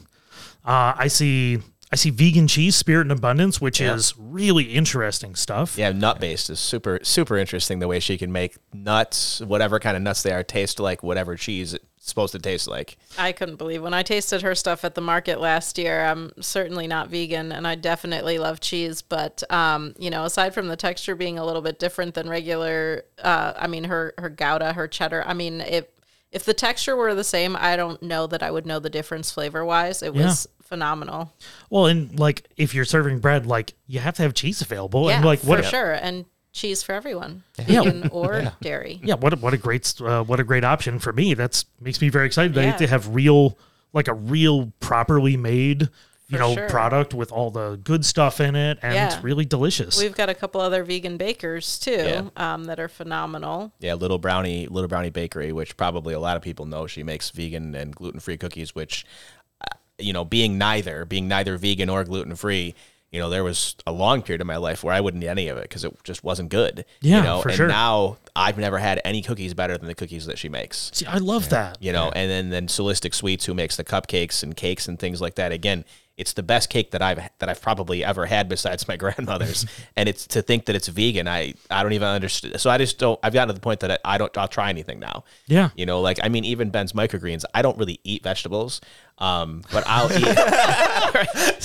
Uh, 0.65 0.93
I 0.97 1.07
see, 1.07 1.59
I 1.91 1.95
see 1.95 2.09
vegan 2.09 2.47
cheese, 2.47 2.75
Spirit 2.75 3.01
and 3.03 3.11
Abundance, 3.11 3.61
which 3.61 3.79
Yeah. 3.79 3.93
is 3.93 4.13
really 4.17 4.73
interesting 4.73 5.35
stuff. 5.35 5.77
yeah 5.77 5.91
nut 5.91 6.19
based 6.19 6.49
is 6.49 6.59
super 6.59 6.99
super 7.03 7.37
interesting 7.37 7.77
the 7.79 7.87
way 7.87 7.99
she 7.99 8.17
can 8.17 8.31
make 8.31 8.57
nuts 8.73 9.39
whatever 9.41 9.79
kind 9.79 9.95
of 9.95 10.01
nuts 10.03 10.23
they 10.23 10.31
are 10.31 10.43
taste 10.43 10.79
like 10.79 11.03
whatever 11.03 11.35
cheese 11.37 11.77
supposed 12.09 12.31
to 12.33 12.39
taste 12.39 12.67
like 12.67 12.97
I 13.17 13.31
couldn't 13.31 13.55
believe 13.57 13.81
when 13.83 13.93
I 13.93 14.03
tasted 14.03 14.41
her 14.41 14.55
stuff 14.55 14.83
at 14.85 14.95
the 14.95 15.01
market 15.01 15.39
last 15.39 15.77
year. 15.77 16.05
I'm 16.05 16.31
certainly 16.41 16.87
not 16.87 17.09
vegan, 17.09 17.51
and 17.51 17.67
I 17.67 17.75
definitely 17.75 18.37
love 18.39 18.59
cheese. 18.59 19.01
But 19.01 19.43
um, 19.51 19.93
you 19.99 20.09
know, 20.09 20.25
aside 20.25 20.53
from 20.53 20.67
the 20.67 20.75
texture 20.75 21.15
being 21.15 21.37
a 21.37 21.45
little 21.45 21.61
bit 21.61 21.79
different 21.79 22.13
than 22.13 22.29
regular, 22.29 23.03
uh, 23.21 23.53
I 23.57 23.67
mean, 23.67 23.85
her 23.85 24.13
her 24.17 24.29
Gouda, 24.29 24.73
her 24.73 24.87
cheddar. 24.87 25.23
I 25.25 25.33
mean, 25.33 25.61
if 25.61 25.85
if 26.31 26.43
the 26.43 26.53
texture 26.53 26.95
were 26.95 27.15
the 27.15 27.23
same, 27.23 27.55
I 27.57 27.75
don't 27.75 28.01
know 28.03 28.27
that 28.27 28.43
I 28.43 28.51
would 28.51 28.65
know 28.65 28.79
the 28.79 28.89
difference 28.89 29.31
flavor 29.31 29.63
wise. 29.63 30.03
It 30.03 30.13
Yeah. 30.13 30.25
was 30.25 30.47
phenomenal. 30.61 31.33
Well, 31.69 31.85
and 31.85 32.19
like 32.19 32.47
if 32.57 32.75
you're 32.75 32.83
serving 32.85 33.19
bread, 33.19 33.45
like 33.45 33.73
you 33.87 33.99
have 33.99 34.15
to 34.15 34.23
have 34.23 34.33
cheese 34.33 34.61
available. 34.61 35.09
yeah, 35.09 35.15
and 35.17 35.25
like 35.25 35.39
what 35.41 35.59
for 35.63 35.69
sure. 35.69 35.93
And 35.93 36.25
cheese 36.57 36.83
for 36.83 36.93
everyone, 36.93 37.43
Yeah. 37.67 37.83
vegan 37.83 38.09
or 38.11 38.53
dairy. 38.61 38.99
Yeah, 39.03 39.15
what 39.15 39.33
a, 39.33 39.35
what 39.37 39.53
a 39.53 39.57
great 39.57 39.93
uh, 40.01 40.23
what 40.23 40.39
a 40.39 40.43
great 40.43 40.63
option 40.63 40.99
for 40.99 41.13
me. 41.13 41.33
That's 41.33 41.65
makes 41.79 42.01
me 42.01 42.09
very 42.09 42.25
excited. 42.25 42.53
They 42.53 42.65
Yeah. 42.65 42.77
to 42.77 42.87
have 42.87 43.13
real 43.15 43.57
like 43.93 44.07
a 44.09 44.13
real 44.13 44.73
properly 44.79 45.37
made 45.37 45.89
you 46.29 46.37
For 46.37 46.43
know 46.43 46.55
sure. 46.55 46.67
product 46.69 47.13
with 47.13 47.31
all 47.31 47.51
the 47.51 47.79
good 47.81 48.03
stuff 48.03 48.41
in 48.41 48.53
it 48.53 48.77
and 48.81 48.93
Yeah. 48.95 49.17
really 49.23 49.45
delicious. 49.45 49.97
We've 49.97 50.13
got 50.13 50.27
a 50.27 50.33
couple 50.33 50.59
other 50.59 50.83
vegan 50.83 51.15
bakers 51.15 51.79
too 51.79 51.91
Yeah. 51.91 52.23
um, 52.35 52.65
that 52.65 52.81
are 52.81 52.89
phenomenal. 52.89 53.71
Yeah, 53.79 53.93
Little 53.93 54.17
Brownie, 54.17 54.67
Little 54.67 54.89
Brownie 54.89 55.09
Bakery, 55.09 55.53
which 55.53 55.77
probably 55.77 56.13
a 56.13 56.19
lot 56.19 56.35
of 56.35 56.41
people 56.43 56.65
know. 56.65 56.85
She 56.85 57.01
makes 57.01 57.29
vegan 57.29 57.73
and 57.75 57.95
gluten 57.95 58.19
free 58.19 58.35
cookies, 58.35 58.75
which, 58.75 59.05
uh, 59.61 59.77
you 59.99 60.11
know, 60.11 60.25
being 60.25 60.57
neither, 60.57 61.05
being 61.05 61.29
neither 61.29 61.57
vegan 61.57 61.89
or 61.89 62.03
gluten 62.03 62.35
free, 62.35 62.75
you 63.11 63.19
know, 63.19 63.29
there 63.29 63.43
was 63.43 63.75
a 63.85 63.91
long 63.91 64.21
period 64.21 64.41
of 64.41 64.47
my 64.47 64.57
life 64.57 64.83
where 64.83 64.93
I 64.93 64.99
wouldn't 64.99 65.23
eat 65.23 65.27
any 65.27 65.47
of 65.47 65.57
it 65.57 65.63
because 65.63 65.83
it 65.85 65.93
just 66.03 66.23
wasn't 66.23 66.49
good. 66.49 66.85
Yeah, 67.01 67.17
you 67.17 67.23
know, 67.23 67.41
for 67.41 67.49
and 67.49 67.57
sure. 67.57 67.67
now 67.67 68.17
I've 68.35 68.57
never 68.57 68.77
had 68.77 68.99
any 69.05 69.21
cookies 69.21 69.53
better 69.53 69.77
than 69.77 69.87
the 69.87 69.95
cookies 69.95 70.25
that 70.25 70.37
she 70.37 70.49
makes. 70.49 70.91
See, 70.93 71.05
I 71.05 71.17
love 71.17 71.49
that. 71.49 71.77
You 71.81 71.93
know, 71.93 72.11
and 72.13 72.29
then 72.29 72.49
then 72.49 72.67
Solistic 72.67 73.13
Sweets, 73.13 73.45
who 73.45 73.53
makes 73.53 73.77
the 73.77 73.83
cupcakes 73.83 74.43
and 74.43 74.55
cakes 74.55 74.87
and 74.87 74.99
things 74.99 75.21
like 75.21 75.35
that. 75.35 75.51
Again, 75.53 75.85
it's 76.17 76.33
the 76.33 76.43
best 76.43 76.69
cake 76.69 76.91
that 76.91 77.01
I've 77.01 77.29
that 77.39 77.47
I've 77.47 77.61
probably 77.61 78.03
ever 78.03 78.25
had 78.25 78.49
besides 78.49 78.87
my 78.87 78.97
grandmother's. 78.97 79.65
and 79.95 80.09
it's 80.09 80.27
to 80.27 80.41
think 80.41 80.65
that 80.65 80.75
it's 80.75 80.87
vegan. 80.87 81.27
I 81.27 81.53
I 81.69 81.83
don't 81.83 81.93
even 81.93 82.07
understand. 82.07 82.59
So 82.59 82.69
I 82.69 82.77
just 82.77 82.97
don't. 82.97 83.19
I've 83.23 83.33
gotten 83.33 83.49
to 83.49 83.53
the 83.53 83.61
point 83.61 83.79
that 83.81 83.91
I, 83.91 83.97
I 84.03 84.17
don't. 84.17 84.35
I'll 84.37 84.47
try 84.47 84.69
anything 84.69 84.99
now. 84.99 85.23
Yeah. 85.45 85.69
You 85.75 85.85
know, 85.85 86.01
like 86.01 86.19
I 86.21 86.29
mean, 86.29 86.43
even 86.43 86.71
Ben's 86.71 86.93
microgreens. 86.93 87.45
I 87.53 87.61
don't 87.61 87.77
really 87.77 87.99
eat 88.03 88.23
vegetables, 88.23 88.81
um, 89.19 89.63
but 89.71 89.83
I'll 89.87 90.11
eat. 90.11 90.27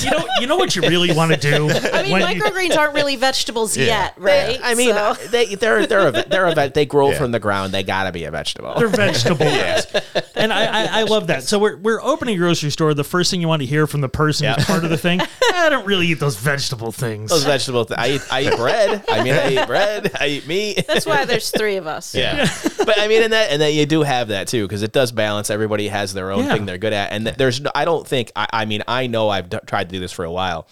You 0.02 0.10
know, 0.10 0.24
you 0.40 0.46
know 0.46 0.56
what 0.56 0.74
you 0.74 0.82
really 0.82 1.14
want 1.14 1.30
to 1.32 1.36
do. 1.38 1.68
I 1.92 2.02
mean, 2.02 2.12
when 2.12 2.34
you- 2.36 2.42
microgreens 2.42 2.76
aren't 2.76 2.94
really 2.94 3.16
vegetables 3.16 3.76
yet, 3.76 4.14
right? 4.16 4.58
I 4.62 4.74
mean, 4.74 4.94
So- 4.94 5.14
they 5.30 5.54
they're 5.54 5.86
they're 5.86 6.08
a, 6.08 6.12
they're 6.28 6.46
a 6.46 6.54
ve- 6.54 6.68
they 6.68 6.86
grow 6.86 7.12
from 7.12 7.30
the 7.32 7.38
ground. 7.38 7.72
They 7.72 7.82
gotta 7.82 8.10
be 8.12 8.24
a 8.24 8.30
vegetable. 8.30 8.74
They're 8.78 8.88
vegetables. 8.88 9.86
And 10.34 10.52
I, 10.52 10.64
I, 10.64 11.00
I 11.00 11.02
love 11.04 11.28
that. 11.28 11.44
So 11.44 11.58
we're, 11.60 11.76
we're 11.76 12.00
opening 12.02 12.34
a 12.34 12.38
grocery 12.38 12.70
store. 12.70 12.94
The 12.94 13.04
first 13.04 13.30
thing 13.30 13.40
you 13.40 13.46
want 13.46 13.60
to 13.62 13.66
hear 13.66 13.86
from 13.86 14.00
the 14.00 14.08
person 14.08 14.52
who's 14.52 14.64
part 14.64 14.82
of 14.82 14.90
the 14.90 14.98
thing, 14.98 15.20
I 15.20 15.68
don't 15.68 15.86
really 15.86 16.08
eat 16.08 16.18
those 16.18 16.36
vegetable 16.36 16.90
things. 16.90 17.30
Those 17.30 17.44
vegetable. 17.44 17.84
Th- 17.84 17.96
I 18.00 18.08
eat 18.12 18.22
I 18.30 18.40
eat 18.50 18.56
bread. 18.56 19.04
I 19.08 19.22
mean, 19.22 19.34
I 19.34 19.50
eat 19.52 19.66
bread. 19.68 20.10
I 20.18 20.26
eat 20.28 20.46
meat. 20.48 20.84
That's 20.88 21.06
why 21.06 21.26
there's 21.26 21.50
three 21.50 21.76
of 21.76 21.86
us. 21.86 22.12
Yeah. 22.14 22.48
but 22.78 22.98
I 22.98 23.06
mean, 23.06 23.22
and 23.22 23.32
that 23.32 23.50
and 23.52 23.62
that 23.62 23.72
you 23.72 23.86
do 23.86 24.02
have 24.02 24.28
that 24.28 24.48
too 24.48 24.66
because 24.66 24.82
it 24.82 24.90
does 24.90 25.12
balance. 25.12 25.48
Everybody 25.48 25.86
has 25.88 26.12
their 26.12 26.32
own 26.32 26.44
Yeah. 26.46 26.54
thing 26.54 26.66
they're 26.66 26.78
good 26.78 26.94
at, 26.94 27.12
and 27.12 27.26
th- 27.26 27.36
there's. 27.42 27.60
No, 27.60 27.70
I 27.74 27.84
don't 27.84 28.06
think. 28.06 28.30
I, 28.36 28.46
I 28.52 28.64
mean, 28.64 28.82
I 28.86 29.08
know 29.08 29.28
I've 29.28 29.48
d- 29.48 29.58
tried 29.66 29.88
to 29.88 29.92
do 29.96 30.00
this 30.00 30.12
for 30.12 30.24
a 30.24 30.30
while. 30.30 30.68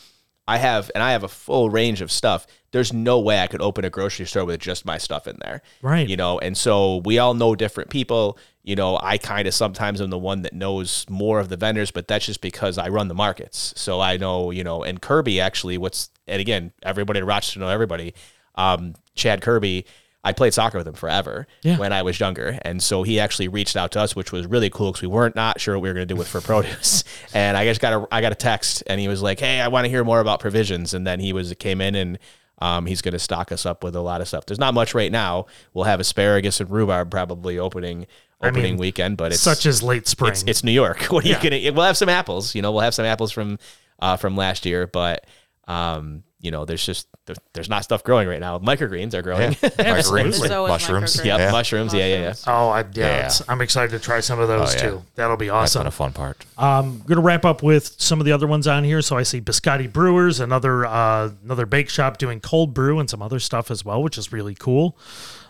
I 0.46 0.58
have, 0.58 0.90
and 0.94 1.02
I 1.02 1.12
have 1.12 1.24
a 1.24 1.28
full 1.28 1.68
range 1.68 2.00
of 2.00 2.10
stuff. 2.10 2.46
There's 2.70 2.92
no 2.92 3.18
way 3.20 3.40
I 3.40 3.48
could 3.48 3.60
open 3.60 3.84
a 3.84 3.90
grocery 3.90 4.26
store 4.26 4.44
with 4.44 4.60
just 4.60 4.84
my 4.84 4.96
stuff 4.98 5.26
in 5.26 5.36
there. 5.40 5.62
Right. 5.82 6.08
You 6.08 6.16
know, 6.16 6.38
and 6.38 6.56
so 6.56 6.98
we 7.04 7.18
all 7.18 7.34
know 7.34 7.54
different 7.56 7.90
people. 7.90 8.38
You 8.62 8.76
know, 8.76 8.98
I 9.02 9.18
kind 9.18 9.48
of 9.48 9.54
sometimes 9.54 10.00
am 10.00 10.10
the 10.10 10.18
one 10.18 10.42
that 10.42 10.52
knows 10.52 11.06
more 11.08 11.40
of 11.40 11.48
the 11.48 11.56
vendors, 11.56 11.90
but 11.90 12.06
that's 12.06 12.26
just 12.26 12.40
because 12.40 12.78
I 12.78 12.88
run 12.88 13.08
the 13.08 13.14
markets. 13.14 13.72
So 13.76 14.00
I 14.00 14.16
know, 14.16 14.50
you 14.50 14.62
know, 14.62 14.84
and 14.84 15.00
Kirby 15.00 15.40
actually, 15.40 15.78
what's, 15.78 16.10
and 16.28 16.40
again, 16.40 16.72
everybody 16.82 17.18
in 17.18 17.26
Rochester 17.26 17.58
know 17.58 17.68
everybody. 17.68 18.14
Um, 18.54 18.94
Chad 19.14 19.42
Kirby, 19.42 19.86
I 20.22 20.32
played 20.32 20.52
soccer 20.52 20.76
with 20.78 20.86
him 20.86 20.94
forever 20.94 21.46
Yeah. 21.62 21.78
when 21.78 21.92
I 21.94 22.02
was 22.02 22.20
younger. 22.20 22.58
And 22.62 22.82
so 22.82 23.02
he 23.04 23.18
actually 23.18 23.48
reached 23.48 23.74
out 23.76 23.92
to 23.92 24.00
us, 24.00 24.14
which 24.14 24.32
was 24.32 24.46
really 24.46 24.68
cool 24.68 24.90
because 24.92 25.00
we 25.02 25.08
weren't 25.08 25.34
not 25.34 25.60
sure 25.60 25.76
what 25.76 25.82
we 25.82 25.88
were 25.88 25.94
going 25.94 26.06
to 26.06 26.14
do 26.14 26.18
with 26.18 26.28
for 26.28 26.40
produce. 26.42 27.04
and 27.32 27.56
I 27.56 27.64
just 27.64 27.80
got 27.80 27.92
a, 27.94 28.06
I 28.12 28.20
got 28.20 28.30
a 28.32 28.34
text 28.34 28.82
and 28.86 29.00
he 29.00 29.08
was 29.08 29.22
like, 29.22 29.40
Hey, 29.40 29.60
I 29.60 29.68
want 29.68 29.86
to 29.86 29.88
hear 29.88 30.04
more 30.04 30.20
about 30.20 30.38
provisions. 30.40 30.92
And 30.92 31.06
then 31.06 31.20
he 31.20 31.32
was, 31.32 31.54
came 31.58 31.80
in 31.80 31.94
and, 31.94 32.18
um, 32.62 32.84
he's 32.84 33.00
going 33.00 33.12
to 33.12 33.18
stock 33.18 33.50
us 33.52 33.64
up 33.64 33.82
with 33.82 33.96
a 33.96 34.02
lot 34.02 34.20
of 34.20 34.28
stuff. 34.28 34.44
There's 34.44 34.58
not 34.58 34.74
much 34.74 34.94
right 34.94 35.10
now. 35.10 35.46
We'll 35.72 35.86
have 35.86 35.98
asparagus 36.00 36.60
and 36.60 36.68
rhubarb 36.70 37.10
probably 37.10 37.58
opening 37.58 38.06
I 38.42 38.48
opening 38.48 38.72
mean, 38.72 38.76
weekend, 38.76 39.16
but 39.16 39.32
it's 39.32 39.40
such 39.40 39.64
as 39.64 39.82
late 39.82 40.06
spring. 40.06 40.32
It's, 40.32 40.42
it's 40.46 40.62
New 40.62 40.70
York. 40.72 41.04
What 41.10 41.24
are 41.24 41.28
Yeah. 41.28 41.42
you 41.42 41.50
gonna? 41.50 41.72
We'll 41.74 41.86
have 41.86 41.96
some 41.96 42.10
apples. 42.10 42.54
You 42.54 42.60
know, 42.60 42.72
we'll 42.72 42.82
have 42.82 42.94
some 42.94 43.06
apples 43.06 43.32
from 43.32 43.58
uh, 43.98 44.16
from 44.18 44.36
last 44.36 44.66
year, 44.66 44.86
but 44.86 45.26
um, 45.68 46.22
you 46.40 46.50
know, 46.50 46.64
there's 46.64 46.84
just 46.84 47.06
there, 47.26 47.36
there's 47.52 47.68
not 47.68 47.84
stuff 47.84 48.02
growing 48.02 48.26
right 48.26 48.40
now. 48.40 48.58
Microgreens 48.58 49.12
are 49.14 49.22
growing. 49.22 49.56
Yeah. 49.62 49.68
Absolutely. 49.78 50.30
Microgreens, 50.32 50.48
So 50.48 50.66
mushrooms. 50.66 51.16
Yep, 51.24 51.38
Yeah. 51.38 51.50
mushrooms. 51.52 51.92
Yeah, 51.94 52.06
yeah, 52.06 52.20
yeah. 52.20 52.34
Oh, 52.46 52.68
I, 52.70 52.80
yeah, 52.80 52.86
Yeah. 52.94 53.16
it's- 53.18 53.42
I'm 53.48 53.60
excited 53.60 53.90
to 53.90 53.98
try 53.98 54.20
some 54.20 54.40
of 54.40 54.48
those 54.48 54.70
Oh, 54.70 54.72
yeah. 54.76 54.82
too. 54.90 55.02
That'll 55.16 55.36
be 55.36 55.48
That's 55.48 55.74
been 55.74 55.80
awesome. 55.82 55.86
a 55.86 55.90
fun 55.90 56.12
part. 56.12 56.44
I'm 56.56 57.00
gonna 57.02 57.20
wrap 57.20 57.44
up 57.44 57.62
with 57.62 57.94
some 57.98 58.20
of 58.20 58.24
the 58.26 58.32
other 58.32 58.46
ones 58.46 58.66
on 58.66 58.84
here. 58.84 59.02
So 59.02 59.16
I 59.18 59.22
see 59.22 59.40
Biscotti 59.40 59.92
Brewers, 59.92 60.40
another 60.40 60.86
uh, 60.86 61.30
another 61.44 61.66
bake 61.66 61.90
shop 61.90 62.16
doing 62.18 62.40
cold 62.40 62.72
brew 62.74 62.98
and 62.98 63.08
some 63.10 63.20
other 63.22 63.38
stuff 63.38 63.70
as 63.70 63.84
well, 63.84 64.02
which 64.02 64.16
is 64.16 64.32
really 64.32 64.54
cool. 64.54 64.96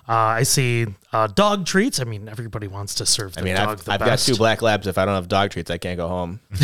Uh, 0.09 0.13
I 0.41 0.43
see 0.43 0.87
uh, 1.13 1.29
dog 1.29 1.67
treats. 1.67 2.01
I 2.01 2.05
mean, 2.05 2.29
everybody 2.29 2.67
wants 2.67 2.97
to 2.97 3.07
serve 3.07 3.37
I 3.37 3.43
the 3.43 3.45
mean, 3.45 3.55
dog 3.55 3.69
I've, 3.69 3.85
the 3.85 3.93
I've 3.93 4.01
got 4.01 4.19
two 4.19 4.35
black 4.35 4.61
labs. 4.61 4.89
If 4.89 4.99
I 4.99 5.05
don't 5.05 5.15
have 5.15 5.29
dog 5.29 5.51
treats, 5.51 5.71
I 5.71 5.79
can't 5.79 5.99
go 5.99 6.09
home. 6.09 6.41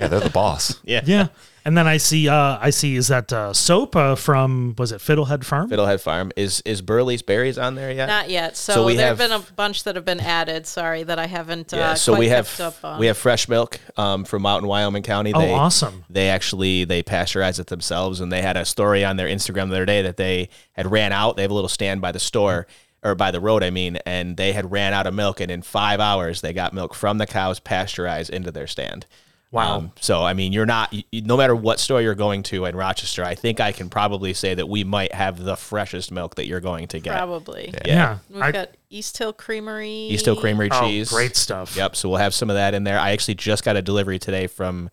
Yeah, 0.00 0.08
they're 0.08 0.20
the 0.20 0.30
boss. 0.32 0.80
Yeah. 0.84 1.02
Yeah, 1.04 1.26
and 1.64 1.76
then 1.76 1.86
I 1.86 1.96
see 1.98 2.28
uh, 2.28 2.58
I 2.60 2.70
see 2.70 2.96
is 2.96 3.08
that 3.08 3.32
uh, 3.32 3.52
soap 3.52 3.94
uh, 3.96 4.14
from 4.14 4.74
was 4.78 4.92
it 4.92 5.00
Fiddlehead 5.00 5.44
Farm? 5.44 5.68
Fiddlehead 5.70 6.00
Farm 6.00 6.32
is 6.36 6.62
is 6.64 6.82
Burley's 6.82 7.22
Berries 7.22 7.58
on 7.58 7.74
there 7.74 7.92
yet? 7.92 8.06
Not 8.06 8.30
yet. 8.30 8.56
So, 8.56 8.72
So 8.74 8.86
we 8.86 8.96
there 8.96 9.06
have 9.08 9.18
have- 9.18 9.30
been 9.30 9.40
a 9.40 9.52
bunch 9.54 9.84
that 9.84 9.96
have 9.96 10.04
been 10.04 10.20
added. 10.20 10.66
Sorry 10.66 11.02
that 11.02 11.18
I 11.18 11.26
haven't. 11.26 11.72
Yeah, 11.72 11.90
uh, 11.90 11.94
so 11.94 12.12
quite 12.12 12.18
we 12.20 12.28
have 12.28 12.60
up 12.60 12.84
on. 12.84 12.98
we 12.98 13.06
have 13.06 13.16
fresh 13.18 13.48
milk 13.48 13.78
um, 13.96 14.24
from 14.24 14.46
out 14.46 14.62
in 14.62 14.66
Wyoming 14.68 15.02
County. 15.02 15.32
Oh, 15.34 15.52
awesome. 15.54 16.04
They 16.10 16.28
actually 16.30 16.84
they 16.84 17.02
pasteurize 17.02 17.58
it 17.60 17.66
themselves, 17.68 18.20
and 18.20 18.32
they 18.32 18.42
had 18.42 18.56
a 18.56 18.64
story 18.64 19.04
on 19.04 19.16
their 19.16 19.28
Instagram 19.28 19.68
the 19.68 19.76
other 19.76 19.86
day 19.86 20.02
that 20.02 20.16
they 20.16 20.48
had 20.72 20.90
ran 20.90 21.12
out. 21.12 21.36
They 21.36 21.42
have 21.42 21.50
a 21.50 21.54
little 21.54 21.68
stand 21.68 22.00
by 22.00 22.12
the 22.12 22.20
store 22.20 22.66
or 23.02 23.14
by 23.14 23.30
the 23.30 23.40
road, 23.40 23.62
I 23.62 23.70
mean, 23.70 23.96
and 24.04 24.36
they 24.36 24.52
had 24.52 24.70
ran 24.70 24.92
out 24.92 25.06
of 25.06 25.14
milk, 25.14 25.40
and 25.40 25.50
in 25.50 25.62
five 25.62 26.00
hours 26.00 26.42
they 26.42 26.52
got 26.52 26.74
milk 26.74 26.94
from 26.94 27.16
the 27.16 27.26
cows 27.26 27.58
pasteurized 27.58 28.28
into 28.28 28.50
their 28.50 28.66
stand. 28.66 29.06
Wow. 29.52 29.78
Um, 29.78 29.92
so 30.00 30.22
I 30.22 30.32
mean, 30.34 30.52
you're 30.52 30.64
not 30.66 30.92
you, 30.92 31.02
you- 31.10 31.22
no 31.22 31.36
matter 31.36 31.56
what 31.56 31.80
store 31.80 32.00
you're 32.00 32.14
going 32.14 32.44
to 32.44 32.66
in 32.66 32.76
Rochester. 32.76 33.24
I 33.24 33.34
think 33.34 33.58
I 33.60 33.72
can 33.72 33.90
probably 33.90 34.32
say 34.32 34.54
that 34.54 34.68
we 34.68 34.84
might 34.84 35.12
have 35.12 35.42
the 35.42 35.56
freshest 35.56 36.12
milk 36.12 36.36
that 36.36 36.46
you're 36.46 36.60
going 36.60 36.86
to 36.88 37.00
get. 37.00 37.16
Probably. 37.16 37.74
Yeah, 37.84 38.18
We've 38.30 38.42
I- 38.42 38.52
got 38.52 38.70
East 38.90 39.18
Hill 39.18 39.32
Creamery. 39.32 39.90
East 39.90 40.24
Hill 40.26 40.36
Creamery 40.36 40.68
Oh, 40.70 40.80
cheese. 40.86 41.08
great 41.10 41.34
stuff. 41.36 41.76
Yep. 41.76 41.96
So 41.96 42.08
we'll 42.08 42.18
have 42.18 42.32
some 42.34 42.48
of 42.48 42.54
that 42.54 42.74
in 42.74 42.84
there. 42.84 42.98
I 42.98 43.10
actually 43.10 43.34
just 43.34 43.64
got 43.64 43.76
a 43.76 43.82
delivery 43.82 44.18
today 44.20 44.46
from, 44.46 44.88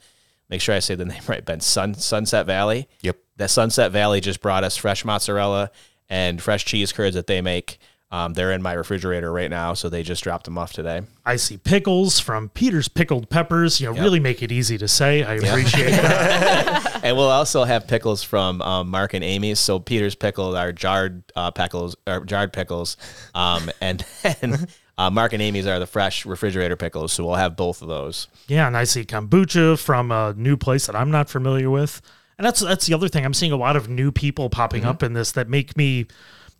make 0.50 0.62
sure 0.62 0.74
I 0.74 0.80
say 0.80 0.96
the 0.96 1.06
name 1.14 1.22
right, 1.28 1.46
Ben 1.46 1.60
Sun 1.60 1.94
Sunset 1.96 2.46
Valley. 2.48 2.88
Yep. 3.02 3.18
That 3.38 3.50
Sunset 3.52 3.92
Valley 3.92 4.22
just 4.22 4.42
brought 4.42 4.64
us 4.64 4.76
fresh 4.76 5.06
mozzarella 5.06 5.70
and 6.10 6.42
fresh 6.42 6.66
cheese 6.66 6.92
curds 6.92 7.14
that 7.16 7.28
they 7.28 7.42
make. 7.42 7.78
Um, 8.10 8.34
they're 8.34 8.54
in 8.54 8.62
my 8.62 8.72
refrigerator 8.72 9.32
right 9.34 9.50
now, 9.50 9.74
so 9.74 9.90
they 9.90 10.02
just 10.02 10.24
dropped 10.24 10.46
them 10.46 10.58
off 10.58 10.72
today. 10.72 11.02
I 11.26 11.36
see 11.36 11.58
pickles 11.58 12.20
from 12.22 12.48
Peter's 12.50 12.88
Pickled 12.88 13.30
Peppers. 13.30 13.82
You 13.82 13.88
know, 13.88 13.94
Yep. 13.96 14.04
really 14.04 14.20
make 14.22 14.42
it 14.42 14.50
easy 14.50 14.78
to 14.78 14.88
say. 14.88 15.24
I 15.24 15.34
appreciate 15.36 15.90
that. 15.92 17.02
and 17.04 17.18
we'll 17.18 17.28
also 17.30 17.66
have 17.66 17.86
pickles 17.86 18.24
from 18.24 18.62
um, 18.62 18.90
Mark 18.90 19.14
and 19.14 19.26
Amy's. 19.26 19.60
So 19.60 19.80
Peter's 19.80 20.16
pickles 20.16 20.56
are 20.56 20.72
jarred 20.72 21.22
uh, 21.36 21.52
pickles, 21.52 21.98
or 22.08 22.24
jarred 22.24 22.54
pickles, 22.54 22.96
um, 23.36 23.70
and 23.82 24.06
then 24.24 24.68
uh, 24.98 25.10
Mark 25.10 25.34
and 25.34 25.42
Amy's 25.42 25.68
are 25.68 25.78
the 25.80 25.86
fresh 25.86 26.26
refrigerator 26.26 26.78
pickles. 26.78 27.12
So 27.12 27.26
we'll 27.26 27.36
have 27.36 27.58
both 27.58 27.82
of 27.82 27.90
those. 27.90 28.30
Yeah, 28.48 28.68
and 28.68 28.78
I 28.78 28.86
see 28.86 29.04
kombucha 29.04 29.78
from 29.78 30.12
a 30.14 30.34
new 30.38 30.56
place 30.56 30.88
that 30.88 30.96
I'm 30.96 31.12
not 31.12 31.30
familiar 31.30 31.70
with. 31.70 32.02
And 32.38 32.46
that's 32.46 32.62
that's 32.62 32.86
the 32.86 32.94
other 32.94 33.10
thing. 33.10 33.26
I'm 33.26 33.34
seeing 33.34 33.52
a 33.52 33.58
lot 33.58 33.76
of 33.76 33.90
new 33.90 34.14
people 34.14 34.50
popping 34.50 34.82
Mm-hmm. 34.84 34.90
up 34.92 35.04
in 35.04 35.12
this 35.14 35.34
that 35.34 35.50
make 35.50 35.76
me 35.76 36.06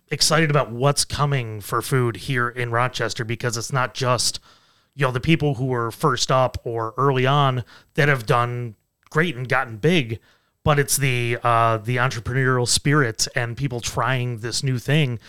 excited 0.10 0.50
about 0.50 0.72
what's 0.72 1.06
coming 1.06 1.62
for 1.62 1.82
food 1.82 2.18
here 2.18 2.50
in 2.50 2.72
Rochester 2.72 3.24
because 3.24 3.58
it's 3.58 3.74
not 3.74 3.94
just 3.94 4.40
you 4.96 5.06
know 5.06 5.12
the 5.12 5.20
people 5.20 5.56
who 5.56 5.66
were 5.66 5.92
first 5.92 6.32
up 6.32 6.58
or 6.64 6.94
early 6.98 7.26
on 7.26 7.64
that 7.94 8.10
have 8.10 8.26
done 8.26 8.76
great 9.10 9.36
and 9.36 9.48
gotten 9.48 9.78
big, 9.78 10.20
but 10.64 10.80
it's 10.80 10.98
the 10.98 11.38
uh, 11.44 11.78
the 11.78 11.98
entrepreneurial 11.98 12.68
spirit 12.68 13.28
and 13.36 13.56
people 13.56 13.80
trying 13.80 14.40
this 14.40 14.64
new 14.64 14.80
thing. 14.80 15.20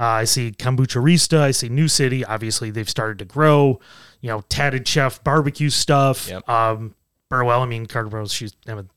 Uh, 0.00 0.04
I 0.04 0.24
see 0.24 0.50
Kombucharista, 0.50 1.38
I 1.38 1.50
see 1.52 1.68
New 1.68 1.86
City. 1.86 2.24
Obviously, 2.24 2.70
they've 2.70 2.88
started 2.88 3.18
to 3.20 3.24
grow. 3.24 3.80
You 4.20 4.28
know, 4.28 4.40
Tatted 4.48 4.86
Chef 4.86 5.22
barbecue 5.22 5.70
stuff. 5.70 6.28
Yep. 6.28 6.48
Um, 6.48 6.94
Burwell, 7.28 7.62
I 7.62 7.66
mean, 7.66 7.86
Carter 7.86 8.26
she's 8.26 8.54
I 8.66 8.74
mean, 8.74 8.90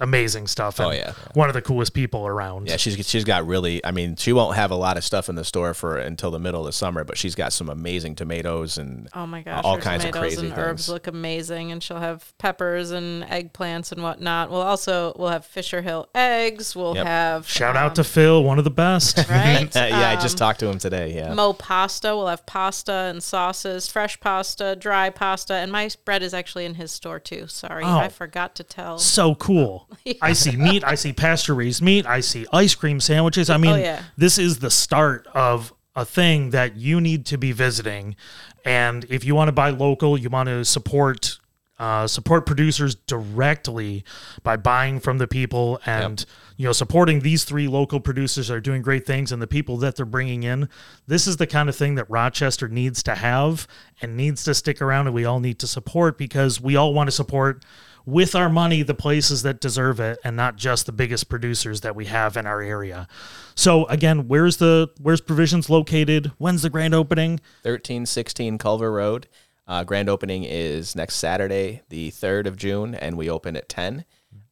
amazing 0.00 0.46
stuff. 0.46 0.80
Oh, 0.80 0.90
and 0.90 0.98
yeah. 0.98 1.12
one 1.34 1.48
of 1.48 1.54
the 1.54 1.62
coolest 1.62 1.94
people 1.94 2.26
around. 2.26 2.68
Yeah, 2.68 2.76
she's 2.76 3.06
she's 3.08 3.24
got 3.24 3.46
really. 3.46 3.84
I 3.84 3.90
mean, 3.90 4.16
she 4.16 4.32
won't 4.32 4.56
have 4.56 4.70
a 4.70 4.74
lot 4.76 4.96
of 4.96 5.04
stuff 5.04 5.28
in 5.28 5.34
the 5.34 5.44
store 5.44 5.74
for 5.74 5.98
until 5.98 6.30
the 6.30 6.38
middle 6.38 6.60
of 6.60 6.66
the 6.66 6.72
summer, 6.72 7.04
but 7.04 7.16
she's 7.18 7.34
got 7.34 7.52
some 7.52 7.68
amazing 7.68 8.14
tomatoes 8.14 8.78
and 8.78 9.08
Oh 9.14 9.26
my 9.26 9.42
gosh, 9.42 9.64
all 9.64 9.78
kinds 9.78 10.04
of 10.04 10.12
tomatoes 10.12 10.34
crazy 10.36 10.48
and 10.50 10.58
herbs 10.58 10.86
things. 10.86 10.88
look 10.92 11.06
amazing, 11.06 11.72
and 11.72 11.82
she'll 11.82 11.98
have 12.00 12.32
peppers 12.38 12.90
and 12.90 13.22
eggplants 13.24 13.92
and 13.92 14.02
whatnot. 14.02 14.50
We'll 14.50 14.62
also 14.62 15.12
we'll 15.16 15.28
have 15.30 15.44
Fisher 15.46 15.82
Hill 15.82 16.08
eggs. 16.14 16.74
We'll 16.74 16.94
Yep. 16.96 17.06
have 17.06 17.48
Shout 17.48 17.76
out 17.76 17.94
to 17.96 18.04
Phil, 18.04 18.42
one 18.42 18.58
of 18.58 18.64
the 18.64 18.70
best. 18.70 19.16
right. 19.30 19.68
yeah, 19.74 20.10
I 20.10 20.20
just 20.20 20.34
Um, 20.36 20.38
talked 20.46 20.60
to 20.60 20.66
him 20.66 20.78
today. 20.78 21.14
Yeah, 21.14 21.34
Mo 21.34 21.52
pasta. 21.52 22.16
We'll 22.16 22.26
have 22.28 22.46
pasta 22.46 22.92
and 22.92 23.22
sauces, 23.22 23.86
fresh 23.88 24.18
pasta, 24.20 24.76
dry 24.76 25.10
pasta, 25.10 25.54
and 25.54 25.70
my 25.70 25.90
bread 26.04 26.22
is 26.22 26.34
actually 26.34 26.64
in 26.64 26.74
his 26.74 26.90
store 26.92 27.18
too. 27.18 27.46
Sorry, 27.48 27.84
Oh. 27.84 27.98
I 27.98 28.08
forgot 28.08 28.54
to 28.56 28.64
tell. 28.64 28.98
so 28.98 29.34
cool. 29.34 29.88
I 30.22 30.32
see 30.32 30.56
meat. 30.56 30.82
I 30.84 30.94
see 30.94 31.12
pasture 31.12 31.54
raised 31.54 31.82
meat. 31.82 32.06
I 32.06 32.20
see 32.20 32.46
ice 32.52 32.74
cream 32.74 33.00
sandwiches. 33.00 33.50
I 33.50 33.56
mean, 33.56 33.72
Oh, 33.72 33.76
yeah. 33.76 34.02
this 34.16 34.38
is 34.38 34.58
the 34.60 34.70
start 34.70 35.26
of 35.34 35.72
a 35.96 36.04
thing 36.04 36.50
that 36.50 36.76
you 36.76 37.00
need 37.00 37.26
to 37.26 37.36
be 37.38 37.52
visiting. 37.52 38.16
And 38.64 39.04
if 39.08 39.24
you 39.24 39.34
want 39.34 39.48
to 39.48 39.52
buy 39.52 39.70
local, 39.70 40.16
you 40.18 40.30
want 40.30 40.48
to 40.48 40.64
support 40.64 41.38
uh, 41.78 42.06
support 42.06 42.44
producers 42.44 42.94
directly 42.94 44.04
by 44.42 44.54
buying 44.54 45.00
from 45.00 45.16
the 45.16 45.26
people 45.26 45.80
and 45.86 46.26
you 46.58 46.66
know 46.66 46.72
supporting 46.72 47.20
these 47.20 47.44
three 47.44 47.66
local 47.68 47.98
producers 48.00 48.48
that 48.48 48.54
are 48.54 48.60
doing 48.60 48.82
great 48.82 49.06
things 49.06 49.32
and 49.32 49.40
the 49.40 49.46
people 49.46 49.78
that 49.78 49.96
they're 49.96 50.04
bringing 50.04 50.42
in. 50.42 50.68
This 51.06 51.26
is 51.26 51.38
the 51.38 51.46
kind 51.46 51.70
of 51.70 51.76
thing 51.76 51.94
that 51.94 52.04
Rochester 52.10 52.68
needs 52.68 53.02
to 53.04 53.14
have 53.14 53.66
and 54.02 54.14
needs 54.14 54.44
to 54.44 54.54
stick 54.54 54.82
around, 54.82 55.06
and 55.06 55.14
we 55.14 55.24
all 55.24 55.40
need 55.40 55.58
to 55.60 55.66
support 55.66 56.18
because 56.18 56.60
we 56.60 56.76
all 56.76 56.92
want 56.92 57.06
to 57.08 57.12
support 57.12 57.64
with 58.10 58.34
our 58.34 58.48
money 58.48 58.82
the 58.82 58.94
places 58.94 59.42
that 59.42 59.60
deserve 59.60 60.00
it 60.00 60.18
and 60.24 60.36
not 60.36 60.56
just 60.56 60.86
the 60.86 60.92
biggest 60.92 61.28
producers 61.28 61.80
that 61.82 61.94
we 61.94 62.06
have 62.06 62.36
in 62.36 62.46
our 62.46 62.60
area. 62.60 63.06
So 63.54 63.86
again, 63.86 64.28
where's 64.28 64.56
the 64.56 64.90
where's 65.00 65.20
provisions 65.20 65.70
located? 65.70 66.32
When's 66.38 66.62
the 66.62 66.70
grand 66.70 66.94
opening? 66.94 67.32
1316 67.62 68.58
Culver 68.58 68.92
Road. 68.92 69.28
Uh, 69.66 69.84
grand 69.84 70.08
opening 70.08 70.42
is 70.42 70.96
next 70.96 71.14
Saturday, 71.14 71.82
the 71.90 72.10
3rd 72.10 72.46
of 72.46 72.56
June, 72.56 72.94
and 72.94 73.16
we 73.16 73.30
open 73.30 73.54
at 73.54 73.68
10. 73.68 74.04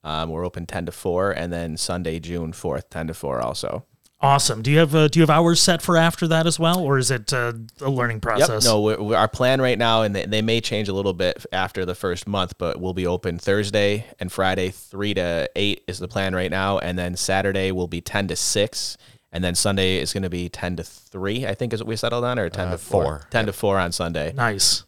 Um, 0.04 0.30
we're 0.30 0.46
open 0.46 0.64
10 0.64 0.86
to 0.86 0.92
4, 0.92 1.32
and 1.32 1.52
then 1.52 1.76
Sunday, 1.76 2.20
June 2.20 2.52
4th, 2.52 2.88
10 2.88 3.08
to 3.08 3.14
4 3.14 3.40
also. 3.40 3.84
Awesome. 4.20 4.62
Do 4.62 4.70
you 4.72 4.78
have 4.78 4.94
uh, 4.96 5.06
do 5.06 5.20
you 5.20 5.22
have 5.22 5.30
hours 5.30 5.60
set 5.62 5.80
for 5.80 5.96
after 5.96 6.26
that 6.26 6.44
as 6.46 6.58
well, 6.58 6.80
or 6.80 6.98
is 6.98 7.10
it 7.12 7.32
uh, 7.32 7.52
a 7.80 7.88
learning 7.88 8.18
process? 8.20 8.64
Yep. 8.64 8.70
No, 8.72 8.80
we 8.82 8.96
we 8.96 9.14
our 9.14 9.28
plan 9.28 9.60
right 9.60 9.78
now, 9.78 10.02
and 10.02 10.14
they, 10.14 10.26
they 10.26 10.42
may 10.42 10.60
change 10.60 10.88
a 10.88 10.92
little 10.92 11.12
bit 11.12 11.46
after 11.52 11.84
the 11.84 11.94
first 11.94 12.26
month, 12.26 12.58
but 12.58 12.80
we'll 12.80 12.94
be 12.94 13.06
open 13.06 13.38
Thursday 13.38 14.04
and 14.18 14.32
Friday, 14.32 14.70
3 14.70 15.14
to 15.14 15.48
8 15.54 15.84
is 15.86 16.00
the 16.00 16.08
plan 16.08 16.34
right 16.34 16.50
now. 16.50 16.78
And 16.78 16.98
then 16.98 17.16
Saturday 17.16 17.70
will 17.70 17.86
be 17.86 18.00
10 18.00 18.26
to 18.28 18.36
6. 18.36 18.96
And 19.30 19.44
then 19.44 19.54
Sunday 19.54 19.98
is 19.98 20.12
going 20.14 20.22
to 20.24 20.30
be 20.30 20.48
10 20.48 20.76
to 20.76 20.82
3, 20.82 21.46
I 21.46 21.54
think 21.54 21.72
is 21.72 21.80
what 21.80 21.86
we 21.86 21.96
settled 21.96 22.24
on, 22.24 22.38
or 22.38 22.48
10 22.48 22.68
Uh, 22.68 22.70
to 22.72 22.78
4. 22.78 23.02
four. 23.04 23.26
10 23.30 23.46
to 23.46 23.52
4 23.52 23.78
on 23.78 23.92
Sunday. 23.92 24.32
Nice. 24.34 24.84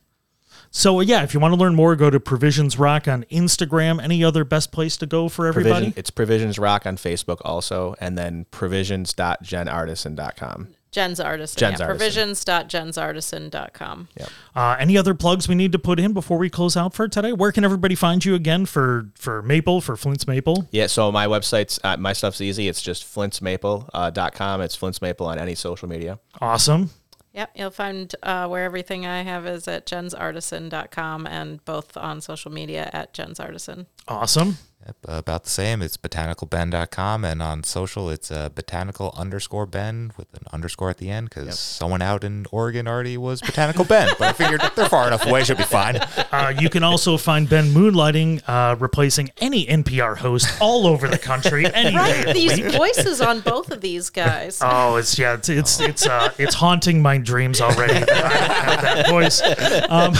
So 0.70 1.00
yeah, 1.00 1.22
if 1.22 1.34
you 1.34 1.40
want 1.40 1.52
to 1.52 1.58
learn 1.58 1.74
more, 1.74 1.96
go 1.96 2.10
to 2.10 2.20
Provisions 2.20 2.78
Rock 2.78 3.08
on 3.08 3.24
Instagram. 3.24 4.00
Any 4.02 4.22
other 4.22 4.44
best 4.44 4.70
place 4.70 4.96
to 4.98 5.06
go 5.06 5.28
for 5.28 5.46
everybody? 5.46 5.72
Provision, 5.72 5.94
it's 5.96 6.10
Provisions 6.10 6.58
Rock 6.58 6.86
on 6.86 6.96
Facebook 6.96 7.38
also, 7.44 7.96
and 8.00 8.16
then 8.16 8.46
provisions.jensartisan.com. 8.52 10.68
Jen's 10.92 11.20
Artisan. 11.20 11.56
Jen's 11.58 11.78
yeah, 11.78 11.86
Artisan. 11.86 12.24
provisions.jensartisan.com. 12.34 14.08
Uh, 14.56 14.76
any 14.78 14.98
other 14.98 15.14
plugs 15.14 15.48
we 15.48 15.54
need 15.54 15.70
to 15.70 15.78
put 15.78 16.00
in 16.00 16.12
before 16.12 16.36
we 16.38 16.50
close 16.50 16.76
out 16.76 16.94
for 16.94 17.06
today? 17.06 17.32
Where 17.32 17.52
can 17.52 17.64
everybody 17.64 17.94
find 17.94 18.24
you 18.24 18.34
again 18.34 18.66
for 18.66 19.08
for 19.14 19.40
Maple 19.42 19.80
for 19.80 19.96
Flint's 19.96 20.26
Maple? 20.26 20.66
Yeah, 20.72 20.88
so 20.88 21.12
my 21.12 21.26
website's 21.26 21.78
uh, 21.84 21.96
my 21.96 22.12
stuff's 22.12 22.40
easy. 22.40 22.66
It's 22.68 22.82
just 22.82 23.04
flintsmaple.com. 23.04 23.88
Uh, 23.94 24.10
dot 24.10 24.34
com. 24.34 24.60
it's 24.60 24.74
Flint's 24.74 25.00
Maple 25.00 25.26
on 25.26 25.38
any 25.38 25.54
social 25.54 25.88
media. 25.88 26.18
Awesome. 26.40 26.90
Yep, 27.32 27.50
you'll 27.54 27.70
find 27.70 28.14
uh, 28.22 28.48
where 28.48 28.64
everything 28.64 29.06
I 29.06 29.22
have 29.22 29.46
is 29.46 29.68
at 29.68 29.86
jensartisan.com 29.86 31.26
and 31.26 31.64
both 31.64 31.96
on 31.96 32.20
social 32.20 32.50
media 32.50 32.90
at 32.92 33.14
jensartisan. 33.14 33.86
Awesome. 34.08 34.58
Yep, 34.86 34.96
uh, 35.08 35.12
about 35.18 35.44
the 35.44 35.50
same. 35.50 35.82
It's 35.82 35.98
botanicalben.com, 35.98 37.22
and 37.24 37.42
on 37.42 37.64
social, 37.64 38.08
it's 38.08 38.30
uh, 38.30 38.48
botanical 38.48 39.14
underscore 39.16 39.66
ben 39.66 40.12
with 40.16 40.32
an 40.32 40.40
underscore 40.54 40.88
at 40.88 40.96
the 40.96 41.10
end 41.10 41.28
because 41.28 41.58
someone 41.58 42.00
out 42.00 42.24
in 42.24 42.46
Oregon 42.50 42.88
already 42.88 43.18
was 43.18 43.42
botanical 43.42 43.84
ben. 43.84 44.08
But 44.18 44.28
I 44.28 44.32
figured 44.32 44.62
they're 44.76 44.88
far 44.88 45.06
enough 45.06 45.26
away, 45.26 45.44
should 45.44 45.58
be 45.58 45.64
fine. 45.64 45.98
Uh, 46.32 46.52
you 46.60 46.70
can 46.70 46.84
also 46.84 47.16
find 47.16 47.48
Ben 47.48 47.64
moonlighting, 47.74 48.40
uh, 48.46 48.76
replacing 48.78 49.30
any 49.38 49.66
NPR 49.66 50.16
host 50.16 50.48
all 50.60 50.86
over 50.86 51.08
the 51.08 51.18
country 51.18 51.66
any 51.66 51.90
day 51.90 52.20
of 52.20 52.24
Right, 52.26 52.34
these 52.34 52.56
week. 52.60 52.72
voices 52.72 53.20
on 53.20 53.40
both 53.40 53.72
of 53.72 53.80
these 53.80 54.10
guys. 54.10 54.60
Oh, 54.64 54.94
it's 54.96 55.18
yeah, 55.18 55.34
it's 55.34 55.48
it's 55.48 55.80
it's 55.80 56.06
uh, 56.06 56.32
it's 56.38 56.54
haunting 56.54 57.02
my 57.02 57.18
dreams 57.18 57.60
already. 57.60 57.94
that 57.94 58.10
I 58.10 58.28
have 58.70 58.82
that 58.82 59.08
voice. 59.08 59.42
Um, 59.90 60.14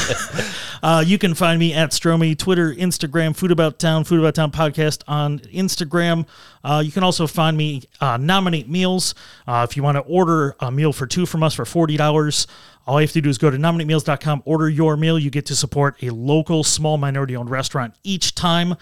uh, 0.82 1.04
you 1.06 1.16
can 1.16 1.34
find 1.34 1.61
me 1.61 1.72
at 1.74 1.90
Stromy, 1.92 2.36
Twitter, 2.36 2.74
Instagram, 2.74 3.36
Food 3.36 3.52
About 3.52 3.78
Town, 3.78 4.02
Food 4.02 4.18
About 4.18 4.34
Town 4.34 4.49
podcast 4.51 5.03
on 5.09 5.38
Instagram. 5.40 6.26
Uh, 6.62 6.82
you 6.84 6.92
can 6.92 7.03
also 7.03 7.26
find 7.26 7.57
me 7.57 7.82
uh, 8.01 8.16
nominate 8.16 8.68
meals 8.68 9.14
uh, 9.46 9.66
if 9.68 9.76
you 9.76 9.82
want 9.82 9.96
to 9.96 10.03
order 10.03 10.57
a 10.61 10.70
meal 10.70 10.92
for 10.92 11.07
two 11.07 11.26
from 11.26 11.42
us 11.42 11.55
for 11.55 11.64
forty 11.64 11.96
dollars. 11.96 12.46
All 12.86 13.01
you 13.01 13.07
have 13.07 13.12
to 13.12 13.20
do 13.20 13.28
is 13.28 13.38
go 13.38 13.51
to 13.51 13.57
nominatemeals.com, 13.57 14.42
order 14.46 14.68
your 14.68 14.96
meal. 14.96 15.18
You 15.18 15.30
get 15.30 15.46
to 15.46 15.55
support 15.55 16.03
a 16.03 16.11
local 16.11 16.64
small 16.64 16.96
minority 16.98 17.36
owned 17.36 17.51
restaurant 17.51 17.94
each 18.03 18.34
time. 18.34 18.74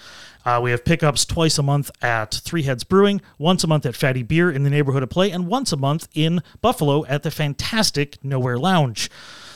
Uh, 0.47 0.61
we 0.63 0.71
have 0.71 0.83
pickups 0.85 1.27
twice 1.27 1.59
a 1.59 1.63
month 1.63 1.91
at 2.01 2.33
Three 2.33 2.63
Heads 2.63 2.85
Brewing, 2.85 3.21
once 3.37 3.65
a 3.65 3.67
month 3.67 3.85
at 3.85 3.95
Fatty 3.95 4.23
Beer 4.23 4.51
in 4.51 4.63
the 4.63 4.71
neighborhood 4.71 5.03
of 5.03 5.11
Play, 5.11 5.31
and 5.31 5.47
once 5.47 5.73
a 5.73 5.77
month 5.77 6.09
in 6.15 6.43
Buffalo 6.63 7.05
at 7.05 7.23
the 7.23 7.31
fantastic 7.31 8.17
Nowhere 8.25 8.59
Lounge. 8.59 9.11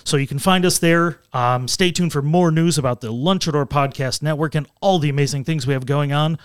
So 0.04 0.16
you 0.16 0.26
can 0.26 0.38
find 0.38 0.64
us 0.64 0.78
there. 0.78 1.20
Um, 1.32 1.68
stay 1.68 1.90
tuned 1.90 2.12
for 2.12 2.22
more 2.22 2.50
news 2.50 2.78
about 2.78 3.00
the 3.00 3.12
Lunchador 3.12 3.68
Podcast 3.68 4.22
Network 4.22 4.54
and 4.54 4.66
all 4.80 4.98
the 4.98 5.08
amazing 5.08 5.44
things 5.44 5.66
we 5.66 5.72
have 5.74 5.86
going 5.86 6.12
on. 6.12 6.38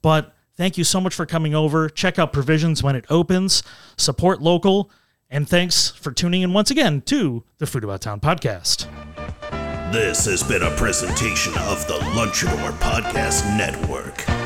But 0.00 0.34
thank 0.56 0.78
you 0.78 0.84
so 0.84 1.00
much 1.00 1.14
for 1.14 1.26
coming 1.26 1.54
over. 1.54 1.88
Check 1.88 2.18
out 2.18 2.32
Provisions 2.32 2.82
when 2.82 2.96
it 2.96 3.04
opens, 3.10 3.62
support 3.96 4.40
local, 4.40 4.90
and 5.30 5.48
thanks 5.48 5.90
for 5.90 6.12
tuning 6.12 6.42
in 6.42 6.52
once 6.52 6.70
again 6.70 7.00
to 7.02 7.44
the 7.58 7.66
Food 7.66 7.84
About 7.84 8.00
Town 8.02 8.20
podcast. 8.20 8.86
This 9.92 10.24
has 10.24 10.42
been 10.42 10.62
a 10.62 10.70
presentation 10.70 11.52
of 11.58 11.86
the 11.86 11.98
Lunchador 12.14 12.72
Podcast 12.78 13.44
Network. 13.56 14.41